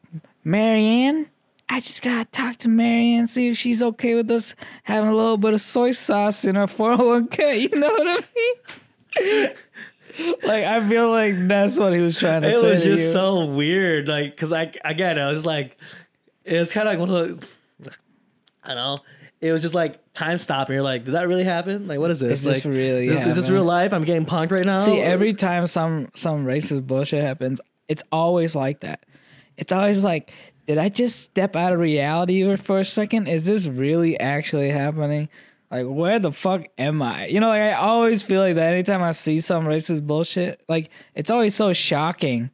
Marianne, 0.43 1.28
I 1.70 1.80
just 1.80 2.02
gotta 2.02 2.26
talk 2.26 2.58
to 2.58 2.70
Marianne, 2.70 3.28
see 3.28 3.50
if 3.50 3.58
she's 3.58 3.82
okay 3.82 4.16
with 4.16 4.30
us 4.32 4.54
having 4.84 5.10
a 5.10 5.16
little 5.16 5.38
bit 5.38 5.54
of 5.54 5.62
soy 5.62 5.91
sauce 5.91 6.43
in 6.45 6.58
our 6.58 6.68
401k. 6.68 7.62
You 7.72 7.80
know 7.80 7.89
what 7.89 8.26
I 8.26 9.22
mean? 9.22 9.50
like 10.43 10.64
I 10.64 10.88
feel 10.88 11.10
like 11.12 11.48
that's 11.48 11.80
what 11.80 11.93
he 11.93 12.00
was 12.02 12.18
trying 12.18 12.41
to 12.41 12.50
it 12.50 12.56
say. 12.56 12.68
It 12.68 12.72
was 12.72 12.84
just 12.84 13.12
so 13.14 13.45
weird 13.45 14.08
like 14.08 14.32
because 14.36 14.52
i 14.52 14.72
again 14.84 15.18
i 15.18 15.28
was 15.28 15.45
like 15.45 15.78
it's 16.48 16.72
kind 16.72 16.88
of 16.88 16.91
like 16.91 17.00
one 17.00 17.10
of 17.10 17.39
the 17.80 17.91
i 18.64 18.70
don't 18.70 18.78
know 18.78 18.98
it 19.39 19.52
was 19.52 19.62
just 19.62 19.76
like 19.76 20.00
time 20.14 20.39
stop 20.39 20.68
and 20.68 20.74
you're 20.74 20.84
like 20.84 21.06
did 21.06 21.14
that 21.14 21.28
really 21.28 21.43
happen 21.43 21.88
like 21.88 22.00
what 22.00 22.10
is 22.10 22.20
this 22.20 22.39
Is 22.39 22.43
this 22.43 22.66
like 22.66 22.74
really 22.74 23.06
is 23.06 23.20
this, 23.20 23.26
is 23.26 23.36
this 23.36 23.50
real 23.50 23.64
life 23.64 23.93
i'm 23.93 24.04
getting 24.04 24.26
punked 24.26 24.52
right 24.52 24.66
now 24.66 24.80
See, 24.80 25.00
every 25.00 25.34
time 25.34 25.68
some 25.68 26.10
some 26.16 26.45
racist 26.45 26.88
bullshit 26.88 27.24
happens, 27.24 27.62
it's 27.88 28.04
always 28.12 28.56
like 28.56 28.82
that. 28.82 29.06
It's 29.58 29.72
always 29.72 30.04
like, 30.04 30.32
did 30.66 30.78
I 30.78 30.89
just 30.89 31.22
step 31.22 31.56
out 31.56 31.74
of 31.74 31.80
reality 31.80 32.56
for 32.58 32.80
a 32.80 32.86
second? 32.86 33.28
Is 33.28 33.45
this 33.45 33.66
really 33.68 34.20
actually 34.20 34.70
happening? 34.70 35.30
Like, 35.72 35.86
where 35.88 36.20
the 36.20 36.32
fuck 36.32 36.66
am 36.78 37.02
I? 37.02 37.28
You 37.28 37.39
know, 37.39 37.48
like 37.50 37.62
I 37.62 37.74
always 37.74 38.24
feel 38.24 38.41
like 38.41 38.56
that 38.56 38.74
anytime 38.74 39.04
I 39.04 39.12
see 39.12 39.39
some 39.39 39.66
racist 39.66 40.06
bullshit. 40.06 40.62
Like, 40.68 40.89
it's 41.16 41.32
always 41.32 41.56
so 41.56 41.74
shocking, 41.74 42.50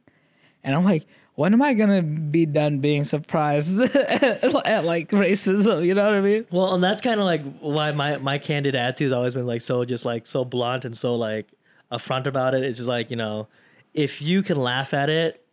and 0.62 0.74
I'm 0.74 0.84
like, 0.84 1.06
when 1.36 1.52
am 1.52 1.62
I 1.62 1.74
gonna 1.74 2.02
be 2.02 2.46
done 2.46 2.78
being 2.78 3.02
surprised 3.04 3.80
at, 3.80 4.84
like 4.84 5.10
racism? 5.10 5.84
You 5.84 5.94
know 5.94 6.04
what 6.04 6.14
I 6.14 6.20
mean? 6.20 6.46
well 6.50 6.74
and 6.74 6.82
that's 6.82 7.02
kind 7.02 7.18
of 7.20 7.26
like 7.26 7.42
why 7.60 7.90
my 7.92 8.16
my 8.18 8.38
candid 8.38 8.74
attitude 8.74 9.06
has 9.06 9.12
always 9.12 9.34
been 9.34 9.46
like 9.46 9.62
so 9.62 9.84
just 9.84 10.04
like 10.04 10.26
so 10.26 10.44
blunt 10.44 10.84
and 10.84 10.96
so 10.96 11.14
like 11.16 11.46
upfront 11.92 12.26
about 12.26 12.54
it 12.54 12.62
it's 12.62 12.78
just 12.78 12.88
like 12.88 13.10
you 13.10 13.16
know 13.16 13.46
if 13.92 14.20
you 14.22 14.42
can 14.42 14.56
laugh 14.58 14.94
at 14.94 15.08
it 15.10 15.44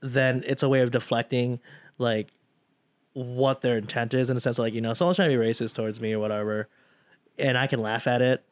then 0.00 0.42
it's 0.46 0.62
a 0.62 0.68
way 0.68 0.80
of 0.80 0.90
deflecting 0.90 1.60
like 1.98 2.28
what 3.14 3.60
their 3.60 3.76
intent 3.78 4.14
is 4.14 4.30
in 4.30 4.36
a 4.36 4.40
sense 4.40 4.58
of 4.58 4.62
like 4.64 4.74
you 4.74 4.80
know 4.80 4.94
someone's 4.94 5.16
trying 5.16 5.30
to 5.30 5.36
be 5.36 5.44
racist 5.44 5.74
towards 5.74 6.00
me 6.00 6.12
or 6.12 6.18
whatever 6.18 6.68
and 7.38 7.58
i 7.58 7.66
can 7.66 7.80
laugh 7.80 8.06
at 8.06 8.22
it 8.22 8.44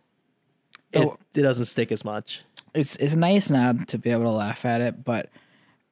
it, 0.92 1.00
Oh. 1.04 1.16
it 1.34 1.42
doesn't 1.42 1.66
stick 1.66 1.90
as 1.92 2.04
much 2.04 2.42
it's 2.74 2.96
it's 2.96 3.14
nice 3.14 3.48
now 3.50 3.72
to 3.72 3.96
be 3.98 4.10
able 4.10 4.24
to 4.24 4.30
laugh 4.30 4.64
at 4.64 4.80
it, 4.82 5.02
but 5.04 5.30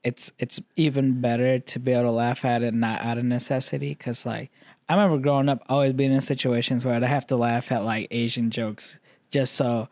it's 0.04 0.30
it's 0.38 0.60
even 0.76 1.20
better 1.20 1.58
to 1.58 1.78
be 1.78 1.92
able 1.92 2.04
to 2.04 2.10
laugh 2.10 2.44
at 2.44 2.62
it 2.62 2.74
not 2.74 3.00
out 3.00 3.18
of 3.18 3.24
necessity. 3.24 3.90
Because 3.90 4.24
like 4.24 4.50
I 4.88 4.94
remember 4.94 5.18
growing 5.18 5.48
up, 5.48 5.62
always 5.68 5.92
being 5.92 6.12
in 6.12 6.20
situations 6.20 6.84
where 6.84 6.94
I'd 6.94 7.02
have 7.02 7.26
to 7.28 7.36
laugh 7.36 7.72
at 7.72 7.84
like 7.84 8.08
Asian 8.10 8.50
jokes 8.50 8.98
just 9.30 9.54
so. 9.54 9.88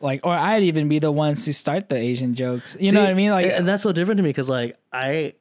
Like, 0.00 0.26
or 0.26 0.34
I'd 0.34 0.64
even 0.64 0.88
be 0.88 0.98
the 0.98 1.12
ones 1.12 1.44
to 1.44 1.54
start 1.54 1.88
the 1.88 1.94
Asian 1.94 2.34
jokes. 2.34 2.76
You 2.80 2.90
know 2.90 3.02
what 3.02 3.10
I 3.10 3.14
mean? 3.14 3.30
Like, 3.30 3.46
and 3.46 3.68
that's 3.68 3.84
so 3.84 3.92
different 3.92 4.18
to 4.18 4.24
me 4.24 4.30
because 4.30 4.48
like 4.48 4.76
i 4.92 5.34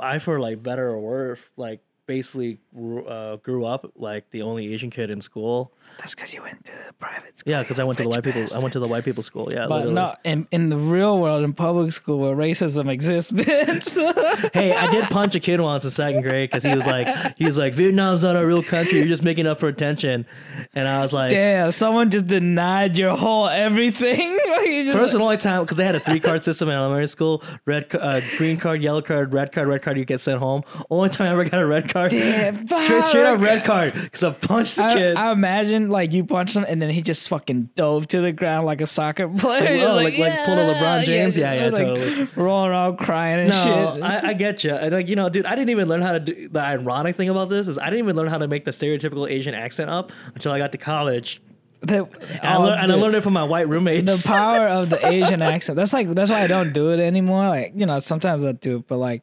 i 0.00 0.18
for 0.18 0.40
like 0.40 0.62
better 0.62 0.88
or 0.88 1.00
worse 1.00 1.40
like 1.56 1.80
basically 2.06 2.58
grew, 2.74 3.04
uh, 3.06 3.36
grew 3.36 3.64
up 3.64 3.90
like 3.96 4.28
the 4.30 4.42
only 4.42 4.72
asian 4.72 4.90
kid 4.90 5.10
in 5.10 5.20
school 5.20 5.72
that's 5.98 6.14
because 6.14 6.34
you 6.34 6.42
went 6.42 6.64
to 6.64 6.72
the 6.86 6.92
private 6.94 7.38
school. 7.38 7.50
yeah 7.52 7.62
because 7.62 7.78
i 7.78 7.84
went 7.84 7.96
to 7.96 8.02
the 8.02 8.08
white 8.08 8.22
people 8.24 8.44
i 8.54 8.58
went 8.58 8.72
to 8.72 8.80
the 8.80 8.88
white 8.88 9.04
people 9.04 9.22
school 9.22 9.48
yeah 9.52 9.66
But 9.66 9.86
literally. 9.86 9.94
no, 9.94 10.14
in 10.24 10.46
in 10.50 10.68
the 10.68 10.76
real 10.76 11.18
world, 11.18 11.44
in 11.44 11.52
public 11.52 11.92
school, 11.92 12.18
where 12.18 12.34
racism 12.34 12.88
exists, 12.90 13.30
bitch. 13.66 14.50
hey 14.54 14.74
i 14.74 14.90
did 14.90 15.04
punch 15.10 15.34
a 15.34 15.40
kid 15.40 15.60
once 15.60 15.84
in 15.84 15.90
second 15.90 16.22
grade 16.22 16.50
because 16.50 16.62
he 16.62 16.74
was 16.74 16.86
like 16.86 17.36
he 17.36 17.44
was 17.44 17.56
like 17.58 17.74
vietnam's 17.74 18.22
not 18.22 18.36
a 18.36 18.46
real 18.46 18.62
country 18.62 18.98
you're 18.98 19.06
just 19.06 19.22
making 19.22 19.46
up 19.46 19.60
for 19.60 19.68
attention 19.68 20.26
and 20.74 20.88
i 20.88 21.00
was 21.00 21.12
like 21.12 21.30
Damn, 21.30 21.70
someone 21.70 22.10
just 22.10 22.26
denied 22.26 22.98
your 22.98 23.16
whole 23.16 23.48
everything. 23.48 24.38
Like, 24.52 24.66
you 24.66 24.84
just- 24.84 24.96
First 24.96 25.14
and 25.14 25.22
only 25.22 25.38
time 25.38 25.62
because 25.62 25.76
they 25.78 25.84
had 25.84 25.94
a 25.94 26.00
three 26.00 26.20
card 26.20 26.44
system 26.44 26.68
in 26.68 26.74
elementary 26.74 27.06
school: 27.06 27.42
red, 27.64 27.86
uh, 27.94 28.20
green 28.36 28.58
card, 28.58 28.82
yellow 28.82 29.00
card, 29.00 29.32
red 29.32 29.50
card, 29.50 29.66
red 29.66 29.80
card. 29.82 29.96
You 29.96 30.04
get 30.04 30.20
sent 30.20 30.38
home. 30.40 30.62
Only 30.90 31.08
time 31.08 31.28
I 31.28 31.30
ever 31.32 31.44
got 31.44 31.60
a 31.60 31.66
red 31.66 31.88
card. 31.92 32.10
Damn, 32.10 32.66
straight, 32.84 33.04
straight 33.04 33.26
up 33.26 33.40
red 33.40 33.64
card 33.64 33.92
because 33.94 34.24
I 34.24 34.30
punched 34.30 34.76
the 34.76 34.84
I, 34.84 34.94
kid. 34.94 35.16
I 35.16 35.32
imagine 35.32 35.88
like 35.90 36.12
you 36.12 36.24
punched 36.24 36.56
him 36.56 36.64
and 36.66 36.80
then 36.80 36.90
he 36.90 37.02
just 37.02 37.28
fucking 37.28 37.70
dove 37.74 38.06
to 38.08 38.20
the 38.20 38.32
ground 38.32 38.66
like 38.66 38.80
a 38.80 38.86
soccer 38.86 39.28
player. 39.28 39.60
Like, 39.76 39.88
oh, 39.88 39.94
like- 39.94 40.18
like 40.18 40.44
pulled 40.44 40.58
a 40.58 40.74
LeBron 40.74 41.04
James? 41.04 41.36
Yeah, 41.36 41.52
yeah, 41.54 41.64
like, 41.66 41.74
totally. 41.74 42.28
Rolling 42.36 42.70
around 42.70 42.96
crying 42.98 43.40
and 43.40 43.50
no, 43.50 43.94
shit. 43.94 44.02
I, 44.02 44.28
I 44.30 44.32
get 44.32 44.64
you. 44.64 44.72
And 44.72 44.92
like 44.92 45.08
you 45.08 45.16
know, 45.16 45.28
dude, 45.28 45.46
I 45.46 45.54
didn't 45.54 45.70
even 45.70 45.88
learn 45.88 46.02
how 46.02 46.12
to 46.12 46.20
do. 46.20 46.48
The 46.48 46.60
ironic 46.60 47.16
thing 47.16 47.28
about 47.28 47.50
this 47.50 47.68
is 47.68 47.78
I 47.78 47.84
didn't 47.86 48.00
even 48.00 48.16
learn 48.16 48.28
how 48.28 48.38
to 48.38 48.48
make 48.48 48.64
the 48.64 48.70
stereotypical 48.70 49.28
Asian 49.30 49.54
accent 49.54 49.90
up 49.90 50.12
until 50.34 50.52
I 50.52 50.58
got 50.58 50.72
to 50.72 50.78
college, 50.78 51.40
the, 51.82 52.04
and, 52.04 52.40
I, 52.42 52.56
oh, 52.56 52.62
lear- 52.62 52.78
and 52.80 52.92
I 52.92 52.94
learned 52.94 53.16
it 53.16 53.22
from 53.22 53.32
my 53.32 53.42
white 53.42 53.68
roommates. 53.68 54.22
the 54.22 54.28
power 54.28 54.68
of 54.68 54.88
the 54.88 55.04
Asian 55.12 55.42
accent. 55.42 55.76
That's 55.76 55.92
like 55.92 56.08
that's 56.08 56.30
why 56.30 56.42
I 56.42 56.46
don't 56.46 56.72
do 56.72 56.92
it 56.92 57.00
anymore. 57.00 57.48
Like 57.48 57.72
you 57.74 57.86
know, 57.86 57.98
sometimes 57.98 58.44
I 58.44 58.52
do, 58.52 58.76
it, 58.76 58.86
but 58.86 58.98
like 58.98 59.22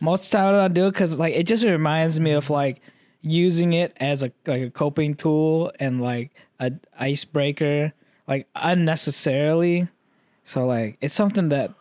most 0.00 0.26
of 0.26 0.30
the 0.30 0.36
time 0.38 0.54
I 0.54 0.58
don't 0.58 0.74
do 0.74 0.86
it 0.86 0.92
because 0.92 1.18
like 1.18 1.34
it 1.34 1.44
just 1.44 1.64
reminds 1.64 2.18
me 2.18 2.32
of 2.32 2.50
like 2.50 2.80
using 3.22 3.72
it 3.74 3.92
as 3.98 4.22
a 4.22 4.32
like 4.46 4.62
a 4.62 4.70
coping 4.70 5.14
tool 5.14 5.72
and 5.78 6.00
like 6.00 6.30
a 6.58 6.72
icebreaker, 6.98 7.92
like 8.26 8.48
unnecessarily. 8.54 9.88
So 10.44 10.66
like 10.66 10.98
it's 11.00 11.14
something 11.14 11.50
that 11.50 11.72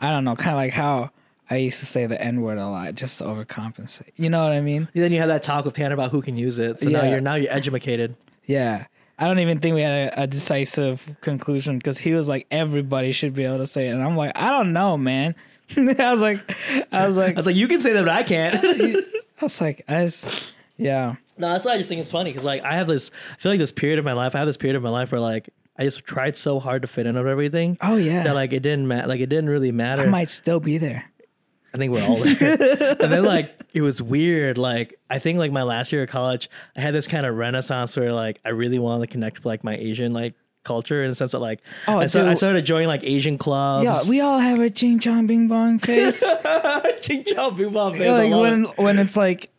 I 0.00 0.10
don't 0.10 0.24
know, 0.24 0.36
kind 0.36 0.50
of 0.50 0.56
like 0.56 0.72
how 0.72 1.10
I 1.48 1.56
used 1.56 1.80
to 1.80 1.86
say 1.86 2.06
the 2.06 2.20
N 2.20 2.40
word 2.40 2.58
a 2.58 2.66
lot 2.66 2.94
just 2.94 3.18
to 3.18 3.24
overcompensate. 3.24 4.12
You 4.16 4.30
know 4.30 4.42
what 4.42 4.52
I 4.52 4.60
mean? 4.60 4.88
then 4.94 5.12
you 5.12 5.20
had 5.20 5.28
that 5.28 5.42
talk 5.42 5.64
with 5.64 5.74
Tanner 5.74 5.94
about 5.94 6.10
who 6.10 6.22
can 6.22 6.36
use 6.36 6.58
it. 6.58 6.80
So 6.80 6.88
now 6.88 7.04
you're 7.04 7.20
now 7.20 7.34
you're 7.34 7.52
educated. 7.52 8.16
Yeah. 8.46 8.86
I 9.18 9.26
don't 9.26 9.38
even 9.38 9.58
think 9.58 9.74
we 9.74 9.80
had 9.80 10.12
a, 10.12 10.22
a 10.22 10.26
decisive 10.26 11.16
conclusion 11.22 11.78
because 11.78 11.96
he 11.96 12.12
was 12.12 12.28
like, 12.28 12.46
everybody 12.50 13.12
should 13.12 13.32
be 13.32 13.44
able 13.44 13.58
to 13.58 13.66
say 13.66 13.86
it. 13.86 13.92
And 13.92 14.02
I'm 14.02 14.16
like, 14.16 14.32
I 14.34 14.50
don't 14.50 14.74
know, 14.74 14.98
man. 14.98 15.34
I 15.76 16.10
was 16.12 16.20
like, 16.22 16.40
I 16.92 17.06
was 17.06 17.16
like, 17.16 17.34
I 17.34 17.38
was 17.38 17.46
like, 17.46 17.56
you 17.56 17.68
can 17.68 17.80
say 17.80 17.92
that, 17.92 18.04
but 18.04 18.14
I 18.14 18.22
can't. 18.22 18.54
I 18.64 19.02
was 19.44 19.60
like, 19.60 19.82
I 19.88 20.04
was, 20.04 20.50
yeah. 20.76 21.16
No, 21.38 21.52
that's 21.52 21.64
why 21.64 21.72
I 21.72 21.76
just 21.78 21.88
think 21.88 22.00
it's 22.00 22.10
funny 22.10 22.30
because 22.30 22.44
like 22.44 22.62
I 22.62 22.74
have 22.74 22.86
this, 22.86 23.10
I 23.32 23.36
feel 23.40 23.52
like 23.52 23.58
this 23.58 23.72
period 23.72 23.98
of 23.98 24.04
my 24.04 24.12
life, 24.14 24.34
I 24.34 24.38
have 24.38 24.46
this 24.46 24.56
period 24.56 24.76
of 24.76 24.82
my 24.82 24.90
life 24.90 25.12
where 25.12 25.20
like 25.20 25.50
I 25.78 25.84
just 25.84 26.04
tried 26.04 26.36
so 26.36 26.58
hard 26.60 26.82
to 26.82 26.88
fit 26.88 27.04
in 27.06 27.16
with 27.16 27.26
everything 27.26 27.76
Oh, 27.82 27.96
yeah. 27.96 28.22
that 28.22 28.34
like 28.34 28.52
it 28.52 28.60
didn't 28.62 28.88
matter, 28.88 29.08
like 29.08 29.20
it 29.20 29.28
didn't 29.28 29.50
really 29.50 29.72
matter. 29.72 30.02
I 30.02 30.06
might 30.06 30.30
still 30.30 30.60
be 30.60 30.78
there. 30.78 31.04
I 31.74 31.78
think 31.78 31.92
we're 31.92 32.06
all 32.06 32.16
there. 32.16 32.96
and 33.02 33.12
then 33.12 33.24
like 33.24 33.52
it 33.74 33.82
was 33.82 34.00
weird. 34.00 34.56
Like 34.56 34.98
I 35.10 35.18
think 35.18 35.38
like 35.38 35.52
my 35.52 35.62
last 35.64 35.92
year 35.92 36.04
of 36.04 36.08
college, 36.08 36.48
I 36.74 36.80
had 36.80 36.94
this 36.94 37.06
kind 37.06 37.26
of 37.26 37.36
renaissance 37.36 37.94
where 37.98 38.14
like 38.14 38.40
I 38.46 38.50
really 38.50 38.78
wanted 38.78 39.06
to 39.06 39.12
connect 39.12 39.36
with 39.38 39.44
like 39.46 39.62
my 39.64 39.76
Asian 39.76 40.14
like 40.14 40.34
culture 40.66 41.02
in 41.02 41.08
the 41.08 41.14
sense 41.14 41.32
that 41.32 41.38
like 41.38 41.60
Oh, 41.88 42.00
I, 42.00 42.06
started, 42.06 42.30
I 42.30 42.34
started 42.34 42.64
joining 42.66 42.88
like 42.88 43.04
Asian 43.04 43.38
clubs. 43.38 43.84
Yeah, 43.84 44.10
we 44.10 44.20
all 44.20 44.38
have 44.38 44.60
a 44.60 44.68
ching 44.68 44.98
chong 44.98 45.26
bing 45.26 45.48
bong 45.48 45.78
face. 45.88 46.22
Ching 47.00 47.24
chong 47.24 47.56
bing 47.56 47.70
bong 47.72 47.94
face, 47.94 48.08
like 48.10 48.30
when 48.32 48.64
when 48.76 48.98
it's 48.98 49.16
like, 49.16 49.50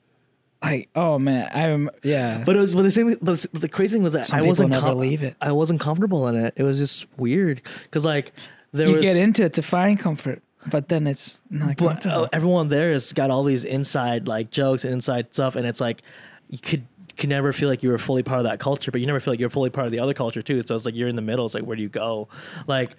like, 0.61 0.89
oh 0.95 1.17
man, 1.17 1.49
I'm 1.53 1.89
yeah. 2.03 2.43
But 2.45 2.55
it 2.55 2.59
was, 2.59 2.75
but 2.75 2.81
the 2.83 2.91
thing, 2.91 3.17
but 3.21 3.45
the 3.53 3.69
crazy 3.69 3.95
thing 3.95 4.03
was 4.03 4.13
that 4.13 4.27
Some 4.27 4.39
I 4.39 4.41
wasn't, 4.41 4.71
never 4.71 4.87
com- 4.87 4.97
leave 4.99 5.23
it. 5.23 5.35
I 5.41 5.51
wasn't 5.51 5.79
comfortable 5.79 6.27
in 6.27 6.35
it. 6.35 6.53
It 6.57 6.63
was 6.63 6.77
just 6.77 7.07
weird 7.17 7.61
because 7.83 8.03
like 8.03 8.33
there 8.73 8.87
you 8.87 8.95
was, 8.97 9.05
get 9.05 9.15
into 9.15 9.43
it 9.43 9.53
to 9.53 9.61
find 9.61 9.99
comfort, 9.99 10.41
but 10.69 10.89
then 10.89 11.07
it's 11.07 11.39
not 11.49 11.77
but 11.77 12.05
uh, 12.05 12.27
everyone 12.33 12.67
there 12.69 12.91
has 12.91 13.13
got 13.13 13.31
all 13.31 13.43
these 13.43 13.63
inside 13.63 14.27
like 14.27 14.51
jokes 14.51 14.83
and 14.83 14.93
inside 14.93 15.33
stuff, 15.33 15.55
and 15.55 15.65
it's 15.65 15.79
like 15.79 16.01
you 16.49 16.59
could 16.59 16.85
can 17.17 17.29
never 17.29 17.51
feel 17.51 17.67
like 17.69 17.83
you 17.83 17.89
were 17.89 17.97
fully 17.97 18.23
part 18.23 18.39
of 18.39 18.45
that 18.45 18.59
culture, 18.59 18.91
but 18.91 19.01
you 19.01 19.07
never 19.07 19.19
feel 19.19 19.33
like 19.33 19.39
you're 19.39 19.49
fully 19.49 19.69
part 19.69 19.85
of 19.87 19.91
the 19.91 19.99
other 19.99 20.13
culture 20.13 20.41
too. 20.41 20.63
So 20.65 20.75
it's 20.75 20.85
like 20.85 20.95
you're 20.95 21.09
in 21.09 21.15
the 21.15 21.21
middle. 21.21 21.45
It's 21.45 21.55
like 21.55 21.63
where 21.63 21.75
do 21.75 21.81
you 21.81 21.89
go? 21.89 22.29
Like 22.67 22.95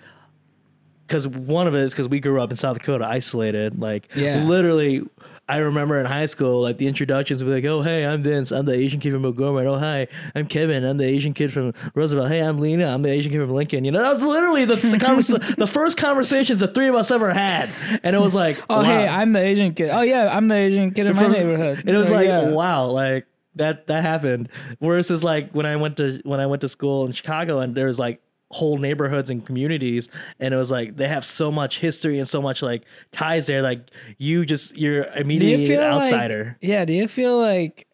because 1.07 1.27
one 1.27 1.67
of 1.67 1.75
it 1.75 1.81
is 1.83 1.93
because 1.93 2.09
we 2.09 2.21
grew 2.21 2.41
up 2.41 2.51
in 2.51 2.57
South 2.57 2.77
Dakota, 2.77 3.07
isolated. 3.07 3.81
Like 3.81 4.09
Yeah. 4.15 4.43
literally. 4.45 5.03
I 5.51 5.57
remember 5.57 5.99
in 5.99 6.05
high 6.05 6.27
school, 6.27 6.61
like 6.61 6.77
the 6.77 6.87
introductions 6.87 7.43
would 7.43 7.49
be 7.49 7.55
like, 7.55 7.65
"Oh, 7.65 7.81
hey, 7.81 8.05
I'm 8.05 8.21
Vince. 8.21 8.53
I'm 8.53 8.67
the 8.67 8.75
Asian 8.75 9.01
kid 9.01 9.13
from 9.13 9.23
Montgomery. 9.23 9.67
Oh, 9.67 9.79
hi, 9.79 10.07
I'm 10.35 10.45
Kevin. 10.47 10.85
I'm 10.85 10.99
the 10.99 11.07
Asian 11.07 11.33
kid 11.33 11.55
from 11.55 11.73
Roosevelt. 11.95 12.29
Hey, 12.29 12.41
I'm 12.43 12.59
Lena. 12.59 12.89
I'm 12.93 13.01
the 13.01 13.09
Asian 13.09 13.33
kid 13.33 13.39
from 13.41 13.53
Lincoln." 13.53 13.83
You 13.87 13.93
know, 13.93 14.03
that 14.03 14.11
was 14.13 14.23
literally 14.23 14.67
the 14.67 14.77
the, 14.77 14.99
convers- 14.99 15.29
the 15.57 15.67
first 15.67 15.97
conversations 15.97 16.61
the 16.61 16.69
three 16.69 16.89
of 16.89 16.95
us 16.95 17.11
ever 17.11 17.33
had, 17.33 17.71
and 18.03 18.15
it 18.15 18.19
was 18.21 18.35
like, 18.35 18.63
oh 18.69 18.77
wow. 18.81 18.83
hey, 18.83 19.09
I'm 19.09 19.33
the 19.33 19.41
Asian 19.41 19.73
kid. 19.73 19.89
Oh 19.89 20.03
yeah, 20.03 20.29
I'm 20.37 20.49
the 20.49 20.55
Asian 20.57 20.91
kid 20.91 21.07
in 21.07 21.17
my 21.17 21.29
neighborhood. 21.29 21.79
And 21.79 21.89
it 21.89 21.99
was 21.99 22.11
Oh, 22.11 22.15
like, 22.17 22.27
yeah. 22.27 22.51
wow, 22.51 22.85
like 22.89 23.27
that 23.59 23.87
that 23.89 24.03
happened. 24.03 24.49
Whereas 24.79 25.11
is 25.11 25.23
like 25.23 25.53
when 25.53 25.67
I 25.67 25.77
went 25.77 25.97
to 25.99 26.21
when 26.25 26.41
I 26.41 26.47
went 26.47 26.61
to 26.63 26.69
school 26.69 27.07
in 27.07 27.13
Chicago 27.13 27.61
and 27.61 27.75
there 27.75 27.87
was 27.87 27.99
like 27.99 28.21
whole 28.51 28.79
neighborhoods 28.79 29.31
and 29.31 29.45
communities 29.45 30.09
and 30.41 30.55
it 30.55 30.57
was 30.57 30.71
like 30.71 30.97
they 30.97 31.07
have 31.07 31.23
so 31.25 31.53
much 31.53 31.81
history 31.81 32.19
and 32.19 32.27
so 32.27 32.41
much 32.41 32.63
like 32.63 32.83
ties 33.13 33.47
there 33.47 33.61
like 33.61 33.91
you 34.17 34.47
just 34.47 34.75
you're 34.75 35.05
you 35.05 35.13
immediately 35.21 35.67
feel 35.67 35.83
an 35.83 35.91
like- 35.97 36.05
outsider 36.07 36.57
yeah. 36.63 36.85
Do 36.87 36.95
you 36.95 37.07
feel 37.09 37.39
like? 37.39 37.87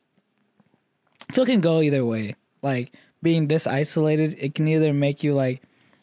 I 1.28 1.32
feel 1.32 1.44
it 1.44 1.48
can 1.48 1.60
go 1.60 1.80
either 1.80 2.04
way. 2.04 2.36
Like 2.62 2.92
being 3.22 3.48
this 3.48 3.66
isolated, 3.66 4.36
it 4.38 4.54
can 4.54 4.68
either 4.68 4.92
make 4.92 5.22
you 5.24 5.34
like 5.34 5.62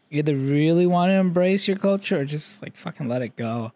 either 0.10 0.36
really 0.36 0.86
want 0.86 1.10
to 1.10 1.14
embrace 1.14 1.68
your 1.68 1.78
culture 1.78 2.20
or 2.20 2.26
just 2.26 2.62
like 2.62 2.76
fucking 2.76 3.08
let 3.08 3.22
it 3.22 3.36
go. 3.36 3.72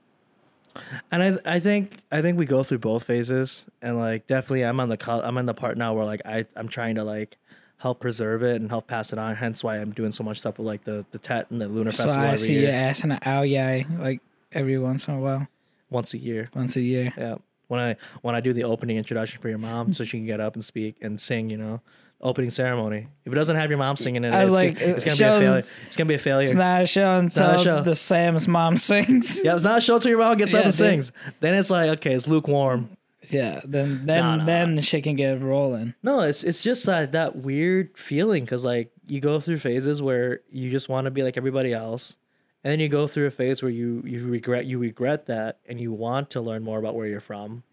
And 1.11 1.23
I 1.23 1.55
I 1.55 1.59
think 1.59 1.97
I 2.11 2.21
think 2.21 2.38
we 2.38 2.45
go 2.45 2.63
through 2.63 2.80
both 2.80 3.03
phases 3.03 3.65
and 3.82 3.97
like 3.97 4.28
definitely 4.28 4.63
I'm 4.63 4.80
on 4.80 4.89
the 4.89 4.97
I'm 5.11 5.38
on 5.38 5.45
the 5.45 5.53
part 5.53 5.78
now 5.78 5.93
where 5.93 6.05
like 6.05 6.21
I 6.26 6.45
I'm 6.55 6.67
trying 6.67 6.95
to 6.95 7.03
like 7.03 7.38
help 7.78 7.99
preserve 7.99 8.41
it 8.43 8.61
and 8.61 8.69
help 8.69 8.88
pass 8.88 9.11
it 9.13 9.19
on 9.19 9.36
hence 9.36 9.63
why 9.63 9.78
I'm 9.78 9.91
doing 9.91 10.11
so 10.11 10.23
much 10.23 10.39
stuff 10.39 10.57
with 10.57 10.67
like 10.67 10.84
the 10.84 11.05
the 11.11 11.19
Tet 11.19 11.51
and 11.51 11.59
the 11.61 11.67
Lunar 11.67 11.91
So 11.91 12.03
Festival 12.03 12.23
I 12.23 12.28
every 12.28 12.38
see 12.38 12.53
year 12.53 12.61
your 12.63 12.71
ass 12.73 13.03
in 13.03 13.11
an 13.11 13.19
ao 13.26 13.43
dai 13.45 13.86
like 13.99 14.21
every 14.51 14.78
once 14.78 15.07
in 15.07 15.15
a 15.15 15.19
while, 15.19 15.47
once 15.89 16.13
a 16.13 16.17
year 16.17 16.49
once 16.55 16.76
a 16.76 16.82
year. 16.82 17.13
Yeah. 17.17 17.36
when 17.67 17.80
I 17.80 17.95
when 18.21 18.36
I 18.36 18.39
do 18.39 18.53
the 18.53 18.63
opening 18.63 18.97
introduction 18.97 19.41
for 19.41 19.49
your 19.49 19.57
mom, 19.57 19.93
so 19.93 20.03
she 20.03 20.17
can 20.17 20.26
get 20.26 20.39
up 20.39 20.55
and 20.55 20.63
speak 20.63 20.97
and 21.01 21.19
sing. 21.19 21.49
You 21.49 21.57
know, 21.57 21.82
opening 22.26 22.49
ceremony. 22.49 23.07
If 23.23 23.32
it 23.32 23.36
doesn't 23.36 23.55
have 23.55 23.69
your 23.69 23.78
mom 23.78 23.95
singing 23.95 24.23
in 24.23 24.34
it, 24.34 24.34
it's, 24.43 24.51
like, 24.51 24.80
gonna, 24.80 24.91
it's 24.93 25.05
uh, 25.05 25.09
gonna 25.15 25.17
be 25.17 25.23
a 25.36 25.39
failure. 25.39 25.63
It's 25.88 25.95
gonna 25.95 26.07
be 26.07 26.13
a 26.15 26.17
failure. 26.19 26.43
It's 26.43 26.53
not 26.53 26.82
a 26.82 26.86
show 26.88 27.01
not 27.03 27.13
a 27.13 27.19
until 27.19 27.63
show. 27.63 27.82
the 27.84 27.95
Sam's 27.95 28.47
mom 28.47 28.76
sings. 28.89 29.43
yeah, 29.43 29.55
it's 29.55 29.63
not 29.63 29.78
a 29.78 29.82
show 29.82 29.99
till 29.99 30.09
your 30.09 30.19
mom 30.19 30.36
gets 30.38 30.53
up 30.53 30.63
and 30.65 30.71
dude. 30.71 30.78
sings. 30.78 31.11
Then 31.39 31.53
it's 31.53 31.69
like 31.69 31.89
okay, 31.99 32.13
it's 32.13 32.28
lukewarm. 32.28 32.89
Yeah, 33.30 33.61
then 33.63 34.05
then 34.05 34.21
No, 34.23 34.36
no. 34.38 34.45
then 34.45 34.82
shit 34.82 35.03
can 35.03 35.15
get 35.15 35.41
rolling. 35.41 35.93
No, 36.03 36.19
it's 36.21 36.43
it's 36.43 36.61
just 36.61 36.86
that 36.88 37.13
that 37.13 37.38
weird 37.38 37.97
feeling 37.97 38.43
because 38.43 38.63
like 38.63 38.91
you 39.07 39.19
go 39.19 39.39
through 39.39 39.57
phases 39.59 40.01
where 40.01 40.41
you 40.51 40.69
just 40.71 40.89
want 40.89 41.05
to 41.05 41.11
be 41.11 41.23
like 41.23 41.38
everybody 41.38 41.73
else, 41.73 42.17
and 42.63 42.71
then 42.71 42.80
you 42.80 42.88
go 42.89 43.07
through 43.07 43.28
a 43.28 43.32
phase 43.32 43.61
where 43.63 43.71
you 43.71 44.03
you 44.05 44.26
regret 44.28 44.65
you 44.65 44.78
regret 44.78 45.26
that 45.28 45.59
and 45.67 45.80
you 45.80 45.91
want 45.91 46.30
to 46.32 46.41
learn 46.41 46.63
more 46.63 46.78
about 46.80 46.93
where 46.95 47.07
you're 47.07 47.19
from, 47.19 47.63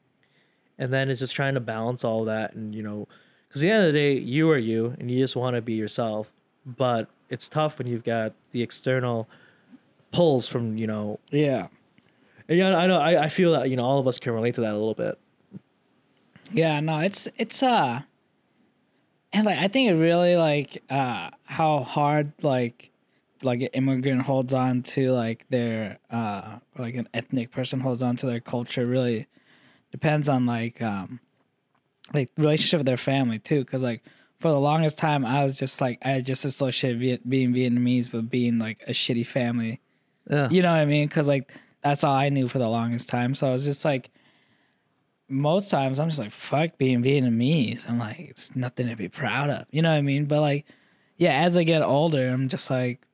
and 0.78 0.90
then 0.92 1.10
it's 1.10 1.20
just 1.20 1.34
trying 1.34 1.54
to 1.54 1.60
balance 1.60 2.02
all 2.02 2.24
that 2.24 2.54
and 2.54 2.74
you 2.74 2.82
know, 2.82 3.06
because 3.52 3.62
at 3.62 3.66
the 3.66 3.70
end 3.70 3.86
of 3.86 3.92
the 3.92 3.98
day 3.98 4.12
you 4.18 4.50
are 4.50 4.56
you 4.56 4.96
and 4.98 5.10
you 5.10 5.18
just 5.18 5.36
want 5.36 5.56
to 5.56 5.60
be 5.62 5.74
yourself, 5.74 6.32
but 6.64 7.08
it's 7.28 7.48
tough 7.48 7.78
when 7.78 7.86
you've 7.86 8.04
got 8.04 8.32
the 8.52 8.62
external 8.62 9.28
pulls 10.10 10.48
from 10.48 10.78
you 10.78 10.86
know, 10.86 11.18
Yeah. 11.30 11.66
and 12.48 12.58
yeah, 12.58 12.76
I 12.76 12.86
know 12.86 12.98
I, 12.98 13.24
I 13.24 13.28
feel 13.28 13.52
that 13.52 13.68
you 13.70 13.76
know 13.76 13.84
all 13.84 13.98
of 13.98 14.06
us 14.08 14.18
can 14.18 14.32
relate 14.32 14.54
to 14.54 14.62
that 14.62 14.70
a 14.72 14.78
little 14.78 14.94
bit. 14.94 15.18
Yeah, 16.52 16.80
no, 16.80 16.98
it's 17.00 17.28
it's 17.36 17.62
uh 17.62 18.00
and 19.32 19.46
like 19.46 19.58
I 19.58 19.68
think 19.68 19.90
it 19.90 19.94
really 19.94 20.36
like 20.36 20.82
uh 20.90 21.30
how 21.44 21.80
hard 21.80 22.32
like 22.42 22.90
like 23.42 23.60
an 23.60 23.68
immigrant 23.72 24.22
holds 24.22 24.54
on 24.54 24.82
to 24.82 25.12
like 25.12 25.46
their 25.48 25.98
uh 26.10 26.58
like 26.78 26.94
an 26.94 27.08
ethnic 27.12 27.50
person 27.50 27.80
holds 27.80 28.02
on 28.02 28.16
to 28.16 28.26
their 28.26 28.40
culture 28.40 28.86
really 28.86 29.26
depends 29.90 30.28
on 30.28 30.46
like 30.46 30.80
um 30.82 31.20
like 32.12 32.30
relationship 32.36 32.78
with 32.78 32.86
their 32.86 32.96
family 32.96 33.38
too 33.38 33.64
cuz 33.64 33.82
like 33.82 34.02
for 34.40 34.50
the 34.50 34.58
longest 34.60 34.98
time 34.98 35.24
I 35.24 35.44
was 35.44 35.58
just 35.58 35.80
like 35.80 35.98
I 36.04 36.20
just 36.20 36.44
associated 36.44 37.00
Viet- 37.00 37.28
being 37.28 37.52
Vietnamese 37.52 38.12
with 38.12 38.28
being 38.28 38.58
like 38.58 38.82
a 38.86 38.90
shitty 38.90 39.26
family 39.26 39.80
Yeah, 40.28 40.48
you 40.50 40.62
know 40.62 40.70
what 40.72 40.80
I 40.80 40.84
mean? 40.84 41.08
Because 41.08 41.28
like 41.28 41.52
that's 41.82 42.04
all 42.04 42.14
I 42.14 42.28
knew 42.28 42.48
for 42.48 42.58
the 42.58 42.68
longest 42.68 43.08
time. 43.08 43.34
So 43.34 43.48
I 43.48 43.52
was 43.52 43.64
just 43.64 43.84
like, 43.84 44.10
most 45.28 45.70
times 45.70 45.98
I'm 45.98 46.08
just 46.08 46.20
like, 46.20 46.30
fuck 46.30 46.78
being 46.78 47.02
Vietnamese. 47.02 47.88
I'm 47.88 47.98
like, 47.98 48.20
it's 48.20 48.54
nothing 48.54 48.88
to 48.88 48.96
be 48.96 49.08
proud 49.08 49.50
of. 49.50 49.66
You 49.70 49.82
know 49.82 49.90
what 49.90 49.98
I 49.98 50.02
mean? 50.02 50.26
But 50.26 50.40
like, 50.40 50.66
yeah, 51.16 51.42
as 51.42 51.56
I 51.58 51.64
get 51.64 51.82
older, 51.82 52.28
I'm 52.28 52.48
just 52.48 52.70
like, 52.70 53.04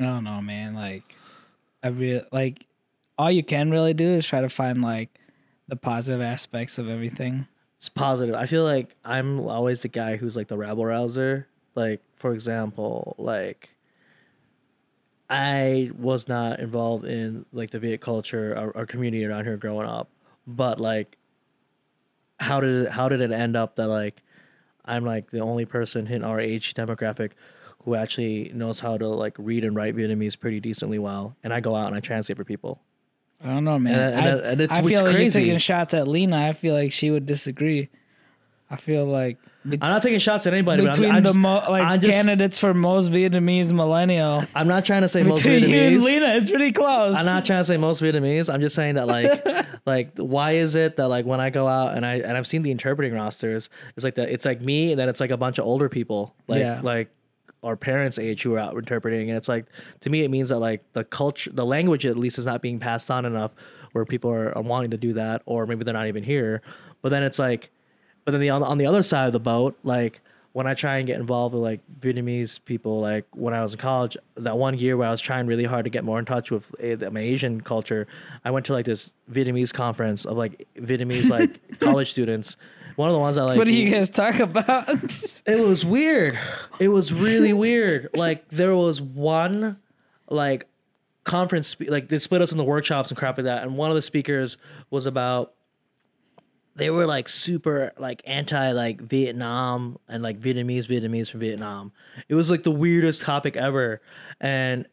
I 0.00 0.04
don't 0.04 0.24
know, 0.24 0.40
man. 0.40 0.74
Like, 0.74 1.16
I 1.82 1.88
real 1.88 2.22
like, 2.32 2.66
all 3.18 3.30
you 3.30 3.42
can 3.44 3.70
really 3.70 3.94
do 3.94 4.06
is 4.14 4.26
try 4.26 4.40
to 4.40 4.48
find 4.48 4.82
like 4.82 5.18
the 5.68 5.76
positive 5.76 6.20
aspects 6.20 6.78
of 6.78 6.88
everything. 6.88 7.46
It's 7.84 7.90
positive. 7.90 8.34
I 8.34 8.46
feel 8.46 8.64
like 8.64 8.96
I'm 9.04 9.40
always 9.40 9.82
the 9.82 9.88
guy 9.88 10.16
who's 10.16 10.36
like 10.36 10.48
the 10.48 10.56
rabble 10.56 10.86
rouser. 10.86 11.46
Like, 11.74 12.00
for 12.16 12.32
example, 12.32 13.14
like 13.18 13.74
I 15.28 15.90
was 15.94 16.26
not 16.26 16.60
involved 16.60 17.04
in 17.04 17.44
like 17.52 17.72
the 17.72 17.78
Viet 17.78 18.00
culture 18.00 18.54
or, 18.58 18.70
or 18.70 18.86
community 18.86 19.26
around 19.26 19.44
here 19.44 19.58
growing 19.58 19.86
up, 19.86 20.08
but 20.46 20.80
like, 20.80 21.18
how 22.40 22.58
did 22.58 22.86
it, 22.86 22.90
how 22.90 23.06
did 23.06 23.20
it 23.20 23.32
end 23.32 23.54
up 23.54 23.76
that 23.76 23.88
like 23.88 24.22
I'm 24.86 25.04
like 25.04 25.30
the 25.30 25.40
only 25.40 25.66
person 25.66 26.06
in 26.06 26.24
our 26.24 26.40
age 26.40 26.72
demographic 26.72 27.32
who 27.84 27.96
actually 27.96 28.50
knows 28.54 28.80
how 28.80 28.96
to 28.96 29.08
like 29.08 29.36
read 29.36 29.62
and 29.62 29.76
write 29.76 29.94
Vietnamese 29.94 30.40
pretty 30.40 30.58
decently 30.58 30.98
well, 30.98 31.36
and 31.44 31.52
I 31.52 31.60
go 31.60 31.76
out 31.76 31.88
and 31.88 31.96
I 31.96 32.00
translate 32.00 32.38
for 32.38 32.44
people. 32.46 32.80
I 33.42 33.48
don't 33.48 33.64
know, 33.64 33.78
man. 33.78 33.94
And- 33.98 34.14
and- 34.14 34.24
I, 34.46 34.50
and 34.52 34.60
it's- 34.60 34.78
I 34.78 34.82
feel 34.82 35.02
like 35.04 35.14
crazy. 35.14 35.40
you're 35.40 35.46
taking 35.46 35.58
shots 35.58 35.94
at 35.94 36.08
Lena. 36.08 36.36
I 36.48 36.52
feel 36.52 36.74
like 36.74 36.92
she 36.92 37.10
would 37.10 37.26
disagree. 37.26 37.88
I 38.70 38.76
feel 38.76 39.04
like 39.04 39.36
I'm 39.66 39.78
not 39.78 40.02
taking 40.02 40.18
shots 40.18 40.46
at 40.46 40.52
anybody, 40.54 40.84
but 40.84 40.92
between 40.94 41.10
I'm, 41.10 41.16
I'm 41.16 41.22
the 41.22 41.28
just, 41.28 41.38
mo- 41.38 41.62
like 41.68 41.82
I'm 41.84 42.00
just- 42.00 42.12
candidates 42.12 42.58
for 42.58 42.74
most 42.74 43.12
Vietnamese 43.12 43.72
millennial. 43.72 44.44
I'm 44.54 44.66
not 44.66 44.84
trying 44.84 45.02
to 45.02 45.08
say 45.08 45.22
most 45.22 45.42
Between 45.44 45.68
you 45.68 45.76
and 45.78 45.96
Vietnamese. 46.00 46.04
Lena, 46.04 46.26
it's 46.36 46.50
pretty 46.50 46.72
close. 46.72 47.14
I'm 47.14 47.24
not 47.26 47.44
trying 47.44 47.60
to 47.60 47.64
say 47.64 47.76
most 47.76 48.02
Vietnamese. 48.02 48.52
I'm 48.52 48.60
just 48.60 48.74
saying 48.74 48.96
that 48.96 49.06
like 49.06 49.44
like 49.86 50.16
why 50.16 50.52
is 50.52 50.74
it 50.74 50.96
that 50.96 51.08
like 51.08 51.24
when 51.26 51.40
I 51.40 51.50
go 51.50 51.68
out 51.68 51.94
and 51.96 52.04
I 52.04 52.14
and 52.16 52.36
I've 52.36 52.46
seen 52.46 52.62
the 52.62 52.70
interpreting 52.70 53.12
rosters, 53.14 53.68
it's 53.96 54.04
like 54.04 54.16
that 54.16 54.30
it's 54.30 54.44
like 54.46 54.60
me 54.60 54.92
and 54.92 54.98
then 55.00 55.08
it's 55.08 55.20
like 55.20 55.30
a 55.30 55.36
bunch 55.36 55.58
of 55.58 55.66
older 55.66 55.88
people 55.88 56.34
like 56.48 56.60
Yeah. 56.60 56.80
like 56.82 57.10
our 57.64 57.76
parents' 57.76 58.18
age 58.18 58.42
who 58.42 58.54
are 58.54 58.58
out 58.58 58.74
interpreting 58.74 59.30
and 59.30 59.36
it's 59.36 59.48
like 59.48 59.66
to 60.00 60.10
me 60.10 60.22
it 60.22 60.30
means 60.30 60.50
that 60.50 60.58
like 60.58 60.82
the 60.92 61.04
culture 61.04 61.50
the 61.52 61.64
language 61.64 62.06
at 62.06 62.16
least 62.16 62.38
is 62.38 62.46
not 62.46 62.62
being 62.62 62.78
passed 62.78 63.10
on 63.10 63.24
enough 63.24 63.52
where 63.92 64.04
people 64.04 64.30
are, 64.30 64.56
are 64.56 64.62
wanting 64.62 64.90
to 64.90 64.96
do 64.96 65.12
that 65.14 65.42
or 65.46 65.66
maybe 65.66 65.84
they're 65.84 65.94
not 65.94 66.08
even 66.08 66.24
here. 66.24 66.62
But 67.00 67.10
then 67.10 67.22
it's 67.22 67.38
like 67.38 67.70
but 68.24 68.32
then 68.32 68.40
the 68.40 68.50
on, 68.50 68.62
on 68.62 68.78
the 68.78 68.86
other 68.86 69.02
side 69.02 69.26
of 69.26 69.32
the 69.32 69.40
boat, 69.40 69.78
like 69.84 70.20
when 70.52 70.66
I 70.66 70.74
try 70.74 70.98
and 70.98 71.06
get 71.06 71.18
involved 71.18 71.52
with 71.52 71.62
like 71.62 71.80
Vietnamese 72.00 72.64
people, 72.64 73.00
like 73.00 73.26
when 73.32 73.52
I 73.52 73.62
was 73.62 73.74
in 73.74 73.80
college, 73.80 74.16
that 74.36 74.56
one 74.56 74.78
year 74.78 74.96
where 74.96 75.08
I 75.08 75.10
was 75.10 75.20
trying 75.20 75.46
really 75.46 75.64
hard 75.64 75.84
to 75.84 75.90
get 75.90 76.04
more 76.04 76.18
in 76.18 76.24
touch 76.24 76.50
with 76.50 76.72
uh, 76.80 77.10
my 77.10 77.20
Asian 77.20 77.60
culture, 77.60 78.06
I 78.44 78.50
went 78.50 78.64
to 78.66 78.72
like 78.72 78.86
this 78.86 79.12
Vietnamese 79.30 79.74
conference 79.74 80.24
of 80.24 80.36
like 80.36 80.66
Vietnamese 80.76 81.28
like 81.28 81.78
college 81.80 82.10
students. 82.10 82.56
One 82.96 83.08
of 83.08 83.12
the 83.12 83.18
ones 83.18 83.38
I 83.38 83.44
like. 83.44 83.58
what 83.58 83.66
do 83.66 83.72
you 83.72 83.90
guys 83.90 84.10
talk 84.10 84.38
about? 84.38 84.88
It 85.46 85.66
was 85.66 85.84
weird. 85.84 86.38
It 86.78 86.88
was 86.88 87.12
really 87.12 87.52
weird. 87.66 88.10
Like 88.14 88.48
there 88.48 88.74
was 88.74 89.00
one 89.00 89.78
like 90.28 90.66
conference 91.24 91.68
spe- 91.68 91.88
like 91.88 92.08
they 92.08 92.18
split 92.18 92.40
us 92.42 92.52
into 92.52 92.64
workshops 92.64 93.10
and 93.10 93.16
crap 93.18 93.36
like 93.38 93.44
that 93.44 93.62
and 93.62 93.76
one 93.78 93.90
of 93.90 93.94
the 93.96 94.02
speakers 94.02 94.58
was 94.90 95.06
about 95.06 95.54
they 96.76 96.90
were 96.90 97.06
like 97.06 97.28
super 97.28 97.92
like 97.98 98.20
anti 98.26 98.72
like 98.72 99.00
Vietnam 99.00 99.98
and 100.08 100.22
like 100.22 100.40
Vietnamese 100.40 100.86
Vietnamese 100.86 101.30
from 101.30 101.40
Vietnam. 101.40 101.92
It 102.28 102.34
was 102.34 102.50
like 102.50 102.62
the 102.62 102.70
weirdest 102.70 103.22
topic 103.22 103.56
ever. 103.56 104.00
And 104.40 104.86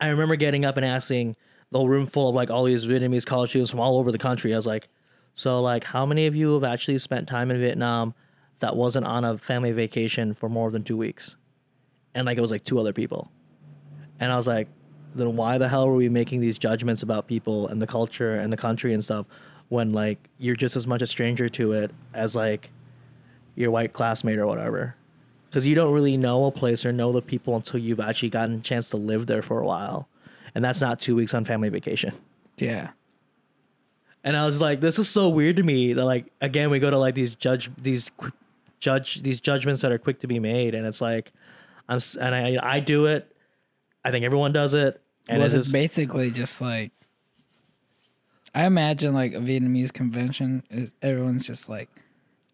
I 0.00 0.08
remember 0.08 0.36
getting 0.36 0.64
up 0.64 0.76
and 0.76 0.86
asking 0.86 1.36
the 1.70 1.78
whole 1.78 1.88
room 1.88 2.06
full 2.06 2.28
of 2.30 2.34
like 2.34 2.50
all 2.50 2.64
these 2.64 2.86
Vietnamese 2.86 3.26
college 3.26 3.50
students 3.50 3.70
from 3.70 3.80
all 3.80 3.98
over 3.98 4.10
the 4.10 4.18
country. 4.18 4.52
I 4.54 4.56
was 4.56 4.66
like, 4.66 4.88
so 5.36 5.60
like 5.60 5.84
how 5.84 6.06
many 6.06 6.26
of 6.26 6.34
you 6.34 6.54
have 6.54 6.64
actually 6.64 6.98
spent 6.98 7.28
time 7.28 7.50
in 7.50 7.60
Vietnam 7.60 8.14
that 8.60 8.74
wasn't 8.74 9.06
on 9.06 9.22
a 9.22 9.36
family 9.36 9.70
vacation 9.70 10.32
for 10.32 10.48
more 10.48 10.70
than 10.70 10.82
two 10.82 10.96
weeks? 10.96 11.36
And 12.14 12.24
like 12.24 12.38
it 12.38 12.40
was 12.40 12.50
like 12.50 12.64
two 12.64 12.80
other 12.80 12.94
people. 12.94 13.30
And 14.18 14.32
I 14.32 14.36
was 14.36 14.46
like, 14.46 14.66
then 15.14 15.36
why 15.36 15.58
the 15.58 15.68
hell 15.68 15.88
were 15.88 15.94
we 15.94 16.08
making 16.08 16.40
these 16.40 16.56
judgments 16.56 17.02
about 17.02 17.26
people 17.26 17.68
and 17.68 17.80
the 17.80 17.86
culture 17.86 18.36
and 18.36 18.50
the 18.50 18.56
country 18.56 18.94
and 18.94 19.04
stuff 19.04 19.26
when 19.68 19.92
like 19.92 20.18
you're 20.38 20.56
just 20.56 20.74
as 20.74 20.86
much 20.86 21.02
a 21.02 21.06
stranger 21.06 21.50
to 21.50 21.72
it 21.72 21.90
as 22.14 22.34
like 22.34 22.70
your 23.56 23.70
white 23.70 23.92
classmate 23.92 24.38
or 24.38 24.46
whatever? 24.46 24.96
Because 25.50 25.66
you 25.66 25.74
don't 25.74 25.92
really 25.92 26.16
know 26.16 26.46
a 26.46 26.50
place 26.50 26.86
or 26.86 26.92
know 26.92 27.12
the 27.12 27.20
people 27.20 27.54
until 27.56 27.78
you've 27.78 28.00
actually 28.00 28.30
gotten 28.30 28.54
a 28.54 28.60
chance 28.60 28.88
to 28.90 28.96
live 28.96 29.26
there 29.26 29.42
for 29.42 29.60
a 29.60 29.66
while. 29.66 30.08
And 30.54 30.64
that's 30.64 30.80
not 30.80 30.98
two 30.98 31.14
weeks 31.14 31.34
on 31.34 31.44
family 31.44 31.68
vacation. 31.68 32.14
yeah. 32.56 32.88
And 34.26 34.36
I 34.36 34.44
was 34.44 34.60
like, 34.60 34.80
this 34.80 34.98
is 34.98 35.08
so 35.08 35.28
weird 35.30 35.56
to 35.56 35.62
me 35.62 35.92
that 35.94 36.04
like 36.04 36.26
again 36.42 36.68
we 36.68 36.78
go 36.80 36.90
to 36.90 36.98
like 36.98 37.14
these 37.14 37.34
judge 37.36 37.70
these 37.78 38.10
judge 38.80 39.22
these 39.22 39.40
judgments 39.40 39.80
that 39.82 39.92
are 39.92 39.98
quick 39.98 40.18
to 40.20 40.26
be 40.26 40.38
made, 40.40 40.74
and 40.74 40.84
it's 40.86 41.00
like 41.00 41.32
I'm 41.88 42.00
and 42.20 42.34
I 42.34 42.58
I 42.62 42.80
do 42.80 43.06
it. 43.06 43.30
I 44.04 44.10
think 44.10 44.24
everyone 44.24 44.52
does 44.52 44.74
it, 44.74 45.00
and 45.28 45.40
was 45.40 45.54
it's 45.54 45.68
it 45.68 45.72
basically 45.72 46.30
just 46.32 46.60
like 46.60 46.90
I 48.54 48.64
imagine 48.64 49.14
like 49.14 49.32
a 49.34 49.38
Vietnamese 49.38 49.92
convention 49.92 50.62
is 50.70 50.90
everyone's 51.02 51.46
just 51.46 51.68
like, 51.68 51.88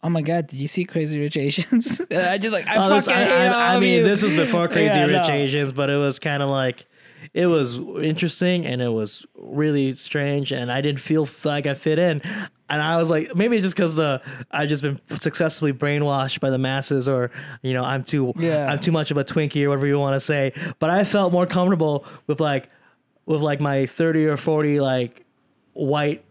Oh 0.02 0.08
my 0.08 0.20
god, 0.22 0.48
did 0.48 0.58
you 0.58 0.66
see 0.68 0.84
Crazy 0.84 1.18
Rich 1.20 1.36
Asians? 1.36 2.00
I 2.10 2.38
just 2.38 2.52
like 2.52 2.66
I 2.66 2.76
Oh, 2.84 2.90
this- 2.94 3.06
fucking 3.06 3.20
I, 3.20 3.24
hate 3.24 3.30
I- 3.48 3.70
all 3.70 3.76
I 3.76 3.80
mean, 3.80 3.98
you. 3.98 4.04
this 4.08 4.22
was 4.22 4.34
before 4.34 4.66
Crazy 4.76 4.94
Yeah, 4.94 5.04
Rich 5.04 5.28
no. 5.28 5.34
Asians, 5.34 5.72
but 5.72 5.90
it 5.90 5.96
was 5.96 6.18
kind 6.18 6.42
of 6.42 6.50
like, 6.50 6.86
it 7.34 7.46
was 7.46 7.78
interesting 7.78 8.66
and 8.66 8.80
it 8.82 8.88
was 8.88 9.24
really 9.36 9.94
strange, 9.94 10.52
and 10.52 10.70
I 10.70 10.80
didn't 10.80 11.00
feel 11.00 11.28
like 11.44 11.66
I 11.66 11.74
fit 11.74 11.98
in. 11.98 12.22
And 12.68 12.80
I 12.80 12.96
was 12.96 13.10
like, 13.10 13.34
maybe 13.36 13.56
it's 13.56 13.64
just 13.64 13.76
because 13.76 13.94
the 13.96 14.22
I've 14.50 14.68
just 14.68 14.82
been 14.82 14.98
successfully 15.10 15.72
brainwashed 15.74 16.40
by 16.40 16.48
the 16.50 16.58
masses, 16.58 17.06
or 17.08 17.30
you 17.62 17.74
know, 17.74 17.84
I'm 17.84 18.02
too 18.02 18.32
Yeah. 18.36 18.66
I'm 18.66 18.78
too 18.80 18.92
much 18.92 19.10
of 19.10 19.18
a 19.18 19.24
Twinkie 19.24 19.64
or 19.64 19.68
whatever 19.70 19.86
you 19.86 19.98
want 19.98 20.14
to 20.14 20.20
say. 20.20 20.52
But 20.78 20.88
I 20.90 21.04
felt 21.04 21.32
more 21.32 21.46
comfortable 21.46 22.06
with 22.26 22.40
like 22.40 22.70
with 23.26 23.42
like 23.42 23.60
my 23.60 23.86
thirty 23.86 24.24
or 24.24 24.36
forty 24.38 24.80
like 24.80 25.24
white 25.74 26.24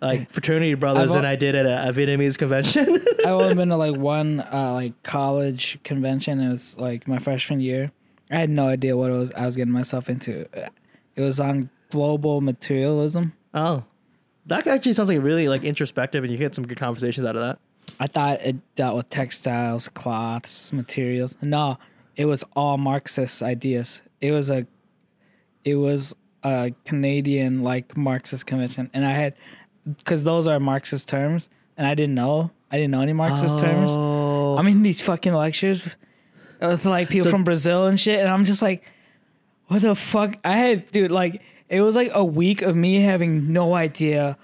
like 0.00 0.30
fraternity 0.30 0.74
brothers 0.74 1.10
I've 1.10 1.16
than 1.16 1.24
I 1.24 1.36
did 1.36 1.54
at 1.54 1.66
a, 1.66 1.88
a 1.88 1.92
Vietnamese 1.92 2.38
convention. 2.38 3.04
I've 3.20 3.26
only 3.26 3.54
been 3.54 3.68
to 3.68 3.76
like 3.76 3.96
one 3.96 4.40
uh, 4.40 4.72
like 4.72 5.02
college 5.02 5.78
convention. 5.82 6.40
It 6.40 6.48
was 6.48 6.78
like 6.78 7.06
my 7.08 7.18
freshman 7.18 7.60
year. 7.60 7.92
I 8.30 8.38
had 8.38 8.50
no 8.50 8.68
idea 8.68 8.96
what 8.96 9.10
it 9.10 9.14
was 9.14 9.32
I 9.32 9.44
was 9.44 9.56
getting 9.56 9.72
myself 9.72 10.08
into. 10.08 10.46
It 11.16 11.20
was 11.20 11.40
on 11.40 11.70
global 11.90 12.40
materialism. 12.40 13.32
Oh, 13.52 13.84
that 14.46 14.66
actually 14.66 14.92
sounds 14.92 15.08
like 15.08 15.22
really 15.22 15.48
like 15.48 15.64
introspective, 15.64 16.22
and 16.24 16.32
you 16.32 16.38
get 16.38 16.54
some 16.54 16.66
good 16.66 16.78
conversations 16.78 17.24
out 17.24 17.36
of 17.36 17.42
that. 17.42 17.58
I 17.98 18.06
thought 18.06 18.40
it 18.42 18.56
dealt 18.76 18.96
with 18.96 19.10
textiles, 19.10 19.88
cloths, 19.88 20.72
materials. 20.72 21.36
No, 21.42 21.78
it 22.16 22.26
was 22.26 22.44
all 22.54 22.78
Marxist 22.78 23.42
ideas. 23.42 24.02
It 24.20 24.32
was 24.32 24.50
a, 24.50 24.66
it 25.64 25.74
was 25.74 26.14
a 26.44 26.72
Canadian 26.84 27.62
like 27.62 27.96
Marxist 27.96 28.46
convention, 28.46 28.90
and 28.94 29.04
I 29.04 29.10
had, 29.10 29.34
because 29.84 30.22
those 30.22 30.46
are 30.46 30.60
Marxist 30.60 31.08
terms, 31.08 31.48
and 31.76 31.86
I 31.86 31.94
didn't 31.94 32.14
know. 32.14 32.50
I 32.70 32.76
didn't 32.76 32.92
know 32.92 33.00
any 33.00 33.12
Marxist 33.12 33.58
terms. 33.58 33.90
Oh. 33.94 34.56
I'm 34.56 34.68
in 34.68 34.82
these 34.82 35.00
fucking 35.00 35.32
lectures 35.32 35.96
with 36.60 36.84
like 36.84 37.08
people 37.08 37.24
So- 37.26 37.30
from 37.30 37.44
Brazil 37.44 37.86
and 37.86 37.98
shit, 37.98 38.20
and 38.20 38.28
I'm 38.28 38.44
just 38.44 38.62
like, 38.62 38.82
what 39.68 39.82
the 39.82 39.94
fuck? 39.94 40.36
I 40.44 40.56
had, 40.56 40.90
dude, 40.90 41.10
like, 41.12 41.42
it 41.68 41.80
was 41.80 41.94
like 41.96 42.10
a 42.12 42.24
week 42.24 42.62
of 42.62 42.74
me 42.74 43.00
having 43.00 43.52
no 43.52 43.74
idea. 43.74 44.36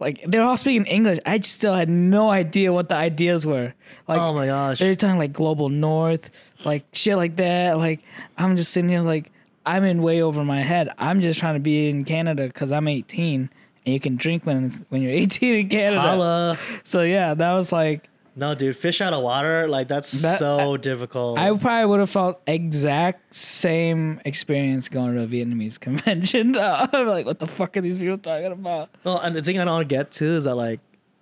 Like, 0.00 0.24
they're 0.26 0.42
all 0.42 0.56
speaking 0.56 0.84
English. 0.86 1.18
I 1.24 1.38
still 1.40 1.74
had 1.74 1.88
no 1.88 2.28
idea 2.30 2.72
what 2.72 2.88
the 2.88 2.96
ideas 2.96 3.46
were. 3.46 3.72
Like, 4.08 4.18
oh 4.18 4.34
my 4.34 4.46
gosh. 4.46 4.80
they're 4.80 4.96
talking 4.96 5.18
like 5.18 5.32
global 5.32 5.68
north, 5.68 6.30
like 6.64 6.84
shit 6.92 7.16
like 7.16 7.36
that. 7.36 7.78
Like, 7.78 8.00
I'm 8.36 8.56
just 8.56 8.72
sitting 8.72 8.88
here, 8.90 9.00
like, 9.00 9.30
I'm 9.64 9.84
in 9.84 10.02
way 10.02 10.20
over 10.22 10.42
my 10.44 10.60
head. 10.62 10.88
I'm 10.98 11.20
just 11.20 11.38
trying 11.38 11.54
to 11.54 11.60
be 11.60 11.88
in 11.88 12.04
Canada 12.04 12.48
because 12.48 12.72
I'm 12.72 12.88
18 12.88 13.48
and 13.86 13.92
you 13.92 14.00
can 14.00 14.16
drink 14.16 14.44
when 14.44 14.70
when 14.88 15.02
you're 15.02 15.12
18 15.22 15.54
in 15.54 15.68
Canada. 15.68 16.00
Holla. 16.00 16.58
So, 16.82 17.02
yeah, 17.02 17.34
that 17.34 17.52
was 17.52 17.70
like, 17.70 18.08
No, 18.34 18.54
dude, 18.54 18.76
fish 18.76 19.00
out 19.02 19.12
of 19.12 19.22
water, 19.22 19.68
like 19.68 19.88
that's 19.88 20.10
That- 20.22 20.38
so 20.38 20.76
difficult. 20.78 21.38
I 21.38 21.54
probably 21.56 21.84
would 21.86 22.00
have 22.00 22.08
felt 22.10 22.40
exact 22.46 23.34
same 23.34 24.20
experience 24.24 24.88
going 24.88 25.14
to 25.16 25.22
a 25.22 25.26
Vietnamese 25.26 25.78
convention. 25.86 26.52
Though. 26.52 26.86
I'm 26.92 27.06
like, 27.08 27.26
what 27.26 27.40
the 27.40 27.46
fuck 27.46 27.76
are 27.76 27.82
these 27.82 27.98
people 27.98 28.16
talking 28.18 28.52
about? 28.52 28.88
well, 29.04 29.18
and 29.18 29.36
the 29.36 29.42
thing 29.42 29.58
I 29.58 29.64
don't 29.64 29.86
get 29.88 30.10
to 30.12 30.24
is 30.24 30.44
that 30.44 30.54
like 30.54 30.80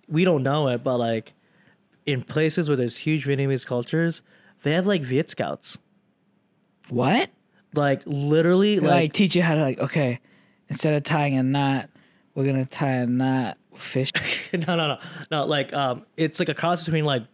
we 0.09 0.25
don't 0.25 0.43
know 0.45 0.69
it, 0.69 0.85
but 0.85 0.99
like 0.99 1.35
in 2.07 2.23
places 2.23 2.69
where 2.69 2.77
there's 2.77 2.97
huge 2.97 3.27
Vietnamese 3.27 3.67
cultures, 3.67 4.23
they 4.63 4.73
have 4.73 4.87
like 4.87 5.03
Viet 5.03 5.29
Scouts. 5.31 5.79
What? 6.89 7.31
Like 7.75 8.03
literally, 8.07 8.81
Like, 8.81 8.91
like, 8.91 9.13
teach 9.13 9.37
you 9.37 9.43
how 9.43 9.55
to 9.55 9.61
like, 9.61 9.79
okay, 9.79 10.21
instead 10.69 10.95
of 10.95 11.03
tying 11.05 11.37
a 11.37 11.43
knot, 11.43 11.89
we're 12.35 12.45
gonna 12.47 12.65
tie 12.65 12.93
a 12.93 13.07
knot 13.07 13.59
fish. 13.81 14.11
no, 14.53 14.77
no, 14.77 14.89
no, 14.89 14.99
no. 15.31 15.45
Like, 15.47 15.73
um, 15.73 16.05
it's 16.17 16.39
like 16.39 16.49
a 16.49 16.55
cross 16.55 16.85
between 16.85 17.05
like 17.05 17.25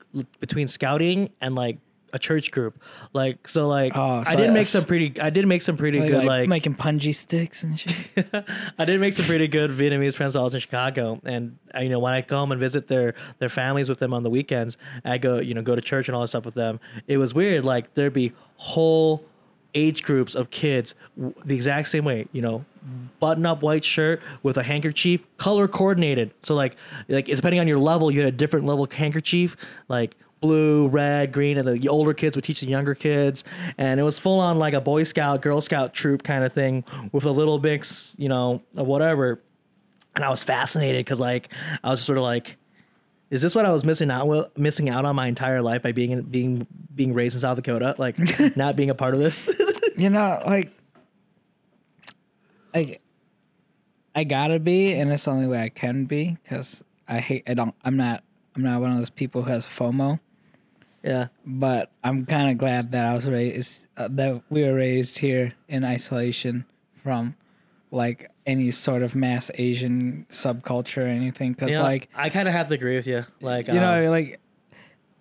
between 0.40 0.68
scouting 0.68 1.30
and 1.40 1.54
like 1.54 1.78
a 2.12 2.18
church 2.18 2.50
group. 2.50 2.82
Like, 3.12 3.46
so 3.48 3.68
like 3.68 3.92
Oh, 3.94 4.22
I 4.26 4.32
so 4.32 4.36
did 4.38 4.52
make 4.52 4.66
some 4.66 4.84
pretty. 4.84 5.20
I 5.20 5.30
did 5.30 5.46
make 5.46 5.62
some 5.62 5.76
pretty 5.76 6.00
like, 6.00 6.08
good 6.08 6.16
like, 6.18 6.26
like. 6.26 6.48
making 6.48 6.74
punji 6.74 7.14
sticks 7.14 7.62
and 7.62 7.78
shit. 7.78 8.26
I 8.78 8.84
did 8.84 9.00
make 9.00 9.14
some 9.14 9.26
pretty 9.26 9.48
good 9.48 9.70
Vietnamese 9.70 10.14
friends 10.14 10.34
while 10.34 10.42
I 10.42 10.44
was 10.44 10.54
in 10.54 10.60
Chicago, 10.60 11.20
and 11.24 11.58
uh, 11.74 11.80
you 11.80 11.88
know 11.88 11.98
when 11.98 12.12
I 12.14 12.22
come 12.22 12.52
and 12.52 12.60
visit 12.60 12.88
their 12.88 13.14
their 13.38 13.48
families 13.48 13.88
with 13.88 13.98
them 13.98 14.14
on 14.14 14.22
the 14.22 14.30
weekends, 14.30 14.78
I 15.04 15.18
go 15.18 15.38
you 15.38 15.54
know 15.54 15.62
go 15.62 15.74
to 15.74 15.82
church 15.82 16.08
and 16.08 16.14
all 16.14 16.22
that 16.22 16.28
stuff 16.28 16.44
with 16.44 16.54
them. 16.54 16.80
It 17.06 17.18
was 17.18 17.34
weird. 17.34 17.64
Like 17.64 17.94
there'd 17.94 18.12
be 18.12 18.32
whole 18.56 19.24
age 19.76 20.02
groups 20.02 20.34
of 20.34 20.50
kids 20.50 20.94
the 21.44 21.54
exact 21.54 21.88
same 21.88 22.04
way. 22.04 22.26
You 22.32 22.42
know, 22.42 22.64
button 23.20 23.46
up 23.46 23.62
white 23.62 23.84
shirt 23.84 24.20
with 24.42 24.56
a 24.56 24.62
handkerchief, 24.62 25.20
color 25.36 25.68
coordinated. 25.68 26.32
So 26.42 26.54
like 26.54 26.76
like 27.08 27.26
depending 27.26 27.60
on 27.60 27.68
your 27.68 27.78
level, 27.78 28.10
you 28.10 28.18
had 28.18 28.28
a 28.28 28.36
different 28.36 28.66
level 28.66 28.88
handkerchief, 28.90 29.56
like 29.88 30.16
blue, 30.40 30.88
red, 30.88 31.32
green, 31.32 31.58
and 31.58 31.66
the 31.66 31.88
older 31.88 32.14
kids 32.14 32.36
would 32.36 32.44
teach 32.44 32.60
the 32.60 32.66
younger 32.66 32.94
kids. 32.94 33.44
And 33.78 34.00
it 34.00 34.02
was 34.02 34.18
full 34.18 34.40
on 34.40 34.58
like 34.58 34.74
a 34.74 34.80
Boy 34.80 35.02
Scout, 35.02 35.42
Girl 35.42 35.60
Scout 35.60 35.94
troop 35.94 36.22
kind 36.22 36.44
of 36.44 36.52
thing 36.52 36.84
with 37.12 37.24
a 37.24 37.30
little 37.30 37.58
mix, 37.58 38.14
you 38.18 38.28
know, 38.28 38.62
of 38.76 38.86
whatever. 38.86 39.40
And 40.14 40.24
I 40.24 40.30
was 40.30 40.42
fascinated 40.42 41.04
because 41.04 41.20
like 41.20 41.52
I 41.84 41.90
was 41.90 42.02
sort 42.02 42.18
of 42.18 42.24
like, 42.24 42.56
is 43.30 43.42
this 43.42 43.54
what 43.54 43.66
I 43.66 43.72
was 43.72 43.84
missing 43.84 44.10
out 44.10 44.56
missing 44.56 44.88
out 44.88 45.04
on 45.04 45.16
my 45.16 45.26
entire 45.26 45.60
life 45.60 45.82
by 45.82 45.92
being 45.92 46.12
in, 46.12 46.22
being 46.22 46.66
being 46.94 47.12
raised 47.12 47.34
in 47.34 47.40
South 47.40 47.56
Dakota, 47.56 47.94
like 47.98 48.16
not 48.56 48.76
being 48.76 48.90
a 48.90 48.94
part 48.94 49.14
of 49.14 49.20
this? 49.20 49.48
you 49.96 50.10
know, 50.10 50.40
like, 50.46 50.72
I, 52.74 52.98
I 54.14 54.24
gotta 54.24 54.60
be, 54.60 54.92
and 54.92 55.10
it's 55.10 55.24
the 55.24 55.32
only 55.32 55.46
way 55.46 55.60
I 55.60 55.68
can 55.70 56.04
be, 56.04 56.38
because 56.42 56.84
I 57.08 57.18
hate. 57.18 57.44
I 57.46 57.54
don't. 57.54 57.74
I'm 57.84 57.96
not. 57.96 58.22
I'm 58.54 58.62
not 58.62 58.80
one 58.80 58.92
of 58.92 58.98
those 58.98 59.10
people 59.10 59.42
who 59.42 59.50
has 59.50 59.66
FOMO. 59.66 60.18
yeah. 61.02 61.26
but 61.44 61.90
I'm 62.02 62.24
kind 62.24 62.50
of 62.50 62.56
glad 62.56 62.92
that 62.92 63.04
I 63.04 63.12
was 63.12 63.28
raised 63.28 63.86
uh, 63.96 64.08
that 64.12 64.42
we 64.48 64.62
were 64.62 64.74
raised 64.74 65.18
here 65.18 65.52
in 65.68 65.84
isolation 65.84 66.64
from 67.02 67.36
like 67.90 68.30
any 68.46 68.70
sort 68.70 69.02
of 69.02 69.14
mass 69.16 69.50
Asian 69.56 70.26
subculture 70.30 71.04
or 71.04 71.08
anything. 71.08 71.52
Because 71.52 71.72
You 71.72 71.78
know, 71.78 71.84
like 71.84 72.08
I 72.14 72.30
kind 72.30 72.48
of 72.48 72.54
have 72.54 72.68
to 72.68 72.74
agree 72.74 72.94
with 72.94 73.06
you. 73.06 73.24
Like 73.40 73.68
you 73.68 73.74
know, 73.74 74.04
um, 74.04 74.10
like 74.10 74.40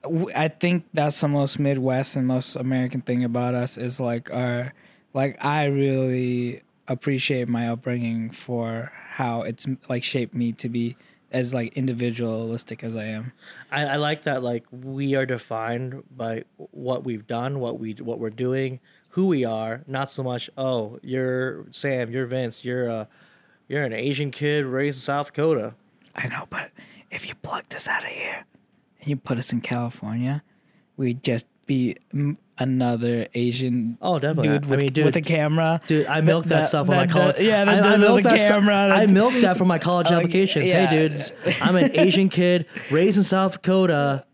w- 0.04 0.30
I 0.36 0.48
think 0.48 0.86
that's 0.94 1.20
the 1.20 1.28
most 1.28 1.60
Midwest 1.60 2.16
and 2.16 2.28
most 2.28 2.56
American 2.56 3.02
thing 3.02 3.24
about 3.24 3.56
us 3.56 3.78
is 3.78 4.00
like 4.00 4.32
our 4.32 4.74
like 5.14 5.44
I 5.44 5.66
really 5.66 6.62
appreciate 6.88 7.48
my 7.48 7.70
upbringing 7.70 8.30
for 8.30 8.92
how 9.10 9.42
it's 9.42 9.66
like 9.90 10.04
shaped 10.04 10.36
me 10.36 10.52
to 10.54 10.70
be 10.70 10.96
as 11.32 11.54
like 11.54 11.74
individualistic 11.74 12.84
as 12.84 12.96
I 12.96 13.06
am. 13.06 13.34
I, 13.72 13.86
I 13.86 13.96
like 13.96 14.24
that 14.24 14.44
like 14.44 14.66
we 14.72 15.16
are 15.16 15.26
defined 15.26 16.04
by 16.16 16.44
what 16.72 17.04
we've 17.04 17.26
done, 17.26 17.60
what 17.60 17.80
we 17.80 17.94
what 17.94 18.20
we're 18.20 18.30
doing, 18.30 18.80
who 19.16 19.28
we 19.28 19.46
are. 19.46 19.82
Not 19.88 20.12
so 20.12 20.24
much. 20.24 20.50
Oh, 20.58 21.00
you're 21.02 21.66
Sam. 21.72 22.12
You're 22.12 22.26
Vince. 22.26 22.64
You're 22.66 22.88
a 22.88 23.08
you're 23.68 23.84
an 23.84 23.94
Asian 23.94 24.30
kid 24.32 24.66
raised 24.66 24.98
in 24.98 25.02
South 25.02 25.28
Dakota. 25.28 25.74
I 26.16 26.28
know, 26.28 26.46
but 26.50 26.72
if 27.12 27.28
you 27.28 27.34
plucked 27.36 27.74
us 27.76 27.88
out 27.88 28.04
of 28.04 28.10
here 28.10 28.46
and 29.00 29.08
you 29.10 29.16
put 29.16 29.38
us 29.38 29.52
in 29.54 29.62
California, 29.62 30.44
we'd 30.98 31.24
just 31.24 31.46
be 31.66 31.96
m- 32.14 32.38
another 32.58 33.28
Asian 33.34 33.98
Oh, 34.02 34.20
definitely. 34.20 34.50
dude 34.50 34.66
I 34.66 34.70
with, 34.70 34.80
mean, 34.80 34.94
dude, 34.94 35.06
with 35.06 35.16
a 35.16 35.22
camera. 35.22 35.80
Dude, 35.88 36.06
I 36.08 36.22
milked 36.22 36.48
that, 36.50 36.56
that- 36.60 36.68
stuff 36.68 36.90
on 36.90 36.96
my 36.96 37.08
college. 37.08 37.40
yeah, 37.40 37.66
that 37.66 37.86
I, 37.86 37.94
I 37.94 37.98
milked 37.98 38.24
that 38.24 38.38
camera, 38.38 38.76
I 38.94 39.08
milked 39.08 39.42
that 39.42 39.58
for 39.58 39.66
my 39.66 39.80
college 39.80 40.06
Like, 40.08 40.14
oh, 40.16 40.20
applications. 40.20 40.70
yeah. 40.70 40.86
Hey, 40.88 40.96
dudes, 41.10 41.32
I'm 41.62 41.76
an 41.76 41.98
Asian 41.98 42.30
kid 42.30 42.66
raised 42.92 43.18
in 43.18 43.24
South 43.24 43.54
Dakota. 43.54 44.26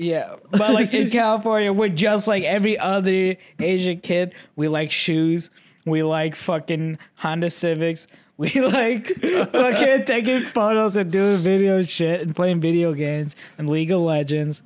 Yeah, 0.00 0.36
but 0.50 0.72
like 0.72 0.94
in 0.94 1.10
California, 1.20 1.74
we're 1.74 1.90
just 1.90 2.26
like 2.26 2.42
every 2.42 2.78
other 2.78 3.36
Asian 3.58 4.00
kid. 4.00 4.34
We 4.56 4.66
like 4.66 4.90
shoes. 4.90 5.50
We 5.84 6.02
like 6.02 6.34
fucking 6.34 6.98
Honda 7.16 7.50
Civics. 7.50 8.06
We 8.40 8.48
like 8.52 9.06
fucking 9.06 10.04
taking 10.06 10.40
photos 10.44 10.96
and 10.96 11.12
doing 11.12 11.36
video 11.40 11.82
shit 11.82 12.22
and 12.22 12.34
playing 12.34 12.62
video 12.62 12.94
games 12.94 13.36
and 13.58 13.68
League 13.68 13.90
of 13.90 14.00
Legends. 14.00 14.62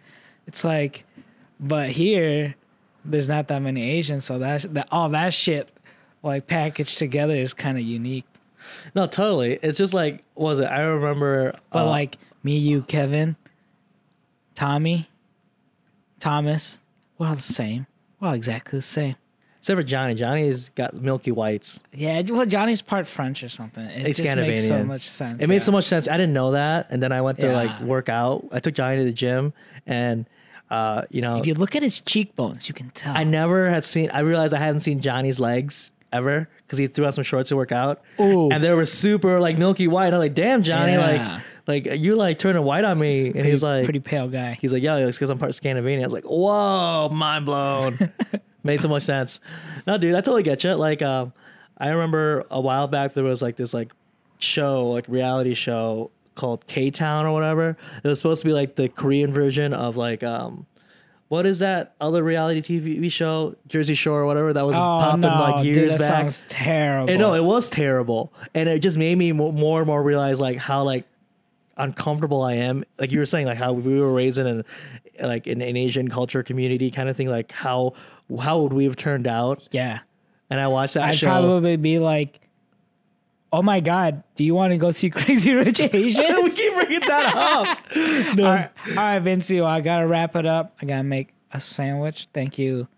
It's 0.47 0.63
like, 0.63 1.05
but 1.59 1.91
here, 1.91 2.55
there's 3.05 3.29
not 3.29 3.49
that 3.49 3.61
many 3.63 3.83
Asians, 3.83 4.25
so 4.27 4.39
that 4.39 4.73
that 4.75 4.87
all 4.93 5.09
that 5.09 5.35
shit 5.35 5.71
like 6.23 6.47
packaged 6.47 6.99
together 6.99 7.35
is 7.35 7.53
kind 7.53 7.77
of 7.77 7.83
unique. 7.83 8.27
No, 8.95 9.09
totally. 9.09 9.59
It's 9.61 9.77
just 9.77 9.93
like, 9.93 10.23
was 10.37 10.61
it? 10.61 10.67
I 10.67 10.83
remember. 10.83 11.59
But 11.73 11.87
uh, 11.87 11.91
like 11.91 12.19
me, 12.45 12.57
you, 12.57 12.83
Kevin, 12.83 13.35
Tommy, 14.55 15.09
Thomas, 16.25 16.79
we're 17.19 17.29
all 17.29 17.35
the 17.35 17.43
same. 17.43 17.87
We're 18.19 18.29
all 18.29 18.35
exactly 18.35 18.79
the 18.79 18.83
same. 18.83 19.17
except 19.59 19.77
for 19.77 19.83
Johnny. 19.83 20.15
Johnny's 20.15 20.71
got 20.71 20.95
milky 20.95 21.31
whites. 21.31 21.83
Yeah, 21.93 22.23
well, 22.31 22.47
Johnny's 22.47 22.81
part 22.81 23.07
French 23.07 23.43
or 23.43 23.51
something. 23.51 23.85
It 23.85 24.07
He's 24.07 24.17
just 24.17 24.35
makes 24.35 24.67
so 24.67 24.83
much 24.85 25.03
sense. 25.03 25.43
It 25.43 25.49
made 25.51 25.57
yeah. 25.57 25.61
so 25.61 25.73
much 25.73 25.85
sense. 25.85 26.09
I 26.09 26.17
didn't 26.17 26.33
know 26.33 26.53
that, 26.53 26.87
and 26.89 27.03
then 27.03 27.13
I 27.13 27.21
went 27.21 27.41
to 27.41 27.53
like 27.53 27.79
work 27.83 28.09
out. 28.09 28.49
I 28.53 28.61
took 28.61 28.73
Johnny 28.73 28.97
to 28.97 29.05
the 29.05 29.13
gym, 29.13 29.53
and 29.87 30.25
uh, 30.71 31.03
you 31.11 31.21
know, 31.21 31.37
If 31.37 31.47
you 31.47 31.53
look 31.53 31.77
at 31.77 31.83
his 31.83 32.01
cheekbones, 32.01 32.69
you 32.69 32.75
can 32.75 32.89
tell. 32.91 33.15
I 33.15 33.25
never 33.25 33.69
had 33.69 33.85
seen. 33.85 34.11
I 34.11 34.21
realized 34.21 34.55
I 34.55 34.61
hadn't 34.61 34.81
seen 34.81 35.01
Johnny's 35.01 35.39
legs 35.39 35.93
ever 36.15 36.49
because 36.59 36.79
he 36.79 36.87
threw 36.87 37.05
on 37.05 37.13
some 37.13 37.25
shorts 37.25 37.51
to 37.51 37.57
work 37.57 37.73
out, 37.73 38.03
Ooh. 38.21 38.49
and 38.51 38.63
they 38.65 38.73
were 38.73 38.87
super 38.87 39.41
like 39.41 39.59
milky 39.59 39.89
white. 39.89 40.15
I'm 40.15 40.19
like, 40.21 40.35
damn, 40.35 40.63
Johnny, 40.63 40.93
Yeah. 40.93 41.41
like, 41.67 41.87
like 41.87 41.99
you 42.01 42.17
like 42.17 42.39
turning 42.39 42.63
white 42.63 42.85
on 42.85 42.99
me, 42.99 43.27
and 43.27 43.45
he's 43.45 43.63
like, 43.63 43.85
pretty 43.85 44.01
pale 44.01 44.29
guy. 44.29 44.57
he's 44.61 44.73
like, 44.73 44.83
yeah, 44.83 44.97
it's 44.97 45.19
because 45.19 45.29
I'm 45.31 45.39
part 45.39 45.55
Scandinavian. 45.55 46.01
I 46.01 46.07
was 46.07 46.13
like, 46.13 46.25
whoa, 46.25 47.09
mind 47.11 47.45
blown. 47.47 47.99
Made 48.63 48.81
so 48.81 48.89
much 48.89 49.03
sense. 49.03 49.41
No, 49.87 49.99
dude, 49.99 50.15
I 50.15 50.21
totally 50.23 50.43
get 50.43 50.65
you. 50.65 50.73
Like, 50.75 51.03
um, 51.03 51.35
I 51.77 51.89
remember 51.89 52.47
a 52.51 52.61
while 52.61 52.89
back 52.89 53.13
there 53.13 53.25
was 53.25 53.43
like 53.43 53.57
this 53.57 53.75
like 53.75 53.93
show, 54.39 54.87
like 54.89 55.05
reality 55.09 55.53
show 55.55 56.11
called 56.35 56.67
K 56.67 56.91
Town 56.91 57.27
or 57.27 57.33
whatever. 57.33 57.77
It 58.03 58.09
was 58.09 58.19
supposed 58.19 58.41
to 58.43 58.47
be 58.47 58.53
like 58.55 58.77
the 58.77 58.89
Korean 58.89 59.33
version 59.35 59.73
of 59.75 59.97
like 59.97 60.23
um. 60.23 60.67
What 61.29 61.47
is 61.47 61.59
that 61.61 61.95
other 62.01 62.23
reality 62.23 62.61
TV 62.63 63.11
show, 63.11 63.57
Jersey 63.67 63.95
Shore 63.95 64.21
or 64.21 64.27
whatever, 64.27 64.53
that 64.53 64.67
was 64.67 64.77
Oh 64.77 64.79
popping 64.79 65.21
no, 65.23 65.29
like 65.29 65.65
years 65.65 65.77
dude, 65.77 65.91
that 65.93 65.99
back? 65.99 66.09
sounds 66.31 66.45
terrible. 66.49 67.11
And 67.11 67.19
no, 67.19 67.35
it 67.35 67.43
was 67.43 67.69
terrible, 67.71 68.33
and 68.55 68.69
it 68.69 68.81
just 68.81 68.97
made 68.99 69.17
me 69.17 69.33
more 69.33 69.81
and 69.81 69.87
more 69.87 70.03
realize 70.03 70.39
like 70.41 70.59
how 70.59 70.85
like 70.85 71.07
uncomfortable 71.77 72.43
I 72.43 72.55
am. 72.55 72.85
Like 72.99 73.11
you 73.11 73.19
were 73.19 73.27
saying, 73.27 73.47
like 73.47 73.59
how 73.59 73.73
we 73.73 73.99
were 73.99 74.13
raised 74.13 74.39
in 74.39 74.47
an 74.47 74.65
like 75.21 75.47
in 75.47 75.61
an 75.63 75.77
Asian 75.77 76.09
culture 76.09 76.43
community 76.43 76.91
kind 76.91 77.09
of 77.09 77.17
thing. 77.17 77.29
Like 77.29 77.53
how 77.53 77.95
how 78.39 78.61
would 78.61 78.73
we 78.73 78.85
have 78.85 78.97
turned 78.97 79.27
out? 79.27 79.67
yeah, 79.73 80.01
And 80.51 80.61
I 80.61 80.67
watched 80.69 80.95
that 80.95 81.05
I'd 81.05 81.17
show. 81.17 81.27
probably 81.27 81.77
be 81.77 81.99
like, 81.99 82.41
"Oh 83.55 83.63
my 83.63 83.79
god, 83.79 84.23
do 84.35 84.45
you 84.45 84.55
want 84.55 84.73
to 84.73 84.77
go 84.77 84.91
see 84.91 85.11
Crazy 85.21 85.53
Rich 85.53 85.81
Asians? 85.81 86.37
we 86.43 86.51
keep 86.51 86.75
bringing 86.75 87.01
that 87.01 87.35
up. 87.35 87.69
all, 88.39 88.45
right, 88.45 88.71
all 88.89 88.95
right, 88.95 89.23
Vincio, 89.23 89.65
I 89.65 89.81
gotta 89.81 90.07
wrap 90.07 90.35
it 90.35 90.45
up. 90.45 90.75
I 90.83 90.87
gotta 90.87 91.05
make 91.05 91.33
a 91.53 91.61
sandwich. 91.61 92.29
Thank 92.33 92.59
you 92.59 92.89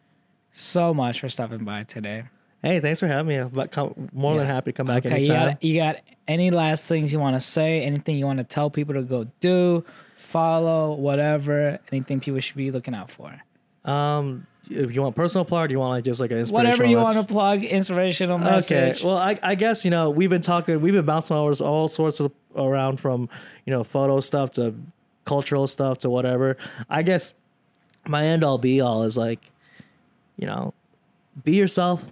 so 0.52 0.94
much 0.94 1.20
for 1.20 1.28
stopping 1.28 1.64
by 1.64 1.84
today. 1.84 2.24
Hey, 2.62 2.80
thanks 2.80 3.00
for 3.00 3.06
having 3.06 3.28
me. 3.28 3.36
I'm 3.36 4.08
more 4.12 4.36
than 4.36 4.46
happy 4.46 4.72
to 4.72 4.76
come 4.76 4.86
back 4.86 5.04
Okay, 5.04 5.20
you 5.20 5.28
got, 5.28 5.62
you 5.62 5.78
got 5.78 5.96
any 6.26 6.50
last 6.50 6.88
things 6.88 7.12
you 7.12 7.20
want 7.20 7.36
to 7.36 7.40
say? 7.40 7.82
Anything 7.82 8.16
you 8.16 8.24
want 8.24 8.38
to 8.38 8.44
tell 8.44 8.70
people 8.70 8.94
to 8.94 9.02
go 9.02 9.26
do, 9.40 9.84
follow, 10.16 10.94
whatever? 10.94 11.78
Anything 11.92 12.18
people 12.18 12.40
should 12.40 12.56
be 12.56 12.70
looking 12.70 12.94
out 12.94 13.10
for? 13.10 13.38
Um, 13.84 14.46
if 14.68 14.94
you 14.94 15.02
want 15.02 15.14
personal 15.14 15.44
plug, 15.44 15.68
do 15.68 15.72
you 15.72 15.78
want 15.78 15.90
like 15.90 16.04
just 16.04 16.20
like 16.20 16.30
an 16.30 16.38
inspirational? 16.38 16.70
Whatever 16.70 16.84
you 16.84 16.96
message? 16.96 17.14
want 17.16 17.28
to 17.28 17.32
plug, 17.32 17.64
inspirational 17.64 18.38
message. 18.38 18.98
Okay. 18.98 19.06
Well, 19.06 19.16
I, 19.16 19.38
I 19.42 19.54
guess 19.54 19.84
you 19.84 19.90
know 19.90 20.10
we've 20.10 20.30
been 20.30 20.42
talking, 20.42 20.80
we've 20.80 20.94
been 20.94 21.04
bouncing 21.04 21.36
all, 21.36 21.52
all 21.62 21.88
sorts 21.88 22.20
of 22.20 22.32
around 22.56 22.98
from 22.98 23.28
you 23.64 23.72
know 23.72 23.84
photo 23.84 24.20
stuff 24.20 24.52
to 24.52 24.74
cultural 25.24 25.66
stuff 25.66 25.98
to 25.98 26.10
whatever. 26.10 26.56
I 26.88 27.02
guess 27.02 27.34
my 28.06 28.24
end 28.24 28.44
all 28.44 28.58
be 28.58 28.80
all 28.80 29.02
is 29.02 29.16
like, 29.16 29.40
you 30.36 30.46
know, 30.46 30.72
be 31.44 31.52
yourself, 31.52 32.04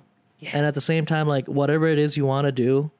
and 0.52 0.66
at 0.66 0.74
the 0.74 0.80
same 0.80 1.06
time, 1.06 1.26
like 1.26 1.46
whatever 1.46 1.86
it 1.88 1.98
is 1.98 2.16
you 2.16 2.26
want 2.26 2.46
to 2.46 2.52
do. 2.52 2.90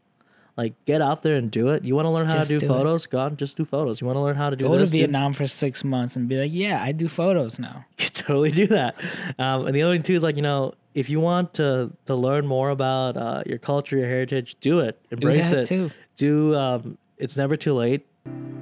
Like 0.57 0.73
get 0.85 1.03
out 1.03 1.23
there 1.23 1.35
and 1.35 1.51
do 1.51 1.71
it. 1.71 1.85
You 1.85 1.97
want 1.97 2.07
to 2.07 2.11
learn 2.11 2.27
how 2.27 2.35
Just 2.35 2.49
to 2.49 2.55
do, 2.55 2.61
do 2.61 2.69
photos? 2.69 2.83
photos? 2.83 3.07
Go 3.07 3.27
and 3.27 3.37
just 3.39 3.57
do 3.57 3.65
photos. 3.65 4.01
You 4.01 4.07
want 4.07 4.17
to 4.17 4.21
learn 4.21 4.37
how 4.37 4.51
to 4.51 4.57
do 4.57 4.67
Go 4.67 4.75
to 4.75 4.79
this? 4.79 4.91
do- 4.93 4.99
Vietnam 4.99 5.33
for 5.33 5.47
six 5.49 5.83
months 5.83 6.15
and 6.15 6.29
be 6.29 6.37
like, 6.37 6.51
yeah, 6.53 6.81
I 6.83 6.93
do 6.93 7.09
photos 7.09 7.59
now. 7.59 7.85
you 7.99 8.05
could 8.05 8.15
totally 8.15 8.53
do 8.53 8.69
that. 8.69 8.95
Um, 9.39 9.67
and 9.67 9.75
the 9.75 9.83
other 9.83 9.95
thing 9.95 10.05
too 10.05 10.15
is 10.15 10.23
like 10.23 10.37
you 10.37 10.43
know 10.43 10.75
if 10.95 11.11
you 11.11 11.19
want 11.19 11.55
to 11.55 11.91
to 12.07 12.15
learn 12.15 12.47
more 12.47 12.71
about 12.71 13.17
uh, 13.17 13.43
your 13.47 13.59
culture, 13.59 13.97
your 13.99 14.07
heritage, 14.09 14.57
do 14.61 14.79
it. 14.79 15.01
Embrace 15.11 15.51
that 15.51 15.59
it. 15.61 15.67
too. 15.67 15.91
Do 16.17 16.55
um, 16.55 16.99
it's 17.19 17.37
never 17.37 17.57
too 17.57 17.75
late 17.75 18.07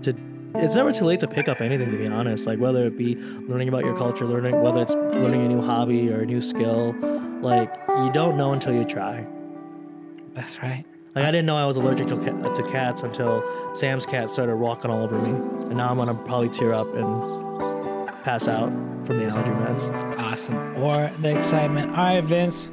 to. 0.03 0.15
It's 0.55 0.77
never 0.77 0.93
too 0.93 1.05
late 1.07 1.21
to 1.21 1.29
pick 1.29 1.49
up 1.49 1.61
anything. 1.63 1.91
To 1.91 1.97
be 1.99 2.09
honest, 2.09 2.47
like 2.47 2.59
whether 2.59 2.87
it 2.87 2.97
be 2.97 3.17
learning 3.17 3.69
about 3.69 3.85
your 3.85 3.97
culture, 3.97 4.25
learning 4.27 4.61
whether 4.63 4.81
it's 4.83 4.95
learning 4.95 5.45
a 5.45 5.49
new 5.49 5.61
hobby 5.63 6.11
or 6.11 6.21
a 6.23 6.27
new 6.27 6.41
skill, 6.41 6.95
like 7.43 7.71
you 7.89 8.11
don't 8.13 8.37
know 8.39 8.53
until 8.53 8.73
you 8.75 8.85
try. 8.85 9.27
That's 10.35 10.59
right. 10.63 10.85
Like 11.15 11.25
I 11.27 11.31
didn't 11.31 11.45
know 11.47 11.57
I 11.57 11.67
was 11.67 11.77
allergic 11.77 12.07
to, 12.09 12.17
ca- 12.17 12.53
to 12.55 12.63
cats 12.71 13.03
until 13.03 13.43
Sam's 13.75 14.07
cat 14.07 14.31
started 14.31 14.57
walking 14.57 14.91
all 14.91 15.03
over 15.03 15.19
me, 15.19 15.31
and 15.69 15.77
now 15.77 15.91
I'm 15.91 15.97
gonna 15.99 16.15
probably 16.15 16.49
tear 16.49 16.73
up 16.73 16.87
and 16.95 18.09
pass 18.25 18.49
out 18.49 18.69
from 19.05 19.19
the 19.19 19.27
allergy 19.27 19.51
meds. 19.51 20.19
Awesome. 20.19 20.57
Or 20.83 21.11
the 21.21 21.37
excitement. 21.37 21.91
All 21.91 21.97
right, 22.05 22.25
Vince. 22.25 22.71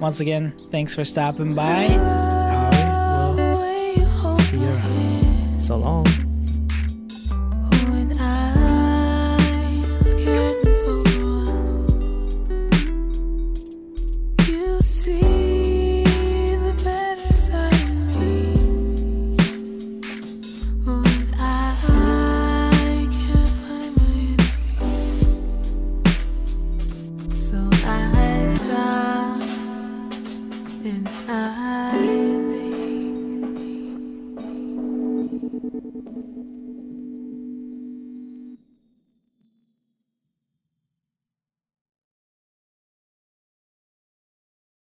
Once 0.00 0.20
again, 0.20 0.52
thanks 0.70 0.94
for 0.94 1.04
stopping 1.04 1.54
by. 1.54 1.86
All 1.86 3.34
right, 3.34 3.94
we'll 4.22 4.38
see 4.38 4.58
you 4.60 4.66
around. 4.68 5.60
So 5.62 5.76
long. 5.78 6.04